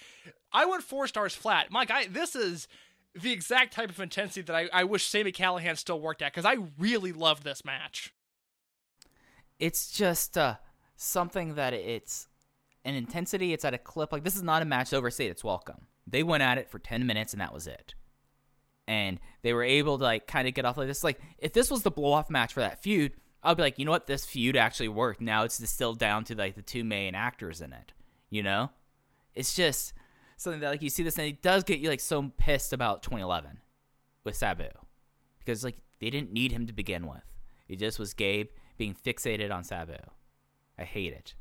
I 0.52 0.66
went 0.66 0.82
four 0.82 1.06
stars 1.06 1.35
flat. 1.35 1.70
Mike, 1.70 1.90
I 1.90 2.06
this 2.06 2.36
is 2.36 2.69
the 3.15 3.32
exact 3.32 3.73
type 3.73 3.90
of 3.90 4.01
intensity 4.01 4.43
that 4.43 4.56
I, 4.56 4.69
I 4.73 4.85
wish 4.85 5.06
Sami 5.06 5.32
Callihan 5.32 5.78
still 5.78 6.01
worked 6.01 6.20
at 6.20 6.32
because 6.32 6.44
I 6.44 6.56
really 6.78 7.12
loved 7.12 7.44
this 7.44 7.65
match. 7.65 8.12
It's 9.59 9.90
just 9.90 10.36
uh, 10.36 10.56
something 10.97 11.55
that 11.55 11.73
it's 11.73 12.28
an 12.85 12.94
intensity. 12.94 13.52
It's 13.52 13.65
at 13.65 13.74
a 13.74 13.78
clip. 13.78 14.12
Like 14.12 14.24
this 14.24 14.36
is 14.36 14.43
not 14.43 14.62
a 14.62 14.66
match 14.66 14.90
to 14.90 14.97
overstate 14.97 15.31
its 15.31 15.44
welcome. 15.44 15.86
They 16.06 16.23
went 16.23 16.43
at 16.43 16.59
it 16.59 16.70
for 16.70 16.78
ten 16.78 17.06
minutes 17.06 17.32
and 17.32 17.40
that 17.40 17.55
was 17.55 17.66
it. 17.66 17.94
And 18.86 19.19
they 19.43 19.55
were 19.55 19.62
able 19.62 19.98
to 19.98 20.05
like 20.05 20.27
kind 20.27 20.47
of 20.47 20.55
get 20.55 20.65
off 20.65 20.77
like 20.77 20.89
this. 20.89 21.05
Like 21.05 21.20
if 21.39 21.52
this 21.52 21.70
was 21.70 21.82
the 21.82 21.90
blow 21.90 22.12
off 22.12 22.31
match 22.31 22.52
for 22.52 22.61
that 22.61 22.82
feud, 22.82 23.12
I'd 23.43 23.56
be 23.56 23.62
like, 23.62 23.78
you 23.78 23.85
know 23.85 23.90
what, 23.90 24.06
this 24.06 24.24
feud 24.24 24.56
actually 24.56 24.89
worked. 24.89 25.20
Now 25.20 25.44
it's 25.44 25.59
distilled 25.59 25.98
down 25.98 26.24
to 26.24 26.35
like 26.35 26.55
the 26.55 26.62
two 26.62 26.85
main 26.85 27.15
actors 27.15 27.61
in 27.61 27.73
it. 27.73 27.93
You 28.31 28.43
know, 28.43 28.70
it's 29.35 29.55
just 29.55 29.93
something 30.36 30.61
that 30.61 30.70
like 30.70 30.82
you 30.82 30.90
see 30.90 31.02
this 31.02 31.19
and 31.19 31.28
it 31.28 31.43
does 31.43 31.65
get 31.65 31.78
you 31.78 31.89
like 31.89 32.01
so 32.01 32.32
pissed 32.36 32.73
about 32.73 33.02
2011 33.02 33.59
with 34.24 34.36
Sabu 34.36 34.69
because 35.39 35.65
like 35.65 35.77
they 36.01 36.11
didn't 36.11 36.32
need 36.32 36.52
him 36.52 36.66
to 36.66 36.73
begin 36.73 37.06
with. 37.06 37.23
It 37.69 37.77
just 37.78 37.98
was 37.98 38.15
Gabe 38.15 38.48
being 38.77 38.94
fixated 38.94 39.52
on 39.52 39.65
Sabu. 39.65 39.97
I 40.78 40.85
hate 40.85 41.12
it, 41.12 41.35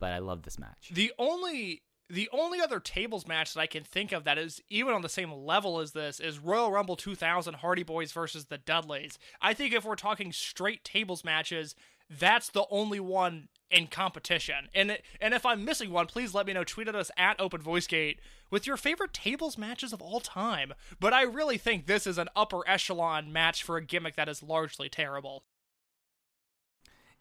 but 0.00 0.12
I 0.12 0.18
love 0.18 0.42
this 0.42 0.58
match. 0.58 0.90
The 0.92 1.12
only 1.18 1.82
the 2.08 2.28
only 2.32 2.60
other 2.60 2.80
tables 2.80 3.28
match 3.28 3.54
that 3.54 3.60
I 3.60 3.68
can 3.68 3.84
think 3.84 4.10
of 4.10 4.24
that 4.24 4.36
is 4.36 4.60
even 4.68 4.94
on 4.94 5.02
the 5.02 5.08
same 5.08 5.32
level 5.32 5.78
as 5.78 5.92
this 5.92 6.18
is 6.18 6.40
Royal 6.40 6.72
Rumble 6.72 6.96
2000 6.96 7.54
Hardy 7.54 7.84
Boys 7.84 8.10
versus 8.10 8.46
the 8.46 8.58
Dudleys. 8.58 9.16
I 9.40 9.54
think 9.54 9.72
if 9.72 9.84
we're 9.84 9.94
talking 9.94 10.32
straight 10.32 10.82
tables 10.82 11.22
matches, 11.22 11.76
that's 12.10 12.50
the 12.50 12.64
only 12.68 12.98
one 12.98 13.48
in 13.70 13.86
competition. 13.86 14.68
And 14.74 14.98
and 15.20 15.32
if 15.32 15.46
I'm 15.46 15.64
missing 15.64 15.92
one, 15.92 16.06
please 16.06 16.34
let 16.34 16.46
me 16.46 16.52
know. 16.52 16.64
Tweet 16.64 16.88
at 16.88 16.96
us 16.96 17.12
at 17.16 17.40
Open 17.40 17.62
VoiceGate 17.62 18.18
with 18.50 18.66
your 18.66 18.76
favorite 18.76 19.12
tables 19.12 19.56
matches 19.56 19.92
of 19.92 20.02
all 20.02 20.18
time. 20.18 20.74
But 20.98 21.12
I 21.12 21.22
really 21.22 21.58
think 21.58 21.86
this 21.86 22.06
is 22.06 22.18
an 22.18 22.28
upper 22.34 22.68
echelon 22.68 23.32
match 23.32 23.62
for 23.62 23.76
a 23.76 23.84
gimmick 23.84 24.16
that 24.16 24.28
is 24.28 24.42
largely 24.42 24.88
terrible. 24.88 25.44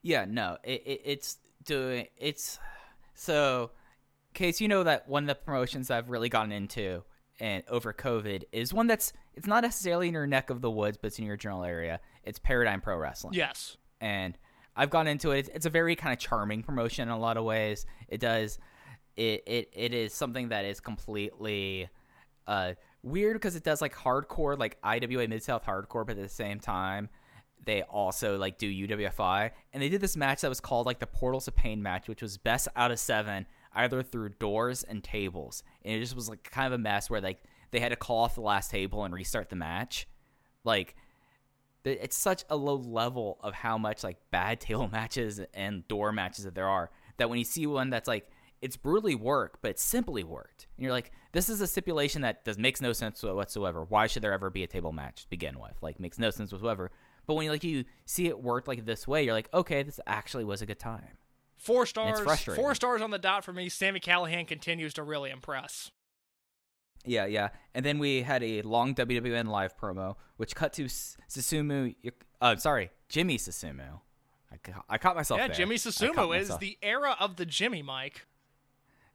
Yeah, 0.01 0.26
no, 0.26 0.57
it, 0.64 0.81
it 0.85 1.01
it's 1.06 1.38
doing 1.64 2.07
it's 2.18 2.60
so. 3.14 3.72
Case, 4.34 4.61
you 4.61 4.68
know 4.68 4.84
that 4.84 5.10
one 5.10 5.23
of 5.23 5.27
the 5.27 5.36
promotions 5.36 5.90
I've 5.90 6.10
really 6.10 6.30
gotten 6.30 6.52
into 6.52 7.03
and 7.40 7.64
over 7.68 7.91
COVID 7.94 8.44
is 8.52 8.72
one 8.73 8.86
that's 8.86 9.11
it's 9.34 9.48
not 9.48 9.64
necessarily 9.64 10.07
in 10.07 10.14
your 10.14 10.27
neck 10.27 10.49
of 10.52 10.61
the 10.61 10.69
woods, 10.69 10.98
but 11.02 11.07
it's 11.07 11.19
in 11.19 11.26
your 11.26 11.36
general 11.38 11.64
area. 11.64 11.99
It's 12.23 12.38
Paradigm 12.38 12.80
Pro 12.80 12.95
Wrestling. 12.98 13.34
Yes. 13.34 13.76
and 14.02 14.38
I've 14.76 14.90
gone 14.90 15.07
into 15.07 15.31
it. 15.31 15.40
It's, 15.40 15.49
it's 15.49 15.65
a 15.65 15.69
very 15.69 15.95
kind 15.95 16.14
of 16.14 16.19
charming 16.19 16.64
promotion 16.64 17.10
in 17.10 17.14
a 17.14 17.19
lot 17.19 17.38
of 17.38 17.44
ways. 17.44 17.86
It 18.07 18.19
does, 18.22 18.60
it 19.18 19.44
it, 19.45 19.69
it 19.73 19.94
is 19.94 20.14
something 20.14 20.49
that 20.49 20.64
is 20.64 20.80
completely 20.80 21.90
uh, 22.48 22.73
weird 23.03 23.36
because 23.36 23.56
it 23.56 23.64
does 23.64 23.81
like 23.81 23.95
hardcore, 23.95 24.57
like 24.57 24.77
IWA 24.84 25.27
Mid 25.27 25.44
South 25.44 25.65
hardcore, 25.65 26.06
but 26.06 26.18
at 26.18 26.23
the 26.23 26.30
same 26.30 26.60
time, 26.60 27.10
they 27.70 27.84
also 27.84 28.38
like 28.38 28.58
do 28.58 28.88
UWFI. 28.88 29.52
And 29.72 29.84
they 29.84 29.90
did 29.90 30.02
this 30.02 30.18
match 30.18 30.41
that 30.41 30.50
was 30.50 30.60
called 30.60 30.88
like 30.88 31.00
the 31.00 31.08
Portals 31.08 31.48
of 31.48 31.56
Pain 31.56 31.84
match, 31.84 32.08
which 32.08 32.22
was 32.22 32.38
best 32.38 32.68
out 32.76 32.91
of 32.91 33.00
seven, 33.00 33.46
either 33.74 34.02
through 34.02 34.30
doors 34.40 34.84
and 34.84 35.04
tables. 35.04 35.64
And 35.86 35.94
it 35.94 36.00
just 36.00 36.16
was 36.16 36.28
like 36.28 36.44
kind 36.44 36.68
of 36.68 36.74
a 36.74 36.82
mess 36.82 37.10
where 37.10 37.22
like 37.22 37.44
they 37.72 37.80
had 37.80 37.90
to 37.90 37.96
call 37.96 38.24
off 38.24 38.36
the 38.36 38.41
last 38.41 38.72
table 38.72 39.04
and 39.04 39.14
restart 39.14 39.50
the 39.50 39.56
match. 39.56 40.08
Like 40.64 40.96
it's 41.86 42.18
such 42.18 42.44
a 42.50 42.56
low 42.56 42.76
level 42.76 43.38
of 43.41 43.54
how 43.54 43.78
much 43.78 44.04
like 44.04 44.18
bad 44.32 44.60
table 44.60 44.88
matches 44.88 45.40
and 45.54 45.88
door 45.88 46.12
matches 46.12 46.46
that 46.46 46.56
there 46.56 46.68
are 46.68 46.90
that 47.18 47.30
when 47.30 47.40
you 47.40 47.46
see 47.46 47.68
one 47.68 47.90
that's 47.90 48.08
like 48.08 48.30
it's 48.62 48.76
brutally 48.76 49.16
worked 49.16 49.62
but 49.62 49.72
it's 49.72 49.84
simply 49.84 50.24
worked 50.24 50.68
and 50.76 50.84
you're 50.84 50.91
like 50.91 51.12
this 51.32 51.48
is 51.48 51.62
a 51.62 51.68
stipulation 51.68 52.22
that 52.22 52.44
does 52.44 52.58
makes 52.58 52.82
no 52.82 52.91
sense 52.91 53.24
whatsoever 53.24 53.86
why 53.86 54.06
should 54.06 54.22
there 54.22 54.34
ever 54.34 54.50
be 54.50 54.64
a 54.64 54.68
table 54.68 54.91
match 54.91 55.24
to 55.24 55.30
begin 55.30 55.58
with 55.60 55.78
like 55.82 55.98
makes 56.00 56.20
no 56.20 56.30
sense 56.30 56.52
whatsoever 56.52 56.91
but 57.30 57.35
when 57.35 57.45
you 57.45 57.51
like 57.51 57.64
you 57.64 57.85
see 58.06 58.27
it 58.27 58.41
worked 58.41 58.68
like 58.68 58.85
this 58.85 59.07
way 59.07 59.23
you're 59.23 59.35
like 59.35 59.47
okay 59.53 59.84
this 59.84 59.99
actually 60.07 60.43
was 60.43 60.61
a 60.61 60.65
good 60.65 60.80
time 60.80 61.19
Four 61.60 61.85
stars. 61.85 62.22
Four 62.56 62.73
stars 62.73 63.01
on 63.01 63.11
the 63.11 63.19
dot 63.19 63.43
for 63.43 63.51
me. 63.51 63.68
Sami 63.68 63.99
Callihan 63.99 64.47
continues 64.47 64.93
to 64.93 65.03
really 65.03 65.30
impress. 65.30 65.91
Yeah, 67.06 67.26
yeah. 67.26 67.49
And 67.76 67.85
then 67.85 67.99
we 67.99 68.22
had 68.22 68.43
a 68.43 68.61
long 68.61 68.95
WWN 68.95 69.47
live 69.47 69.77
promo, 69.77 70.15
which 70.38 70.56
cut 70.56 70.72
to 70.73 70.85
Susumu. 70.85 71.95
Uh, 72.41 72.56
sorry, 72.56 72.91
Jimmy 73.10 73.38
Susumu. 73.38 73.99
I, 74.51 74.57
ca- 74.57 74.84
I 74.89 74.97
caught 74.97 75.18
myself 75.18 75.39
yeah, 75.39 75.47
there. 75.47 75.56
Jimmy 75.56 75.76
Susumu 75.76 76.35
is 76.38 76.47
myself. 76.47 76.60
the 76.61 76.77
era 76.81 77.15
of 77.19 77.35
the 77.35 77.45
Jimmy, 77.45 77.81
Mike. 77.81 78.26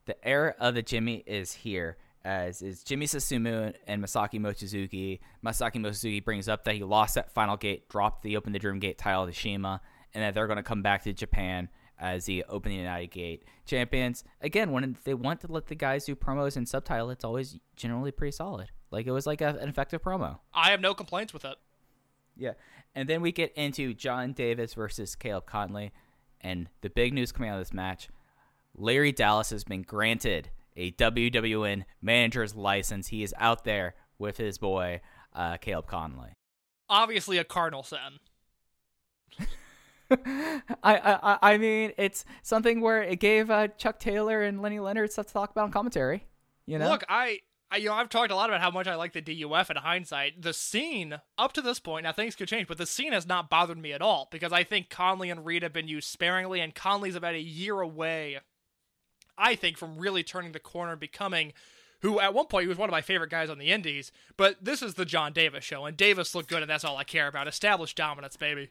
the 0.05 0.23
era 0.25 0.55
of 0.59 0.75
the 0.75 0.83
Jimmy 0.83 1.23
is 1.25 1.51
here. 1.51 1.97
As 2.25 2.63
is 2.63 2.83
Jimmy 2.83 3.05
Susumu 3.05 3.71
and 3.85 4.03
Masaki 4.03 4.39
Mochizuki. 4.39 5.19
Masaki 5.45 5.75
Mochizuki 5.75 6.25
brings 6.25 6.49
up 6.49 6.63
that 6.63 6.73
he 6.73 6.83
lost 6.83 7.13
that 7.13 7.31
final 7.31 7.55
gate, 7.55 7.87
dropped 7.87 8.23
the 8.23 8.35
Open 8.35 8.51
the 8.51 8.57
Dream 8.57 8.79
Gate 8.79 8.97
title 8.97 9.27
to 9.27 9.31
Shima, 9.31 9.79
and 10.11 10.23
that 10.23 10.33
they're 10.33 10.47
going 10.47 10.57
to 10.57 10.63
come 10.63 10.81
back 10.81 11.03
to 11.03 11.13
Japan 11.13 11.69
as 11.99 12.25
the 12.25 12.43
Open 12.49 12.71
the 12.71 12.79
United 12.79 13.11
Gate 13.11 13.43
champions. 13.67 14.23
Again, 14.41 14.71
when 14.71 14.97
they 15.03 15.13
want 15.13 15.41
to 15.41 15.51
let 15.51 15.67
the 15.67 15.75
guys 15.75 16.05
do 16.05 16.15
promos 16.15 16.57
and 16.57 16.67
subtitle, 16.67 17.11
it's 17.11 17.23
always 17.23 17.59
generally 17.75 18.09
pretty 18.09 18.31
solid. 18.31 18.71
Like 18.89 19.05
it 19.05 19.11
was 19.11 19.27
like 19.27 19.41
a, 19.41 19.49
an 19.61 19.69
effective 19.69 20.01
promo. 20.01 20.39
I 20.51 20.71
have 20.71 20.81
no 20.81 20.95
complaints 20.95 21.31
with 21.31 21.45
it. 21.45 21.57
Yeah. 22.35 22.53
And 22.95 23.07
then 23.07 23.21
we 23.21 23.33
get 23.33 23.53
into 23.53 23.93
Jon 23.93 24.33
Davis 24.33 24.73
versus 24.73 25.15
Caleb 25.15 25.45
Konley. 25.45 25.91
And 26.41 26.69
the 26.81 26.89
big 26.89 27.13
news 27.13 27.31
coming 27.31 27.51
out 27.51 27.59
of 27.59 27.61
this 27.61 27.73
match 27.73 28.09
Larry 28.75 29.11
Dallas 29.11 29.51
has 29.51 29.63
been 29.63 29.83
granted 29.83 30.49
a 30.75 30.91
WWN 30.91 31.85
manager's 32.01 32.55
license. 32.55 33.07
He 33.07 33.23
is 33.23 33.33
out 33.37 33.63
there 33.63 33.95
with 34.17 34.37
his 34.37 34.57
boy, 34.57 35.01
uh, 35.33 35.57
Caleb 35.57 35.87
Konley. 35.87 36.31
Obviously, 36.89 37.37
a 37.37 37.43
Cardinal 37.43 37.83
sin. 37.83 38.19
I, 40.11 40.69
I 40.83 41.37
I 41.41 41.57
mean, 41.57 41.93
it's 41.97 42.25
something 42.43 42.81
where 42.81 43.01
it 43.01 43.19
gave 43.19 43.49
uh, 43.49 43.69
Chuck 43.69 43.99
Taylor 43.99 44.43
and 44.43 44.61
Lenny 44.61 44.79
Leonard 44.79 45.11
stuff 45.11 45.27
to 45.27 45.33
talk 45.33 45.51
about 45.51 45.65
in 45.65 45.71
commentary. 45.71 46.25
You 46.65 46.79
know, 46.79 46.89
Look, 46.89 47.03
I, 47.09 47.39
I, 47.71 47.77
you 47.77 47.89
know, 47.89 47.95
I've 47.95 48.09
talked 48.09 48.31
a 48.31 48.35
lot 48.35 48.49
about 48.49 48.61
how 48.61 48.71
much 48.71 48.87
I 48.87 48.95
like 48.95 49.13
the 49.13 49.21
DUF 49.21 49.69
in 49.69 49.77
hindsight. 49.77 50.41
The 50.41 50.53
scene 50.53 51.19
up 51.37 51.53
to 51.53 51.61
this 51.61 51.79
point, 51.79 52.03
now 52.03 52.11
things 52.11 52.35
could 52.35 52.47
change, 52.47 52.67
but 52.67 52.77
the 52.77 52.85
scene 52.85 53.13
has 53.13 53.27
not 53.27 53.49
bothered 53.49 53.77
me 53.77 53.93
at 53.93 54.01
all 54.01 54.27
because 54.31 54.51
I 54.53 54.63
think 54.63 54.89
Konley 54.89 55.31
and 55.31 55.45
Reed 55.45 55.63
have 55.63 55.73
been 55.73 55.87
used 55.87 56.07
sparingly, 56.07 56.59
and 56.59 56.73
Konley's 56.73 57.15
about 57.15 57.33
a 57.35 57.41
year 57.41 57.81
away, 57.81 58.39
I 59.37 59.55
think, 59.55 59.77
from 59.77 59.97
really 59.97 60.23
turning 60.23 60.51
the 60.51 60.59
corner 60.59 60.95
becoming. 60.95 61.53
Who 62.01 62.19
at 62.19 62.33
one 62.35 62.45
point 62.45 62.63
he 62.63 62.67
was 62.67 62.77
one 62.77 62.87
of 62.87 62.91
my 62.91 63.01
favorite 63.01 63.31
guys 63.31 63.49
on 63.49 63.57
the 63.57 63.71
Indies, 63.71 64.11
but 64.37 64.57
this 64.61 64.83
is 64.83 64.93
the 64.93 65.05
Jon 65.05 65.33
Davis 65.33 65.63
show, 65.63 65.85
and 65.85 65.97
Davis 65.97 66.35
looked 66.35 66.49
good, 66.49 66.61
and 66.61 66.69
that's 66.69 66.83
all 66.83 66.97
I 66.97 67.03
care 67.03 67.27
about. 67.27 67.47
Established 67.47 67.97
dominance, 67.97 68.37
baby. 68.37 68.69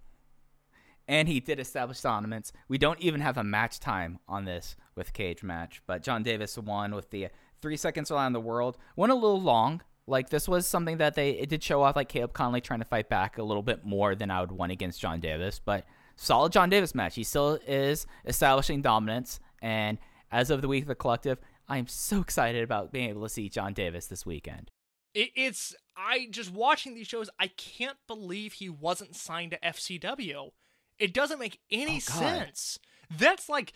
and 1.08 1.26
he 1.28 1.40
did 1.40 1.58
establish 1.58 2.00
dominance. 2.00 2.52
We 2.68 2.78
don't 2.78 3.00
even 3.00 3.20
have 3.20 3.36
a 3.36 3.42
match 3.44 3.80
time 3.80 4.20
on 4.28 4.44
this 4.44 4.76
with 4.94 5.12
cage 5.12 5.42
match, 5.42 5.82
but 5.86 6.02
Jon 6.02 6.22
Davis 6.22 6.56
won 6.56 6.94
with 6.94 7.10
the 7.10 7.28
three 7.60 7.76
seconds 7.76 8.10
around 8.10 8.34
the 8.34 8.40
world. 8.40 8.76
Went 8.94 9.10
a 9.12 9.16
little 9.16 9.40
long. 9.40 9.82
Like 10.06 10.28
this 10.28 10.46
was 10.46 10.66
something 10.66 10.98
that 10.98 11.14
they 11.14 11.30
it 11.30 11.48
did 11.48 11.62
show 11.62 11.82
off, 11.82 11.96
like 11.96 12.08
Caleb 12.10 12.34
Konley 12.34 12.62
trying 12.62 12.80
to 12.80 12.84
fight 12.86 13.08
back 13.08 13.38
a 13.38 13.42
little 13.42 13.62
bit 13.62 13.84
more 13.84 14.14
than 14.14 14.30
I 14.30 14.40
would 14.42 14.52
want 14.52 14.70
against 14.70 15.00
Jon 15.00 15.18
Davis, 15.18 15.60
but 15.64 15.84
solid 16.14 16.52
Jon 16.52 16.68
Davis 16.70 16.94
match. 16.94 17.16
He 17.16 17.24
still 17.24 17.58
is 17.66 18.06
establishing 18.26 18.80
dominance, 18.82 19.40
and 19.62 19.98
as 20.34 20.50
of 20.50 20.60
the 20.62 20.68
week 20.68 20.82
of 20.82 20.88
the 20.88 20.94
collective, 20.96 21.38
I 21.68 21.78
am 21.78 21.86
so 21.86 22.20
excited 22.20 22.64
about 22.64 22.90
being 22.90 23.08
able 23.08 23.22
to 23.22 23.28
see 23.28 23.48
Jon 23.48 23.72
Davis 23.72 24.06
this 24.08 24.26
weekend. 24.26 24.72
It's 25.14 25.76
I 25.96 26.26
just 26.30 26.52
watching 26.52 26.94
these 26.94 27.06
shows. 27.06 27.30
I 27.38 27.46
can't 27.46 27.98
believe 28.08 28.54
he 28.54 28.68
wasn't 28.68 29.14
signed 29.14 29.52
to 29.52 29.58
FCW. 29.60 30.50
It 30.98 31.14
doesn't 31.14 31.38
make 31.38 31.60
any 31.70 31.96
Oh, 31.96 32.00
sense. 32.00 32.80
That's 33.16 33.48
like, 33.48 33.72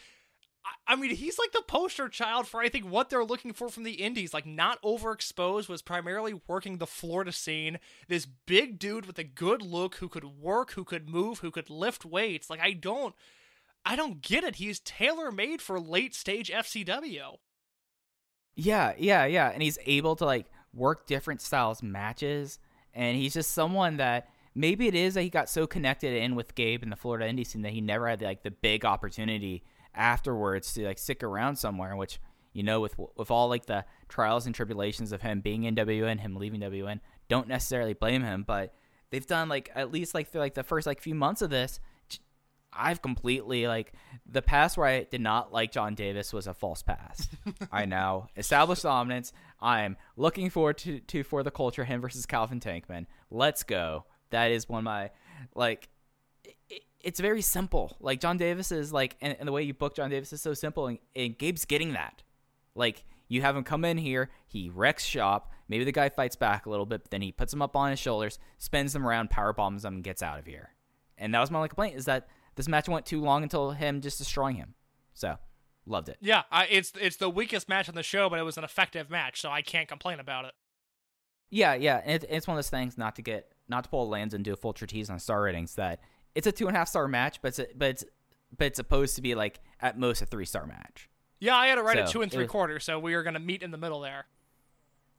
I, 0.67 0.95
I 0.95 0.97
mean, 0.97 1.15
he's 1.15 1.39
like 1.39 1.53
the 1.53 1.63
poster 1.63 2.09
child 2.09 2.49
for 2.49 2.61
I 2.61 2.69
think 2.69 2.87
what 2.87 3.09
they're 3.09 3.25
looking 3.25 3.53
for 3.53 3.69
from 3.69 3.85
the 3.85 3.93
indies. 4.03 4.35
Like, 4.35 4.47
not 4.47 4.83
overexposed, 4.83 5.69
was 5.69 5.81
primarily 5.81 6.41
working 6.49 6.79
the 6.79 6.89
Florida 6.89 7.31
scene. 7.31 7.79
This 8.09 8.27
big 8.27 8.81
dude 8.81 9.07
with 9.07 9.19
a 9.21 9.25
good 9.25 9.63
look 9.63 9.97
who 9.97 10.09
could 10.09 10.25
work, 10.25 10.73
who 10.73 10.83
could 10.83 11.09
move, 11.09 11.39
who 11.39 11.53
could 11.53 11.71
lift 11.71 12.05
weights. 12.05 12.51
Like, 12.51 12.61
I 12.61 12.73
don't, 12.73 13.15
I 13.89 13.97
don't 13.97 14.21
get 14.21 14.45
it. 14.45 14.57
He's 14.57 14.81
tailor 14.81 15.33
made 15.33 15.63
for 15.63 15.81
late 15.81 16.15
stage 16.15 16.51
FCW. 16.51 17.39
Yeah, 18.55 18.93
yeah, 18.99 19.25
yeah. 19.25 19.49
And 19.49 19.63
he's 19.63 19.79
able 19.87 20.15
to 20.17 20.27
like 20.27 20.45
work 20.75 21.07
different 21.07 21.41
styles 21.41 21.83
matches. 21.83 22.59
And 22.93 23.17
he's 23.17 23.33
just 23.33 23.53
someone 23.53 23.97
that 23.97 24.29
maybe 24.55 24.89
it 24.89 24.95
is 24.95 25.15
that 25.15 25.23
he 25.23 25.31
got 25.31 25.49
so 25.49 25.67
connected 25.67 26.13
in 26.13 26.35
with 26.35 26.55
Gabe 26.55 26.83
in 26.83 26.91
the 26.91 26.97
Florida 26.97 27.33
indie 27.33 27.47
scene 27.47 27.63
that 27.63 27.73
he 27.73 27.81
never 27.81 28.07
had 28.07 28.21
like 28.21 28.43
the 28.43 28.51
big 28.51 28.85
opportunity 28.85 29.65
afterwards 29.95 30.75
to 30.75 30.85
like 30.85 30.99
stick 30.99 31.23
around 31.23 31.57
somewhere, 31.57 31.97
which 31.97 32.21
you 32.53 32.63
know 32.63 32.81
with 32.81 32.95
with 33.17 33.31
all 33.31 33.49
like 33.49 33.65
the 33.65 33.87
trials 34.11 34.45
and 34.45 34.55
tribulations 34.55 35.13
of 35.13 35.23
him 35.23 35.41
being 35.41 35.65
in 35.65 35.75
WN, 35.75 36.21
him 36.21 36.37
leaving 36.37 36.61
WN, 36.61 37.01
don't 37.29 37.49
necessarily 37.49 37.95
blame 37.95 38.23
him, 38.23 38.45
but 38.47 38.75
they've 39.09 39.27
done 39.27 39.49
like 39.49 39.71
at 39.75 39.91
least 39.91 40.13
like 40.13 40.31
through 40.31 40.43
like 40.43 40.53
the 40.53 40.63
first 40.63 40.87
like 40.87 41.01
few 41.01 41.15
months 41.15 41.41
of 41.41 41.49
this 41.49 41.81
I've 42.79 43.03
completely 43.03 43.67
like 43.67 43.93
the 44.27 44.43
pass 44.43 44.77
where 44.77 44.87
I 44.87 45.05
did 45.05 45.21
not 45.21 45.53
like 45.53 45.73
Jon 45.73 45.95
Davis 45.95 46.33
was 46.33 46.47
a 46.47 46.55
false 46.55 46.83
pass. 46.83 47.29
I 47.73 47.85
now 47.85 48.29
established 48.37 48.83
dominance. 48.83 49.33
I'm 49.61 49.97
looking 50.17 50.51
forward 50.51 50.79
to, 50.79 51.01
to 51.01 51.25
for 51.25 51.43
the 51.43 51.51
culture 51.51 51.85
him 51.85 52.01
versus 52.01 52.27
Calvin 52.27 52.61
Tankman. 52.61 53.07
Let's 53.31 53.63
go. 53.63 54.05
That 54.31 54.51
is 54.51 54.69
one 54.69 54.79
of 54.79 54.85
my 54.85 55.11
like. 55.55 55.89
It, 56.45 56.83
it's 57.01 57.21
very 57.21 57.43
simple. 57.43 57.97
Like 58.01 58.21
Jon 58.21 58.37
Davis 58.37 58.73
is 58.73 58.93
like, 58.93 59.17
and, 59.21 59.37
and 59.39 59.47
the 59.47 59.53
way 59.53 59.63
you 59.63 59.75
book 59.75 59.95
Jon 59.95 60.11
Davis 60.11 60.33
is 60.33 60.43
so 60.43 60.55
simple, 60.55 60.87
and, 60.87 60.99
and 61.15 61.37
Gabe's 61.39 61.65
getting 61.65 61.93
that. 61.93 62.23
Like 62.75 63.05
you 63.29 63.43
have 63.43 63.57
him 63.57 63.65
come 63.65 63.85
in 63.85 63.99
here, 63.99 64.31
he 64.47 64.71
wrecks 64.71 65.05
shop. 65.05 65.53
Maybe 65.69 65.85
the 65.85 65.93
guy 65.93 66.09
fights 66.09 66.37
back 66.37 66.67
a 66.67 66.71
little 66.71 66.87
bit, 66.87 67.03
but 67.03 67.11
then 67.11 67.21
he 67.21 67.31
puts 67.31 67.53
him 67.53 67.61
up 67.61 67.77
on 67.77 67.91
his 67.91 67.99
shoulders, 67.99 68.39
spins 68.57 68.95
them 68.95 69.07
around, 69.07 69.31
power 69.31 69.53
bombs 69.53 69.83
them, 69.83 69.97
and 69.97 70.05
gets 70.05 70.23
out 70.23 70.39
of 70.39 70.47
here. 70.47 70.71
And 71.19 71.35
that 71.35 71.41
was 71.41 71.51
my 71.51 71.59
only 71.59 71.69
complaint 71.69 71.97
is 71.97 72.07
that 72.07 72.29
this 72.59 72.69
match 72.69 72.89
went 72.89 73.07
too 73.07 73.23
long 73.23 73.43
until 73.43 73.71
him 73.71 74.03
just 74.03 74.19
destroying 74.19 74.57
him. 74.57 74.75
So, 75.15 75.37
loved 75.87 76.09
it. 76.11 76.19
Yeah, 76.21 76.43
I, 76.53 76.67
it's 76.67 76.93
it's 77.01 77.17
the 77.17 77.31
weakest 77.31 77.69
match 77.69 77.89
on 77.89 77.95
the 77.95 78.03
show, 78.03 78.29
but 78.29 78.39
it 78.39 78.43
was 78.43 78.59
an 78.59 78.65
effective 78.65 79.09
match, 79.09 79.41
so 79.41 79.51
I 79.51 79.63
can't 79.63 79.89
complain 79.89 80.21
about 80.21 80.45
it. 80.45 80.53
Yeah, 81.51 81.75
yeah. 81.75 81.99
It, 81.99 82.25
it's 82.29 82.47
one 82.47 82.57
of 82.57 82.59
those 82.59 82.69
things 82.71 82.99
not 82.99 83.17
to 83.17 83.23
get 83.23 83.53
not 83.69 83.85
to 83.85 83.91
pull 83.91 84.09
lands 84.09 84.35
and 84.35 84.45
do 84.45 84.53
a 84.53 84.57
full 84.57 84.73
treatise 84.75 85.09
on 85.09 85.19
star 85.19 85.43
ratings. 85.43 85.77
That 85.77 86.01
it's 86.35 86.47
a 86.47 86.53
two 86.53 86.67
and 86.69 86.77
a 86.77 86.79
half 86.79 86.89
star 86.89 87.09
match, 87.09 87.41
but 87.41 87.49
it's 87.49 87.59
a, 87.61 87.67
but 87.75 87.89
it's 87.91 88.05
but 88.57 88.67
it's 88.67 88.77
supposed 88.77 89.17
to 89.17 89.23
be 89.23 89.35
like 89.35 89.61
at 89.81 89.99
most 89.99 90.21
a 90.21 90.27
three 90.27 90.45
star 90.45 90.67
match. 90.67 91.09
Yeah, 91.41 91.57
I 91.57 91.69
had 91.69 91.77
to 91.77 91.83
write 91.83 91.99
it 91.99 92.09
So, 92.09 92.13
two 92.15 92.23
and 92.23 92.31
three 92.33 92.43
was- 92.45 92.51
quarters, 92.51 92.85
so 92.85 92.99
we 92.99 93.15
are 93.15 93.23
going 93.23 93.35
to 93.35 93.41
meet 93.41 93.63
in 93.63 93.71
the 93.71 93.79
middle 93.79 94.01
there. 94.01 94.27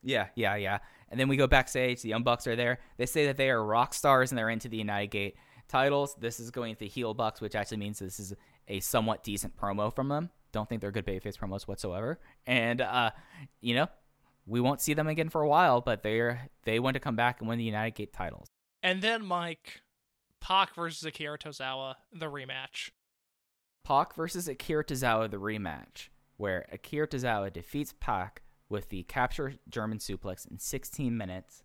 Yeah, 0.03 0.27
yeah, 0.35 0.55
yeah. 0.55 0.79
And 1.09 1.19
then 1.19 1.27
we 1.27 1.35
go 1.37 1.47
backstage. 1.47 2.01
The 2.01 2.09
Young 2.09 2.23
Bucks 2.23 2.45
are 2.47 2.55
there. 2.55 2.79
They 2.97 3.05
say 3.05 3.25
that 3.25 3.37
they 3.37 3.49
are 3.49 3.63
rock 3.63 3.93
stars 3.93 4.31
and 4.31 4.37
they're 4.37 4.49
into 4.49 4.69
the 4.69 4.77
United 4.77 5.07
Gate 5.07 5.35
titles. 5.69 6.15
This 6.19 6.39
is 6.39 6.51
going 6.51 6.75
to 6.77 6.87
heel 6.87 7.13
Bucks, 7.13 7.39
which 7.39 7.55
actually 7.55 7.77
means 7.77 7.99
this 7.99 8.19
is 8.19 8.33
a 8.67 8.79
somewhat 8.81 9.23
decent 9.23 9.55
promo 9.55 9.93
from 9.93 10.09
them. 10.09 10.29
Don't 10.51 10.67
think 10.67 10.81
they're 10.81 10.91
good 10.91 11.05
babyface 11.05 11.37
promos 11.37 11.67
whatsoever. 11.67 12.19
And 12.45 12.81
uh, 12.81 13.11
you 13.61 13.75
know, 13.75 13.87
we 14.45 14.59
won't 14.59 14.81
see 14.81 14.93
them 14.93 15.07
again 15.07 15.29
for 15.29 15.41
a 15.41 15.47
while, 15.47 15.79
but 15.79 16.03
they're 16.03 16.49
they 16.63 16.79
want 16.79 16.95
to 16.95 16.99
come 16.99 17.15
back 17.15 17.39
and 17.39 17.47
win 17.47 17.57
the 17.57 17.63
United 17.63 17.95
Gate 17.95 18.11
titles. 18.11 18.47
And 18.81 19.01
then 19.01 19.25
Mike, 19.25 19.81
Pac 20.39 20.73
versus 20.75 21.05
Akira 21.05 21.37
Tozawa, 21.37 21.95
the 22.13 22.25
rematch. 22.25 22.91
Pac 23.83 24.15
versus 24.15 24.47
Akira 24.47 24.83
Tozawa, 24.83 25.29
the 25.29 25.37
rematch, 25.37 26.09
where 26.37 26.67
Akira 26.71 27.07
Tozawa 27.07 27.51
defeats 27.51 27.93
Pac 27.99 28.41
with 28.69 28.89
the 28.89 29.03
capture 29.03 29.55
German 29.67 29.97
suplex 29.97 30.49
in 30.49 30.59
16 30.59 31.17
minutes, 31.17 31.63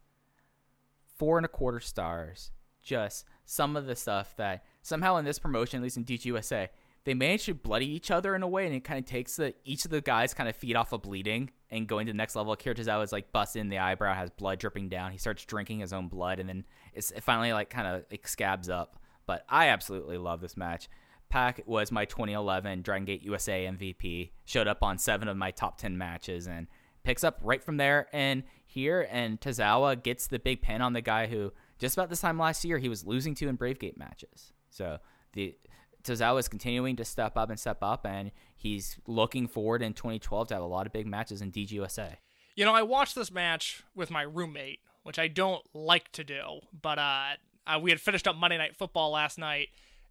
four 1.16 1.36
and 1.36 1.44
a 1.44 1.48
quarter 1.48 1.80
stars. 1.80 2.50
Just 2.84 3.24
some 3.44 3.76
of 3.76 3.86
the 3.86 3.96
stuff 3.96 4.34
that 4.36 4.64
somehow 4.82 5.16
in 5.16 5.24
this 5.24 5.38
promotion, 5.38 5.80
at 5.80 5.82
least 5.82 5.96
in 5.96 6.04
DGUSA, 6.04 6.68
they 7.04 7.14
managed 7.14 7.44
to 7.46 7.54
bloody 7.54 7.86
each 7.86 8.10
other 8.10 8.34
in 8.34 8.42
a 8.42 8.48
way, 8.48 8.66
and 8.66 8.74
it 8.74 8.84
kind 8.84 8.98
of 8.98 9.04
takes 9.04 9.36
the 9.36 9.54
each 9.64 9.84
of 9.84 9.90
the 9.90 10.00
guys 10.00 10.32
kind 10.32 10.48
of 10.48 10.56
feed 10.56 10.74
off 10.74 10.92
of 10.92 11.02
bleeding 11.02 11.50
and 11.70 11.86
going 11.86 12.06
to 12.06 12.12
the 12.12 12.16
next 12.16 12.34
level. 12.34 12.52
Akira 12.52 12.74
Tozawa 12.74 13.04
is 13.04 13.12
like 13.12 13.32
busted 13.32 13.60
in 13.60 13.68
the 13.68 13.78
eyebrow, 13.78 14.14
has 14.14 14.30
blood 14.30 14.58
dripping 14.58 14.88
down. 14.88 15.12
He 15.12 15.18
starts 15.18 15.44
drinking 15.44 15.80
his 15.80 15.92
own 15.92 16.08
blood, 16.08 16.38
and 16.38 16.48
then 16.48 16.64
it's, 16.94 17.10
it 17.10 17.22
finally 17.22 17.52
like 17.52 17.68
kind 17.68 17.86
of 17.86 18.04
like 18.10 18.26
scabs 18.26 18.70
up. 18.70 18.98
But 19.26 19.44
I 19.48 19.68
absolutely 19.68 20.18
love 20.18 20.40
this 20.40 20.56
match. 20.56 20.88
Pac 21.28 21.62
was 21.66 21.90
my 21.90 22.04
2011 22.04 22.82
Dragon 22.82 23.04
Gate 23.04 23.22
USA 23.22 23.66
MVP. 23.66 24.30
Showed 24.44 24.68
up 24.68 24.82
on 24.82 24.98
seven 24.98 25.28
of 25.28 25.36
my 25.36 25.50
top 25.50 25.78
10 25.78 25.98
matches 25.98 26.46
and 26.46 26.68
picks 27.02 27.24
up 27.24 27.38
right 27.42 27.62
from 27.62 27.76
there 27.76 28.08
and 28.12 28.44
here. 28.66 29.06
And 29.10 29.40
Tozawa 29.40 30.00
gets 30.02 30.26
the 30.26 30.38
big 30.38 30.62
pin 30.62 30.80
on 30.80 30.92
the 30.92 31.00
guy 31.00 31.26
who 31.26 31.52
just 31.84 31.96
about 31.96 32.08
this 32.08 32.20
time 32.20 32.38
last 32.38 32.64
year 32.64 32.78
he 32.78 32.88
was 32.88 33.04
losing 33.04 33.34
to 33.34 33.48
in 33.48 33.56
Brave 33.56 33.78
Gate 33.78 33.98
matches. 33.98 34.52
So 34.70 34.98
the 35.34 35.54
Tozawa 36.02 36.38
is 36.38 36.48
continuing 36.48 36.96
to 36.96 37.04
step 37.04 37.36
up 37.36 37.50
and 37.50 37.60
step 37.60 37.78
up, 37.82 38.06
and 38.06 38.30
he's 38.56 38.98
looking 39.06 39.46
forward 39.46 39.82
in 39.82 39.92
2012 39.92 40.48
to 40.48 40.54
have 40.54 40.62
a 40.62 40.66
lot 40.66 40.86
of 40.86 40.92
big 40.92 41.06
matches 41.06 41.42
in 41.42 41.52
DGUSA. 41.52 42.16
You 42.56 42.64
know, 42.64 42.74
I 42.74 42.82
watched 42.82 43.14
this 43.14 43.30
match 43.30 43.82
with 43.94 44.10
my 44.10 44.22
roommate, 44.22 44.80
which 45.02 45.18
I 45.18 45.28
don't 45.28 45.62
like 45.74 46.10
to 46.12 46.24
do, 46.24 46.60
but 46.80 46.98
uh 46.98 47.34
we 47.80 47.90
had 47.90 48.00
finished 48.00 48.26
up 48.26 48.36
Monday 48.36 48.58
Night 48.58 48.76
Football 48.76 49.10
last 49.10 49.38
night, 49.38 49.68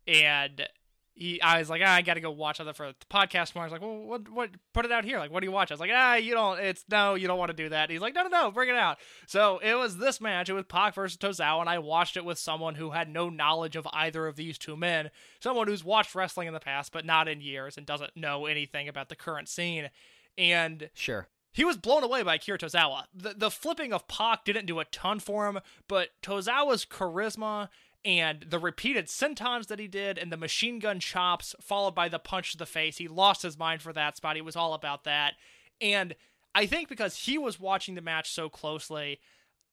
and 0.08 0.68
he, 1.16 1.40
I 1.42 1.60
was 1.60 1.70
like, 1.70 1.82
ah, 1.86 1.94
I 1.94 2.02
got 2.02 2.16
to 2.16 2.22
go 2.22 2.32
watch 2.32 2.60
other 2.60 2.74
for 2.74 2.88
the 2.88 2.96
podcast 3.10 3.52
tomorrow. 3.52 3.68
He's 3.68 3.72
like, 3.72 3.82
well, 3.82 4.00
what, 4.00 4.30
what, 4.30 4.50
put 4.74 4.86
it 4.86 4.92
out 4.92 5.06
here. 5.06 5.20
Like, 5.20 5.32
what 5.32 5.42
do 5.42 5.46
you 5.46 5.52
watch? 5.52 5.70
I 5.70 5.76
was 5.76 5.80
like, 5.80 5.92
ah, 5.94 6.16
you 6.16 6.34
don't, 6.34 6.60
it's, 6.60 6.84
no, 6.90 7.14
you 7.14 7.28
don't 7.28 7.38
want 7.38 7.52
to 7.52 7.56
do 7.58 7.70
that. 7.70 7.90
He's 7.92 8.02
like, 8.02 8.16
no, 8.16 8.24
no, 8.24 8.30
no, 8.30 8.52
bring 8.52 8.70
it 8.70 8.76
out. 8.76 8.98
So 9.28 9.60
it 9.60 9.76
was 9.76 9.98
this 9.98 10.20
match. 10.20 10.50
It 10.50 10.54
was 10.54 10.66
Pac 10.68 10.96
versus 10.96 11.18
Tozawa, 11.18 11.60
and 11.62 11.70
I 11.70 11.78
watched 11.80 12.18
it 12.18 12.26
with 12.26 12.40
someone 12.40 12.76
who 12.76 12.92
had 12.92 13.10
no 13.10 13.30
knowledge 13.30 13.76
of 13.76 13.88
either 13.94 14.26
of 14.26 14.36
these 14.38 14.58
two 14.58 14.76
men. 14.76 15.12
Someone 15.40 15.68
who's 15.68 15.84
watched 15.84 16.16
wrestling 16.16 16.48
in 16.48 16.54
the 16.54 16.60
past, 16.60 16.92
but 16.92 17.06
not 17.06 17.28
in 17.28 17.42
years 17.42 17.78
and 17.78 17.86
doesn't 17.86 18.18
know 18.18 18.46
anything 18.48 18.88
about 18.90 19.10
the 19.10 19.16
current 19.16 19.48
scene. 19.48 19.90
And 20.36 20.90
Sure. 20.96 21.28
he 21.52 21.64
was 21.64 21.78
blown 21.78 22.04
away 22.04 22.24
by 22.24 22.36
Akira 22.36 22.58
Tozawa. 22.58 23.04
The, 23.14 23.36
the 23.38 23.52
flipping 23.52 23.94
of 23.94 24.08
Pac 24.08 24.46
didn't 24.46 24.66
do 24.66 24.80
a 24.80 24.86
ton 24.86 25.20
for 25.20 25.48
him, 25.48 25.60
but 25.88 26.10
Tozawa's 26.24 26.86
charisma 26.86 27.70
and 28.06 28.46
the 28.50 28.60
repeated 28.60 29.08
sentons 29.08 29.68
that 29.68 29.80
he 29.80 29.88
did 29.88 30.18
and 30.18 30.32
the 30.32 30.38
machine 30.38 30.80
gun 30.80 31.00
chops 31.00 31.56
followed 31.62 31.96
by 31.96 32.10
the 32.10 32.20
punch 32.20 32.52
to 32.52 32.58
the 32.58 32.66
face, 32.66 32.98
he 32.98 33.08
lost 33.08 33.44
his 33.44 33.58
mind 33.58 33.82
for 33.82 33.94
that 33.94 34.18
spot. 34.18 34.36
He 34.36 34.42
was 34.42 34.56
all 34.56 34.74
about 34.74 35.06
that. 35.06 35.34
And 35.80 36.16
I 36.54 36.66
think 36.66 36.90
because 36.90 37.16
he 37.16 37.38
was 37.38 37.60
watching 37.60 37.96
the 37.96 38.02
match 38.02 38.30
so 38.32 38.50
closely, 38.50 39.20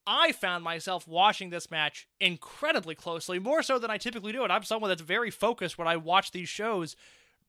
I 0.07 0.31
found 0.31 0.63
myself 0.63 1.07
watching 1.07 1.49
this 1.49 1.69
match 1.69 2.07
incredibly 2.19 2.95
closely, 2.95 3.37
more 3.37 3.61
so 3.61 3.77
than 3.77 3.91
I 3.91 3.97
typically 3.97 4.31
do. 4.31 4.43
And 4.43 4.51
I'm 4.51 4.63
someone 4.63 4.89
that's 4.89 5.01
very 5.01 5.29
focused 5.29 5.77
when 5.77 5.87
I 5.87 5.97
watch 5.97 6.31
these 6.31 6.49
shows. 6.49 6.95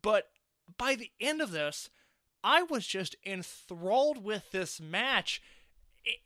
But 0.03 0.29
by 0.77 0.97
the 0.97 1.11
end 1.21 1.41
of 1.41 1.53
this, 1.53 1.89
I 2.45 2.63
was 2.65 2.87
just 2.87 3.17
enthralled 3.25 4.23
with 4.23 4.51
this 4.51 4.81
match 4.81 5.41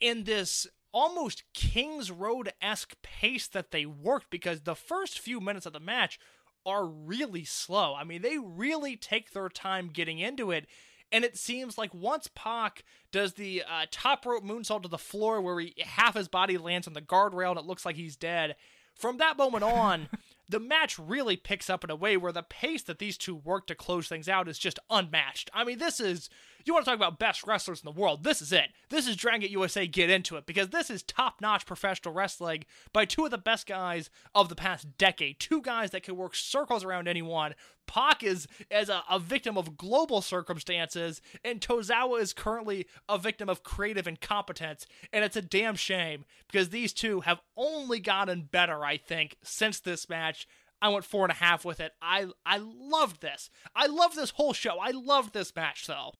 in 0.01 0.25
this 0.25 0.67
almost 0.97 1.45
Kings 1.53 2.11
Road 2.11 2.55
esque 2.63 2.97
pace 3.03 3.47
that 3.49 3.71
they 3.71 3.85
worked 3.85 4.31
because 4.31 4.63
the 4.63 4.75
first 4.75 5.19
few 5.19 5.43
minutes 5.43 5.67
of 5.67 5.75
the 5.75 5.79
match 5.79 6.19
are 6.65 6.87
really 6.87 7.45
slow. 7.45 7.95
I 7.95 8.03
mean, 8.03 8.23
they 8.23 8.39
really 8.39 8.97
take 8.97 9.33
their 9.33 9.51
time 9.51 9.91
getting 9.93 10.19
into 10.19 10.51
it. 10.51 10.67
And 11.13 11.23
it 11.23 11.37
seems 11.37 11.77
like 11.77 11.93
once 11.93 12.31
Pac 12.35 12.83
does 13.13 13.35
the 13.35 13.63
uh, 13.71 13.85
top 13.91 14.25
rope 14.25 14.43
moonsault 14.43 14.85
to 14.85 14.89
the 14.89 14.97
floor 14.97 15.43
where 15.43 15.61
he, 15.61 15.75
half 15.85 16.15
his 16.15 16.29
body 16.29 16.57
lands 16.57 16.87
on 16.87 16.95
the 16.95 17.03
guardrail 17.03 17.51
and 17.51 17.61
it 17.61 17.67
looks 17.67 17.85
like 17.85 17.97
he's 17.97 18.17
dead, 18.17 18.57
from 18.95 19.19
that 19.19 19.37
moment 19.37 19.65
on, 19.65 20.09
the 20.49 20.59
match 20.59 20.99
really 20.99 21.37
picks 21.37 21.69
up 21.69 21.85
in 21.85 21.91
a 21.91 21.95
way 21.95 22.17
where 22.17 22.33
the 22.33 22.43
pace 22.43 22.83
that 22.85 22.99
these 22.99 23.19
two 23.19 23.37
work 23.37 23.67
to 23.67 23.75
close 23.75 24.09
things 24.09 24.31
out 24.31 24.49
is 24.49 24.59
just 24.59 24.79
unmatched. 24.89 25.51
I 25.53 25.63
mean, 25.63 25.77
this 25.77 26.01
is 26.01 26.31
you 26.67 26.75
want 26.75 26.85
to 26.85 26.91
talk 26.91 26.99
about 26.99 27.19
best 27.19 27.47
wrestlers 27.47 27.81
in 27.81 27.85
the 27.85 27.99
world. 27.99 28.25
This 28.25 28.43
is 28.43 28.53
it. 28.53 28.71
This 28.89 29.07
is 29.07 29.15
Dragon 29.17 29.41
Gate 29.41 29.51
USA 29.51 29.87
get 29.87 30.11
into 30.11 30.37
it 30.37 30.47
because 30.47 30.71
this 30.71 30.91
is 30.91 31.03
top-notch 31.03 31.65
professional 31.65 32.13
wrestling 32.13 32.65
by 32.93 33.05
two 33.05 33.25
of 33.25 33.31
the 33.31 33.39
best 33.39 33.67
guys 33.67 34.11
of 34.35 34.49
the 34.49 34.57
past 34.57 34.99
decade. 34.99 35.39
Two 35.39 35.63
guys 35.63 35.93
that 35.93 36.03
can 36.03 36.17
work 36.17 36.35
circles 36.35 36.85
around 36.85 37.07
anyone. 37.07 37.55
Pac 37.87 38.25
is 38.25 38.49
as 38.69 38.89
a, 38.89 39.05
a 39.09 39.21
victim 39.21 39.57
of 39.57 39.77
global 39.77 40.21
circumstances, 40.21 41.23
and 41.45 41.61
Tozawa 41.61 42.21
is 42.21 42.33
currently 42.33 42.87
a 43.09 43.17
victim 43.17 43.49
of 43.49 43.63
creative 43.63 44.09
incompetence. 44.09 44.87
And 45.13 45.25
it's 45.25 45.37
a 45.37 45.43
damn 45.43 45.77
shame 45.77 46.25
because 46.51 46.71
these 46.71 46.93
two 46.93 47.21
have 47.21 47.41
only 47.57 48.01
gotten 48.01 48.49
better, 48.51 48.85
I 48.85 48.97
think, 48.97 49.37
since 49.45 49.79
this 49.79 50.09
match. 50.09 50.49
I 50.83 50.89
went 50.89 51.05
four 51.05 51.25
and 51.25 51.33
a 51.33 51.37
half 51.37 51.65
with 51.65 51.81
it. 51.81 51.93
I 52.03 52.27
I 52.45 52.59
loved 52.59 53.23
this. 53.23 53.51
I 53.75 53.87
love 53.87 54.15
this 54.15 54.31
whole 54.31 54.53
show. 54.53 54.79
I 54.79 54.91
loved 54.91 55.33
this 55.33 55.55
match 55.55 55.87
though. 55.87 56.13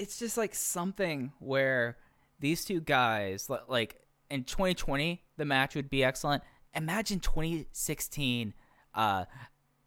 It's 0.00 0.18
just 0.18 0.36
like 0.36 0.54
something 0.54 1.32
where 1.38 1.96
these 2.40 2.64
two 2.64 2.80
guys 2.80 3.50
like 3.68 3.96
in 4.30 4.44
2020 4.44 5.22
the 5.36 5.44
match 5.44 5.74
would 5.74 5.90
be 5.90 6.02
excellent 6.02 6.42
imagine 6.74 7.20
2016 7.20 8.54
uh 8.94 9.24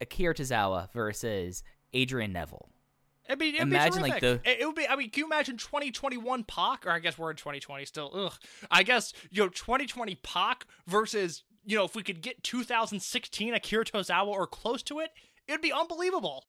akira 0.02 0.34
tozawa 0.34 0.91
versus 0.94 1.64
adrian 1.94 2.31
neville 2.34 2.69
I 3.30 3.35
mean, 3.35 3.56
Imagine, 3.56 4.02
like, 4.02 4.19
the- 4.19 4.41
It, 4.44 4.60
it 4.60 4.65
would 4.65 4.76
be. 4.76 4.85
I 4.85 4.98
mean, 4.98 5.10
can 5.10 5.22
you 5.22 5.26
imagine 5.27 5.56
2021 5.56 6.44
Pac? 6.44 6.85
Or 6.85 6.91
I 6.91 6.99
guess 6.99 7.18
we're 7.18 7.31
in 7.31 7.38
2020 7.38 7.85
still. 7.85 8.11
Ugh. 8.14 8.34
I 8.69 8.84
guess 8.84 9.14
you 9.31 9.41
know 9.41 9.48
2020 9.48 10.15
Pac 10.15 10.65
versus 10.88 11.44
you 11.64 11.77
know 11.77 11.85
if 11.85 11.95
we 11.95 12.03
could 12.03 12.22
get 12.22 12.44
2016 12.44 13.53
Akira 13.53 13.85
Tozawa 13.85 14.27
or 14.27 14.45
close 14.45 14.84
to 14.84 14.99
it, 14.99 15.11
it'd 15.48 15.61
be 15.61 15.72
unbelievable. 15.72 16.44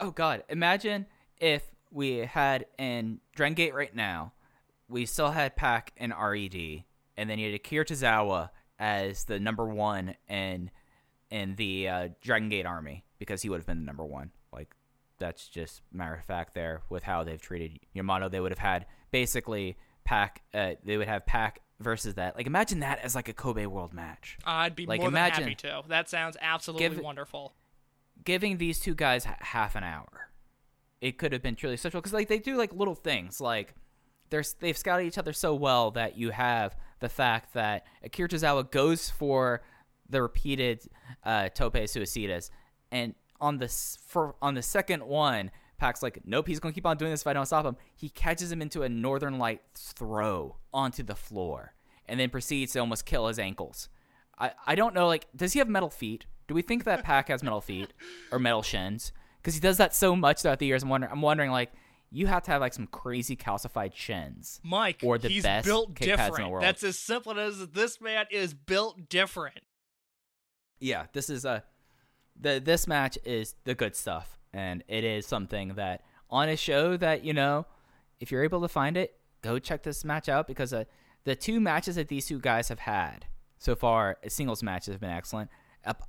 oh 0.00 0.10
god 0.10 0.42
imagine 0.48 1.04
if 1.38 1.70
we 1.92 2.18
had 2.18 2.66
in 2.78 3.20
Dragon 3.36 3.54
Gate 3.54 3.74
right 3.74 3.94
now 3.94 4.32
we 4.88 5.06
still 5.06 5.30
had 5.30 5.56
pac 5.56 5.92
and 5.96 6.12
red 6.18 6.84
and 7.16 7.30
then 7.30 7.38
you 7.38 7.46
had 7.46 7.54
akira 7.54 7.84
tozawa 7.84 8.50
as 8.78 9.24
the 9.24 9.38
number 9.38 9.66
one 9.66 10.14
in 10.28 10.70
in 11.30 11.54
the 11.56 11.88
uh, 11.88 12.08
Dragon 12.20 12.48
Gate 12.48 12.66
army 12.66 13.04
because 13.18 13.40
he 13.42 13.48
would 13.48 13.56
have 13.58 13.66
been 13.66 13.78
the 13.80 13.86
number 13.86 14.04
one. 14.04 14.30
Like 14.52 14.74
that's 15.18 15.48
just 15.48 15.80
matter 15.92 16.14
of 16.14 16.24
fact 16.24 16.54
there 16.54 16.82
with 16.90 17.04
how 17.04 17.24
they've 17.24 17.40
treated 17.40 17.78
Yamato. 17.94 18.28
They 18.28 18.40
would 18.40 18.50
have 18.52 18.58
had 18.58 18.86
basically 19.12 19.76
Pac. 20.04 20.42
Uh, 20.52 20.72
they 20.84 20.96
would 20.98 21.08
have 21.08 21.24
Pac 21.24 21.60
versus 21.80 22.14
that. 22.14 22.36
Like 22.36 22.46
imagine 22.46 22.80
that 22.80 22.98
as 22.98 23.14
like 23.14 23.28
a 23.28 23.32
Kobe 23.32 23.64
World 23.66 23.94
match. 23.94 24.36
I'd 24.44 24.74
be 24.76 24.84
Like, 24.84 25.00
more 25.00 25.08
imagine- 25.08 25.44
than 25.44 25.50
happy 25.50 25.54
to. 25.82 25.82
That 25.88 26.08
sounds 26.10 26.36
absolutely 26.40 26.88
Give- 26.88 26.98
wonderful. 27.00 27.54
Giving 28.24 28.58
these 28.58 28.78
two 28.78 28.94
guys 28.94 29.26
h- 29.26 29.32
half 29.40 29.74
an 29.74 29.84
hour, 29.84 30.28
it 31.02 31.18
could 31.18 31.32
have 31.34 31.42
been 31.42 31.56
truly 31.56 31.76
special 31.76 32.00
because 32.00 32.14
like 32.14 32.28
they 32.28 32.38
do 32.38 32.56
like 32.56 32.72
little 32.72 32.94
things 32.94 33.38
like. 33.38 33.74
They're, 34.30 34.44
they've 34.60 34.78
scouted 34.78 35.06
each 35.06 35.18
other 35.18 35.34
so 35.34 35.54
well 35.54 35.90
that 35.90 36.16
you 36.16 36.30
have 36.30 36.74
the 37.00 37.10
fact 37.10 37.52
that 37.52 37.84
Akira 38.02 38.30
Tozawa 38.30 38.70
goes 38.70 39.10
for 39.10 39.62
the 40.08 40.22
repeated 40.22 40.80
uh, 41.22 41.50
tope 41.50 41.74
suicidas, 41.74 42.48
and 42.90 43.14
on 43.42 43.58
the 43.58 43.68
for 44.06 44.34
on 44.40 44.54
the 44.54 44.62
second 44.62 45.04
one, 45.04 45.50
Pac's 45.76 46.02
like, 46.02 46.20
nope, 46.24 46.48
he's 46.48 46.60
gonna 46.60 46.72
keep 46.72 46.86
on 46.86 46.96
doing 46.96 47.10
this 47.10 47.20
if 47.20 47.26
I 47.26 47.34
don't 47.34 47.44
stop 47.44 47.66
him. 47.66 47.76
He 47.94 48.08
catches 48.08 48.50
him 48.50 48.62
into 48.62 48.82
a 48.82 48.88
Northern 48.88 49.38
Light 49.38 49.60
throw 49.74 50.56
onto 50.72 51.02
the 51.02 51.14
floor, 51.14 51.74
and 52.06 52.18
then 52.18 52.30
proceeds 52.30 52.72
to 52.72 52.78
almost 52.78 53.04
kill 53.04 53.26
his 53.26 53.38
ankles. 53.38 53.90
I, 54.38 54.52
I 54.66 54.74
don't 54.76 54.94
know, 54.94 55.08
like, 55.08 55.26
does 55.36 55.52
he 55.52 55.58
have 55.58 55.68
metal 55.68 55.90
feet? 55.90 56.24
Do 56.48 56.54
we 56.54 56.62
think 56.62 56.84
that 56.84 57.04
Pac 57.04 57.28
has 57.28 57.42
metal 57.42 57.60
feet 57.60 57.92
or 58.30 58.38
metal 58.38 58.62
shins? 58.62 59.12
Because 59.42 59.54
he 59.54 59.60
does 59.60 59.78
that 59.78 59.92
so 59.94 60.14
much 60.14 60.42
throughout 60.42 60.60
the 60.60 60.66
years. 60.66 60.84
I'm 60.84 60.88
wondering, 60.88 61.12
I'm 61.12 61.20
wondering, 61.20 61.50
like, 61.50 61.72
you 62.10 62.28
have 62.28 62.44
to 62.44 62.50
have 62.52 62.60
like 62.60 62.74
some 62.74 62.86
crazy 62.86 63.34
calcified 63.36 63.92
shins. 63.94 64.60
Mike, 64.62 65.00
or 65.02 65.18
the 65.18 65.28
he's 65.28 65.42
best 65.42 65.66
built 65.66 65.96
kick 65.96 66.08
pads 66.08 66.10
in 66.10 66.16
the 66.16 66.28
different. 66.30 66.50
world. 66.52 66.62
That's 66.64 66.84
as 66.84 66.98
simple 66.98 67.38
as 67.40 67.66
this 67.68 68.00
man 68.00 68.26
is 68.30 68.54
built 68.54 69.08
different. 69.08 69.60
yeah, 70.78 71.06
this 71.12 71.28
is 71.30 71.44
a 71.44 71.64
the 72.38 72.60
this 72.64 72.86
match 72.86 73.18
is 73.24 73.54
the 73.64 73.74
good 73.74 73.96
stuff, 73.96 74.38
and 74.52 74.84
it 74.88 75.04
is 75.04 75.26
something 75.26 75.74
that 75.74 76.02
on 76.30 76.48
a 76.48 76.56
show 76.56 76.96
that 76.96 77.24
you 77.24 77.32
know, 77.32 77.66
if 78.20 78.30
you're 78.30 78.44
able 78.44 78.60
to 78.60 78.68
find 78.68 78.96
it, 78.96 79.16
go 79.42 79.58
check 79.58 79.82
this 79.82 80.04
match 80.04 80.28
out 80.28 80.46
because 80.46 80.72
uh, 80.72 80.84
the 81.24 81.34
two 81.34 81.60
matches 81.60 81.96
that 81.96 82.08
these 82.08 82.26
two 82.26 82.38
guys 82.38 82.68
have 82.68 82.80
had 82.80 83.26
so 83.58 83.74
far, 83.74 84.18
singles 84.28 84.62
matches 84.62 84.92
have 84.92 85.00
been 85.00 85.10
excellent, 85.10 85.50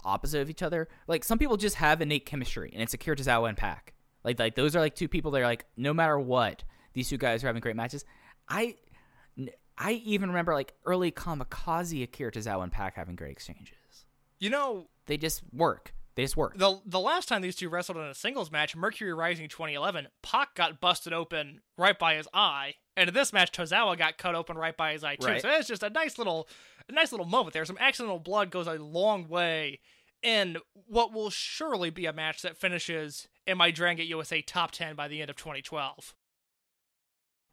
opposite 0.04 0.42
of 0.42 0.50
each 0.50 0.62
other. 0.64 0.88
Like 1.08 1.24
some 1.24 1.38
people 1.38 1.58
just 1.58 1.76
have 1.78 2.02
innate 2.02 2.26
chemistry, 2.26 2.72
and 2.74 2.82
it's 2.82 2.94
Akira 2.94 3.16
Tozawa 3.16 3.50
and 3.50 3.58
Pac. 3.58 3.94
Like 4.24 4.40
like 4.40 4.56
those 4.56 4.76
are 4.76 4.80
like 4.80 4.96
two 4.96 5.08
people 5.08 5.32
that 5.32 5.42
are 5.42 5.46
like 5.46 5.66
no 5.78 5.94
matter 5.94 6.20
what, 6.20 6.64
these 6.94 7.10
two 7.10 7.18
guys 7.18 7.44
are 7.44 7.48
having 7.48 7.62
great 7.62 7.76
matches. 7.76 8.06
I 8.48 8.76
I 9.78 9.94
even 10.06 10.30
remember 10.30 10.54
like 10.54 10.74
early 10.86 11.12
Kamikaze 11.12 12.04
Akira 12.04 12.32
Tozawa 12.32 12.64
and 12.64 12.72
Pac 12.72 12.96
having 12.96 13.16
great 13.16 13.32
exchanges 13.32 14.06
You 14.40 14.50
know, 14.50 14.88
they 15.08 15.18
just 15.18 15.42
work. 15.52 15.94
They 16.16 16.24
just 16.24 16.38
work. 16.38 16.58
the 16.58 16.80
the 16.86 17.00
last 17.00 17.28
time 17.28 17.42
these 17.42 17.56
two 17.56 17.70
wrestled 17.70 17.98
in 17.98 18.04
a 18.04 18.14
singles 18.14 18.52
match, 18.52 18.76
Mercury 18.76 19.14
Rising 19.14 19.50
2011, 19.50 20.08
Pac 20.22 20.54
got 20.54 20.80
busted 20.80 21.12
open 21.12 21.62
right 21.76 21.98
by 21.98 22.16
his 22.16 22.28
eye, 22.36 22.76
and 22.96 23.08
in 23.08 23.16
this 23.16 23.34
match, 23.34 23.52
Tozawa 23.52 23.98
got 23.98 24.20
cut 24.20 24.36
open 24.36 24.56
right 24.56 24.78
by 24.78 24.94
his 24.94 25.04
eye 25.04 25.16
too. 25.16 25.26
Right. 25.28 25.42
So 25.42 25.50
it's 25.50 25.68
just 25.68 25.82
a 25.82 25.90
nice 25.90 26.20
little, 26.20 26.48
a 26.90 26.92
nice 26.92 27.12
little 27.12 27.26
moment 27.26 27.54
there. 27.54 27.66
Some 27.66 27.78
accidental 27.80 28.20
blood 28.20 28.52
goes 28.52 28.68
a 28.68 28.74
long 28.74 29.28
way 29.28 29.80
in 30.22 30.58
what 30.88 31.14
will 31.14 31.30
surely 31.30 31.90
be 31.90 32.06
a 32.06 32.14
match 32.14 32.42
that 32.42 32.58
finishes 32.58 33.28
in 33.46 33.58
my 33.58 33.72
Dragon 33.72 33.98
Gate 33.98 34.08
USA 34.08 34.42
top 34.42 34.72
10 34.72 34.96
by 34.96 35.08
the 35.08 35.22
end 35.22 35.30
of 35.30 35.36
2012. 35.36 36.16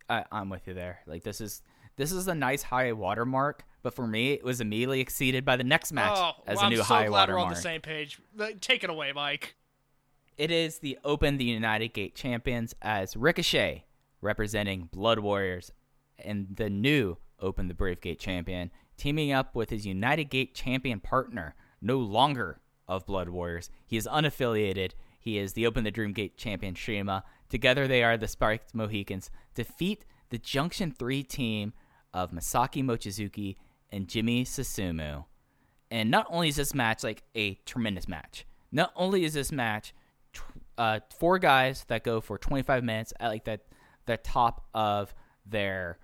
I, 0.09 0.25
I'm 0.33 0.49
with 0.49 0.67
you 0.67 0.75
there. 0.75 1.01
Like 1.07 1.23
this 1.23 1.41
is 1.41 1.63
this 1.97 2.13
is 2.13 2.29
a 2.29 2.35
nice 2.35 2.63
high 2.63 2.93
watermark, 2.93 3.65
but 3.83 3.95
for 3.95 4.07
me, 4.07 4.33
it 4.33 4.45
was 4.45 4.61
immediately 4.61 5.01
exceeded 5.01 5.45
by 5.45 5.57
the 5.57 5.65
next 5.65 5.93
match 5.93 6.17
oh, 6.17 6.33
as 6.47 6.57
well, 6.57 6.67
a 6.67 6.71
new 6.71 6.79
I'm 6.79 6.85
so 6.85 6.95
high 6.95 7.07
glad 7.07 7.29
we're 7.29 7.35
on 7.35 7.43
watermark. 7.43 7.57
the 7.57 7.63
same 7.63 7.81
page. 7.81 8.21
Take 8.61 8.85
it 8.85 8.91
away, 8.91 9.13
Mike. 9.13 9.55
It 10.37 10.51
is 10.51 10.79
the 10.79 10.99
Open 11.05 11.37
the 11.37 11.45
United 11.45 11.89
Gate 11.89 12.15
champions 12.15 12.75
as 12.81 13.17
Ricochet 13.17 13.85
representing 14.23 14.89
Blood 14.91 15.19
Warriors 15.19 15.71
and 16.19 16.57
the 16.57 16.71
new 16.71 17.19
Open 17.39 17.69
the 17.69 17.75
Brave 17.75 18.01
Gate 18.01 18.19
champion 18.19 18.71
teaming 19.01 19.33
up 19.33 19.55
with 19.55 19.71
his 19.71 19.87
United 19.87 20.25
Gate 20.25 20.55
champion 20.55 21.01
partner, 21.01 21.55
no 21.81 21.97
longer 21.97 22.61
of 22.87 23.07
Blood 23.07 23.31
Warriors. 23.31 23.71
He 23.87 23.97
is 23.97 24.07
unaffiliated. 24.07 24.93
He 25.19 25.39
is 25.39 25.55
the 25.55 25.67
Open 25.67 25.85
the 25.85 25.91
Dream 25.91 26.13
Gate 26.13 26.37
champion 26.37 26.75
Shima. 26.75 27.25
Together 27.49 27.89
they 27.89 28.03
are 28.03 28.19
the 28.19 28.29
Spiked 28.29 28.75
Mohicans. 28.75 29.31
Defeat 29.55 30.05
the 30.29 30.39
Junction 30.39 30.93
3 30.93 31.23
team 31.23 31.73
of 32.13 32.31
Masaki 32.31 32.85
Mochizuki 32.85 33.57
and 33.91 34.07
Jimmy 34.07 34.45
Susumu 34.45 35.25
And 35.91 36.11
not 36.11 36.27
only 36.29 36.49
is 36.49 36.57
this 36.57 36.75
match 36.75 37.03
like 37.03 37.23
a 37.35 37.55
tremendous 37.65 38.07
match, 38.07 38.45
not 38.71 38.93
only 38.95 39.25
is 39.25 39.33
this 39.33 39.51
match 39.51 39.95
uh, 40.77 41.01
four 41.19 41.39
guys 41.39 41.85
that 41.89 42.05
go 42.05 42.21
for 42.21 42.39
25 42.39 42.85
minutes 42.85 43.13
at 43.19 43.29
like 43.29 43.45
the 43.45 43.61
the 44.07 44.17
top 44.17 44.67
of 44.75 45.15
their 45.47 45.99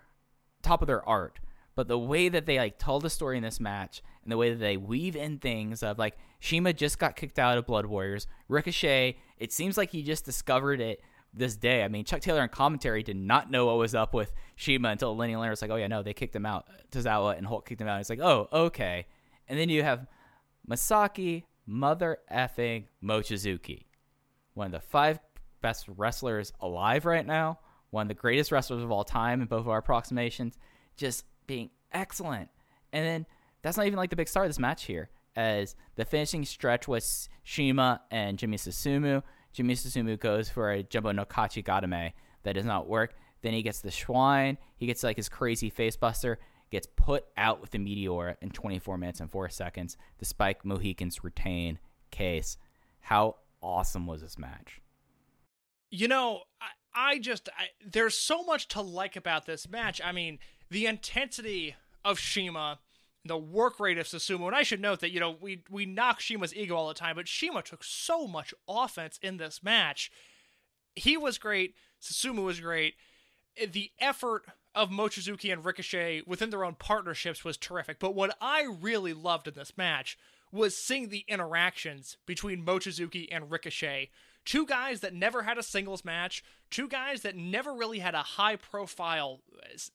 top 0.62 0.82
of 0.82 0.86
their 0.86 1.06
art, 1.08 1.38
but 1.76 1.86
the 1.86 1.98
way 1.98 2.28
that 2.28 2.46
they 2.46 2.58
like 2.58 2.78
tell 2.78 2.98
the 2.98 3.10
story 3.10 3.36
in 3.36 3.42
this 3.42 3.60
match 3.60 4.02
and 4.24 4.32
the 4.32 4.36
way 4.36 4.50
that 4.50 4.58
they 4.58 4.76
weave 4.76 5.14
in 5.14 5.38
things 5.38 5.82
of 5.82 5.98
like 5.98 6.16
Shima 6.40 6.72
just 6.72 6.98
got 6.98 7.14
kicked 7.14 7.38
out 7.38 7.58
of 7.58 7.66
Blood 7.66 7.86
Warriors, 7.86 8.26
Ricochet, 8.48 9.18
it 9.38 9.52
seems 9.52 9.76
like 9.76 9.90
he 9.90 10.02
just 10.02 10.24
discovered 10.24 10.80
it 10.80 11.02
this 11.32 11.54
day. 11.54 11.84
I 11.84 11.88
mean, 11.88 12.04
Chuck 12.04 12.22
Taylor 12.22 12.42
in 12.42 12.48
commentary 12.48 13.02
did 13.02 13.16
not 13.16 13.50
know 13.50 13.66
what 13.66 13.76
was 13.76 13.94
up 13.94 14.14
with 14.14 14.32
Shima 14.56 14.88
until 14.88 15.14
Lenny 15.14 15.36
Leonard 15.36 15.50
was 15.50 15.62
like, 15.62 15.70
"Oh 15.70 15.76
yeah, 15.76 15.86
no, 15.86 16.02
they 16.02 16.14
kicked 16.14 16.34
him 16.34 16.46
out." 16.46 16.66
Tozawa 16.90 17.36
and 17.36 17.46
Hulk 17.46 17.68
kicked 17.68 17.80
him 17.80 17.88
out. 17.88 18.00
It's 18.00 18.10
like, 18.10 18.20
"Oh, 18.20 18.48
okay." 18.52 19.06
And 19.46 19.58
then 19.58 19.68
you 19.68 19.82
have 19.82 20.06
Masaki 20.68 21.44
mother 21.66 22.18
effing 22.32 22.84
Mochizuki, 23.04 23.84
one 24.54 24.66
of 24.66 24.72
the 24.72 24.80
five 24.80 25.20
best 25.60 25.86
wrestlers 25.88 26.52
alive 26.60 27.04
right 27.04 27.26
now, 27.26 27.58
one 27.90 28.02
of 28.02 28.08
the 28.08 28.14
greatest 28.14 28.50
wrestlers 28.50 28.82
of 28.82 28.90
all 28.90 29.04
time 29.04 29.42
in 29.42 29.46
both 29.46 29.60
of 29.60 29.68
our 29.68 29.78
approximations, 29.78 30.56
just 30.96 31.24
being 31.46 31.70
excellent. 31.92 32.48
And 32.92 33.04
then 33.04 33.26
that's 33.62 33.76
not 33.76 33.86
even 33.86 33.96
like 33.96 34.10
the 34.10 34.16
big 34.16 34.28
star 34.28 34.44
of 34.44 34.48
this 34.48 34.58
match 34.58 34.84
here, 34.84 35.10
as 35.34 35.74
the 35.96 36.04
finishing 36.04 36.44
stretch 36.44 36.86
was 36.86 37.28
Shima 37.42 38.02
and 38.10 38.38
Jimmy 38.38 38.56
Susumu. 38.56 39.22
Jimmy 39.52 39.74
Susumu 39.74 40.18
goes 40.18 40.48
for 40.48 40.70
a 40.70 40.82
Jumbo 40.82 41.12
no 41.12 41.24
Kachi 41.24 41.64
Gadame 41.64 42.12
that 42.42 42.54
does 42.54 42.64
not 42.64 42.86
work. 42.86 43.14
Then 43.42 43.52
he 43.52 43.62
gets 43.62 43.80
the 43.80 43.90
Schwein. 43.90 44.56
He 44.76 44.86
gets 44.86 45.02
like 45.02 45.16
his 45.16 45.28
crazy 45.28 45.70
facebuster. 45.70 46.36
Gets 46.70 46.88
put 46.96 47.24
out 47.36 47.60
with 47.60 47.70
the 47.70 47.78
Meteor 47.78 48.36
in 48.42 48.50
24 48.50 48.98
minutes 48.98 49.20
and 49.20 49.30
4 49.30 49.48
seconds. 49.48 49.96
The 50.18 50.24
Spiked 50.24 50.64
Mohicans 50.64 51.22
retain 51.22 51.78
case. 52.10 52.58
How 53.00 53.36
awesome 53.62 54.06
was 54.06 54.22
this 54.22 54.38
match? 54.38 54.80
You 55.90 56.08
know, 56.08 56.42
I, 56.60 57.12
I 57.12 57.18
just 57.18 57.48
I, 57.56 57.68
there's 57.84 58.16
so 58.16 58.42
much 58.42 58.68
to 58.68 58.80
like 58.80 59.16
about 59.16 59.46
this 59.46 59.68
match. 59.68 60.00
I 60.04 60.12
mean, 60.12 60.38
the 60.70 60.86
intensity 60.86 61.76
of 62.04 62.18
CIMA, 62.18 62.78
the 63.24 63.36
work 63.36 63.80
rate 63.80 63.98
of 63.98 64.06
Susumu, 64.06 64.46
and 64.46 64.54
I 64.54 64.62
should 64.62 64.80
note 64.80 65.00
that 65.00 65.10
you 65.10 65.20
know 65.20 65.36
we 65.40 65.62
we 65.70 65.86
knock 65.86 66.20
CIMA's 66.20 66.54
ego 66.54 66.76
all 66.76 66.88
the 66.88 66.94
time, 66.94 67.16
but 67.16 67.28
CIMA 67.28 67.62
took 67.62 67.82
so 67.84 68.26
much 68.26 68.54
offense 68.68 69.18
in 69.22 69.36
this 69.36 69.62
match. 69.62 70.10
He 70.94 71.16
was 71.16 71.38
great. 71.38 71.74
Susumu 72.00 72.44
was 72.44 72.60
great. 72.60 72.94
The 73.72 73.90
effort 74.00 74.44
of 74.74 74.90
Mochizuki 74.90 75.50
and 75.52 75.64
Ricochet 75.64 76.22
within 76.26 76.50
their 76.50 76.64
own 76.64 76.74
partnerships 76.74 77.44
was 77.44 77.56
terrific. 77.56 77.98
But 77.98 78.14
what 78.14 78.36
I 78.40 78.64
really 78.80 79.14
loved 79.14 79.48
in 79.48 79.54
this 79.54 79.76
match 79.76 80.18
was 80.52 80.76
seeing 80.76 81.08
the 81.08 81.24
interactions 81.28 82.18
between 82.26 82.64
Mochizuki 82.64 83.26
and 83.30 83.50
Ricochet. 83.50 84.10
Two 84.46 84.64
guys 84.64 85.00
that 85.00 85.12
never 85.12 85.42
had 85.42 85.58
a 85.58 85.62
singles 85.62 86.04
match, 86.04 86.42
two 86.70 86.88
guys 86.88 87.22
that 87.22 87.34
never 87.34 87.74
really 87.74 87.98
had 87.98 88.14
a 88.14 88.22
high 88.22 88.54
profile, 88.54 89.40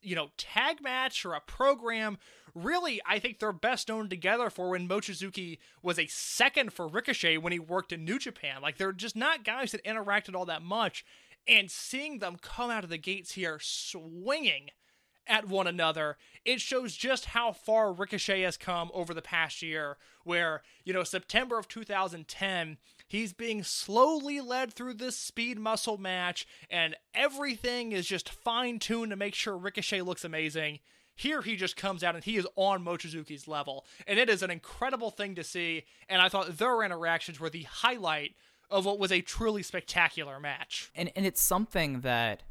you 0.02 0.14
know, 0.14 0.30
tag 0.38 0.84
match 0.84 1.26
or 1.26 1.34
a 1.34 1.40
program. 1.40 2.18
Really, 2.54 3.02
I 3.06 3.18
think 3.18 3.40
they're 3.40 3.54
best 3.54 3.88
known 3.88 4.10
together 4.10 4.50
for 4.50 4.70
when 4.70 4.90
Mochizuki 4.90 5.60
was 5.82 5.98
a 5.98 6.06
second 6.08 6.74
for 6.74 6.86
Ricochet 6.86 7.38
when 7.38 7.54
he 7.54 7.60
worked 7.60 7.94
in 7.94 8.04
New 8.04 8.20
Japan. 8.20 8.62
Like, 8.62 8.78
they're 8.78 8.92
just 8.92 9.16
not 9.16 9.46
guys 9.46 9.72
that 9.72 9.86
interacted 9.86 10.36
all 10.36 10.46
that 10.46 10.62
much. 10.62 11.06
And 11.48 11.72
seeing 11.72 12.20
them 12.20 12.36
come 12.42 12.70
out 12.70 12.84
of 12.84 12.90
the 12.90 12.98
gates 12.98 13.32
here 13.32 13.58
swinging 13.62 14.70
at 15.26 15.48
one 15.48 15.68
another, 15.68 16.18
it 16.44 16.60
shows 16.60 16.96
just 16.96 17.26
how 17.26 17.54
far 17.54 17.94
Ricochet 17.94 18.42
has 18.42 18.58
come 18.58 18.92
over 18.94 19.14
the 19.14 19.22
past 19.22 19.62
year. 19.62 19.98
Where, 20.26 20.62
you 20.84 20.92
know, 20.92 21.04
September 21.04 21.58
of 21.58 21.70
2010, 21.70 22.78
he's 23.12 23.34
being 23.34 23.62
slowly 23.62 24.40
led 24.40 24.72
through 24.72 24.94
this 24.94 25.18
speed 25.18 25.60
muscle 25.60 25.98
match, 25.98 26.48
and 26.70 26.96
everything 27.14 27.92
is 27.92 28.08
just 28.08 28.30
fine 28.30 28.80
tuned 28.80 29.10
to 29.10 29.18
make 29.18 29.36
sure 29.36 29.58
Ricochet 29.58 30.02
looks 30.02 30.24
amazing. 30.24 30.80
Here 31.14 31.42
he 31.42 31.58
just 31.58 31.76
comes 31.76 32.06
out 32.06 32.16
and 32.16 32.24
he 32.24 32.38
is 32.38 32.48
on 32.56 32.86
Mochizuki's 32.86 33.50
level. 33.50 33.86
And 34.08 34.18
it 34.18 34.30
is 34.30 34.42
an 34.42 34.50
incredible 34.50 35.12
thing 35.12 35.36
to 35.36 35.44
see. 35.44 35.84
And 36.08 36.22
I 36.22 36.30
thought 36.30 36.58
their 36.58 36.82
interactions 36.84 37.38
were 37.38 37.50
the 37.50 37.64
highlight 37.64 38.34
of 38.70 38.86
what 38.86 38.98
was 38.98 39.12
a 39.12 39.20
truly 39.20 39.62
spectacular 39.62 40.40
match. 40.40 40.90
And 40.96 41.12
and 41.16 41.26
it's 41.26 41.42
something 41.42 42.02
that 42.02 42.44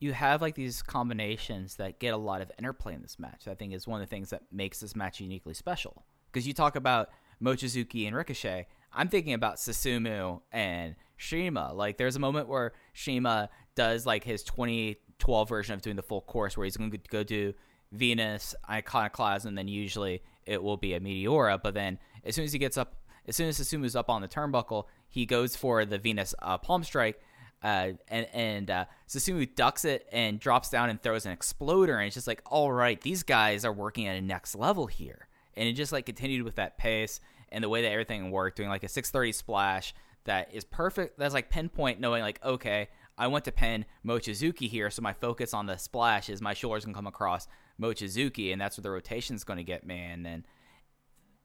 you 0.00 0.12
have 0.12 0.42
like 0.42 0.54
these 0.54 0.82
combinations 0.82 1.76
that 1.76 1.98
get 1.98 2.12
a 2.12 2.18
lot 2.18 2.42
of 2.42 2.52
interplay 2.58 2.94
in 2.94 3.00
this 3.00 3.18
match. 3.18 3.48
I 3.48 3.54
think 3.54 3.72
is 3.72 3.88
one 3.88 4.02
of 4.02 4.06
the 4.06 4.14
things 4.14 4.30
that 4.30 4.42
makes 4.52 4.80
this 4.80 4.94
match 4.94 5.18
uniquely 5.18 5.54
special. 5.54 6.04
Because 6.30 6.46
you 6.46 6.52
talk 6.52 6.76
about 6.76 7.08
Mochizuki 7.42 8.06
and 8.06 8.14
Ricochet, 8.14 8.66
I'm 8.92 9.08
thinking 9.08 9.34
about 9.34 9.56
Susumu 9.56 10.40
and 10.52 10.94
CIMA. 11.18 11.72
Like 11.74 11.96
there's 11.98 12.16
a 12.16 12.20
moment 12.20 12.48
where 12.48 12.72
CIMA 12.94 13.50
does 13.74 14.06
like 14.06 14.24
his 14.24 14.42
2012 14.42 15.48
version 15.48 15.74
of 15.74 15.82
doing 15.82 15.96
the 15.96 16.02
full 16.02 16.22
course 16.22 16.56
where 16.56 16.64
he's 16.64 16.76
going 16.76 16.90
to 16.90 16.98
go 17.10 17.22
do 17.22 17.54
Venus, 17.92 18.54
Iconoclasm, 18.68 19.48
and 19.48 19.58
then 19.58 19.68
usually 19.68 20.22
it 20.46 20.62
will 20.62 20.76
be 20.76 20.94
a 20.94 21.00
Meteora. 21.00 21.60
But 21.62 21.74
then 21.74 21.98
as 22.24 22.34
soon 22.34 22.44
as 22.44 22.52
he 22.52 22.58
gets 22.58 22.76
up, 22.76 22.96
as 23.26 23.36
soon 23.36 23.48
as 23.48 23.58
Susumu's 23.58 23.96
up 23.96 24.10
on 24.10 24.22
the 24.22 24.28
turnbuckle, 24.28 24.84
he 25.08 25.26
goes 25.26 25.56
for 25.56 25.84
the 25.84 25.98
Venus 25.98 26.34
uh, 26.42 26.58
palm 26.58 26.84
strike. 26.84 27.20
Uh, 27.60 27.92
and 28.06 28.28
and 28.32 28.70
uh, 28.70 28.84
Susumu 29.08 29.52
ducks 29.56 29.84
it 29.84 30.06
and 30.12 30.38
drops 30.38 30.70
down 30.70 30.90
and 30.90 31.02
throws 31.02 31.26
an 31.26 31.32
exploder, 31.32 31.98
and 31.98 32.06
it's 32.06 32.14
just 32.14 32.28
like, 32.28 32.40
all 32.46 32.70
right, 32.70 33.00
these 33.00 33.24
guys 33.24 33.64
are 33.64 33.72
working 33.72 34.06
at 34.06 34.16
a 34.16 34.20
next 34.20 34.54
level 34.54 34.86
here, 34.86 35.26
and 35.56 35.68
it 35.68 35.72
just 35.72 35.90
like 35.90 36.06
continued 36.06 36.44
with 36.44 36.54
that 36.54 36.78
pace 36.78 37.18
and 37.50 37.62
the 37.62 37.68
way 37.68 37.82
that 37.82 37.90
everything 37.90 38.30
worked, 38.30 38.56
doing 38.56 38.68
like 38.68 38.84
a 38.84 38.88
630 38.88 39.32
splash 39.32 39.94
that 40.24 40.52
is 40.52 40.64
perfect. 40.64 41.18
That's 41.18 41.34
like 41.34 41.50
pinpoint, 41.50 42.00
knowing 42.00 42.22
like, 42.22 42.44
okay, 42.44 42.88
I 43.16 43.26
want 43.26 43.44
to 43.46 43.52
pin 43.52 43.84
Mochizuki 44.06 44.68
here, 44.68 44.90
so 44.90 45.02
my 45.02 45.12
focus 45.12 45.52
on 45.52 45.66
the 45.66 45.76
splash 45.76 46.28
is 46.28 46.40
my 46.40 46.54
shoulders 46.54 46.84
can 46.84 46.94
come 46.94 47.06
across 47.06 47.48
Mochizuki, 47.80 48.52
and 48.52 48.60
that's 48.60 48.76
where 48.76 48.82
the 48.82 48.90
rotation 48.90 49.34
is 49.34 49.44
going 49.44 49.56
to 49.56 49.64
get 49.64 49.84
me. 49.84 49.98
And 49.98 50.24
then 50.24 50.46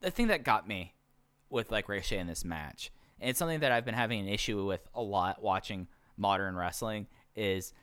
the 0.02 0.12
thing 0.12 0.28
that 0.28 0.44
got 0.44 0.68
me 0.68 0.94
with 1.50 1.72
like 1.72 1.90
Ricochet 1.90 2.20
in 2.20 2.28
this 2.28 2.46
match, 2.46 2.92
and 3.20 3.30
it's 3.30 3.40
something 3.40 3.62
that 3.62 3.72
I've 3.72 3.86
been 3.86 3.96
having 3.96 4.20
an 4.20 4.28
issue 4.28 4.66
with 4.66 4.88
a 4.94 5.02
lot 5.02 5.42
watching 5.42 5.88
modern 6.18 6.56
wrestling, 6.56 7.08
is 7.36 7.74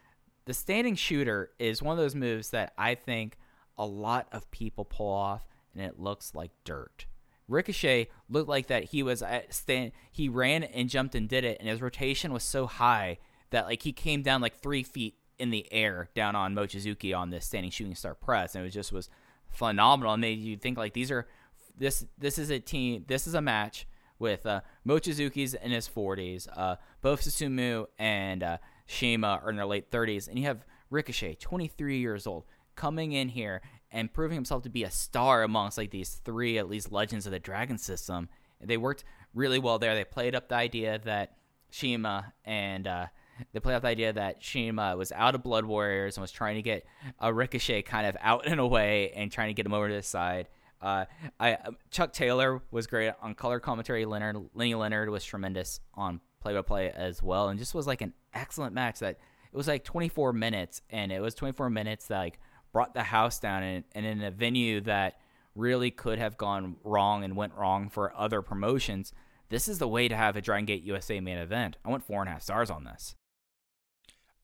the 0.45 0.55
standing 0.55 0.95
shooter 0.95 1.51
is 1.59 1.83
one 1.83 1.93
of 1.93 1.99
those 1.99 2.15
moves 2.15 2.51
that 2.51 2.73
I 2.77 2.95
think 2.95 3.37
a 3.79 3.87
lot 3.87 4.29
of 4.33 4.51
people 4.51 4.85
pull 4.85 5.13
off, 5.13 5.47
and 5.75 5.83
it 5.83 5.99
looks 5.99 6.35
like 6.35 6.51
dirt. 6.65 7.07
Ricochet 7.51 8.09
looked 8.29 8.49
like 8.49 8.69
that 8.69 8.85
he 8.85 9.03
was 9.03 9.23
at 9.23 9.53
stand 9.53 9.93
he 10.11 10.29
ran 10.29 10.63
and 10.65 10.89
jumped 10.89 11.15
and 11.15 11.29
did 11.29 11.45
it 11.45 11.59
and 11.61 11.69
his 11.69 11.83
rotation 11.83 12.33
was 12.33 12.45
so 12.45 12.67
high 12.67 13.19
that 13.51 13.67
like 13.67 13.83
he 13.83 13.93
came 13.93 14.23
down 14.23 14.41
like 14.41 14.57
three 14.57 14.83
feet 14.83 15.17
in 15.39 15.51
the 15.51 15.67
air 15.73 16.09
down 16.15 16.37
on 16.37 16.55
Mochizuki 16.55 17.17
on 17.17 17.31
this 17.31 17.47
standing 17.47 17.71
shooting 17.71 17.95
star 17.95 18.15
press 18.15 18.55
and 18.55 18.63
it 18.63 18.67
was 18.67 18.75
just 18.75 18.93
was 18.93 19.09
phenomenal. 19.49 20.13
And 20.13 20.21
made 20.21 20.39
you 20.39 20.57
think 20.57 20.79
like 20.79 20.93
these 20.93 21.11
are 21.11 21.27
this 21.77 22.05
this 22.19 22.39
is 22.39 22.51
a 22.51 22.61
team 22.61 23.05
this 23.09 23.27
is 23.27 23.35
a 23.35 23.41
match 23.41 23.87
with 24.19 24.45
uh, 24.45 24.61
Mochizuki's 24.87 25.55
in 25.55 25.71
his 25.73 25.89
40s 25.89 26.47
uh, 26.57 26.77
both 27.01 27.23
Susumu 27.23 27.87
and 27.99 28.43
uh, 28.43 28.59
CIMA 28.87 29.41
are 29.43 29.51
in 29.51 29.57
their 29.57 29.67
late 29.67 29.91
30s 29.91 30.29
and 30.29 30.39
you 30.39 30.45
have 30.45 30.65
Ricochet 30.91 31.37
23 31.41 31.99
years 31.99 32.27
old 32.27 32.45
coming 32.77 33.13
in 33.13 33.31
here 33.31 33.63
and 33.93 34.13
proving 34.13 34.37
himself 34.37 34.63
to 34.63 34.71
be 34.71 34.85
a 34.85 34.91
star 34.91 35.43
amongst 35.43 35.79
like 35.79 35.91
these 35.91 36.21
three 36.25 36.59
at 36.59 36.69
least 36.69 36.93
legends 36.93 37.27
of 37.27 37.33
the 37.33 37.39
Dragon 37.39 37.79
system. 37.79 38.29
They 38.61 38.77
worked 38.77 39.05
really 39.35 39.59
well 39.59 39.79
there. 39.79 39.95
They 39.95 40.05
played 40.05 40.35
up 40.35 40.49
the 40.49 40.57
idea 40.57 40.99
that 41.05 41.37
CIMA 41.71 42.33
and 42.45 42.87
uh, 42.87 43.07
they 43.53 43.61
played 43.61 43.75
up 43.75 43.83
the 43.83 43.89
idea 43.89 44.13
that 44.13 44.43
CIMA 44.43 44.97
was 44.97 45.13
out 45.13 45.35
of 45.35 45.43
Blood 45.43 45.65
Warriors 45.65 46.17
and 46.17 46.23
was 46.23 46.33
trying 46.33 46.57
to 46.57 46.63
get 46.63 46.85
a 47.19 47.33
Ricochet 47.33 47.83
kind 47.83 48.07
of 48.07 48.17
out 48.21 48.47
and 48.47 48.61
away 48.61 49.13
and 49.15 49.33
trying 49.33 49.49
to 49.49 49.55
get 49.55 49.67
him 49.67 49.75
over 49.75 49.89
to 49.89 49.95
the 49.95 50.03
side. 50.03 50.49
Uh, 50.83 51.05
I 51.39 51.59
Chuck 51.91 52.13
Taylor 52.13 52.63
was 52.71 52.87
great 52.87 53.13
on 53.21 53.35
color 53.35 53.61
commentary. 53.61 54.07
Leonard 54.07 54.37
Lenny 54.55 54.75
Leonard 54.75 55.11
was 55.11 55.25
tremendous 55.25 55.81
on 55.95 56.21
play 56.41 56.55
by 56.55 56.63
play 56.63 56.91
as 56.91 57.23
well, 57.23 57.49
and 57.49 57.59
just 57.59 57.75
was 57.75 57.87
like 57.87 58.01
an 58.01 58.15
excellent 58.33 58.75
match. 58.75 59.01
That 59.01 59.19
it 59.53 59.57
was 59.57 59.69
like 59.69 59.85
24 59.85 60.33
minutes, 60.33 60.81
and 60.89 61.13
it 61.13 61.21
was 61.21 61.35
24 61.35 61.69
minutes 61.69 62.07
that 62.07 62.19
like 62.19 62.41
brought 62.73 62.95
the 62.95 63.03
house 63.03 63.39
down 63.39 63.63
and, 63.63 63.85
and 63.93 64.07
in 64.07 64.23
a 64.23 64.31
venue 64.31 64.81
that 64.83 65.19
really 65.55 65.91
could 65.91 66.19
have 66.19 66.37
gone 66.37 66.77
wrong 66.85 67.25
and 67.25 67.37
went 67.37 67.55
wrong 67.55 67.89
for 67.89 68.15
other 68.17 68.43
promotions. 68.43 69.13
This 69.49 69.69
is 69.69 69.79
the 69.79 69.89
way 69.89 70.09
to 70.09 70.17
have 70.17 70.37
a 70.37 70.41
Dragon 70.41 70.67
Gate 70.67 70.85
USA 70.85 71.21
main 71.21 71.39
event. 71.39 71.77
I 71.85 71.91
went 71.91 72.05
four 72.05 72.21
and 72.21 72.29
a 72.29 72.33
half 72.33 72.43
stars 72.43 72.71
on 72.71 72.85
this. 72.85 73.17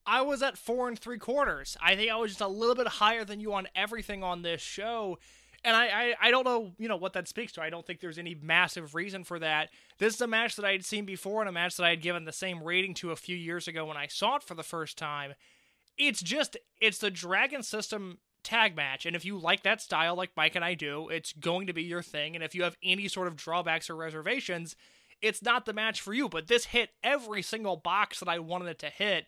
I 0.05 0.23
was 0.23 0.43
at 0.43 0.57
four 0.57 0.89
and 0.89 0.99
three 0.99 1.19
quarters. 1.19 1.77
I 1.81 1.97
think 1.97 2.11
I 2.11 2.17
was 2.17 2.33
just 2.33 2.41
a 2.41 2.49
little 2.49 2.77
bit 2.77 2.87
higher 2.87 3.25
than 3.25 3.41
you 3.41 3.55
on 3.55 3.67
everything 3.75 4.23
on 4.23 4.43
this 4.43 4.61
show. 4.61 5.19
And 5.65 5.75
I, 5.75 5.87
I, 5.87 6.15
I 6.21 6.31
don't 6.31 6.45
know, 6.45 6.73
you 6.79 6.89
know, 6.89 6.97
what 6.97 7.15
that 7.15 7.27
speaks 7.27 7.53
to. 7.55 7.63
I 7.63 7.71
don't 7.71 7.85
think 7.85 7.99
there's 7.99 8.19
any 8.19 8.37
massive 8.41 8.95
reason 8.95 9.25
for 9.25 9.41
that. 9.41 9.71
This 9.99 10.15
is 10.15 10.21
a 10.21 10.29
match 10.29 10.55
that 10.57 10.65
I 10.65 10.73
had 10.73 10.85
seen 10.85 11.07
before 11.07 11.41
and 11.41 11.49
a 11.49 11.53
match 11.53 11.77
that 11.77 11.85
I 11.85 11.91
had 11.91 12.03
given 12.03 12.25
the 12.25 12.33
same 12.33 12.63
rating 12.63 12.95
to 12.95 13.11
a 13.11 13.17
few 13.17 13.37
years 13.37 13.67
ago 13.67 13.85
when 13.85 13.97
I 13.97 14.07
saw 14.07 14.37
it 14.37 14.45
for 14.45 14.55
the 14.55 14.63
first 14.63 14.97
time. 14.97 15.35
It's 15.99 16.23
just, 16.23 16.57
it's 16.81 16.99
the 16.99 17.11
Dragon 17.11 17.63
System 17.63 18.19
tag 18.43 18.77
match. 18.77 19.07
And 19.07 19.17
if 19.17 19.25
you 19.25 19.39
like 19.39 19.63
that 19.65 19.81
style, 19.81 20.15
like 20.15 20.31
Mike 20.37 20.55
and 20.55 20.65
I 20.65 20.75
do, 20.75 21.09
it's 21.09 21.33
going 21.33 21.67
to 21.67 21.73
be 21.73 21.83
your 21.83 22.03
thing. 22.03 22.35
And 22.35 22.45
if 22.45 22.55
you 22.55 22.63
have 22.63 22.77
any 22.83 23.09
sort 23.09 23.29
of 23.29 23.37
drawbacks 23.37 23.91
or 23.91 23.97
reservations, 23.97 24.77
it's 25.21 25.43
not 25.43 25.67
the 25.67 25.73
match 25.73 26.01
for 26.01 26.15
you. 26.15 26.29
But 26.29 26.47
this 26.47 26.67
hit 26.67 26.91
every 27.03 27.43
single 27.43 27.77
box 27.77 28.21
that 28.21 28.29
I 28.29 28.39
wanted 28.39 28.69
it 28.69 28.79
to 28.81 28.91
hit. 28.91 29.27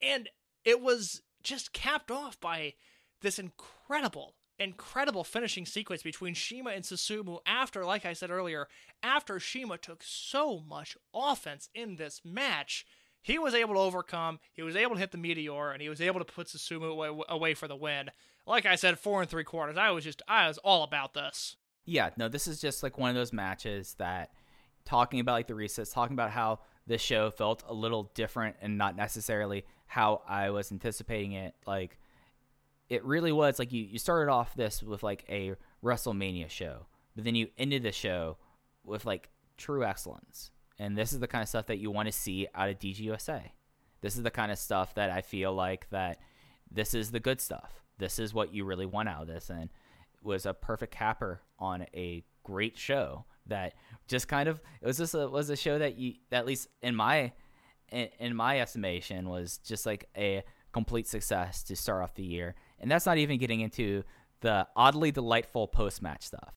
And 0.00 0.28
it 0.64 0.80
was 0.80 1.22
just 1.42 1.72
capped 1.72 2.10
off 2.10 2.38
by 2.40 2.74
this 3.22 3.38
incredible, 3.38 4.34
incredible 4.58 5.24
finishing 5.24 5.66
sequence 5.66 6.02
between 6.02 6.34
CIMA 6.34 6.70
and 6.70 6.84
Susumu 6.84 7.38
after, 7.46 7.84
like 7.84 8.06
I 8.06 8.12
said 8.12 8.30
earlier, 8.30 8.68
after 9.02 9.40
CIMA 9.40 9.78
took 9.78 10.02
so 10.04 10.60
much 10.60 10.96
offense 11.12 11.68
in 11.74 11.96
this 11.96 12.20
match. 12.24 12.86
He 13.24 13.38
was 13.38 13.54
able 13.54 13.72
to 13.72 13.80
overcome, 13.80 14.38
he 14.52 14.60
was 14.60 14.76
able 14.76 14.96
to 14.96 15.00
hit 15.00 15.10
the 15.10 15.16
meteor, 15.16 15.70
and 15.70 15.80
he 15.80 15.88
was 15.88 16.02
able 16.02 16.20
to 16.22 16.30
put 16.30 16.46
Susumu 16.46 16.90
away, 16.90 17.10
away 17.30 17.54
for 17.54 17.66
the 17.66 17.74
win. 17.74 18.10
Like 18.46 18.66
I 18.66 18.74
said, 18.74 18.98
four 18.98 19.22
and 19.22 19.30
three 19.30 19.44
quarters. 19.44 19.78
I 19.78 19.92
was 19.92 20.04
just, 20.04 20.20
I 20.28 20.46
was 20.46 20.58
all 20.58 20.82
about 20.82 21.14
this. 21.14 21.56
Yeah, 21.86 22.10
no, 22.18 22.28
this 22.28 22.46
is 22.46 22.60
just 22.60 22.82
like 22.82 22.98
one 22.98 23.08
of 23.08 23.16
those 23.16 23.32
matches 23.32 23.94
that 23.94 24.30
talking 24.84 25.20
about 25.20 25.32
like 25.32 25.46
the 25.46 25.54
resets, 25.54 25.94
talking 25.94 26.12
about 26.12 26.32
how 26.32 26.58
this 26.86 27.00
show 27.00 27.30
felt 27.30 27.62
a 27.66 27.72
little 27.72 28.10
different 28.14 28.56
and 28.60 28.76
not 28.76 28.94
necessarily 28.94 29.64
how 29.86 30.20
I 30.28 30.50
was 30.50 30.70
anticipating 30.70 31.32
it. 31.32 31.54
Like 31.66 31.96
it 32.90 33.02
really 33.06 33.32
was 33.32 33.58
like 33.58 33.72
you, 33.72 33.84
you 33.84 33.98
started 33.98 34.30
off 34.30 34.54
this 34.54 34.82
with 34.82 35.02
like 35.02 35.24
a 35.30 35.54
WrestleMania 35.82 36.50
show, 36.50 36.84
but 37.16 37.24
then 37.24 37.34
you 37.34 37.48
ended 37.56 37.84
the 37.84 37.92
show 37.92 38.36
with 38.84 39.06
like 39.06 39.30
true 39.56 39.82
excellence. 39.82 40.50
And 40.78 40.96
this 40.96 41.12
is 41.12 41.20
the 41.20 41.28
kind 41.28 41.42
of 41.42 41.48
stuff 41.48 41.66
that 41.66 41.78
you 41.78 41.90
want 41.90 42.06
to 42.06 42.12
see 42.12 42.48
out 42.54 42.68
of 42.68 42.78
DGUSA. 42.78 43.42
This 44.00 44.16
is 44.16 44.22
the 44.22 44.30
kind 44.30 44.52
of 44.52 44.58
stuff 44.58 44.94
that 44.94 45.10
I 45.10 45.20
feel 45.20 45.52
like 45.54 45.88
that 45.90 46.18
this 46.70 46.94
is 46.94 47.10
the 47.10 47.20
good 47.20 47.40
stuff. 47.40 47.82
This 47.98 48.18
is 48.18 48.34
what 48.34 48.52
you 48.52 48.64
really 48.64 48.86
want 48.86 49.08
out 49.08 49.22
of 49.22 49.28
this. 49.28 49.50
And 49.50 49.70
was 50.22 50.46
a 50.46 50.54
perfect 50.54 50.92
capper 50.92 51.42
on 51.58 51.86
a 51.94 52.24
great 52.42 52.76
show 52.76 53.24
that 53.46 53.74
just 54.08 54.26
kind 54.28 54.48
of 54.48 54.60
it 54.80 54.86
was 54.86 54.98
just 54.98 55.14
a 55.14 55.28
was 55.28 55.50
a 55.50 55.56
show 55.56 55.78
that 55.78 55.96
you 55.98 56.14
at 56.32 56.46
least 56.46 56.68
in 56.82 56.94
my 56.94 57.32
in, 57.90 58.08
in 58.18 58.34
my 58.34 58.60
estimation 58.60 59.28
was 59.28 59.58
just 59.58 59.86
like 59.86 60.08
a 60.16 60.42
complete 60.72 61.06
success 61.06 61.62
to 61.62 61.76
start 61.76 62.02
off 62.02 62.14
the 62.14 62.24
year 62.24 62.54
and 62.80 62.90
that's 62.90 63.06
not 63.06 63.18
even 63.18 63.38
getting 63.38 63.60
into 63.60 64.02
the 64.40 64.66
oddly 64.76 65.10
delightful 65.10 65.68
post 65.68 66.02
match 66.02 66.22
stuff 66.22 66.54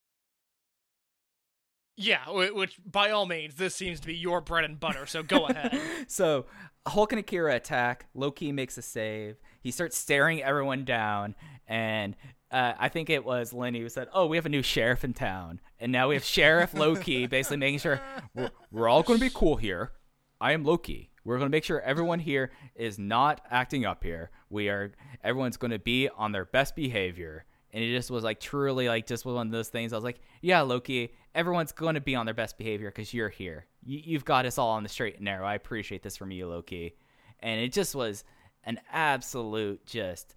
Yeah, 2.00 2.30
which 2.30 2.78
by 2.86 3.10
all 3.10 3.26
means, 3.26 3.56
this 3.56 3.74
seems 3.74 4.00
to 4.02 4.08
be 4.08 4.14
your 4.14 4.40
bread 4.40 4.64
and 4.64 4.80
butter. 4.80 5.08
So 5.08 5.24
go 5.24 5.48
ahead. 5.48 5.82
so 6.08 6.46
Hulk 6.88 7.12
and 7.12 7.20
Akira 7.20 7.56
attack. 7.56 8.06
Low 8.14 8.30
Ki 8.30 8.52
makes 8.52 8.78
a 8.78 8.84
save. 8.84 9.38
He 9.62 9.72
starts 9.72 9.98
staring 9.98 10.44
everyone 10.44 10.86
down, 10.86 11.34
and 11.68 12.16
uh, 12.52 12.74
I 12.78 12.90
think 12.90 13.10
it 13.10 13.26
was 13.26 13.52
Lenny 13.52 13.80
who 13.82 13.90
said, 13.90 14.10
"Oh, 14.14 14.28
we 14.28 14.38
have 14.38 14.46
a 14.46 14.50
new 14.50 14.62
sheriff 14.62 15.04
in 15.04 15.14
town, 15.14 15.60
and 15.80 15.92
now 15.92 16.10
we 16.10 16.16
have 16.16 16.24
Sheriff 16.24 16.76
Low 16.76 16.96
Ki, 16.96 17.26
basically 17.28 17.58
making 17.58 17.80
sure 17.80 18.00
we're, 18.36 18.52
we're 18.72 18.88
all 18.88 19.02
going 19.02 19.18
to 19.18 19.26
be 19.26 19.32
cool 19.34 19.56
here. 19.56 19.92
I 20.40 20.52
am 20.52 20.64
Low 20.64 20.78
Ki. 20.78 21.10
We're 21.26 21.38
going 21.40 21.50
to 21.50 21.56
make 21.56 21.64
sure 21.64 21.82
everyone 21.82 22.20
here 22.20 22.52
is 22.76 23.00
not 23.00 23.42
acting 23.50 23.86
up 23.86 24.04
here. 24.04 24.30
We 24.52 24.70
are 24.70 24.94
everyone's 25.24 25.58
going 25.58 25.72
to 25.72 25.80
be 25.80 26.10
on 26.10 26.32
their 26.32 26.46
best 26.46 26.76
behavior." 26.76 27.46
And 27.74 27.84
it 27.84 27.94
just 27.94 28.10
was 28.10 28.24
like 28.24 28.40
truly 28.40 28.88
like 28.88 29.06
just 29.06 29.26
was 29.26 29.36
one 29.36 29.48
of 29.48 29.52
those 29.52 29.70
things. 29.70 29.94
I 29.94 29.98
was 29.98 30.04
like, 30.04 30.20
yeah, 30.42 30.62
Low 30.62 30.80
Ki, 30.80 31.12
everyone's 31.36 31.72
going 31.72 31.96
to 31.96 32.02
be 32.02 32.16
on 32.16 32.26
their 32.26 32.36
best 32.36 32.58
behavior 32.58 32.90
because 32.90 33.14
you're 33.14 33.30
here. 33.30 33.66
You, 33.84 34.02
you've 34.04 34.26
got 34.26 34.46
us 34.46 34.58
all 34.58 34.70
on 34.70 34.84
the 34.84 34.90
straight 34.90 35.16
and 35.16 35.26
narrow. 35.26 35.46
I 35.46 35.56
appreciate 35.56 36.02
this 36.02 36.18
from 36.18 36.32
you, 36.32 36.48
Low 36.48 36.62
Ki. 36.62 36.94
And 37.40 37.62
it 37.62 37.74
just 37.74 37.94
was 37.94 38.24
an 38.64 38.80
absolute 38.92 39.86
just 39.86 40.36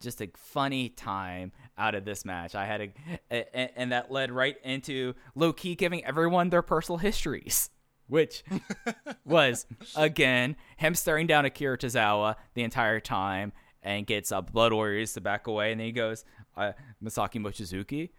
just 0.00 0.20
a 0.20 0.30
funny 0.36 0.88
time 0.88 1.50
out 1.76 1.94
of 1.94 2.04
this 2.04 2.24
match. 2.24 2.54
I 2.54 2.66
had 2.66 2.80
a, 2.80 2.92
a 3.30 3.78
and 3.78 3.92
that 3.92 4.10
led 4.10 4.30
right 4.30 4.56
into 4.62 5.14
Low 5.34 5.52
Ki 5.52 5.74
giving 5.74 6.04
everyone 6.04 6.50
their 6.50 6.62
personal 6.62 6.98
histories. 6.98 7.70
Which 8.06 8.42
was 9.26 9.66
again 9.94 10.56
him 10.78 10.94
staring 10.94 11.26
down 11.26 11.44
Akira 11.44 11.76
Tozawa 11.76 12.36
the 12.54 12.62
entire 12.62 13.00
time 13.00 13.52
and 13.82 14.06
gets 14.06 14.32
uh, 14.32 14.40
Blood 14.40 14.72
Warriors 14.72 15.12
to 15.12 15.20
back 15.20 15.46
away, 15.46 15.72
and 15.72 15.80
then 15.80 15.86
he 15.86 15.92
goes, 15.92 16.24
uh, 16.58 16.72
Masaaki 17.02 17.40
Mochizuki, 17.40 18.10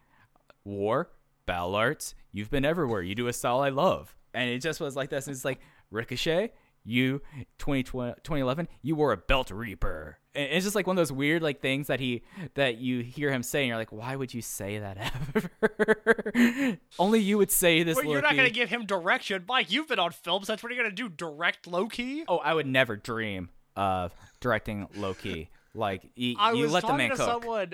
War, 0.63 1.09
Battle 1.45 1.75
Arts, 1.75 2.15
you've 2.31 2.49
been 2.49 2.65
everywhere. 2.65 3.01
You 3.01 3.15
do 3.15 3.27
a 3.27 3.33
style 3.33 3.59
I 3.61 3.69
love, 3.69 4.15
and 4.33 4.49
it 4.49 4.59
just 4.59 4.79
was 4.79 4.95
like 4.95 5.09
this. 5.09 5.27
And 5.27 5.35
it's 5.35 5.45
like 5.45 5.59
Ricochet, 5.91 6.51
you 6.83 7.21
2020, 7.59 8.13
2011, 8.23 8.67
you 8.81 8.95
wore 8.95 9.11
a 9.11 9.17
belt 9.17 9.51
reaper. 9.51 10.17
And 10.35 10.47
it's 10.51 10.63
just 10.63 10.75
like 10.75 10.85
one 10.85 10.95
of 10.95 11.01
those 11.01 11.11
weird 11.11 11.41
like 11.41 11.59
things 11.59 11.87
that 11.87 11.99
he 11.99 12.21
that 12.53 12.77
you 12.77 13.01
hear 13.01 13.31
him 13.31 13.41
say, 13.43 13.61
and 13.61 13.67
you're 13.69 13.77
like, 13.77 13.91
why 13.91 14.15
would 14.15 14.33
you 14.33 14.41
say 14.43 14.77
that 14.79 14.97
ever? 14.97 16.77
Only 16.99 17.19
you 17.19 17.37
would 17.39 17.51
say 17.51 17.83
this. 17.83 17.95
Well, 17.97 18.05
you're 18.05 18.21
not 18.21 18.35
going 18.35 18.47
to 18.47 18.53
give 18.53 18.69
him 18.69 18.85
direction. 18.85 19.43
Mike, 19.47 19.71
you've 19.71 19.87
been 19.87 19.99
on 19.99 20.11
films. 20.11 20.47
That's 20.47 20.61
what 20.61 20.71
you're 20.71 20.81
going 20.81 20.95
to 20.95 20.95
do. 20.95 21.09
Direct 21.09 21.65
Low 21.67 21.87
Ki? 21.87 22.25
Oh, 22.27 22.37
I 22.37 22.53
would 22.53 22.67
never 22.67 22.95
dream 22.95 23.49
of 23.75 24.13
directing 24.39 24.87
Low 24.95 25.13
Ki. 25.15 25.49
Like 25.73 26.03
y- 26.17 26.35
you 26.53 26.67
let 26.67 26.85
the 26.85 26.93
man 26.93 27.09
cook. 27.09 27.17
someone. 27.19 27.73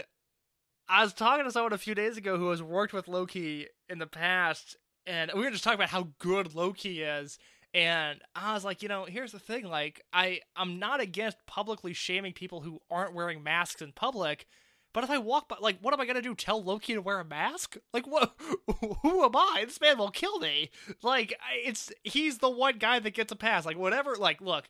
I 0.88 1.04
was 1.04 1.14
talking 1.14 1.46
to 1.46 1.52
someone 1.52 1.74
a 1.74 1.78
few 1.78 1.96
days 1.96 2.18
ago 2.18 2.38
who 2.38 2.50
has 2.50 2.62
worked 2.62 2.94
with 2.94 3.08
Low 3.08 3.26
Ki 3.26 3.68
in 3.90 4.00
the 4.00 4.08
past, 4.08 4.78
and 5.08 5.32
we 5.34 5.42
were 5.42 5.52
just 5.52 5.64
talking 5.64 5.80
about 5.80 5.90
how 5.90 6.10
good 6.20 6.54
Low 6.54 6.74
Ki 6.74 7.02
is. 7.02 7.40
And 7.74 8.22
I 8.36 8.54
was 8.54 8.64
like, 8.64 8.82
you 8.82 8.88
know, 8.88 9.06
here's 9.06 9.32
the 9.32 9.40
thing: 9.40 9.66
like, 9.66 10.02
I 10.14 10.42
I'm 10.56 10.80
not 10.80 11.02
against 11.02 11.46
publicly 11.48 11.94
shaming 11.94 12.34
people 12.34 12.62
who 12.62 12.80
aren't 12.90 13.14
wearing 13.14 13.44
masks 13.44 13.82
in 13.82 13.92
public, 13.94 14.46
but 14.94 15.04
if 15.04 15.10
I 15.10 15.18
walk 15.18 15.50
by, 15.50 15.58
like, 15.60 15.80
what 15.82 15.94
am 15.94 16.00
I 16.00 16.06
gonna 16.06 16.22
do? 16.22 16.36
Tell 16.36 16.64
Low 16.64 16.80
Ki 16.80 16.94
to 16.94 17.02
wear 17.02 17.20
a 17.20 17.26
mask? 17.26 17.78
Like, 17.92 18.08
what? 18.08 18.34
Who 19.02 19.24
am 19.26 19.36
I? 19.36 19.64
This 19.66 19.82
man 19.82 19.98
will 19.98 20.12
kill 20.12 20.40
me. 20.40 20.70
Like, 21.02 21.34
it's 21.66 21.92
he's 22.04 22.38
the 22.38 22.50
one 22.50 22.78
guy 22.78 23.00
that 23.00 23.14
gets 23.14 23.32
a 23.32 23.36
pass. 23.36 23.66
Like, 23.66 23.78
whatever. 23.78 24.16
Like, 24.16 24.40
look, 24.40 24.70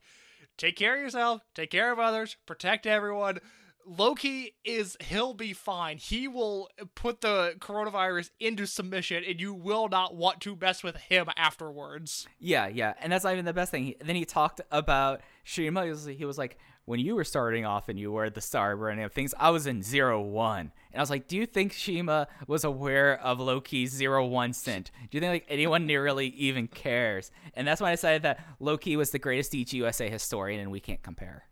take 0.57 0.77
care 0.77 0.95
of 0.95 1.01
yourself, 1.01 1.41
take 1.53 1.69
care 1.71 1.91
of 1.91 1.99
others, 1.99 2.37
protect 2.45 2.87
everyone. 2.87 3.39
Low 3.85 4.15
Ki 4.15 4.53
is 4.63 4.97
he'll 4.99 5.33
be 5.33 5.53
fine. 5.53 5.97
He 5.97 6.27
will 6.27 6.69
put 6.95 7.21
the 7.21 7.55
coronavirus 7.59 8.31
into 8.39 8.65
submission 8.65 9.23
and 9.27 9.39
you 9.39 9.53
will 9.53 9.87
not 9.87 10.15
want 10.15 10.41
to 10.41 10.57
mess 10.59 10.83
with 10.83 10.97
him 10.97 11.27
afterwards. 11.37 12.27
Yeah, 12.39 12.67
yeah, 12.67 12.93
and 12.99 13.11
that's 13.11 13.23
not 13.23 13.33
even 13.33 13.45
the 13.45 13.53
best 13.53 13.71
thing. 13.71 13.83
He, 13.83 13.97
then 14.03 14.15
he 14.15 14.25
talked 14.25 14.61
about 14.71 15.21
CIMA. 15.43 15.83
He 15.83 15.89
was, 15.89 16.05
he 16.05 16.25
was 16.25 16.37
like, 16.37 16.57
when 16.85 16.99
you 16.99 17.15
were 17.15 17.23
starting 17.23 17.65
off 17.65 17.89
and 17.89 17.99
you 17.99 18.11
were 18.11 18.29
the 18.29 18.41
star 18.41 18.75
brand 18.77 19.01
of 19.01 19.11
things, 19.11 19.33
I 19.39 19.49
was 19.49 19.67
in 19.67 19.81
zero 19.81 20.21
one, 20.21 20.71
and 20.91 20.99
I 20.99 20.99
was 20.99 21.09
like, 21.09 21.27
do 21.27 21.35
you 21.35 21.45
think 21.45 21.73
CIMA 21.73 22.27
was 22.47 22.63
aware 22.63 23.19
of 23.19 23.39
Low 23.39 23.59
Ki's 23.59 23.91
zero 23.91 24.25
one 24.25 24.53
cent? 24.53 24.91
Do 25.09 25.17
you 25.17 25.21
think 25.21 25.31
like 25.31 25.45
anyone 25.47 25.87
really 25.87 26.27
even 26.27 26.67
cares? 26.67 27.31
And 27.55 27.67
that's 27.67 27.81
when 27.81 27.89
I 27.89 27.93
decided 27.93 28.23
that 28.23 28.43
Low 28.59 28.77
Ki 28.77 28.97
was 28.97 29.11
the 29.11 29.19
greatest 29.19 29.51
DGUSA 29.51 30.09
historian, 30.09 30.59
and 30.59 30.71
we 30.71 30.79
can't 30.79 31.01
compare. 31.01 31.45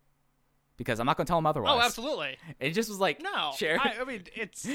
Because 0.78 1.00
I'm 1.00 1.06
not 1.06 1.18
going 1.18 1.26
to 1.26 1.30
tell 1.32 1.38
him 1.38 1.46
oh, 1.46 1.50
otherwise. 1.50 1.80
Oh, 1.82 1.86
absolutely. 1.86 2.38
It 2.60 2.72
just 2.72 2.90
was 2.90 3.00
like, 3.00 3.22
No. 3.22 3.52
share. 3.58 3.80
I, 3.80 3.98
I 4.02 4.04
mean, 4.06 4.24
it's 4.36 4.68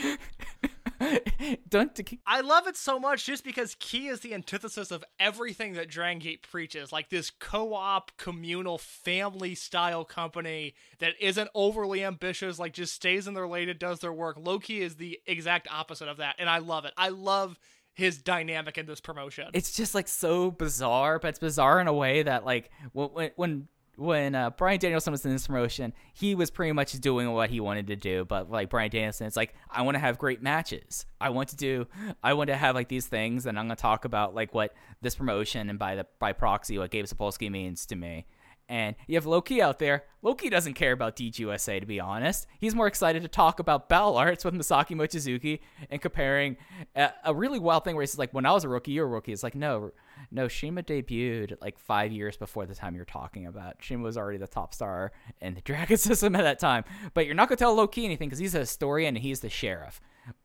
Don't 1.69 2.01
I 2.27 2.41
love 2.41 2.67
it 2.67 2.77
so 2.77 2.99
much 2.99 3.25
just 3.25 3.45
because 3.45 3.77
Key 3.79 4.09
is 4.09 4.21
the 4.21 4.35
antithesis 4.35 4.91
of 4.91 5.05
everything 5.21 5.75
that 5.75 5.89
Dragon 5.89 6.19
Gate 6.19 6.43
preaches. 6.43 6.93
Like 6.93 7.09
this 7.09 7.31
co 7.31 7.75
op, 7.75 8.13
communal, 8.17 8.79
family 8.79 9.55
style 9.55 10.05
company 10.05 10.75
that 10.99 11.15
isn't 11.21 11.51
overly 11.55 12.05
ambitious, 12.05 12.59
like 12.59 12.73
just 12.73 12.95
stays 12.95 13.29
in 13.29 13.35
their 13.35 13.47
lane 13.47 13.69
and 13.69 13.79
does 13.79 14.01
their 14.01 14.13
work. 14.13 14.37
Low 14.39 14.59
Ki 14.59 14.81
is 14.81 14.97
the 14.97 15.21
exact 15.27 15.69
opposite 15.71 16.09
of 16.09 16.17
that. 16.17 16.37
And 16.39 16.49
I 16.51 16.59
love 16.59 16.85
it. 16.85 16.93
I 16.97 17.11
love 17.11 17.59
his 17.95 18.19
dynamic 18.19 18.79
in 18.79 18.87
this 18.87 19.01
promotion. 19.01 19.49
it's 19.55 19.77
just 19.77 19.95
like 19.95 20.09
so 20.09 20.51
bizarre, 20.51 21.19
but 21.19 21.29
it's 21.29 21.39
bizarre 21.41 21.81
in 21.81 21.89
a 21.89 21.93
way 21.93 22.23
that 22.23 22.45
like 22.45 22.71
when 22.93 23.31
when 23.37 23.69
when, 23.99 24.35
uh, 24.35 24.51
Bryan 24.51 24.79
Danielson 24.79 25.11
was 25.11 25.25
in 25.25 25.33
this 25.33 25.47
promotion, 25.47 25.93
he 26.15 26.35
was 26.35 26.51
pretty 26.51 26.73
much 26.73 26.93
doing 27.01 27.31
what 27.33 27.51
he 27.51 27.61
wanted 27.61 27.89
to 27.89 27.97
do. 27.97 28.25
But 28.25 28.51
like 28.51 28.71
Bryan 28.71 28.91
Danielson, 28.91 29.27
it's 29.27 29.37
like 29.37 29.55
I 29.71 29.83
want 29.83 29.97
to 29.97 29.99
have 29.99 30.19
great 30.19 30.41
matches. 30.41 31.05
I 31.21 31.31
want 31.31 31.49
to 31.51 31.57
do. 31.57 31.87
I 32.23 32.35
want 32.35 32.49
to 32.49 32.57
have 32.57 32.75
like 32.75 32.89
these 32.89 33.07
things, 33.07 33.47
and 33.47 33.59
I'm 33.59 33.65
gonna 33.67 33.77
talk 33.77 34.05
about 34.05 34.35
like 34.35 34.55
what 34.55 34.73
this 35.03 35.17
promotion 35.17 35.69
and 35.69 35.79
by 35.79 35.97
the 35.97 36.07
by 36.19 36.33
proxy 36.33 36.79
what 36.79 36.91
Gabe 36.91 37.07
Sapolsky 37.07 37.51
means 37.51 37.87
to 37.87 37.97
me. 37.97 38.27
And 38.69 38.97
you 39.07 39.15
have 39.15 39.25
Low 39.25 39.41
Ki 39.41 39.63
out 39.63 39.79
there. 39.79 40.05
Low 40.21 40.35
Ki 40.35 40.51
doesn't 40.51 40.75
care 40.75 40.93
about 40.93 41.17
DGUSA, 41.17 41.81
to 41.81 41.87
be 41.87 42.01
honest. 42.01 42.47
He's 42.61 42.75
more 42.75 42.87
excited 42.87 43.23
to 43.23 43.29
talk 43.29 43.61
about 43.61 43.89
Battle 43.89 44.19
Arts 44.19 44.45
with 44.45 44.53
Masaki 44.53 44.95
Mochizuki 44.95 45.61
and 45.91 46.03
comparing 46.03 46.59
a, 46.95 47.11
a 47.25 47.35
really 47.35 47.59
wild 47.59 47.85
thing 47.85 47.95
where 47.95 48.03
he's 48.03 48.19
like, 48.19 48.35
when 48.35 48.45
I 48.45 48.53
was 48.53 48.65
a 48.65 48.69
rookie, 48.69 48.93
you're 48.93 49.07
a 49.07 49.09
rookie. 49.09 49.33
It's 49.33 49.43
like, 49.43 49.55
no, 49.55 49.93
no, 50.31 50.49
CIMA 50.49 50.83
debuted 50.83 51.57
like 51.63 51.79
five 51.79 52.13
years 52.13 52.37
before 52.37 52.67
the 52.67 52.75
time 52.75 52.95
you're 52.95 53.07
talking 53.07 53.47
about. 53.47 53.83
CIMA 53.83 54.03
was 54.03 54.19
already 54.19 54.39
the 54.39 54.47
top 54.47 54.75
star 54.75 55.13
in 55.41 55.55
the 55.55 55.61
Dragon 55.69 55.97
system 55.97 56.37
at 56.37 56.43
that 56.43 56.59
time. 56.59 56.85
But 57.15 57.25
you're 57.25 57.35
not 57.35 57.49
going 57.49 57.57
to 57.57 57.65
tell 57.65 57.75
Low 57.75 57.89
Ki 57.89 58.05
anything 58.05 58.29
because 58.29 58.39
he's 58.39 58.55
a 58.55 58.61
historian 58.61 59.17
and 59.17 59.25
he's 59.25 59.41
the 59.41 59.49
sheriff. 59.49 60.01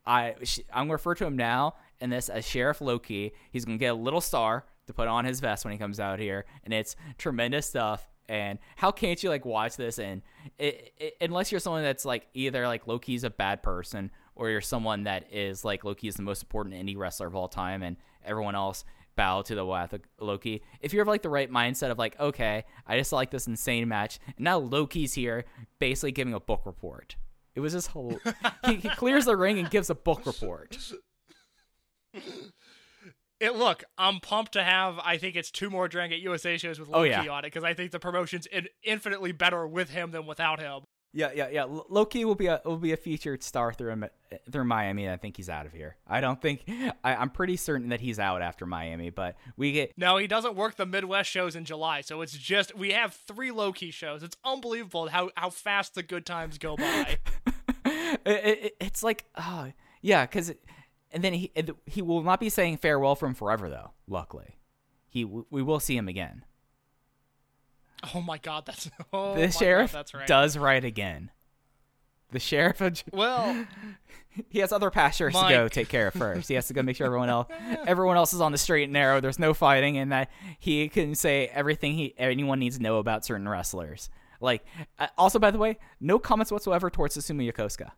I, 0.05 0.35
I'm 0.71 0.87
going 0.87 0.87
to 0.87 0.93
refer 0.93 1.15
to 1.15 1.25
him 1.25 1.35
now 1.35 1.75
in 1.99 2.09
this 2.09 2.29
as 2.29 2.47
Sheriff 2.47 2.79
Low 2.79 2.99
Ki. 2.99 3.33
He's 3.51 3.65
going 3.65 3.77
to 3.77 3.83
get 3.83 3.91
a 3.91 3.95
little 3.95 4.21
star 4.21 4.65
to 4.87 4.93
put 4.93 5.07
on 5.07 5.25
his 5.25 5.39
vest 5.39 5.65
when 5.65 5.71
he 5.71 5.77
comes 5.77 5.99
out 5.99 6.19
here, 6.19 6.45
and 6.63 6.73
it's 6.73 6.95
tremendous 7.17 7.67
stuff. 7.67 8.09
And 8.29 8.59
how 8.75 8.91
can't 8.91 9.21
you 9.21 9.29
like 9.29 9.45
watch 9.45 9.75
this 9.75 9.99
and 9.99 10.21
it, 10.57 10.93
it, 10.97 11.17
unless 11.21 11.51
you're 11.51 11.59
someone 11.59 11.83
that's 11.83 12.05
like 12.05 12.27
either 12.33 12.67
like 12.67 12.87
Low 12.87 12.97
Ki's 12.99 13.23
a 13.23 13.29
bad 13.29 13.61
person 13.61 14.11
or 14.35 14.49
you're 14.49 14.61
someone 14.61 15.03
that 15.03 15.31
is 15.31 15.65
like 15.65 15.83
Low 15.83 15.93
Ki 15.93 16.07
is 16.07 16.15
the 16.15 16.23
most 16.23 16.41
important 16.41 16.75
indie 16.75 16.97
wrestler 16.97 17.27
of 17.27 17.35
all 17.35 17.47
time 17.47 17.83
and 17.83 17.97
everyone 18.25 18.55
else 18.55 18.85
bow 19.15 19.41
to 19.43 19.55
the 19.55 19.65
wrath 19.65 19.93
of 19.93 20.01
Low 20.19 20.37
Ki. 20.37 20.61
If 20.81 20.93
you 20.93 20.99
have 20.99 21.07
like 21.07 21.21
the 21.21 21.29
right 21.29 21.51
mindset 21.51 21.91
of 21.91 21.97
like, 21.97 22.19
okay, 22.19 22.65
I 22.87 22.97
just 22.97 23.11
like 23.11 23.31
this 23.31 23.47
insane 23.47 23.87
match, 23.87 24.19
and 24.25 24.43
now 24.43 24.57
Low 24.57 24.87
Ki's 24.87 25.13
here, 25.13 25.45
basically 25.79 26.11
giving 26.11 26.33
a 26.33 26.39
book 26.39 26.65
report. 26.65 27.15
It 27.55 27.59
was 27.59 27.73
just 27.73 27.89
whole. 27.89 28.19
he, 28.65 28.75
he 28.75 28.89
clears 28.89 29.25
the 29.25 29.37
ring 29.37 29.59
and 29.59 29.69
gives 29.69 29.89
a 29.89 29.95
book 29.95 30.25
report. 30.25 30.77
It 33.43 33.55
look, 33.55 33.83
I'm 33.97 34.21
pumped 34.21 34.53
to 34.53 34.63
have. 34.63 34.99
I 34.99 35.17
think 35.17 35.35
it's 35.35 35.51
two 35.51 35.69
more 35.69 35.89
Dragon 35.89 36.11
Gate 36.11 36.23
USA 36.23 36.57
shows 36.57 36.79
with 36.79 36.87
oh, 36.93 36.99
Low 36.99 37.03
Ki 37.03 37.13
Oh, 37.13 37.21
yeah. 37.23 37.29
on 37.29 37.39
it 37.43 37.47
because 37.47 37.65
I 37.65 37.73
think 37.73 37.91
the 37.91 37.99
promotion's 37.99 38.45
in, 38.45 38.69
infinitely 38.83 39.33
better 39.33 39.67
with 39.67 39.89
him 39.89 40.11
than 40.11 40.25
without 40.25 40.61
him. 40.61 40.83
Yeah, 41.11 41.29
yeah, 41.35 41.49
yeah. 41.49 41.63
L- 41.63 41.85
Low 41.89 42.05
Ki 42.05 42.23
will 42.23 42.35
be 42.35 42.47
a 42.47 42.61
will 42.63 42.77
be 42.77 42.93
a 42.93 42.97
featured 42.97 43.43
star 43.43 43.73
through 43.73 44.01
through 44.49 44.63
Miami. 44.63 45.09
I 45.09 45.17
think 45.17 45.35
he's 45.35 45.49
out 45.49 45.65
of 45.65 45.73
here. 45.73 45.97
I 46.07 46.21
don't 46.21 46.41
think. 46.41 46.63
I, 47.03 47.15
I'm 47.15 47.29
pretty 47.29 47.57
certain 47.57 47.89
that 47.89 47.99
he's 47.99 48.17
out 48.17 48.41
after 48.41 48.65
Miami. 48.65 49.09
But 49.09 49.35
we 49.57 49.73
get 49.73 49.91
No, 49.97 50.15
he 50.15 50.25
doesn't 50.25 50.55
work 50.55 50.77
the 50.77 50.85
Midwest 50.85 51.29
shows 51.29 51.55
in 51.57 51.65
July, 51.65 51.99
so 51.99 52.21
it's 52.21 52.37
just 52.37 52.75
we 52.77 52.91
have 52.91 53.13
three 53.13 53.51
Low 53.51 53.73
Ki 53.73 53.91
shows. 53.91 54.23
It's 54.23 54.37
unbelievable 54.45 55.09
how 55.09 55.31
how 55.35 55.49
fast 55.49 55.95
the 55.95 56.01
good 56.01 56.25
times 56.25 56.57
go 56.57 56.77
by. 56.77 57.17
it, 57.85 58.21
it, 58.25 58.75
it's 58.79 59.03
like, 59.03 59.25
oh, 59.37 59.67
yeah, 60.01 60.25
because, 60.25 60.53
and 61.13 61.23
then 61.23 61.33
he 61.33 61.51
he 61.85 62.01
will 62.01 62.23
not 62.23 62.39
be 62.39 62.49
saying 62.49 62.77
farewell 62.77 63.15
from 63.15 63.33
forever 63.33 63.69
though. 63.69 63.91
Luckily, 64.07 64.57
he 65.07 65.23
we 65.23 65.61
will 65.61 65.79
see 65.79 65.95
him 65.95 66.07
again. 66.07 66.43
oh 68.13 68.21
my 68.21 68.37
god, 68.39 68.65
that's 68.65 68.89
oh 69.13 69.35
the 69.35 69.51
sheriff 69.51 69.93
God, 69.93 69.99
that's 69.99 70.13
right. 70.13 70.27
does 70.27 70.57
right 70.57 70.83
again. 70.83 71.29
The 72.31 72.39
sheriff, 72.39 72.81
of 72.81 73.03
well. 73.13 73.67
he 74.49 74.57
has 74.57 74.71
other 74.71 74.89
pastures 74.89 75.35
to 75.35 75.47
go 75.49 75.67
take 75.67 75.87
care 75.87 76.07
of 76.07 76.15
first. 76.15 76.49
He 76.49 76.55
has 76.55 76.65
to 76.67 76.73
go 76.73 76.81
make 76.81 76.95
sure 76.95 77.05
everyone 77.05 77.29
else, 77.29 77.47
everyone 77.85 78.17
else 78.17 78.33
is 78.33 78.41
on 78.41 78.51
the 78.51 78.57
straight 78.57 78.85
and 78.85 78.93
narrow. 78.93 79.21
There's 79.21 79.37
no 79.37 79.53
fighting, 79.53 79.99
and 79.99 80.11
that 80.11 80.31
he 80.57 80.89
can 80.89 81.13
say 81.13 81.47
everything 81.53 81.93
he 81.93 82.15
anyone 82.17 82.57
needs 82.59 82.77
to 82.77 82.83
know 82.83 82.97
about 82.97 83.23
certain 83.23 83.47
wrestlers. 83.47 84.09
Like, 84.41 84.65
uh, 84.97 85.07
also 85.15 85.37
by 85.37 85.51
the 85.51 85.59
way, 85.59 85.77
no 86.01 86.17
comments 86.17 86.51
whatsoever 86.51 86.89
towards 86.89 87.15
Susumu 87.15 87.49
Yokosuka. 87.49 87.91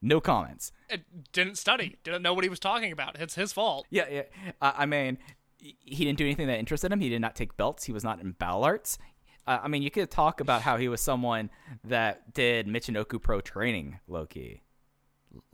No 0.00 0.20
comments. 0.20 0.70
It 0.88 1.02
didn't 1.32 1.56
study, 1.58 1.96
didn't 2.04 2.22
know 2.22 2.32
what 2.34 2.44
he 2.44 2.50
was 2.50 2.60
talking 2.60 2.92
about. 2.92 3.18
It's 3.20 3.34
his 3.34 3.52
fault. 3.52 3.86
Yeah, 3.90 4.04
yeah. 4.10 4.22
Uh, 4.60 4.72
I 4.76 4.86
mean, 4.86 5.18
he 5.58 6.04
didn't 6.04 6.18
do 6.18 6.24
anything 6.24 6.46
that 6.46 6.58
interested 6.58 6.92
him. 6.92 7.00
He 7.00 7.08
did 7.08 7.20
not 7.20 7.34
take 7.34 7.56
belts. 7.56 7.84
He 7.84 7.92
was 7.92 8.04
not 8.04 8.20
in 8.20 8.32
battle 8.32 8.64
arts. 8.64 8.98
Uh, 9.46 9.58
I 9.62 9.68
mean, 9.68 9.82
you 9.82 9.90
could 9.90 10.10
talk 10.10 10.40
about 10.40 10.62
how 10.62 10.76
he 10.76 10.88
was 10.88 11.00
someone 11.00 11.50
that 11.84 12.32
did 12.34 12.66
Michinoku 12.66 13.20
Pro 13.20 13.40
training, 13.40 13.98
Loki. 14.06 14.62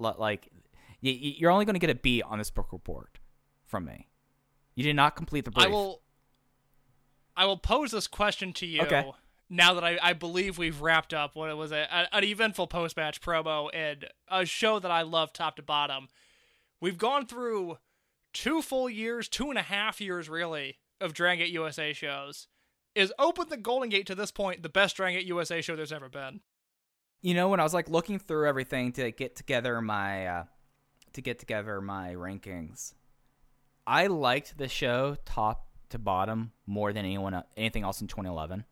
L- 0.02 0.16
like, 0.18 0.48
y- 1.02 1.18
you're 1.38 1.50
only 1.50 1.64
going 1.64 1.74
to 1.74 1.80
get 1.80 1.90
a 1.90 1.94
B 1.94 2.20
on 2.20 2.38
this 2.38 2.50
book 2.50 2.72
report 2.72 3.18
from 3.64 3.84
me. 3.86 4.08
You 4.74 4.84
did 4.84 4.96
not 4.96 5.16
complete 5.16 5.44
the 5.44 5.52
brief. 5.52 5.66
I 5.66 5.70
will. 5.70 6.02
I 7.36 7.46
will 7.46 7.56
pose 7.56 7.90
this 7.92 8.06
question 8.06 8.52
to 8.54 8.66
you. 8.66 8.82
Okay. 8.82 9.10
Now 9.50 9.74
that 9.74 9.84
I, 9.84 9.98
I 10.02 10.12
believe 10.14 10.56
we've 10.58 10.80
wrapped 10.80 11.12
up 11.14 11.36
what 11.36 11.50
it 11.50 11.56
was 11.56 11.70
a, 11.72 11.86
a- 11.90 12.16
an 12.16 12.24
eventful 12.24 12.66
post 12.66 12.96
match 12.96 13.20
promo 13.20 13.68
and 13.74 14.06
a 14.28 14.44
show 14.46 14.78
that 14.78 14.90
I 14.90 15.02
love 15.02 15.32
top 15.32 15.56
to 15.56 15.62
bottom. 15.62 16.08
We've 16.80 16.98
gone 16.98 17.26
through 17.26 17.78
two 18.32 18.62
full 18.62 18.88
years, 18.90 19.28
two 19.28 19.50
and 19.50 19.58
a 19.58 19.62
half 19.62 20.00
years 20.00 20.28
really, 20.28 20.78
of 21.00 21.12
Dragon 21.12 21.44
Gate 21.44 21.52
USA 21.52 21.92
shows. 21.92 22.48
Is 22.94 23.12
Open 23.18 23.48
the 23.48 23.56
Golden 23.56 23.88
Gate 23.88 24.06
to 24.06 24.14
this 24.14 24.30
point 24.30 24.62
the 24.62 24.68
best 24.68 24.96
Dragon 24.96 25.18
Gate 25.18 25.26
USA 25.26 25.60
show 25.60 25.76
there's 25.76 25.92
ever 25.92 26.08
been? 26.08 26.40
you 27.22 27.32
know 27.32 27.48
when 27.48 27.58
I 27.58 27.62
was 27.62 27.72
like 27.72 27.88
looking 27.88 28.18
through 28.18 28.46
everything 28.46 28.92
to 28.92 29.10
get 29.10 29.34
together 29.34 29.80
my 29.80 30.26
uh, 30.26 30.44
to 31.14 31.22
get 31.22 31.38
together 31.38 31.80
my 31.80 32.12
rankings, 32.14 32.92
I 33.86 34.08
liked 34.08 34.58
the 34.58 34.68
show 34.68 35.16
top 35.24 35.68
to 35.88 35.98
bottom 35.98 36.52
more 36.66 36.92
than 36.92 37.04
anyone 37.06 37.42
anything 37.56 37.82
else 37.82 38.00
in 38.02 38.08
2011. 38.08 38.64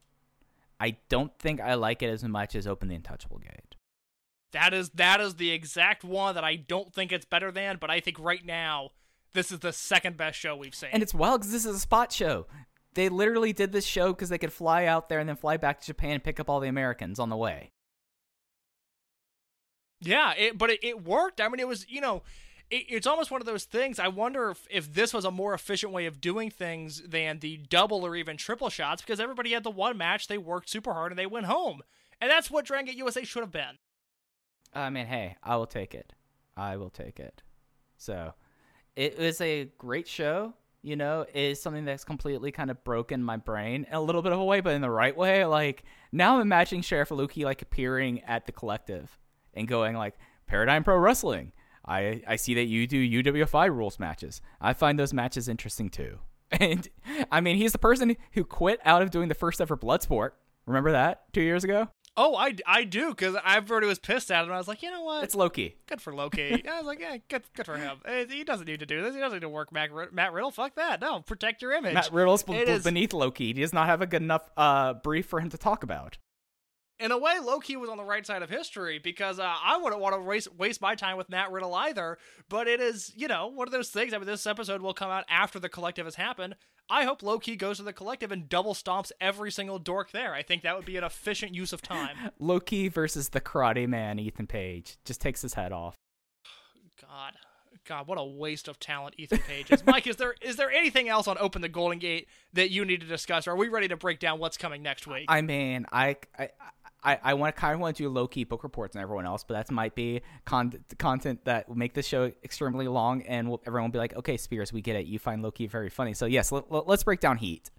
I 0.82 0.96
don't 1.08 1.32
think 1.38 1.60
I 1.60 1.74
like 1.74 2.02
it 2.02 2.10
as 2.10 2.24
much 2.24 2.56
as 2.56 2.66
Open 2.66 2.88
the 2.88 2.96
Untouchable 2.96 3.38
Gate. 3.38 3.76
That 4.50 4.74
is 4.74 4.90
that 4.90 5.20
is 5.20 5.36
the 5.36 5.52
exact 5.52 6.02
one 6.02 6.34
that 6.34 6.42
I 6.42 6.56
don't 6.56 6.92
think 6.92 7.12
it's 7.12 7.24
better 7.24 7.52
than, 7.52 7.76
but 7.80 7.88
I 7.88 8.00
think 8.00 8.18
right 8.18 8.44
now 8.44 8.90
this 9.32 9.52
is 9.52 9.60
the 9.60 9.72
second 9.72 10.16
best 10.16 10.36
show 10.36 10.56
we've 10.56 10.74
seen. 10.74 10.90
And 10.92 11.00
it's 11.00 11.14
wild 11.14 11.40
because 11.40 11.52
this 11.52 11.64
is 11.64 11.76
a 11.76 11.78
spot 11.78 12.12
show. 12.12 12.48
They 12.94 13.08
literally 13.08 13.52
did 13.52 13.70
this 13.70 13.86
show 13.86 14.12
because 14.12 14.28
they 14.28 14.38
could 14.38 14.52
fly 14.52 14.86
out 14.86 15.08
there 15.08 15.20
and 15.20 15.28
then 15.28 15.36
fly 15.36 15.56
back 15.56 15.80
to 15.80 15.86
Japan 15.86 16.14
and 16.14 16.24
pick 16.24 16.40
up 16.40 16.50
all 16.50 16.58
the 16.58 16.68
Americans 16.68 17.20
on 17.20 17.28
the 17.28 17.36
way. 17.36 17.70
Yeah, 20.00 20.34
it, 20.36 20.58
but 20.58 20.68
it, 20.68 20.80
it 20.82 21.04
worked. 21.04 21.40
I 21.40 21.48
mean, 21.48 21.60
it 21.60 21.68
was, 21.68 21.86
you 21.88 22.00
know, 22.00 22.24
it, 22.72 22.86
it's 22.88 23.06
almost 23.06 23.30
one 23.30 23.40
of 23.40 23.46
those 23.46 23.64
things. 23.64 23.98
I 23.98 24.08
wonder 24.08 24.50
if, 24.50 24.66
if 24.70 24.92
this 24.92 25.12
was 25.12 25.24
a 25.24 25.30
more 25.30 25.54
efficient 25.54 25.92
way 25.92 26.06
of 26.06 26.20
doing 26.20 26.50
things 26.50 27.02
than 27.06 27.38
the 27.38 27.58
double 27.58 28.04
or 28.04 28.16
even 28.16 28.36
triple 28.36 28.70
shots 28.70 29.02
because 29.02 29.20
everybody 29.20 29.52
had 29.52 29.62
the 29.62 29.70
one 29.70 29.96
match, 29.96 30.26
they 30.26 30.38
worked 30.38 30.70
super 30.70 30.94
hard, 30.94 31.12
and 31.12 31.18
they 31.18 31.26
went 31.26 31.46
home. 31.46 31.82
And 32.20 32.30
that's 32.30 32.50
what 32.50 32.64
Dragon 32.64 32.86
Gate 32.86 32.96
USA 32.96 33.24
should 33.24 33.42
have 33.42 33.52
been. 33.52 33.78
I 34.74 34.88
mean, 34.90 35.06
hey, 35.06 35.36
I 35.42 35.56
will 35.56 35.66
take 35.66 35.94
it. 35.94 36.14
I 36.56 36.76
will 36.76 36.90
take 36.90 37.20
it. 37.20 37.42
So, 37.98 38.32
it 38.96 39.18
was 39.18 39.40
a 39.40 39.66
great 39.78 40.08
show. 40.08 40.54
You 40.84 40.96
know, 40.96 41.26
is 41.32 41.62
something 41.62 41.84
that's 41.84 42.02
completely 42.02 42.50
kind 42.50 42.68
of 42.68 42.82
broken 42.82 43.22
my 43.22 43.36
brain 43.36 43.86
in 43.88 43.94
a 43.94 44.00
little 44.00 44.20
bit 44.20 44.32
of 44.32 44.40
a 44.40 44.44
way, 44.44 44.60
but 44.60 44.72
in 44.72 44.80
the 44.80 44.90
right 44.90 45.16
way. 45.16 45.44
Like 45.44 45.84
now, 46.10 46.34
I'm 46.34 46.40
imagining 46.40 46.82
Sheriff 46.82 47.10
Aluki 47.10 47.44
like 47.44 47.62
appearing 47.62 48.20
at 48.22 48.46
the 48.46 48.52
collective 48.52 49.16
and 49.54 49.68
going 49.68 49.94
like, 49.94 50.16
"Paradigm 50.48 50.82
Pro 50.82 50.96
Wrestling. 50.96 51.52
I 51.84 52.22
I 52.26 52.36
see 52.36 52.54
that 52.54 52.64
you 52.64 52.86
do 52.86 53.22
UWFI 53.22 53.68
rules 53.74 53.98
matches. 53.98 54.40
I 54.60 54.72
find 54.72 54.98
those 54.98 55.12
matches 55.12 55.48
interesting 55.48 55.88
too." 55.90 56.18
And 56.60 56.86
I 57.30 57.40
mean, 57.40 57.56
he's 57.56 57.72
the 57.72 57.78
person 57.78 58.14
who 58.32 58.44
quit 58.44 58.78
out 58.84 59.00
of 59.00 59.10
doing 59.10 59.28
the 59.28 59.34
first 59.34 59.58
ever 59.60 59.74
Bloodsport. 59.76 60.32
Remember 60.66 60.92
that 60.92 61.22
two 61.32 61.40
years 61.40 61.64
ago? 61.64 61.88
Oh, 62.14 62.36
I, 62.36 62.54
I 62.66 62.84
do 62.84 63.08
because 63.08 63.34
I've 63.42 63.70
already 63.70 63.86
was 63.86 63.98
pissed 63.98 64.30
at 64.30 64.44
him. 64.44 64.52
I 64.52 64.58
was 64.58 64.68
like, 64.68 64.82
you 64.82 64.90
know 64.90 65.00
what? 65.02 65.24
It's 65.24 65.34
Low 65.34 65.48
Ki. 65.48 65.76
good 65.86 66.02
for 66.02 66.14
Low 66.14 66.28
Ki. 66.28 66.62
I 66.70 66.76
was 66.76 66.84
like, 66.86 67.00
yeah, 67.00 67.16
good, 67.30 67.44
good 67.56 67.64
for 67.64 67.78
him. 67.78 67.96
Eh, 68.04 68.26
He 68.28 68.44
doesn't 68.44 68.66
need 68.66 68.80
to 68.80 68.86
do 68.86 69.00
this. 69.00 69.14
He 69.14 69.20
doesn't 69.22 69.36
need 69.36 69.40
to 69.40 69.48
work 69.48 69.72
Matt, 69.72 69.88
Matt 70.12 70.34
Riddle. 70.34 70.50
Fuck 70.50 70.74
that. 70.74 71.00
No, 71.00 71.20
protect 71.22 71.62
your 71.62 71.72
image. 71.72 71.94
Matt 71.94 72.12
Riddle's 72.12 72.42
b- 72.42 72.52
It 72.52 72.66
b- 72.66 72.72
is- 72.72 72.84
beneath 72.84 73.14
Low 73.14 73.30
Ki. 73.30 73.46
He 73.46 73.52
does 73.54 73.72
not 73.72 73.86
have 73.86 74.02
a 74.02 74.06
good 74.06 74.20
enough 74.20 74.42
uh, 74.58 74.92
brief 74.92 75.24
for 75.24 75.40
him 75.40 75.48
to 75.48 75.56
talk 75.56 75.82
about. 75.82 76.18
In 77.02 77.10
a 77.10 77.18
way, 77.18 77.40
Low 77.42 77.58
Ki 77.58 77.76
was 77.76 77.90
on 77.90 77.96
the 77.96 78.04
right 78.04 78.24
side 78.24 78.42
of 78.42 78.48
history 78.48 79.00
because 79.00 79.40
uh, 79.40 79.54
I 79.64 79.76
wouldn't 79.76 80.00
want 80.00 80.14
to 80.14 80.20
waste, 80.20 80.54
waste 80.54 80.80
my 80.80 80.94
time 80.94 81.16
with 81.16 81.28
Matt 81.28 81.50
Riddle 81.50 81.74
either. 81.74 82.16
But 82.48 82.68
it 82.68 82.80
is, 82.80 83.12
you 83.16 83.26
know, 83.26 83.48
one 83.48 83.66
of 83.66 83.72
those 83.72 83.90
things. 83.90 84.14
I 84.14 84.18
mean, 84.18 84.26
this 84.26 84.46
episode 84.46 84.80
will 84.82 84.94
come 84.94 85.10
out 85.10 85.24
after 85.28 85.58
the 85.58 85.68
collective 85.68 86.06
has 86.06 86.14
happened. 86.14 86.54
I 86.88 87.02
hope 87.02 87.20
Low 87.20 87.40
Ki 87.40 87.56
goes 87.56 87.78
to 87.78 87.82
the 87.82 87.92
collective 87.92 88.30
and 88.30 88.48
double 88.48 88.72
stomps 88.72 89.10
every 89.20 89.50
single 89.50 89.80
dork 89.80 90.12
there. 90.12 90.32
I 90.32 90.42
think 90.42 90.62
that 90.62 90.76
would 90.76 90.84
be 90.84 90.96
an 90.96 91.02
efficient 91.02 91.56
use 91.56 91.72
of 91.72 91.82
time. 91.82 92.16
Low 92.38 92.60
Ki 92.60 92.86
versus 92.86 93.30
the 93.30 93.40
Karate 93.40 93.88
Man, 93.88 94.20
Ethan 94.20 94.46
Page, 94.46 94.96
just 95.04 95.20
takes 95.20 95.42
his 95.42 95.54
head 95.54 95.72
off. 95.72 95.96
God, 97.00 97.32
God, 97.84 98.06
what 98.06 98.18
a 98.18 98.24
waste 98.24 98.68
of 98.68 98.78
talent 98.78 99.16
Ethan 99.18 99.38
Page 99.38 99.72
is. 99.72 99.84
Mike, 99.84 100.06
is 100.06 100.16
there 100.16 100.36
is 100.40 100.54
there 100.56 100.70
anything 100.70 101.08
else 101.08 101.26
on 101.26 101.36
Open 101.38 101.62
the 101.62 101.68
Golden 101.68 101.98
Gate 101.98 102.28
that 102.52 102.70
you 102.70 102.84
need 102.84 103.00
to 103.00 103.06
discuss? 103.06 103.48
Or 103.48 103.52
are 103.52 103.56
we 103.56 103.68
ready 103.68 103.88
to 103.88 103.96
break 103.96 104.20
down 104.20 104.38
what's 104.38 104.56
coming 104.56 104.82
next 104.82 105.06
week? 105.06 105.24
I 105.28 105.40
mean, 105.40 105.86
I 105.90 106.16
I 106.38 106.50
I, 107.04 107.18
I 107.22 107.34
want 107.34 107.54
to 107.54 107.60
kind 107.60 107.74
of 107.74 107.80
want 107.80 107.96
to 107.96 108.04
do 108.04 108.08
Low 108.08 108.28
Ki 108.28 108.44
book 108.44 108.62
reports 108.62 108.94
and 108.94 109.02
everyone 109.02 109.26
else, 109.26 109.44
but 109.44 109.54
that 109.54 109.70
might 109.72 109.94
be 109.94 110.22
con- 110.44 110.84
content 110.98 111.44
that 111.46 111.68
will 111.68 111.76
make 111.76 111.94
this 111.94 112.06
show 112.06 112.32
extremely 112.44 112.86
long, 112.86 113.22
and 113.22 113.48
will, 113.50 113.60
everyone 113.66 113.90
will 113.90 113.92
be 113.92 113.98
like, 113.98 114.14
"Okay, 114.16 114.36
Spears, 114.36 114.72
we 114.72 114.80
get 114.80 114.96
it. 114.96 115.06
You 115.06 115.18
find 115.18 115.42
Low 115.42 115.50
Ki 115.50 115.66
very 115.66 115.90
funny." 115.90 116.14
So 116.14 116.26
yes, 116.26 116.52
let, 116.52 116.70
let, 116.70 116.86
let's 116.86 117.02
break 117.02 117.20
down 117.20 117.38
Heat. 117.38 117.70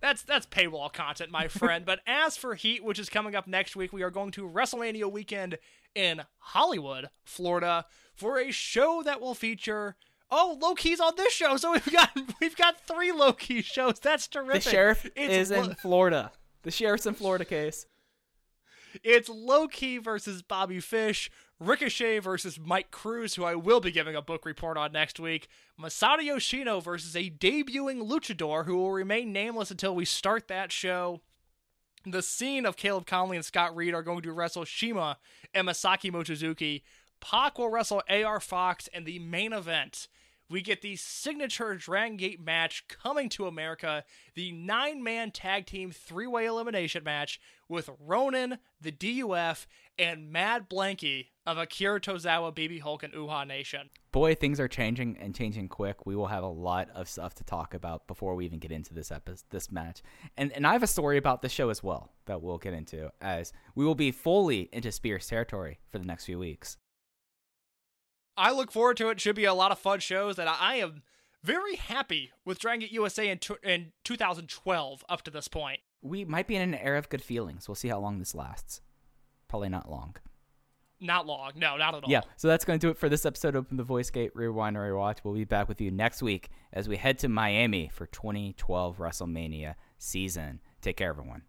That's 0.00 0.22
that's 0.22 0.46
paywall 0.46 0.92
content, 0.92 1.30
my 1.30 1.48
friend. 1.48 1.84
but 1.84 2.00
as 2.06 2.36
for 2.36 2.54
Heat, 2.54 2.84
which 2.84 2.98
is 2.98 3.08
coming 3.08 3.34
up 3.34 3.46
next 3.46 3.76
week, 3.76 3.92
we 3.92 4.02
are 4.02 4.10
going 4.10 4.30
to 4.32 4.48
WrestleMania 4.48 5.10
weekend 5.10 5.58
in 5.94 6.22
Hollywood, 6.38 7.10
Florida, 7.24 7.84
for 8.14 8.38
a 8.38 8.50
show 8.50 9.02
that 9.04 9.20
will 9.20 9.34
feature. 9.34 9.96
Oh, 10.30 10.56
Low 10.60 10.74
Ki's 10.74 11.00
on 11.00 11.14
this 11.16 11.32
show, 11.32 11.56
so 11.56 11.72
we've 11.72 11.92
got 11.92 12.10
we've 12.40 12.56
got 12.56 12.80
three 12.86 13.10
Low 13.12 13.32
Ki 13.32 13.62
shows. 13.62 13.98
That's 13.98 14.28
terrific. 14.28 14.62
The 14.62 14.70
sheriff 14.70 15.10
It's 15.16 15.32
is 15.32 15.50
in 15.50 15.74
Florida. 15.74 16.30
The 16.62 16.70
sheriff's 16.70 17.06
in 17.06 17.14
Florida 17.14 17.44
case. 17.44 17.86
It's 19.02 19.28
Low 19.28 19.68
Ki 19.68 19.98
versus 19.98 20.42
Bobby 20.42 20.80
Fish, 20.80 21.30
Ricochet 21.58 22.18
versus 22.20 22.58
Mike 22.58 22.90
Cruz, 22.90 23.34
who 23.34 23.44
I 23.44 23.54
will 23.54 23.80
be 23.80 23.90
giving 23.90 24.16
a 24.16 24.22
book 24.22 24.44
report 24.44 24.76
on 24.76 24.92
next 24.92 25.20
week, 25.20 25.48
Masato 25.80 26.22
Yoshino 26.22 26.80
versus 26.80 27.14
a 27.14 27.30
debuting 27.30 28.08
luchador 28.08 28.64
who 28.64 28.76
will 28.76 28.92
remain 28.92 29.32
nameless 29.32 29.70
until 29.70 29.94
we 29.94 30.04
start 30.04 30.48
that 30.48 30.72
show. 30.72 31.20
The 32.06 32.22
scene 32.22 32.64
of 32.64 32.76
Caleb 32.76 33.06
Konley 33.06 33.36
and 33.36 33.44
Scott 33.44 33.76
Reed 33.76 33.94
are 33.94 34.02
going 34.02 34.22
to 34.22 34.32
wrestle 34.32 34.64
CIMA 34.64 35.18
and 35.52 35.68
Masaaki 35.68 36.10
Mochizuki. 36.10 36.82
Pac 37.20 37.58
will 37.58 37.68
wrestle 37.68 38.02
AR 38.08 38.40
Fox, 38.40 38.88
and 38.94 39.04
the 39.04 39.18
main 39.18 39.52
event 39.52 40.08
we 40.50 40.60
get 40.60 40.82
the 40.82 40.96
signature 40.96 41.74
Dragon 41.76 42.16
Gate 42.16 42.44
match 42.44 42.86
coming 42.88 43.28
to 43.30 43.46
America, 43.46 44.04
the 44.34 44.50
nine 44.52 45.02
man 45.02 45.30
tag 45.30 45.64
team 45.64 45.92
three 45.92 46.26
way 46.26 46.46
elimination 46.46 47.04
match 47.04 47.40
with 47.68 47.88
Ronin, 48.00 48.58
the 48.80 48.90
DUF, 48.90 49.66
and 49.96 50.30
Mad 50.32 50.68
Blankey 50.68 51.28
of 51.46 51.56
Akira 51.56 52.00
Tozawa, 52.00 52.54
BB 52.54 52.80
Hulk, 52.80 53.04
and 53.04 53.12
Uhaa 53.12 53.46
Nation. 53.46 53.90
Boy, 54.10 54.34
things 54.34 54.58
are 54.58 54.66
changing 54.66 55.16
and 55.18 55.34
changing 55.34 55.68
quick. 55.68 56.04
We 56.04 56.16
will 56.16 56.26
have 56.26 56.42
a 56.42 56.48
lot 56.48 56.88
of 56.94 57.08
stuff 57.08 57.34
to 57.36 57.44
talk 57.44 57.72
about 57.74 58.08
before 58.08 58.34
we 58.34 58.44
even 58.44 58.58
get 58.58 58.72
into 58.72 58.92
this 58.92 59.12
episode, 59.12 59.44
this 59.50 59.70
match. 59.70 60.02
And 60.36 60.50
and 60.52 60.66
I 60.66 60.72
have 60.72 60.82
a 60.82 60.88
story 60.88 61.16
about 61.16 61.42
this 61.42 61.52
show 61.52 61.70
as 61.70 61.82
well 61.82 62.10
that 62.26 62.42
we'll 62.42 62.58
get 62.58 62.74
into 62.74 63.12
as 63.20 63.52
we 63.76 63.84
will 63.84 63.94
be 63.94 64.10
fully 64.10 64.68
into 64.72 64.90
Spears 64.90 65.28
territory 65.28 65.78
for 65.90 65.98
the 65.98 66.06
next 66.06 66.24
few 66.24 66.40
weeks. 66.40 66.76
I 68.40 68.52
look 68.52 68.72
forward 68.72 68.96
to 68.96 69.10
it. 69.10 69.20
Should 69.20 69.36
be 69.36 69.44
a 69.44 69.52
lot 69.52 69.70
of 69.70 69.78
fun 69.78 70.00
shows, 70.00 70.38
and 70.38 70.48
I, 70.48 70.56
I 70.58 70.74
am 70.76 71.02
very 71.42 71.76
happy 71.76 72.32
with 72.44 72.58
Dragon 72.58 72.80
Gate 72.80 72.92
USA 72.92 73.28
in, 73.28 73.38
in 73.62 73.92
2012 74.04 75.04
up 75.08 75.22
to 75.22 75.30
this 75.30 75.46
point. 75.46 75.80
We 76.00 76.24
might 76.24 76.46
be 76.46 76.56
in 76.56 76.62
an 76.62 76.74
era 76.74 76.98
of 76.98 77.10
good 77.10 77.22
feelings. 77.22 77.68
We'll 77.68 77.74
see 77.74 77.88
how 77.88 78.00
long 78.00 78.18
this 78.18 78.34
lasts. 78.34 78.80
Probably 79.46 79.68
not 79.68 79.90
long. 79.90 80.16
Not 81.00 81.26
long. 81.26 81.52
No, 81.54 81.76
not 81.76 81.94
at 81.94 82.04
all. 82.04 82.10
Yeah, 82.10 82.22
so 82.36 82.48
that's 82.48 82.64
going 82.64 82.78
to 82.78 82.86
do 82.86 82.90
it 82.90 82.96
for 82.96 83.10
this 83.10 83.26
episode 83.26 83.54
of 83.54 83.66
Open 83.66 83.76
the 83.76 83.84
Voice 83.84 84.10
Gate 84.10 84.32
Rewind 84.34 84.76
or 84.76 84.90
Rewatch. 84.90 85.18
We'll 85.22 85.34
be 85.34 85.44
back 85.44 85.68
with 85.68 85.80
you 85.80 85.90
next 85.90 86.22
week 86.22 86.48
as 86.72 86.88
we 86.88 86.96
head 86.96 87.18
to 87.18 87.28
Miami 87.28 87.90
for 87.92 88.06
2012 88.06 88.98
WrestleMania 88.98 89.74
season. 89.98 90.60
Take 90.80 90.96
care, 90.96 91.10
everyone. 91.10 91.42